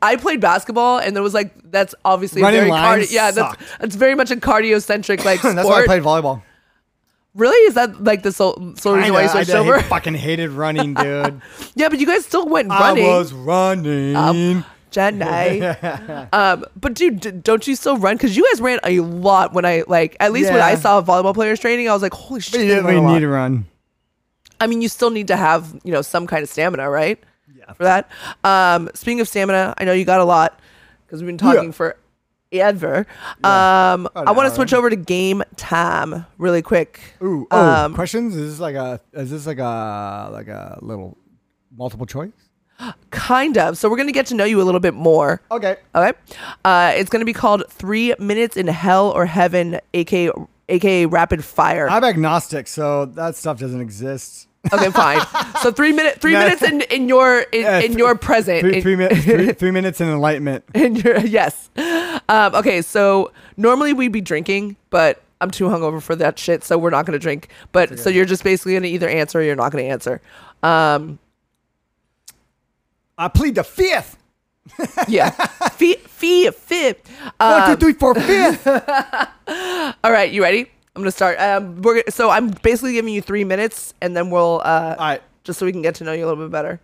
I 0.00 0.16
played 0.16 0.40
basketball 0.40 0.98
and 0.98 1.14
there 1.16 1.22
was 1.22 1.34
like 1.34 1.52
that's 1.70 1.94
obviously 2.04 2.42
Running 2.42 2.60
very 2.60 2.70
cardio 2.70 3.12
yeah, 3.12 3.30
that's 3.30 3.58
sucked. 3.58 3.62
it's 3.80 3.96
very 3.96 4.14
much 4.14 4.30
a 4.30 4.36
cardio 4.36 4.82
centric 4.82 5.24
like 5.24 5.40
sport. 5.40 5.54
That's 5.56 5.68
why 5.68 5.82
I 5.82 5.86
played 5.86 6.02
volleyball. 6.02 6.42
Really? 7.34 7.56
Is 7.68 7.74
that 7.74 8.02
like 8.02 8.22
the 8.22 8.32
sole, 8.32 8.74
sole 8.76 8.94
reason 8.96 9.12
why 9.12 9.22
you 9.24 9.28
Kinda. 9.28 9.54
I 9.54 9.58
over? 9.58 9.80
fucking 9.82 10.14
hated 10.14 10.50
running, 10.50 10.94
dude. 11.02 11.40
yeah, 11.74 11.88
but 11.88 11.98
you 12.00 12.06
guys 12.06 12.24
still 12.24 12.48
went 12.48 12.68
running. 12.68 13.04
I 13.04 13.18
was 13.18 13.32
running. 13.32 14.64
Jenny. 14.90 15.62
um, 16.32 16.64
but 16.76 16.94
dude, 16.94 17.20
d- 17.20 17.30
don't 17.30 17.66
you 17.66 17.76
still 17.76 17.98
run? 17.98 18.16
Because 18.16 18.36
you 18.36 18.48
guys 18.50 18.60
ran 18.60 18.80
a 18.84 19.00
lot 19.00 19.52
when 19.52 19.64
I 19.64 19.84
like 19.86 20.16
at 20.20 20.32
least 20.32 20.50
when 20.50 20.60
I 20.60 20.74
saw 20.76 21.02
volleyball 21.02 21.34
players 21.34 21.60
training, 21.60 21.88
I 21.88 21.92
was 21.92 22.02
like, 22.02 22.14
holy 22.14 22.40
shit. 22.40 22.52
But 22.52 22.60
you 22.60 22.68
didn't 22.68 22.86
really 22.86 23.06
need 23.06 23.20
to 23.20 23.28
run. 23.28 23.66
I 24.60 24.66
mean, 24.66 24.82
you 24.82 24.88
still 24.88 25.10
need 25.10 25.28
to 25.28 25.36
have 25.36 25.78
you 25.84 25.92
know 25.92 26.02
some 26.02 26.26
kind 26.26 26.42
of 26.42 26.48
stamina, 26.48 26.88
right? 26.88 27.22
Yeah. 27.56 27.72
For 27.74 27.84
that. 27.84 28.10
Um, 28.44 28.90
speaking 28.94 29.20
of 29.20 29.28
stamina, 29.28 29.74
I 29.78 29.84
know 29.84 29.92
you 29.92 30.04
got 30.04 30.20
a 30.20 30.24
lot 30.24 30.58
because 31.06 31.20
we've 31.22 31.26
been 31.28 31.38
talking 31.38 31.66
Yeah. 31.66 31.70
for 31.72 31.96
ever. 32.52 33.06
Um, 33.44 34.06
About 34.06 34.28
I 34.28 34.30
want 34.32 34.48
to 34.48 34.54
switch 34.54 34.72
over 34.72 34.88
to 34.90 34.96
game 34.96 35.42
time 35.56 36.24
really 36.38 36.62
quick. 36.62 37.00
Ooh, 37.22 37.46
oh, 37.50 37.84
Um, 37.84 37.94
questions? 37.94 38.34
Is 38.36 38.52
this 38.52 38.60
like 38.60 38.74
a 38.74 39.00
is 39.12 39.30
this 39.30 39.46
like 39.46 39.58
a 39.58 40.30
like 40.32 40.48
a 40.48 40.78
little 40.82 41.16
multiple 41.76 42.06
choice? 42.06 42.30
Kind 43.10 43.58
of. 43.58 43.76
So 43.76 43.90
we're 43.90 43.96
gonna 43.96 44.12
get 44.12 44.26
to 44.26 44.34
know 44.34 44.44
you 44.44 44.62
a 44.62 44.64
little 44.64 44.80
bit 44.80 44.94
more. 44.94 45.42
Okay. 45.50 45.76
Okay. 45.94 46.12
Uh, 46.64 46.92
it's 46.94 47.10
going 47.10 47.20
to 47.20 47.26
be 47.26 47.32
called 47.32 47.64
Three 47.68 48.14
Minutes 48.18 48.56
in 48.56 48.66
Hell 48.68 49.10
or 49.10 49.26
Heaven, 49.26 49.80
aka, 49.94 50.30
aka 50.68 51.06
Rapid 51.06 51.44
Fire. 51.44 51.88
I'm 51.90 52.04
agnostic, 52.04 52.68
so 52.68 53.04
that 53.04 53.34
stuff 53.36 53.58
doesn't 53.58 53.80
exist. 53.80 54.47
Okay, 54.72 54.90
fine. 54.90 55.20
So 55.62 55.72
three 55.72 55.92
minute, 55.92 56.20
three 56.20 56.32
No. 56.34 56.40
minutes 56.40 56.62
in, 56.62 56.82
in 56.82 57.08
your 57.08 57.40
in, 57.40 57.62
Yeah, 57.62 57.78
in 57.80 57.98
your 57.98 58.14
present. 58.16 58.60
Three, 58.60 58.80
three 58.80 58.96
minutes. 58.96 59.24
Three, 59.24 59.52
three 59.52 59.70
minutes 59.72 60.00
in 60.00 60.08
enlightenment. 60.08 60.64
in 60.74 60.94
your 60.96 61.18
yes. 61.18 61.68
Um, 62.28 62.54
okay, 62.54 62.82
so 62.82 63.32
normally 63.56 63.92
we'd 63.92 64.12
be 64.12 64.20
drinking, 64.20 64.76
but 64.90 65.22
I'm 65.40 65.50
too 65.50 65.64
hungover 65.64 66.00
for 66.02 66.14
that 66.16 66.38
shit, 66.38 66.62
so 66.64 66.76
we're 66.78 66.90
not 66.90 67.06
going 67.06 67.12
to 67.14 67.18
drink. 67.18 67.48
But 67.72 67.98
so 67.98 68.08
you're 68.10 68.24
just 68.24 68.44
basically 68.44 68.72
going 68.72 68.82
to 68.84 68.88
either 68.88 69.08
answer 69.08 69.38
or 69.40 69.42
you're 69.42 69.56
not 69.56 69.72
going 69.72 69.84
to 69.84 69.90
answer. 69.90 70.20
Um, 70.62 71.18
I 73.16 73.28
plead 73.28 73.54
the 73.56 73.64
fifth. 73.64 74.16
yeah. 75.08 75.30
Fee, 75.70 75.94
fee, 75.96 76.50
fifth. 76.50 77.08
One, 77.38 77.66
two, 77.66 77.72
Um, 77.72 77.76
three, 77.78 77.92
four, 77.94 78.14
fifth. 78.14 78.66
all 78.66 80.12
right, 80.12 80.30
you 80.30 80.42
ready? 80.42 80.70
I'm 80.98 81.02
gonna 81.04 81.12
start. 81.12 81.38
Um, 81.38 81.80
we're 81.82 82.02
so 82.08 82.28
I'm 82.28 82.48
basically 82.50 82.94
giving 82.94 83.14
you 83.14 83.22
three 83.22 83.44
minutes, 83.44 83.94
and 84.00 84.16
then 84.16 84.30
we'll 84.30 84.60
uh, 84.64 84.96
All 84.98 85.06
right. 85.06 85.22
just 85.44 85.60
so 85.60 85.64
we 85.64 85.70
can 85.70 85.80
get 85.80 85.94
to 85.96 86.04
know 86.04 86.10
you 86.12 86.24
a 86.24 86.28
little 86.28 86.42
bit 86.44 86.50
better. 86.50 86.80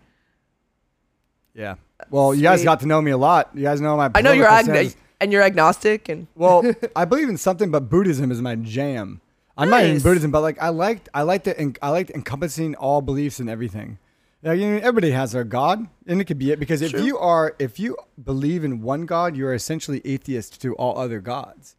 Yeah. 1.53 1.75
Well, 2.11 2.33
you 2.33 2.43
guys 2.43 2.61
Sweet. 2.61 2.65
got 2.67 2.81
to 2.81 2.87
know 2.87 3.03
me 3.03 3.11
a 3.11 3.17
lot. 3.17 3.51
You 3.55 3.63
guys 3.65 3.81
know 3.81 3.97
my. 3.97 4.11
I 4.15 4.21
know 4.21 4.31
you're 4.33 4.47
political 4.47 4.75
ag- 4.77 4.87
stance. 4.91 5.03
and 5.21 5.33
you're 5.33 5.43
agnostic, 5.43 6.09
and 6.09 6.29
Well, 6.37 6.63
I 6.95 7.05
believe 7.05 7.29
in 7.29 7.37
something, 7.37 7.71
but 7.73 7.89
Buddhism 7.91 8.31
is 8.31 8.41
my 8.41 8.55
jam. 8.57 9.21
I'm 9.57 9.69
not 9.71 9.85
in 9.85 9.95
Nice. 9.95 10.03
Buddhism, 10.05 10.31
but 10.31 10.41
like 10.43 10.61
I 10.63 10.69
liked, 10.69 11.09
I 11.15 11.23
like 11.23 11.45
the, 11.45 11.77
I 11.83 11.91
liked 11.91 12.11
encompassing 12.11 12.75
all 12.77 13.01
beliefs 13.03 13.39
and 13.41 13.49
everything. 13.51 13.99
Yeah, 14.43 14.53
you 14.53 14.69
know, 14.71 14.77
everybody 14.79 15.11
has 15.13 15.33
their 15.33 15.45
God, 15.45 15.87
and 16.07 16.21
it 16.21 16.25
could 16.25 16.39
be 16.39 16.51
it 16.53 16.61
because 16.61 16.83
if 16.83 16.93
you 16.93 17.19
are, 17.19 17.55
if 17.59 17.79
you 17.81 17.97
believe 18.23 18.63
in 18.65 18.81
one 18.83 19.07
God, 19.07 19.37
you're 19.37 19.55
essentially 19.55 20.01
atheist 20.05 20.61
to 20.63 20.75
all 20.75 20.99
other 20.99 21.21
gods, 21.21 21.77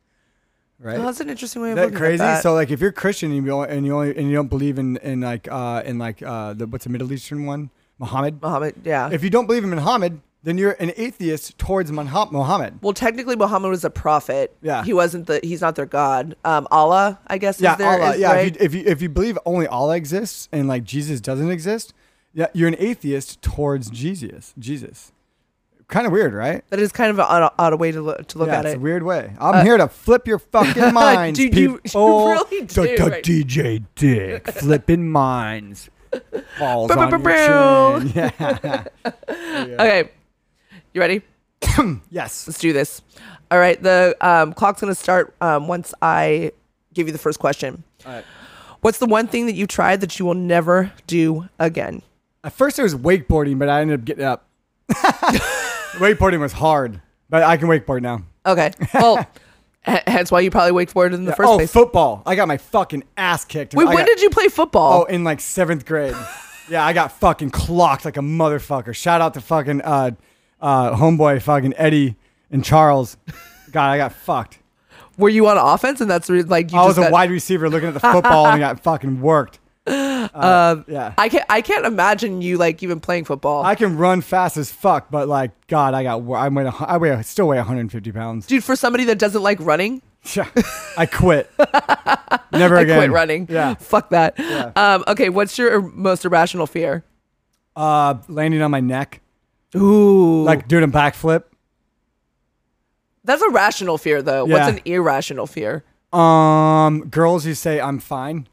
right? 0.79 0.97
oh, 0.97 1.03
that's 1.03 1.19
an 1.19 1.29
interesting 1.29 1.61
way 1.61 1.71
of 1.71 1.77
looking 1.77 1.93
that 1.93 1.97
crazy? 1.97 2.23
at 2.23 2.35
that. 2.35 2.43
So 2.43 2.53
like, 2.53 2.71
if 2.71 2.81
you're 2.81 2.91
Christian 2.91 3.31
and 3.31 3.45
you 3.45 3.51
only, 3.51 3.69
and 3.69 3.85
you 3.85 3.95
only 3.95 4.17
and 4.17 4.29
you 4.29 4.35
don't 4.35 4.47
believe 4.49 4.77
in 4.79 4.97
in 4.97 5.21
like 5.21 5.47
uh 5.51 5.83
in 5.85 5.97
like 5.97 6.21
uh 6.21 6.53
the 6.53 6.67
what's 6.67 6.83
the 6.85 6.89
Middle 6.89 7.11
Eastern 7.11 7.45
one, 7.45 7.69
Muhammad. 7.99 8.41
Muhammad, 8.41 8.75
yeah, 8.83 9.09
If 9.11 9.23
you 9.23 9.29
don't 9.29 9.45
believe 9.47 9.63
in 9.63 9.69
Muhammad, 9.69 10.21
then 10.43 10.57
you're 10.59 10.75
an 10.79 10.91
atheist 10.95 11.57
towards 11.57 11.91
Muhammad. 11.91 12.79
Well, 12.81 12.93
technically, 12.93 13.35
Muhammad 13.35 13.71
was 13.71 13.83
a 13.83 13.89
prophet. 13.89 14.55
Yeah. 14.61 14.83
he 14.83 14.93
wasn't 14.93 15.25
the. 15.25 15.39
He's 15.41 15.61
not 15.61 15.75
their 15.75 15.87
god. 15.87 16.35
Um, 16.45 16.67
Allah, 16.69 17.19
I 17.25 17.39
guess. 17.39 17.59
Yeah, 17.59 17.71
is 17.73 17.77
there, 17.79 17.87
Allah. 17.89 18.13
is- 18.13 18.19
yeah. 18.19 18.31
right? 18.31 18.55
If, 18.57 18.73
you, 18.73 18.81
if 18.81 18.85
you 18.85 18.91
if 18.91 19.01
you 19.01 19.09
believe 19.09 19.39
only 19.45 19.65
Allah 19.67 19.95
exists 19.95 20.47
and 20.51 20.67
like 20.67 20.83
Jesus 20.83 21.19
doesn't 21.19 21.49
exist, 21.49 21.93
yeah, 22.33 22.47
you're 22.53 22.67
an 22.67 22.75
atheist 22.77 23.41
towards 23.41 23.89
Jesus. 23.89 24.53
Jesus. 24.59 25.11
Kind 25.87 26.07
of 26.07 26.11
weird, 26.11 26.33
right? 26.33 26.63
that 26.71 26.79
is 26.79 26.91
kind 26.91 27.11
of 27.11 27.19
an 27.19 27.25
odd, 27.27 27.51
odd 27.59 27.79
way 27.79 27.91
to 27.91 28.01
look 28.01 28.25
to 28.29 28.37
look 28.39 28.47
yeah, 28.47 28.59
at 28.59 28.65
it's 28.65 28.73
it. 28.73 28.77
a 28.77 28.79
weird 28.79 29.03
way. 29.03 29.33
I'm 29.39 29.63
here 29.65 29.77
to 29.77 29.87
flip 29.87 30.27
your 30.27 30.39
fucking 30.39 30.93
minds, 30.93 31.37
Dude, 31.37 31.55
you- 31.55 31.61
you 31.73 31.77
people. 31.79 32.27
really 32.29 32.61
The- 32.61 32.95
do, 32.97 33.03
right? 33.05 33.23
DJ 33.23 33.83
Dick 33.95 34.47
flipping 34.51 35.07
minds. 35.09 35.89
Balls 36.57 36.89
on 36.91 37.09
your 37.09 37.19
chin. 37.19 38.11
Yeah. 38.15 39.75
Okay, 39.79 40.09
you 40.93 41.01
ready? 41.01 41.21
yes. 42.09 42.47
Let's 42.47 42.59
do 42.59 42.73
this. 42.73 43.01
All 43.51 43.59
right, 43.59 43.81
the 43.81 44.15
um, 44.21 44.53
clock's 44.53 44.81
gonna 44.81 44.95
start 44.95 45.35
um, 45.41 45.67
once 45.67 45.93
I 46.01 46.51
give 46.93 47.05
you 47.07 47.13
the 47.13 47.19
first 47.19 47.37
question. 47.39 47.83
All 48.05 48.13
right. 48.13 48.25
What's 48.81 48.97
the 48.99 49.05
one 49.07 49.27
thing 49.27 49.45
that 49.47 49.53
you 49.55 49.67
tried 49.67 50.01
that 50.01 50.17
you 50.19 50.25
will 50.25 50.33
never 50.35 50.91
do 51.07 51.47
again? 51.59 52.01
At 52.43 52.53
first, 52.53 52.79
it 52.79 52.83
was 52.83 52.95
wakeboarding, 52.95 53.59
but 53.59 53.67
I 53.69 53.81
ended 53.81 53.99
up 53.99 54.05
getting 54.05 54.25
up. 54.25 54.47
Wakeboarding 55.97 56.39
was 56.39 56.53
hard, 56.53 57.01
but 57.29 57.43
I 57.43 57.57
can 57.57 57.67
wakeboard 57.67 58.01
now. 58.01 58.23
Okay, 58.45 58.71
well, 58.93 59.19
h- 59.87 60.03
hence 60.07 60.31
why 60.31 60.41
you 60.41 60.51
probably 60.51 60.85
wakeboarded 60.85 61.13
in 61.13 61.25
the 61.25 61.35
first 61.35 61.49
oh, 61.49 61.57
place. 61.57 61.71
football! 61.71 62.21
I 62.25 62.35
got 62.35 62.47
my 62.47 62.57
fucking 62.57 63.03
ass 63.17 63.45
kicked. 63.45 63.73
Wait, 63.73 63.87
I 63.87 63.89
when 63.89 63.97
got- 63.97 64.07
did 64.07 64.21
you 64.21 64.29
play 64.29 64.47
football? 64.47 65.01
Oh, 65.01 65.03
in 65.05 65.23
like 65.23 65.39
seventh 65.39 65.85
grade. 65.85 66.15
yeah, 66.69 66.85
I 66.85 66.93
got 66.93 67.11
fucking 67.13 67.51
clocked 67.51 68.05
like 68.05 68.17
a 68.17 68.21
motherfucker. 68.21 68.95
Shout 68.95 69.21
out 69.21 69.33
to 69.35 69.41
fucking 69.41 69.81
uh, 69.81 70.11
uh, 70.61 70.95
homeboy, 70.95 71.41
fucking 71.41 71.73
Eddie 71.77 72.15
and 72.51 72.63
Charles. 72.63 73.17
God, 73.71 73.89
I 73.89 73.97
got 73.97 74.13
fucked. 74.13 74.59
Were 75.17 75.29
you 75.29 75.47
on 75.47 75.57
offense, 75.57 76.01
and 76.01 76.09
that's 76.11 76.29
like 76.29 76.71
you 76.71 76.77
I 76.77 76.87
just 76.87 76.87
was 76.89 76.97
a 76.97 77.01
got- 77.01 77.11
wide 77.11 77.31
receiver 77.31 77.69
looking 77.69 77.87
at 77.87 77.93
the 77.93 77.99
football 77.99 78.45
and 78.47 78.55
I 78.55 78.59
got 78.59 78.79
fucking 78.83 79.21
worked. 79.21 79.59
Uh, 79.87 80.83
yeah. 80.87 81.13
I 81.17 81.29
can't. 81.29 81.45
I 81.49 81.61
can't 81.61 81.85
imagine 81.85 82.41
you 82.41 82.57
like 82.57 82.81
even 82.81 82.99
playing 82.99 83.25
football. 83.25 83.63
I 83.63 83.75
can 83.75 83.97
run 83.97 84.21
fast 84.21 84.57
as 84.57 84.71
fuck, 84.71 85.11
but 85.11 85.27
like 85.27 85.51
God, 85.67 85.93
I 85.93 86.03
got 86.03 86.15
I 86.17 86.49
weigh 86.49 86.65
I 86.67 86.97
weigh 86.97 87.21
still 87.23 87.47
weigh 87.47 87.57
150 87.57 88.11
pounds. 88.11 88.47
Dude, 88.47 88.63
for 88.63 88.75
somebody 88.75 89.03
that 89.05 89.19
doesn't 89.19 89.43
like 89.43 89.59
running, 89.59 90.01
Yeah, 90.35 90.49
I 90.97 91.05
quit. 91.05 91.51
Never 92.51 92.77
I 92.77 92.81
again. 92.81 92.97
quit 92.97 93.11
running. 93.11 93.47
Yeah. 93.49 93.75
Fuck 93.75 94.09
that. 94.09 94.35
Yeah. 94.39 94.71
Um, 94.75 95.03
okay, 95.07 95.29
what's 95.29 95.57
your 95.57 95.81
most 95.81 96.25
irrational 96.25 96.65
fear? 96.65 97.03
Uh, 97.75 98.15
landing 98.27 98.61
on 98.63 98.71
my 98.71 98.79
neck, 98.79 99.21
Ooh. 99.75 100.43
like 100.43 100.67
doing 100.67 100.83
a 100.83 100.87
backflip. 100.87 101.43
that's 103.23 103.41
a 103.41 103.49
rational 103.49 103.97
fear 103.99 104.21
though. 104.23 104.47
Yeah. 104.47 104.53
What's 104.53 104.69
an 104.69 104.79
irrational 104.85 105.45
fear? 105.45 105.83
Um, 106.13 107.07
girls 107.09 107.43
who 107.43 107.53
say 107.53 107.79
I'm 107.81 107.99
fine. 107.99 108.47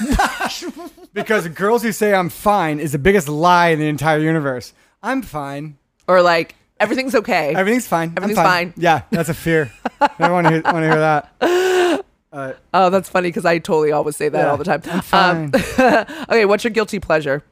because 1.12 1.48
girls 1.48 1.82
who 1.82 1.92
say 1.92 2.14
I'm 2.14 2.28
fine 2.28 2.80
is 2.80 2.92
the 2.92 2.98
biggest 2.98 3.28
lie 3.28 3.68
in 3.68 3.78
the 3.78 3.88
entire 3.88 4.18
universe. 4.18 4.72
I'm 5.02 5.22
fine. 5.22 5.78
Or 6.06 6.22
like 6.22 6.54
everything's 6.80 7.14
okay. 7.14 7.54
Everything's 7.54 7.86
fine. 7.86 8.14
Everything's 8.16 8.38
fine. 8.38 8.74
Yeah, 8.76 9.02
that's 9.10 9.28
a 9.28 9.34
fear. 9.34 9.72
I 10.00 10.30
want 10.30 10.46
to 10.46 10.52
hear, 10.52 10.62
want 10.62 10.76
to 10.76 10.90
hear 10.90 10.98
that. 10.98 12.04
Uh, 12.32 12.52
oh, 12.74 12.90
that's 12.90 13.08
funny 13.08 13.28
because 13.28 13.44
I 13.44 13.58
totally 13.58 13.92
always 13.92 14.16
say 14.16 14.28
that 14.28 14.38
Yeah, 14.38 14.50
all 14.50 14.56
the 14.56 14.64
time. 14.64 14.82
I'm 14.86 15.00
fine. 15.00 15.44
Um, 15.54 16.06
okay, 16.30 16.44
what's 16.44 16.64
your 16.64 16.72
guilty 16.72 16.98
pleasure? 17.00 17.44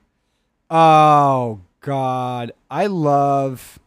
oh 0.71 1.61
God, 1.81 2.53
I 2.71 2.87
love. 2.87 3.79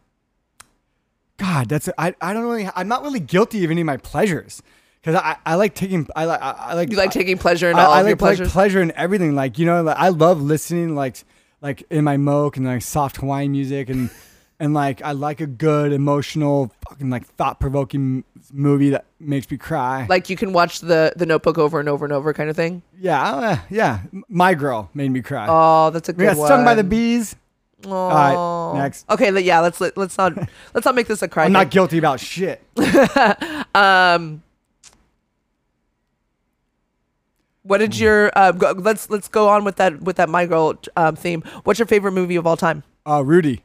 God, 1.36 1.68
that's 1.68 1.88
I. 1.98 2.14
I 2.20 2.32
don't 2.32 2.44
really. 2.44 2.68
I'm 2.74 2.88
not 2.88 3.02
really 3.02 3.20
guilty 3.20 3.64
of 3.64 3.70
any 3.70 3.82
of 3.82 3.86
my 3.86 3.96
pleasures 3.98 4.62
because 5.00 5.20
I, 5.20 5.36
I 5.46 5.54
like 5.54 5.74
taking. 5.74 6.06
I 6.14 6.24
like. 6.24 6.42
I, 6.42 6.50
I 6.50 6.74
like. 6.74 6.90
You 6.90 6.96
like 6.96 7.10
taking 7.10 7.38
pleasure 7.38 7.70
in 7.70 7.76
I, 7.76 7.84
all 7.84 7.92
I 7.92 8.00
your 8.00 8.16
like, 8.16 8.48
pleasure 8.48 8.82
in 8.82 8.92
everything. 8.96 9.34
Like 9.34 9.58
you 9.58 9.66
know, 9.66 9.82
like, 9.82 9.96
I 9.96 10.08
love 10.08 10.42
listening 10.42 10.94
like 10.94 11.16
like 11.60 11.84
in 11.90 12.04
my 12.04 12.16
moke 12.16 12.56
and 12.56 12.66
like 12.66 12.82
soft 12.82 13.18
Hawaiian 13.18 13.52
music 13.52 13.88
and 13.88 14.10
and 14.60 14.74
like 14.74 15.02
I 15.02 15.12
like 15.12 15.40
a 15.40 15.46
good 15.46 15.92
emotional 15.92 16.70
fucking 16.88 17.10
like 17.10 17.26
thought 17.26 17.58
provoking 17.60 18.24
movie 18.52 18.90
that 18.90 19.06
makes 19.18 19.50
me 19.50 19.56
cry. 19.56 20.06
like 20.08 20.28
you 20.28 20.36
can 20.36 20.52
watch 20.52 20.80
the 20.80 21.12
the 21.16 21.26
Notebook 21.26 21.58
over 21.58 21.80
and 21.80 21.88
over 21.88 22.04
and 22.04 22.12
over, 22.12 22.32
kind 22.32 22.50
of 22.50 22.56
thing. 22.56 22.82
yeah, 22.98 23.22
uh, 23.22 23.58
yeah. 23.70 24.00
My 24.28 24.54
girl 24.54 24.90
made 24.94 25.10
me 25.10 25.22
cry. 25.22 25.46
Oh, 25.48 25.90
that's 25.90 26.08
a 26.08 26.12
we 26.12 26.18
good 26.18 26.34
got 26.34 26.36
one. 26.36 26.46
stung 26.46 26.64
by 26.64 26.74
the 26.74 26.84
bees. 26.84 27.36
All 27.86 28.10
right, 28.10 28.82
next. 28.82 29.08
Okay, 29.08 29.38
yeah. 29.40 29.60
Let's 29.60 29.80
let, 29.80 29.96
let's 29.96 30.18
not 30.18 30.36
let's 30.74 30.84
not 30.84 30.94
make 30.94 31.06
this 31.06 31.22
a 31.22 31.28
cry. 31.28 31.46
I'm 31.46 31.52
not 31.52 31.70
guilty 31.70 31.98
about 31.98 32.20
shit. 32.20 32.62
Um, 33.72 34.42
what 37.70 37.78
did 37.78 37.96
your 37.98 38.30
uh, 38.36 38.50
go, 38.52 38.72
let's 38.72 39.08
let's 39.10 39.28
go 39.28 39.48
on 39.48 39.62
with 39.64 39.76
that 39.76 40.00
with 40.02 40.16
that 40.16 40.28
my 40.28 40.44
girl 40.46 40.74
um, 40.96 41.14
theme. 41.16 41.42
What's 41.64 41.78
your 41.78 41.86
favorite 41.86 42.12
movie 42.12 42.36
of 42.36 42.46
all 42.46 42.56
time? 42.56 42.82
Uh, 43.06 43.22
Rudy. 43.24 43.62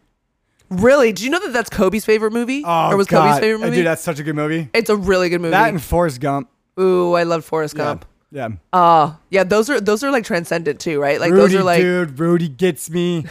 Really? 0.69 1.11
Do 1.11 1.23
you 1.23 1.29
know 1.29 1.39
that 1.39 1.53
that's 1.53 1.69
Kobe's 1.69 2.05
favorite 2.05 2.31
movie? 2.33 2.63
Oh, 2.65 2.91
or 2.91 2.97
was 2.97 3.07
God. 3.07 3.27
Kobe's 3.29 3.39
favorite 3.39 3.61
Uh, 3.63 3.65
movie? 3.65 3.77
Dude, 3.77 3.85
that's 3.87 4.01
such 4.03 4.19
a 4.19 4.23
good 4.23 4.35
movie. 4.35 4.69
it's 4.73 4.89
a 4.89 4.95
really 4.95 5.29
good 5.29 5.41
movie. 5.41 5.51
That 5.51 5.69
and 5.69 5.81
Forrest 5.81 6.19
Gump. 6.21 6.49
Ooh, 6.79 7.13
I 7.13 7.23
love 7.23 7.43
Forrest 7.45 7.75
Yeah. 7.77 7.83
Gump. 7.83 8.05
Yeah. 8.31 8.49
Oh, 8.73 9.17
yeah. 9.29 9.43
Those 9.43 9.69
are 9.69 9.79
those 9.81 10.03
are 10.03 10.11
like 10.11 10.23
transcendent 10.23 10.79
too, 10.79 10.99
right? 10.99 11.19
Like 11.19 11.31
Rudy, 11.31 11.41
those 11.53 11.55
are 11.55 11.63
like 11.63 11.81
dude, 11.81 12.19
Rudy 12.19 12.49
gets 12.49 12.89
me 12.89 13.25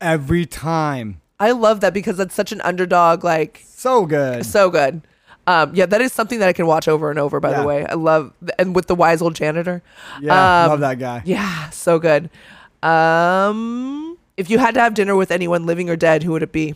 every 0.00 0.46
time. 0.46 1.20
I 1.38 1.50
love 1.50 1.80
that 1.80 1.92
because 1.92 2.16
that's 2.16 2.34
such 2.34 2.52
an 2.52 2.60
underdog. 2.62 3.22
Like 3.24 3.62
So 3.66 4.06
good. 4.06 4.46
so 4.46 4.70
good. 4.70 5.02
Um, 5.48 5.72
yeah, 5.74 5.86
that 5.86 6.00
is 6.00 6.12
something 6.12 6.38
that 6.40 6.48
I 6.48 6.52
can 6.52 6.66
watch 6.66 6.88
over 6.88 7.08
and 7.10 7.18
over. 7.18 7.38
By 7.40 7.50
Yeah. 7.52 7.60
the 7.60 7.66
way, 7.66 7.86
I 7.86 7.94
love 7.94 8.32
and 8.58 8.74
with 8.74 8.86
the 8.88 8.94
wise 8.96 9.22
old 9.22 9.34
janitor. 9.36 9.82
Yeah, 10.20 10.64
Um, 10.64 10.70
love 10.70 10.80
that 10.80 10.98
guy. 10.98 11.22
Yeah, 11.24 11.70
so 11.70 11.98
good. 11.98 12.30
Um, 12.82 14.18
if 14.36 14.50
you 14.50 14.58
had 14.58 14.74
to 14.74 14.80
have 14.80 14.94
dinner 14.94 15.14
with 15.16 15.30
anyone 15.30 15.64
living 15.66 15.88
or 15.88 15.96
dead, 15.96 16.22
who 16.24 16.32
would 16.32 16.42
it 16.42 16.52
be? 16.52 16.74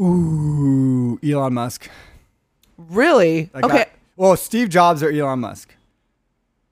Ooh, 0.00 1.18
Elon 1.22 1.54
Musk. 1.54 1.88
Really? 2.78 3.50
That 3.52 3.64
okay, 3.64 3.76
guy- 3.76 3.90
Well, 4.16 4.36
Steve 4.36 4.68
Jobs 4.68 5.02
or 5.02 5.10
Elon 5.10 5.40
Musk? 5.40 5.74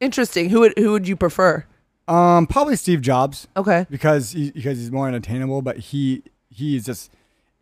interesting. 0.00 0.48
Who 0.48 0.60
would 0.60 0.72
who 0.78 0.92
would 0.92 1.06
you 1.06 1.14
prefer? 1.16 1.64
Um, 2.08 2.46
probably 2.46 2.74
Steve 2.76 3.02
Jobs 3.02 3.46
Okay. 3.56 3.86
because 3.90 4.32
he, 4.32 4.50
because 4.50 4.78
he's 4.78 4.90
more 4.90 5.06
unattainable, 5.06 5.60
but 5.62 5.76
he 5.76 6.22
he 6.48 6.74
is 6.76 6.86
just 6.86 7.10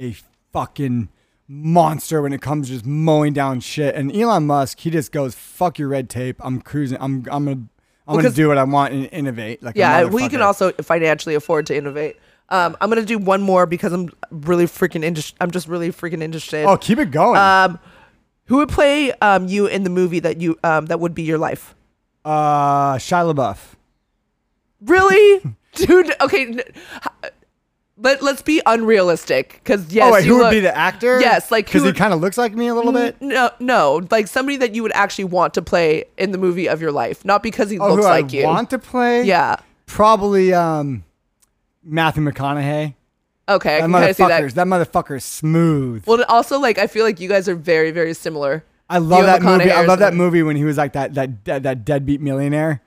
a 0.00 0.14
fucking 0.52 1.08
monster 1.48 2.20
when 2.22 2.32
it 2.32 2.42
comes 2.42 2.68
to 2.68 2.74
just 2.74 2.86
mowing 2.86 3.32
down 3.32 3.60
shit. 3.60 3.94
And 3.94 4.14
Elon 4.14 4.46
Musk, 4.46 4.78
he 4.80 4.90
just 4.90 5.10
goes, 5.12 5.34
"Fuck 5.34 5.78
your 5.78 5.88
red 5.88 6.08
tape. 6.10 6.36
I'm 6.40 6.60
cruising. 6.60 6.98
I'm 7.00 7.24
I'm 7.30 7.44
gonna 7.46 7.50
I'm 8.06 8.14
gonna 8.16 8.22
'cause- 8.24 8.34
do 8.34 8.48
what 8.48 8.58
I 8.58 8.64
want 8.64 8.92
and 8.94 9.08
innovate." 9.12 9.62
Like 9.62 9.76
Yeah, 9.76 10.04
we 10.04 10.28
can 10.28 10.42
also 10.42 10.72
financially 10.72 11.34
afford 11.34 11.66
to 11.66 11.76
innovate. 11.76 12.16
Um, 12.50 12.76
I'm 12.80 12.88
gonna 12.88 13.04
do 13.04 13.18
one 13.18 13.42
more 13.42 13.66
because 13.66 13.92
I'm 13.92 14.10
really 14.30 14.64
freaking 14.66 15.04
interested. 15.04 15.36
I'm 15.40 15.50
just 15.50 15.68
really 15.68 15.90
freaking 15.90 16.22
interested. 16.22 16.64
Oh, 16.64 16.76
keep 16.76 16.98
it 16.98 17.10
going. 17.10 17.36
Um, 17.38 17.78
who 18.46 18.56
would 18.56 18.70
play 18.70 19.12
um 19.20 19.46
you 19.48 19.66
in 19.66 19.82
the 19.84 19.90
movie 19.90 20.20
that 20.20 20.40
you 20.40 20.58
um 20.64 20.86
that 20.86 21.00
would 21.00 21.14
be 21.14 21.22
your 21.22 21.38
life? 21.38 21.74
uh, 22.24 22.94
Shia 22.96 23.32
LaBeouf. 23.34 23.74
Really, 24.82 25.56
dude? 25.74 26.14
Okay, 26.20 26.62
n- 27.98 28.02
let 28.02 28.22
let's 28.22 28.42
be 28.42 28.60
unrealistic 28.66 29.60
because 29.62 29.92
yes, 29.92 30.08
oh 30.08 30.12
wait, 30.14 30.24
you 30.24 30.32
who 30.32 30.38
look- 30.38 30.44
would 30.50 30.56
be 30.56 30.60
the 30.60 30.76
actor? 30.76 31.20
Yes, 31.20 31.50
like 31.50 31.68
who 31.68 31.78
because 31.80 31.88
he 31.88 31.92
kind 31.98 32.12
of 32.12 32.20
looks 32.20 32.38
like 32.38 32.54
me 32.54 32.68
a 32.68 32.74
little 32.74 32.92
bit. 32.92 33.20
No, 33.20 33.50
no, 33.60 34.06
like 34.10 34.28
somebody 34.28 34.56
that 34.58 34.74
you 34.74 34.82
would 34.82 34.92
actually 34.94 35.24
want 35.24 35.54
to 35.54 35.62
play 35.62 36.04
in 36.16 36.30
the 36.32 36.38
movie 36.38 36.68
of 36.68 36.80
your 36.80 36.92
life, 36.92 37.24
not 37.24 37.42
because 37.42 37.70
he 37.70 37.78
Oh, 37.78 37.88
looks 37.88 38.02
who 38.04 38.08
like 38.10 38.26
I 38.26 38.36
you. 38.38 38.44
want 38.44 38.70
to 38.70 38.78
play? 38.78 39.24
yeah. 39.24 39.56
probably 39.86 40.52
um, 40.54 41.04
Matthew 41.82 42.22
McConaughey. 42.22 42.94
Okay, 43.48 43.76
I 43.76 43.80
That 43.80 43.84
can 43.86 43.92
kind 43.92 44.04
of 44.10 44.16
see 44.16 44.22
motherfucker's 44.24 44.54
that. 44.54 44.68
that 44.68 44.92
motherfucker's 44.92 45.24
smooth. 45.24 46.06
Well, 46.06 46.22
also 46.28 46.58
like 46.58 46.78
I 46.78 46.86
feel 46.86 47.04
like 47.04 47.18
you 47.18 47.28
guys 47.28 47.48
are 47.48 47.54
very, 47.54 47.90
very 47.90 48.12
similar. 48.14 48.64
I 48.90 48.98
love 48.98 49.20
You 49.20 49.26
that 49.26 49.42
movie. 49.42 49.70
I 49.70 49.84
love 49.86 49.98
that 50.00 50.14
movie 50.14 50.42
when 50.42 50.56
he 50.56 50.64
was 50.64 50.76
like 50.76 50.92
that 50.92 51.14
that 51.14 51.44
that, 51.46 51.62
that 51.62 51.84
deadbeat 51.84 52.20
millionaire. 52.20 52.82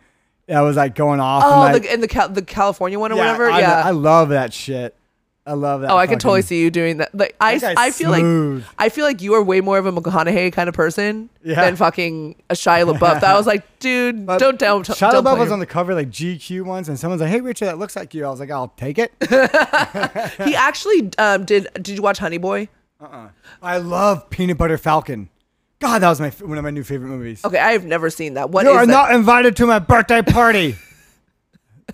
That 0.47 0.61
was 0.61 0.75
like 0.75 0.95
going 0.95 1.19
off. 1.19 1.43
Oh, 1.45 1.63
and 1.63 1.73
like, 1.73 1.83
the, 1.83 1.93
in 1.93 2.01
the 2.01 2.07
Cal- 2.07 2.29
the 2.29 2.41
California 2.41 2.99
one 2.99 3.11
or 3.11 3.15
yeah, 3.15 3.21
whatever. 3.25 3.49
I, 3.49 3.59
yeah. 3.59 3.81
I 3.85 3.91
love 3.91 4.29
that 4.29 4.53
shit. 4.53 4.95
I 5.51 5.55
love 5.55 5.81
that. 5.81 5.91
oh, 5.91 5.97
I 5.97 6.07
can 6.07 6.17
totally 6.17 6.41
see 6.43 6.61
you 6.61 6.71
doing 6.71 6.97
that. 6.97 7.13
Like 7.13 7.35
I, 7.41 7.57
That 7.57 7.75
guy's 7.75 7.87
I 7.87 7.91
feel 7.91 8.13
smooth. 8.13 8.63
like 8.63 8.75
I 8.79 8.87
feel 8.89 9.03
like 9.03 9.21
you 9.21 9.33
are 9.33 9.43
way 9.43 9.59
more 9.59 9.77
of 9.77 9.85
a 9.85 9.91
McConaughey 9.91 10.53
kind 10.53 10.69
of 10.69 10.75
person 10.75 11.29
Yeah. 11.43 11.61
than 11.61 11.75
fucking 11.75 12.35
a 12.49 12.53
Shia 12.53 12.85
LaBeouf. 12.97 13.21
I 13.23 13.35
was 13.35 13.45
like, 13.47 13.63
dude, 13.79 14.25
But 14.25 14.39
don't 14.39 14.57
don't. 14.57 14.85
Shia 14.87 15.11
LaBeouf 15.11 15.37
was 15.39 15.51
on 15.51 15.59
the 15.59 15.65
cover 15.65 15.93
like 15.93 16.09
GQ 16.09 16.61
once, 16.63 16.87
and 16.87 16.97
someone's 16.97 17.21
like, 17.21 17.29
"Hey, 17.31 17.41
Richard, 17.41 17.65
that 17.65 17.77
looks 17.77 17.95
like 17.95 18.13
you." 18.13 18.25
I 18.25 18.29
was 18.29 18.39
like, 18.39 18.49
"I'll 18.51 18.69
take 18.77 18.97
it." 18.97 19.11
He 20.45 20.55
actually 20.55 21.11
um, 21.17 21.43
did. 21.45 21.67
Did 21.75 21.89
you 21.89 22.01
watch 22.01 22.19
Honey 22.19 22.37
Boy? 22.37 22.69
Uh. 22.99 23.27
I 23.61 23.77
love 23.79 24.29
Peanut 24.29 24.57
Butter 24.57 24.77
Falcon. 24.77 25.29
God, 25.79 25.99
that 25.99 26.09
was 26.09 26.21
my 26.21 26.29
one 26.29 26.57
of 26.57 26.63
my 26.63 26.69
new 26.69 26.83
favorite 26.83 27.09
movies. 27.09 27.43
Okay, 27.43 27.57
I 27.59 27.71
have 27.73 27.83
never 27.85 28.09
seen 28.09 28.35
that. 28.35 28.51
What 28.51 28.65
you 28.65 28.71
is 28.71 28.77
are 28.77 28.85
that? 28.85 28.91
not 28.91 29.13
invited 29.13 29.55
to 29.57 29.65
my 29.65 29.79
birthday 29.79 30.21
party. 30.21 30.75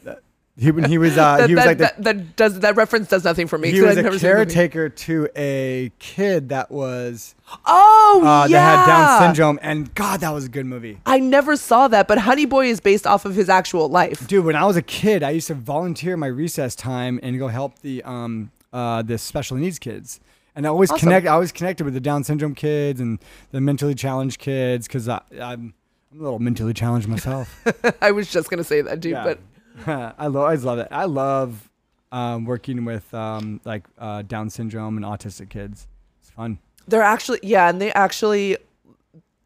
that, 0.03 0.19
He 0.59 0.71
when 0.71 0.85
he 0.85 0.97
was 0.97 1.17
uh, 1.17 1.37
that, 1.37 1.49
he 1.49 1.55
was 1.55 1.63
that, 1.65 1.67
like 1.69 1.77
the, 1.77 1.83
that, 2.01 2.03
that 2.17 2.35
does 2.35 2.59
that 2.61 2.75
reference 2.75 3.09
does 3.09 3.23
nothing 3.23 3.45
for 3.47 3.59
me. 3.59 3.71
He 3.71 3.81
was 3.81 3.91
I've 3.91 3.97
a 3.99 4.01
never 4.01 4.17
seen 4.17 4.27
the 4.29 4.33
caretaker 4.33 4.89
to 4.89 5.27
a 5.35 5.91
kid 5.99 6.49
that 6.49 6.71
was 6.71 7.35
Oh 7.67 8.23
uh, 8.25 8.47
yeah, 8.49 8.59
that 8.59 8.79
had 8.79 8.85
Down 8.87 9.21
syndrome, 9.21 9.59
and 9.61 9.93
God, 9.93 10.21
that 10.21 10.31
was 10.31 10.45
a 10.45 10.49
good 10.49 10.65
movie. 10.65 10.99
I 11.05 11.19
never 11.19 11.55
saw 11.57 11.87
that, 11.89 12.07
but 12.07 12.17
Honey 12.17 12.45
Boy 12.45 12.67
is 12.67 12.79
based 12.79 13.05
off 13.05 13.23
of 13.25 13.35
his 13.35 13.49
actual 13.49 13.87
life. 13.87 14.27
Dude, 14.27 14.45
when 14.45 14.55
I 14.55 14.65
was 14.65 14.75
a 14.75 14.81
kid, 14.81 15.21
I 15.21 15.29
used 15.29 15.47
to 15.47 15.53
volunteer 15.53 16.17
my 16.17 16.27
recess 16.27 16.75
time 16.75 17.19
and 17.21 17.37
go 17.37 17.49
help 17.49 17.77
the 17.79 18.01
um 18.03 18.49
uh 18.73 19.03
the 19.03 19.19
special 19.19 19.57
needs 19.57 19.77
kids. 19.77 20.19
And 20.55 20.65
I 20.65 20.69
always 20.69 20.89
Awesome. 20.89 21.01
connect. 21.09 21.27
I 21.27 21.33
always 21.33 21.51
connected 21.51 21.83
with 21.83 21.93
the 21.93 21.99
Down 21.99 22.23
syndrome 22.23 22.55
kids 22.55 22.99
and 22.99 23.19
the 23.51 23.61
mentally 23.61 23.93
challenged 23.93 24.39
kids 24.39 24.87
because 24.87 25.07
I'm 25.07 25.21
I'm 25.39 26.19
a 26.19 26.23
little 26.23 26.39
mentally 26.39 26.73
challenged 26.73 27.07
myself. 27.07 27.63
I 28.01 28.09
was 28.09 28.31
just 28.31 28.49
gonna 28.49 28.63
say 28.63 28.81
that, 28.81 28.99
dude, 28.99 29.11
Yeah. 29.11 29.23
but 29.23 29.39
I 29.87 30.27
lo- 30.27 30.41
always 30.41 30.63
love 30.63 30.79
it. 30.79 30.87
I 30.91 31.05
love 31.05 31.69
um, 32.11 32.45
working 32.45 32.85
with 32.85 33.13
um, 33.13 33.61
like 33.65 33.83
uh, 33.97 34.21
Down 34.23 34.49
syndrome 34.49 34.97
and 34.97 35.05
autistic 35.05 35.49
kids. 35.49 35.87
It's 36.21 36.29
fun. 36.31 36.59
they're 36.87 37.01
actually 37.03 37.39
yeah, 37.43 37.69
and 37.69 37.81
they 37.81 37.91
actually 37.93 38.57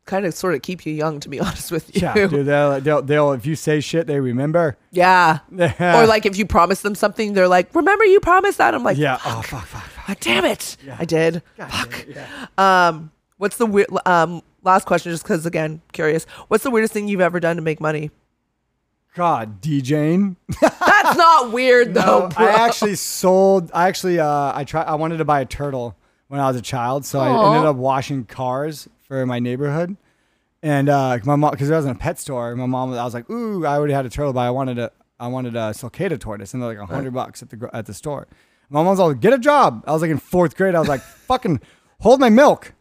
kind 0.05 0.25
of 0.25 0.33
sort 0.33 0.55
of 0.55 0.61
keep 0.61 0.85
you 0.85 0.93
young, 0.93 1.19
to 1.21 1.29
be 1.29 1.39
honest 1.45 1.71
with 1.71 1.95
you. 1.95 2.01
Yeah, 2.01 2.27
dude. 2.27 2.45
They'll, 2.45 2.81
they'll, 2.81 3.01
they'll 3.01 3.31
if 3.33 3.45
you 3.45 3.55
say 3.55 3.79
shit, 3.79 4.07
they 4.07 4.19
remember. 4.19 4.77
Yeah. 4.91 5.39
or 5.79 6.05
like 6.07 6.25
if 6.25 6.37
you 6.37 6.45
promise 6.45 6.81
them 6.81 6.95
something, 6.95 7.33
they're 7.33 7.47
like, 7.47 7.73
"Remember 7.75 8.03
you 8.05 8.19
promised 8.19 8.57
that." 8.57 8.73
I'm 8.73 8.83
like, 8.83 8.97
yeah. 8.97 9.19
Oh 9.25 9.41
fuck, 9.41 9.65
fuck, 9.65 9.83
fuck. 9.83 10.09
"Ah, 10.09 10.15
damn 10.19 10.45
it, 10.45 10.77
yeah. 10.85 10.97
I 10.99 11.05
did." 11.05 11.41
God 11.57 11.71
Fuck. 11.71 12.05
it, 12.07 12.15
yeah. 12.15 12.47
Um, 12.87 13.11
what's 13.37 13.57
the 13.57 13.65
weird? 13.65 13.87
Um, 14.05 14.41
last 14.63 14.85
question, 14.85 15.11
just 15.11 15.23
because 15.23 15.45
again, 15.45 15.81
curious. 15.93 16.25
What's 16.47 16.63
the 16.63 16.71
weirdest 16.71 16.93
thing 16.93 17.07
you've 17.07 17.21
ever 17.21 17.39
done 17.39 17.55
to 17.55 17.61
make 17.61 17.79
money? 17.81 18.11
God, 19.13 19.61
DJing. 19.61 20.37
That's 20.61 21.17
not 21.17 21.51
weird 21.51 21.93
though. 21.93 22.29
No. 22.29 22.31
I 22.37 22.49
actually 22.49 22.95
sold. 22.95 23.69
I 23.73 23.87
actually, 23.87 24.19
uh, 24.19 24.53
I 24.55 24.63
tried. 24.63 24.85
I 24.85 24.95
wanted 24.95 25.17
to 25.17 25.25
buy 25.25 25.41
a 25.41 25.45
turtle 25.45 25.97
when 26.29 26.39
I 26.39 26.47
was 26.47 26.55
a 26.55 26.61
child, 26.61 27.05
so 27.05 27.19
I 27.19 27.55
ended 27.55 27.67
up 27.67 27.75
washing 27.75 28.23
cars 28.25 28.87
for 29.01 29.25
my 29.25 29.39
neighborhood. 29.39 29.97
And 30.63 30.87
uh, 30.89 31.17
my 31.25 31.35
mom, 31.35 31.51
because 31.51 31.69
I 31.71 31.75
was 31.75 31.85
in 31.85 31.91
a 31.91 31.95
pet 31.95 32.19
store, 32.19 32.55
my 32.55 32.65
mom, 32.67 32.93
I 32.93 33.03
was 33.03 33.13
like, 33.13 33.29
"Ooh, 33.29 33.65
I 33.65 33.75
already 33.75 33.93
had 33.93 34.05
a 34.05 34.09
turtle, 34.09 34.31
but 34.31 34.41
I 34.41 34.51
wanted 34.51 34.79
a, 34.79 34.91
I 35.19 35.27
wanted 35.27 35.55
a 35.55 35.71
sulcata 35.71 36.17
tortoise, 36.19 36.53
and 36.53 36.61
they're 36.63 36.69
like 36.69 36.77
a 36.77 36.85
hundred 36.85 37.13
bucks 37.13 37.41
at 37.41 37.49
the 37.49 37.69
at 37.73 37.85
the 37.87 37.93
store." 37.93 38.27
My 38.69 38.79
mom 38.81 38.87
was 38.87 38.99
like, 38.99 39.19
"Get 39.19 39.33
a 39.33 39.39
job." 39.39 39.83
I 39.85 39.91
was 39.91 40.01
like 40.01 40.11
in 40.11 40.19
fourth 40.19 40.55
grade. 40.55 40.75
I 40.75 40.79
was 40.79 40.87
like, 40.87 41.01
"Fucking 41.01 41.59
hold 41.99 42.19
my 42.21 42.29
milk." 42.29 42.73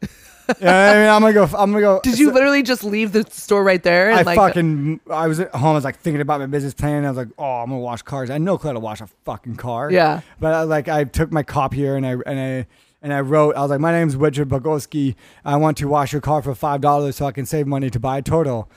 What 0.60 0.68
I 0.68 0.94
mean, 0.94 1.08
I'm 1.08 1.20
gonna 1.22 1.32
go. 1.32 1.44
I'm 1.44 1.70
gonna 1.72 1.80
go. 1.80 2.00
Did 2.02 2.18
you 2.18 2.32
literally 2.32 2.62
just 2.62 2.84
leave 2.84 3.12
the 3.12 3.24
store 3.30 3.62
right 3.62 3.82
there? 3.82 4.10
And 4.10 4.18
I 4.18 4.22
like, 4.22 4.36
fucking 4.36 5.00
I 5.10 5.26
was 5.26 5.40
at 5.40 5.54
home. 5.54 5.70
I 5.70 5.74
was 5.74 5.84
like 5.84 5.98
thinking 6.00 6.20
about 6.20 6.40
my 6.40 6.46
business 6.46 6.74
plan. 6.74 6.98
And 6.98 7.06
I 7.06 7.10
was 7.10 7.16
like, 7.18 7.28
oh, 7.38 7.44
I'm 7.62 7.70
gonna 7.70 7.78
wash 7.80 8.02
cars. 8.02 8.30
I 8.30 8.38
know 8.38 8.56
how 8.56 8.72
to 8.72 8.80
wash 8.80 9.00
a 9.00 9.06
fucking 9.24 9.56
car. 9.56 9.90
Yeah. 9.90 10.20
But 10.38 10.54
I, 10.54 10.62
like 10.62 10.88
I 10.88 11.04
took 11.04 11.30
my 11.32 11.42
copier 11.42 11.96
and 11.96 12.06
I 12.06 12.12
and 12.26 12.40
I 12.40 12.66
and 13.02 13.12
I 13.12 13.20
wrote. 13.20 13.56
I 13.56 13.60
was 13.62 13.70
like, 13.70 13.80
my 13.80 13.92
name's 13.92 14.16
Richard 14.16 14.48
Bogowski. 14.48 15.14
I 15.44 15.56
want 15.56 15.76
to 15.78 15.88
wash 15.88 16.12
your 16.12 16.20
car 16.20 16.42
for 16.42 16.54
five 16.54 16.80
dollars 16.80 17.16
so 17.16 17.26
I 17.26 17.32
can 17.32 17.46
save 17.46 17.66
money 17.66 17.90
to 17.90 18.00
buy 18.00 18.18
a 18.18 18.22
turtle. 18.22 18.70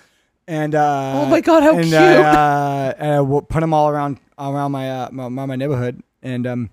And 0.47 0.75
uh, 0.75 1.21
Oh 1.23 1.25
my 1.27 1.39
God, 1.41 1.63
how 1.63 1.73
and 1.75 1.83
cute. 1.85 1.93
I, 1.95 2.15
uh, 2.89 2.93
and 2.97 3.11
I 3.13 3.39
put 3.41 3.61
them 3.61 3.73
all 3.73 3.89
around 3.89 4.19
around 4.37 4.71
my 4.71 4.89
uh, 4.89 5.09
my, 5.11 5.29
my 5.29 5.55
neighborhood 5.55 6.01
and 6.21 6.45
um 6.47 6.69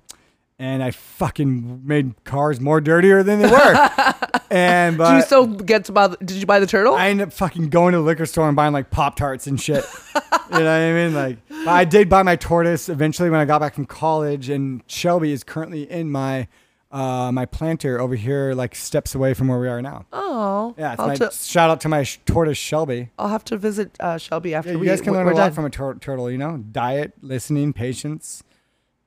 and 0.60 0.82
I 0.82 0.90
fucking 0.90 1.80
made 1.86 2.22
cars 2.24 2.60
more 2.60 2.80
dirtier 2.82 3.22
than 3.22 3.40
they 3.40 3.50
were. 3.50 3.90
and 4.50 4.98
but 4.98 5.10
Did 5.10 5.16
you 5.16 5.22
still 5.22 5.46
get 5.46 5.86
to 5.86 5.92
buy? 5.92 6.08
The, 6.08 6.16
did 6.18 6.32
you 6.36 6.44
buy 6.46 6.60
the 6.60 6.66
turtle? 6.66 6.94
I 6.94 7.08
ended 7.08 7.28
up 7.28 7.32
fucking 7.32 7.70
going 7.70 7.92
to 7.92 7.98
the 7.98 8.04
liquor 8.04 8.26
store 8.26 8.46
and 8.46 8.54
buying 8.54 8.72
like 8.74 8.90
Pop 8.90 9.16
Tarts 9.16 9.46
and 9.46 9.60
shit. 9.60 9.84
you 10.14 10.20
know 10.58 10.64
what 10.64 10.66
I 10.66 10.92
mean? 10.92 11.14
Like, 11.14 11.38
I 11.66 11.84
did 11.84 12.08
buy 12.08 12.22
my 12.22 12.36
tortoise 12.36 12.88
eventually 12.88 13.30
when 13.30 13.40
I 13.40 13.44
got 13.46 13.60
back 13.60 13.74
from 13.74 13.86
college, 13.86 14.48
and 14.50 14.82
Shelby 14.86 15.32
is 15.32 15.42
currently 15.42 15.90
in 15.90 16.10
my 16.10 16.46
uh, 16.92 17.30
my 17.32 17.46
planter 17.46 18.00
over 18.00 18.16
here, 18.16 18.52
like 18.52 18.74
steps 18.74 19.14
away 19.14 19.32
from 19.32 19.46
where 19.48 19.60
we 19.60 19.68
are 19.68 19.80
now. 19.80 20.06
oh, 20.12 20.74
Yeah, 20.76 20.96
my 20.98 21.14
to- 21.14 21.30
shout 21.32 21.70
out 21.70 21.80
to 21.82 21.88
my 21.88 22.02
sh- 22.02 22.18
tortoise 22.26 22.58
Shelby. 22.58 23.10
I'll 23.16 23.28
have 23.28 23.44
to 23.44 23.56
visit 23.56 23.96
uh, 24.00 24.18
Shelby 24.18 24.54
after 24.56 24.70
Yeah, 24.70 24.74
you 24.74 24.80
we. 24.80 24.86
guys 24.86 25.00
can 25.00 25.12
learn 25.12 25.26
a 25.28 25.30
lot 25.30 25.36
done. 25.36 25.52
from 25.52 25.64
a 25.66 25.70
tur- 25.70 25.94
turtle. 26.00 26.28
You 26.30 26.38
know, 26.38 26.56
diet, 26.58 27.12
listening, 27.22 27.72
patience, 27.72 28.42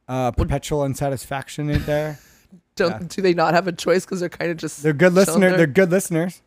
uh, 0.07 0.31
perpetual 0.31 0.83
unsatisfaction. 0.83 1.69
in 1.69 1.83
there? 1.85 2.19
Don't 2.75 2.89
yeah. 3.01 3.07
do 3.07 3.21
they 3.21 3.33
not 3.33 3.53
have 3.53 3.67
a 3.67 3.71
choice 3.71 4.03
because 4.03 4.19
they're 4.19 4.29
kind 4.29 4.49
of 4.49 4.57
just 4.57 4.81
They're 4.81 4.93
good 4.93 5.13
there? 5.13 5.55
They're 5.57 5.67
good 5.67 5.91
listeners. 5.91 6.41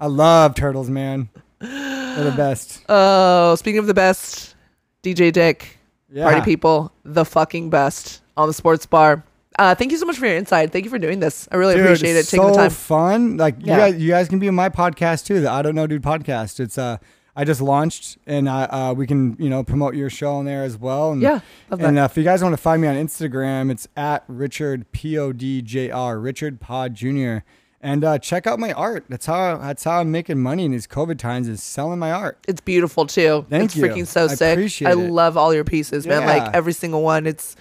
I 0.00 0.06
love 0.06 0.54
turtles, 0.54 0.90
man. 0.90 1.28
They're 1.60 2.24
the 2.24 2.34
best. 2.36 2.82
Oh, 2.88 3.54
speaking 3.56 3.78
of 3.78 3.86
the 3.86 3.94
best, 3.94 4.54
DJ 5.02 5.32
Dick, 5.32 5.78
Yeah. 6.12 6.24
party 6.24 6.40
people, 6.42 6.92
the 7.04 7.24
fucking 7.24 7.70
best 7.70 8.20
on 8.36 8.48
the 8.48 8.52
sports 8.54 8.84
bar. 8.86 9.24
Uh, 9.58 9.74
thank 9.74 9.90
you 9.90 9.98
so 9.98 10.06
much 10.06 10.16
for 10.18 10.26
your 10.26 10.36
insight. 10.36 10.70
Thank 10.72 10.84
you 10.84 10.90
for 10.90 10.98
doing 11.00 11.18
this. 11.20 11.48
I 11.50 11.56
really 11.56 11.74
Dude, 11.74 11.84
appreciate 11.84 12.14
it. 12.16 12.20
it's 12.20 12.30
Taking 12.30 12.46
so 12.46 12.50
the 12.52 12.56
time. 12.56 12.70
fun. 12.70 13.36
Like 13.38 13.56
Yeah. 13.60 13.74
you 13.86 13.92
guys, 13.92 14.02
you 14.02 14.10
guys 14.10 14.28
can 14.28 14.38
be 14.38 14.48
on 14.48 14.54
my 14.54 14.68
podcast 14.68 15.24
too. 15.26 15.40
The 15.40 15.50
I 15.50 15.62
don't 15.62 15.74
know, 15.74 15.86
dude 15.88 16.02
podcast. 16.02 16.60
It's 16.60 16.78
uh, 16.78 16.98
I 17.40 17.44
just 17.44 17.60
launched, 17.60 18.18
and 18.26 18.48
I 18.50 18.64
uh, 18.64 18.94
we 18.94 19.06
can 19.06 19.36
you 19.38 19.48
know 19.48 19.62
promote 19.62 19.94
your 19.94 20.10
show 20.10 20.34
on 20.34 20.44
there 20.44 20.64
as 20.64 20.76
well. 20.76 21.12
And, 21.12 21.22
Yeah, 21.22 21.38
love 21.70 21.80
and 21.80 21.96
that. 21.96 22.02
uh, 22.02 22.04
if 22.06 22.16
you 22.16 22.24
guys 22.24 22.42
want 22.42 22.52
to 22.52 22.56
find 22.56 22.82
me 22.82 22.88
on 22.88 22.96
Instagram, 22.96 23.70
it's 23.70 23.86
at 23.96 24.24
Richard 24.26 24.90
P 24.90 25.16
O 25.16 25.32
D 25.32 25.62
J 25.62 25.90
R 25.90 26.18
Richard 26.18 26.60
Pod 26.60 26.94
Jr. 26.96 27.38
And 27.80 28.02
uh, 28.02 28.18
check 28.18 28.48
out 28.48 28.58
my 28.58 28.72
art. 28.72 29.04
That's 29.08 29.26
how 29.26 29.56
that's 29.58 29.84
how 29.84 30.00
I'm 30.00 30.10
making 30.10 30.40
money 30.42 30.64
in 30.64 30.72
these 30.72 30.88
COVID 30.88 31.16
times 31.16 31.46
is 31.46 31.62
selling 31.62 32.00
my 32.00 32.10
art. 32.10 32.38
It's 32.48 32.60
beautiful 32.60 33.06
too. 33.06 33.46
Thank 33.48 33.66
it's 33.66 33.76
you. 33.76 33.84
freaking 33.84 34.06
so 34.08 34.24
I 34.24 34.34
sick. 34.34 34.82
I 34.84 34.90
it. 34.90 34.96
love 34.96 35.36
all 35.36 35.54
your 35.54 35.62
pieces, 35.62 36.08
man. 36.08 36.22
Yeah. 36.22 36.26
Like 36.42 36.54
every 36.56 36.72
single 36.72 37.02
one. 37.02 37.24
It's 37.24 37.54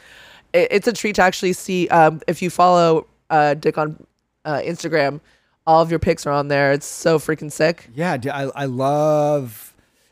it, 0.54 0.70
it's 0.72 0.88
a 0.88 0.94
treat 0.94 1.18
to 1.18 1.22
actually 1.22 1.54
see. 1.54 1.88
Um, 1.90 2.20
if 2.26 2.42
you 2.42 2.50
follow 2.50 3.06
uh, 3.30 3.54
Dick 3.54 3.78
on 3.78 4.04
uh, 4.44 4.60
Instagram, 4.66 5.20
all 5.68 5.84
of 5.84 5.92
your 5.92 6.00
pics 6.00 6.26
are 6.26 6.32
on 6.32 6.48
there. 6.48 6.72
It's 6.72 6.88
so 6.88 7.20
freaking 7.20 7.52
sick. 7.52 7.88
Yeah, 7.94 8.18
dude, 8.18 8.32
I 8.32 8.50
I 8.56 8.66
love. 8.66 9.67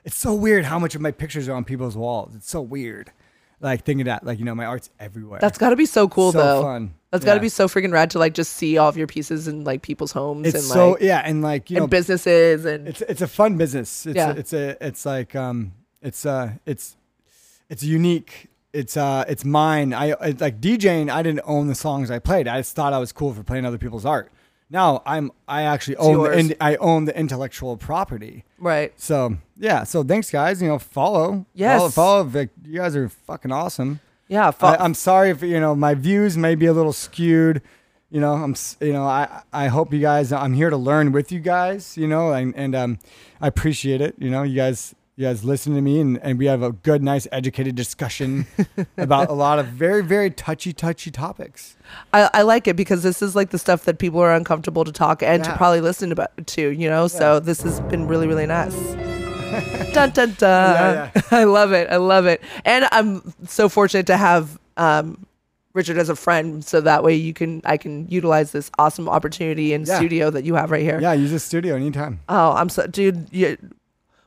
It's 0.06 0.18
so 0.18 0.34
weird 0.34 0.64
how 0.66 0.80
much 0.80 0.96
of 0.96 1.02
my 1.02 1.12
pictures 1.12 1.50
are 1.50 1.54
on 1.54 1.66
people's 1.66 1.98
walls. 1.98 2.34
It's 2.36 2.50
so 2.50 2.62
weird. 2.62 3.12
Like 3.60 3.84
thinking 3.84 4.06
that, 4.06 4.24
like 4.26 4.38
you 4.40 4.46
know, 4.46 4.54
my 4.56 4.66
art's 4.66 4.90
everywhere. 5.00 5.40
That's 5.42 5.58
got 5.58 5.72
to 5.72 5.76
be 5.76 5.86
so 5.86 6.08
cool 6.08 6.32
So 6.32 6.38
though. 6.38 6.62
fun. 6.62 6.94
That's 7.12 7.26
got 7.26 7.34
to 7.34 7.38
Yeah. 7.38 7.42
be 7.44 7.50
so 7.50 7.68
freaking 7.68 7.92
rad 7.92 8.12
to 8.12 8.20
like 8.20 8.34
just 8.34 8.54
see 8.54 8.78
all 8.78 8.88
of 8.90 8.98
your 8.98 9.08
pieces 9.08 9.48
in 9.48 9.64
like 9.64 9.82
people's 9.82 10.12
homes 10.12 10.46
it's 10.48 10.56
and 10.56 10.64
so 10.64 10.92
like 10.92 11.02
yeah, 11.02 11.22
and 11.26 11.42
like 11.42 11.70
you 11.72 11.80
know, 11.80 11.88
businesses 11.88 12.66
and 12.66 12.88
it's 12.88 13.02
it's 13.02 13.22
a 13.22 13.28
fun 13.28 13.58
business. 13.58 14.06
It's 14.06 14.16
Yeah. 14.16 14.32
a, 14.32 14.36
it's 14.36 14.54
a 14.54 14.86
it's 14.86 15.06
like 15.06 15.36
um 15.36 15.72
it's 16.02 16.26
uh 16.26 16.52
it's 16.66 16.96
it's 17.70 17.82
unique. 17.82 18.50
It's 18.74 18.98
uh 18.98 19.24
it's 19.28 19.46
mine. 19.46 19.94
I 19.94 20.12
it's 20.22 20.42
like 20.42 20.60
DJing. 20.62 21.10
I 21.10 21.24
didn't 21.24 21.42
own 21.46 21.68
the 21.68 21.76
songs 21.76 22.12
I 22.12 22.20
played. 22.20 22.48
I 22.48 22.60
just 22.60 22.76
thought 22.76 22.92
I 22.94 23.00
was 23.00 23.12
cool 23.14 23.34
for 23.34 23.42
playing 23.44 23.66
other 23.66 23.78
people's 23.80 24.06
art. 24.06 24.32
Now 24.70 25.04
I'm 25.06 25.32
I 25.48 25.62
actually 25.64 25.98
own 25.98 26.24
the 26.24 26.32
in, 26.38 26.56
I 26.60 26.76
own 26.78 27.06
the 27.06 27.18
intellectual 27.18 27.78
property. 27.78 28.44
right. 28.60 28.92
So 29.00 29.38
yeah. 29.58 29.84
So 29.84 30.04
thanks 30.04 30.32
guys. 30.32 30.62
You 30.62 30.70
know 30.70 30.80
follow. 30.80 31.46
Yes. 31.54 31.80
Follow. 31.80 31.90
follow 31.90 32.24
Vic. 32.24 32.50
You 32.64 32.80
guys 32.80 32.96
are 32.96 33.10
fucking 33.10 33.52
awesome. 33.52 34.00
Yeah. 34.28 34.52
Fo- 34.52 34.68
I, 34.68 34.84
I'm 34.84 34.94
sorry 34.96 35.30
if 35.30 35.42
you 35.44 35.60
know 35.60 35.76
my 35.76 35.94
views 35.94 36.38
may 36.38 36.56
be 36.56 36.66
a 36.66 36.74
little 36.74 36.94
skewed. 36.94 37.62
You 38.10 38.22
know, 38.22 38.34
I'm 38.34 38.56
you 38.82 38.94
know 38.94 39.04
I 39.06 39.44
I 39.54 39.68
hope 39.68 39.94
you 39.94 40.00
guys. 40.00 40.32
I'm 40.32 40.54
here 40.54 40.70
to 40.70 40.78
learn 40.78 41.12
with 41.12 41.32
you 41.32 41.40
guys. 41.40 41.96
You 41.98 42.08
know, 42.08 42.32
and 42.34 42.56
and 42.56 42.74
um 42.76 43.00
I 43.40 43.48
appreciate 43.48 44.02
it. 44.02 44.16
You 44.18 44.30
know, 44.30 44.44
you 44.44 44.56
guys 44.56 44.96
you 45.18 45.26
guys 45.26 45.46
listen 45.46 45.74
to 45.76 45.82
me 45.82 46.02
and, 46.02 46.18
and 46.18 46.38
we 46.38 46.46
have 46.46 46.62
a 46.62 46.72
good, 46.74 47.02
nice, 47.02 47.26
educated 47.32 47.76
discussion 47.76 48.46
about 48.98 49.30
a 49.30 49.34
lot 49.34 49.60
of 49.60 49.68
very 49.68 50.04
very 50.04 50.30
touchy 50.30 50.74
touchy 50.74 51.10
topics. 51.10 51.78
I, 52.14 52.30
I 52.34 52.42
like 52.42 52.68
it 52.68 52.76
because 52.76 53.04
this 53.04 53.22
is 53.22 53.36
like 53.36 53.52
the 53.52 53.60
stuff 53.60 53.86
that 53.86 53.98
people 53.98 54.20
are 54.20 54.34
uncomfortable 54.34 54.84
to 54.84 54.92
talk 54.92 55.24
and 55.24 55.44
to 55.44 55.56
probably 55.56 55.82
listen 55.82 56.12
about 56.12 56.32
to, 56.48 56.70
you 56.70 56.90
know. 56.90 57.08
So 57.08 57.40
this 57.40 57.62
has 57.62 57.80
been 57.82 58.08
really 58.08 58.28
really 58.28 58.46
nice. 58.46 58.76
dun 59.94 60.10
dun 60.10 60.36
dun. 60.38 60.42
Yeah, 60.96 61.12
I 61.32 61.46
love 61.46 61.72
it. 61.72 61.90
I 61.90 61.96
love 61.98 62.26
it. 62.26 62.42
And 62.66 62.88
I'm 62.92 63.34
so 63.48 63.70
fortunate 63.70 64.08
to 64.08 64.18
have 64.18 64.60
um, 64.76 65.26
Richard 65.74 65.98
as 65.98 66.10
a 66.10 66.16
friend, 66.18 66.66
so 66.66 66.82
that 66.82 67.04
way 67.04 67.16
you 67.16 67.34
can 67.34 67.62
I 67.64 67.78
can 67.78 68.06
utilize 68.10 68.52
this 68.52 68.70
awesome 68.78 69.08
opportunity 69.08 69.74
and 69.74 69.88
Yeah. 69.88 69.98
studio 69.98 70.30
that 70.32 70.44
you 70.44 70.56
have 70.56 70.72
right 70.72 70.82
here. 70.84 71.00
Yeah, 71.00 71.14
use 71.14 71.32
the 71.32 71.40
studio 71.40 71.76
anytime. 71.76 72.20
Oh, 72.28 72.52
I'm 72.52 72.68
so 72.68 72.86
dude. 72.88 73.30
You, 73.32 73.58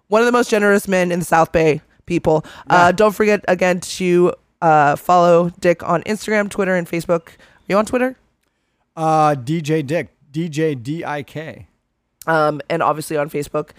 one 0.08 0.20
of 0.22 0.26
the 0.26 0.32
most 0.32 0.50
generous 0.50 0.88
men 0.88 1.12
in 1.12 1.18
the 1.20 1.24
South 1.24 1.52
Bay. 1.52 1.80
People, 2.06 2.44
uh, 2.70 2.90
don't 2.92 3.14
forget 3.14 3.44
again 3.48 3.80
to 3.80 4.32
uh, 4.62 4.96
follow 4.96 5.50
Dick 5.60 5.82
on 5.86 6.02
Instagram, 6.04 6.48
Twitter, 6.48 6.74
and 6.74 6.88
Facebook. 6.88 7.28
Are 7.28 7.68
you 7.68 7.76
on 7.76 7.84
Twitter? 7.84 8.16
Uh, 8.96 9.34
DJ 9.34 9.86
Dick, 9.86 10.08
DJ 10.32 10.82
D 10.82 11.04
I 11.04 11.22
K. 11.22 11.66
um, 12.26 12.60
and 12.70 12.82
obviously 12.82 13.16
on 13.18 13.28
Facebook. 13.28 13.70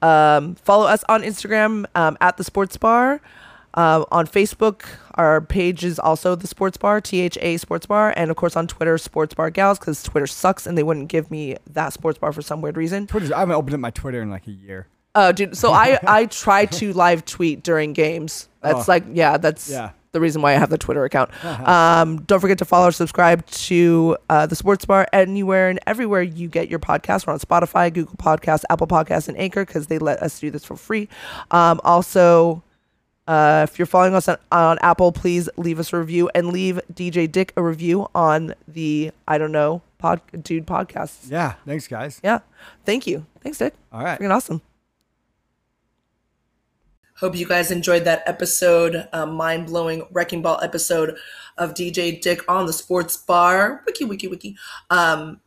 Um, 0.00 0.54
follow 0.56 0.86
us 0.86 1.04
on 1.08 1.22
Instagram 1.22 1.84
um, 1.94 2.16
at 2.20 2.36
the 2.38 2.44
Sports 2.44 2.76
Bar. 2.78 3.20
Um, 3.74 4.06
on 4.12 4.26
Facebook, 4.26 4.84
our 5.14 5.40
page 5.40 5.84
is 5.84 5.98
also 5.98 6.34
the 6.36 6.46
Sports 6.46 6.76
Bar, 6.76 7.00
T 7.00 7.20
H 7.20 7.36
A 7.42 7.56
Sports 7.58 7.86
Bar, 7.86 8.14
and 8.16 8.30
of 8.30 8.36
course 8.36 8.56
on 8.56 8.66
Twitter, 8.66 8.96
Sports 8.98 9.34
Bar 9.34 9.50
Gals, 9.50 9.78
because 9.78 10.02
Twitter 10.02 10.26
sucks 10.26 10.66
and 10.66 10.78
they 10.78 10.82
wouldn't 10.82 11.08
give 11.08 11.30
me 11.30 11.56
that 11.70 11.92
Sports 11.92 12.18
Bar 12.18 12.32
for 12.32 12.40
some 12.40 12.60
weird 12.62 12.76
reason. 12.76 13.06
Twitter's. 13.06 13.30
I 13.32 13.40
haven't 13.40 13.56
opened 13.56 13.74
up 13.74 13.80
my 13.80 13.90
Twitter 13.90 14.22
in 14.22 14.30
like 14.30 14.46
a 14.46 14.52
year. 14.52 14.86
Uh, 15.14 15.32
dude, 15.32 15.56
so 15.56 15.72
I 15.72 15.98
I 16.06 16.26
try 16.26 16.66
to 16.66 16.92
live 16.92 17.24
tweet 17.24 17.62
during 17.62 17.92
games. 17.92 18.48
That's 18.62 18.88
Oh. 18.88 18.92
like 18.92 19.04
yeah, 19.12 19.36
that's 19.36 19.70
Yeah. 19.70 19.90
the 20.12 20.20
reason 20.20 20.42
why 20.42 20.52
I 20.54 20.58
have 20.58 20.70
the 20.70 20.78
Twitter 20.78 21.04
account. 21.04 21.30
um, 21.44 22.22
don't 22.22 22.40
forget 22.40 22.58
to 22.58 22.64
follow 22.64 22.88
or 22.88 22.92
subscribe 22.92 23.44
to 23.46 24.16
uh, 24.30 24.46
the 24.46 24.56
Sports 24.56 24.84
Bar 24.84 25.06
anywhere 25.12 25.68
and 25.68 25.78
everywhere 25.86 26.22
you 26.22 26.48
get 26.48 26.68
your 26.68 26.78
podcast. 26.78 27.26
We're 27.26 27.32
on 27.34 27.38
Spotify, 27.40 27.92
Google 27.92 28.16
Podcasts, 28.16 28.64
Apple 28.70 28.86
Podcasts, 28.86 29.28
and 29.28 29.38
Anchor 29.38 29.64
because 29.64 29.86
they 29.88 29.98
let 29.98 30.22
us 30.22 30.38
do 30.40 30.50
this 30.50 30.64
for 30.64 30.76
free. 30.76 31.08
Um, 31.50 31.80
also, 31.84 32.62
uh, 33.28 33.66
if 33.68 33.78
you're 33.78 33.86
following 33.86 34.14
us 34.14 34.28
on, 34.28 34.36
on 34.52 34.78
Apple, 34.82 35.10
please 35.12 35.48
leave 35.56 35.78
us 35.78 35.92
a 35.92 35.98
review 35.98 36.30
and 36.34 36.48
leave 36.48 36.80
DJ 36.92 37.30
Dick 37.30 37.52
a 37.56 37.62
review 37.62 38.08
on 38.14 38.54
the 38.68 39.10
I 39.28 39.38
don't 39.38 39.52
know 39.52 39.82
pod 39.98 40.20
dude 40.42 40.66
podcast. 40.66 41.30
Yeah. 41.30 41.54
Thanks, 41.66 41.86
guys. 41.88 42.20
Yeah, 42.24 42.40
thank 42.84 43.06
you. 43.06 43.26
Thanks, 43.42 43.58
Dick. 43.58 43.74
All 43.92 44.02
right. 44.02 44.18
Freaking 44.18 44.34
awesome. 44.34 44.60
Hope 47.18 47.36
you 47.36 47.46
guys 47.46 47.70
enjoyed 47.70 48.04
that 48.04 48.24
episode, 48.26 49.08
uh, 49.12 49.24
mind 49.24 49.66
blowing 49.66 50.04
wrecking 50.10 50.42
ball 50.42 50.58
episode 50.62 51.16
of 51.56 51.72
DJ 51.72 52.20
Dick 52.20 52.40
on 52.50 52.66
the 52.66 52.72
Sports 52.72 53.16
Bar. 53.16 53.82
Wiki, 53.86 54.04
wiki, 54.04 54.26
wiki. 54.26 54.56
Um, 54.90 55.40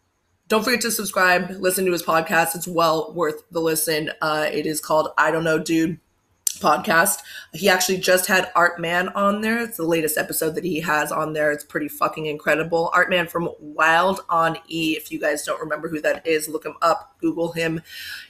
don't 0.47 0.63
forget 0.63 0.79
to 0.81 0.91
subscribe, 0.91 1.49
listen 1.59 1.83
to 1.83 1.91
his 1.91 2.03
podcast. 2.03 2.55
It's 2.55 2.69
well 2.69 3.11
worth 3.13 3.43
the 3.51 3.59
listen. 3.59 4.11
Uh, 4.21 4.47
it 4.49 4.65
is 4.65 4.79
called 4.79 5.09
I 5.17 5.29
Don't 5.29 5.43
Know 5.43 5.59
Dude 5.59 5.99
podcast. 6.45 7.19
He 7.53 7.67
actually 7.67 7.97
just 7.97 8.27
had 8.27 8.49
Art 8.55 8.79
Man 8.79 9.09
on 9.09 9.41
there. 9.41 9.59
It's 9.59 9.75
the 9.75 9.83
latest 9.83 10.17
episode 10.17 10.55
that 10.55 10.63
he 10.63 10.79
has 10.79 11.11
on 11.11 11.33
there. 11.33 11.51
It's 11.51 11.65
pretty 11.65 11.89
fucking 11.89 12.27
incredible. 12.27 12.91
Art 12.93 13.09
Man 13.09 13.27
from 13.27 13.49
Wild 13.59 14.21
on 14.29 14.57
E. 14.69 14.95
If 14.97 15.11
you 15.11 15.19
guys 15.19 15.43
don't 15.43 15.59
remember 15.59 15.89
who 15.89 15.99
that 15.99 16.25
is, 16.25 16.47
look 16.47 16.65
him 16.65 16.75
up, 16.81 17.17
Google 17.19 17.51
him. 17.51 17.81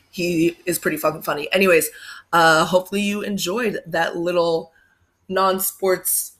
He 0.09 0.57
is 0.65 0.79
pretty 0.79 0.97
fucking 0.97 1.21
funny. 1.21 1.51
Anyways, 1.53 1.91
uh, 2.33 2.65
hopefully 2.65 3.01
you 3.01 3.21
enjoyed 3.21 3.79
that 3.85 4.15
little 4.17 4.71
non-sports 5.29 6.33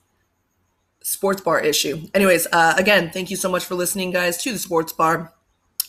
sports 1.01 1.41
bar 1.41 1.59
issue. 1.59 2.01
Anyways, 2.14 2.47
uh, 2.51 2.76
again, 2.77 3.09
thank 3.11 3.30
you 3.30 3.38
so 3.38 3.49
much 3.49 3.64
for 3.64 3.76
listening, 3.76 4.11
guys, 4.11 4.38
to 4.43 4.51
the 4.51 4.59
sports 4.59 4.91
bar. 4.91 5.34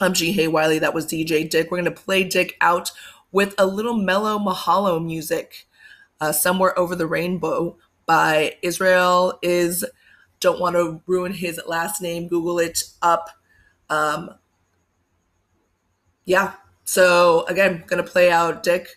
I'm 0.01 0.12
G. 0.12 0.33
Hay 0.33 0.47
Wiley. 0.47 0.79
That 0.79 0.95
was 0.95 1.07
DJ 1.07 1.49
Dick. 1.49 1.70
We're 1.70 1.79
gonna 1.79 1.91
play 1.91 2.23
Dick 2.23 2.57
out 2.61 2.93
with 3.33 3.55
a 3.59 3.66
little 3.66 3.95
mellow 3.97 4.39
Mahalo 4.39 5.05
music, 5.05 5.66
uh, 6.20 6.31
"Somewhere 6.33 6.79
Over 6.79 6.95
the 6.95 7.07
Rainbow" 7.07 7.77
by 8.07 8.57
Israel. 8.62 9.39
Is 9.43 9.85
don't 10.39 10.61
want 10.61 10.77
to 10.77 11.03
ruin 11.07 11.33
his 11.33 11.61
last 11.66 12.01
name. 12.01 12.29
Google 12.29 12.61
it 12.61 12.85
up. 13.03 13.31
Um, 13.91 14.31
yeah. 16.25 16.55
So 16.85 17.45
again, 17.47 17.83
gonna 17.87 18.05
play 18.05 18.31
out 18.31 18.62
Dick. 18.62 18.89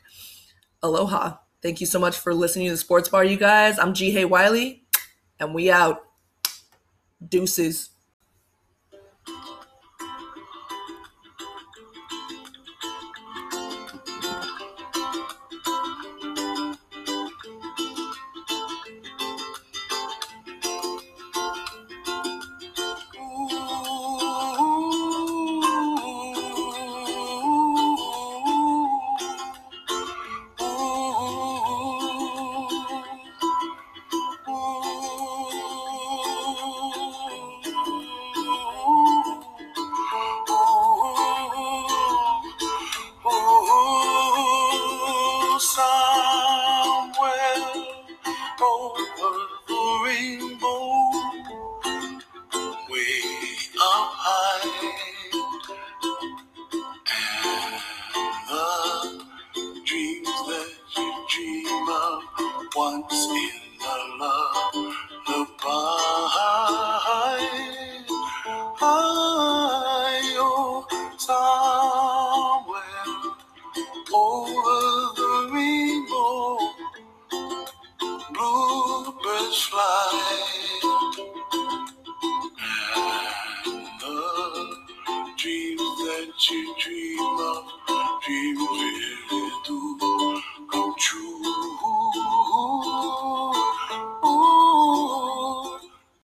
Aloha. 0.84 1.38
Thank 1.62 1.80
you 1.80 1.86
so 1.86 1.99
much 1.99 2.18
for 2.18 2.34
listening 2.34 2.66
to 2.66 2.72
the 2.72 2.78
Sports 2.78 3.08
Bar, 3.08 3.24
you 3.24 3.38
guys. 3.38 3.78
I'm 3.78 3.94
G. 3.94 4.12
Hay 4.12 4.26
Wiley, 4.26 4.84
and 5.40 5.53
we 5.53 5.70
out. 5.70 6.02
Deuces. 7.28 7.90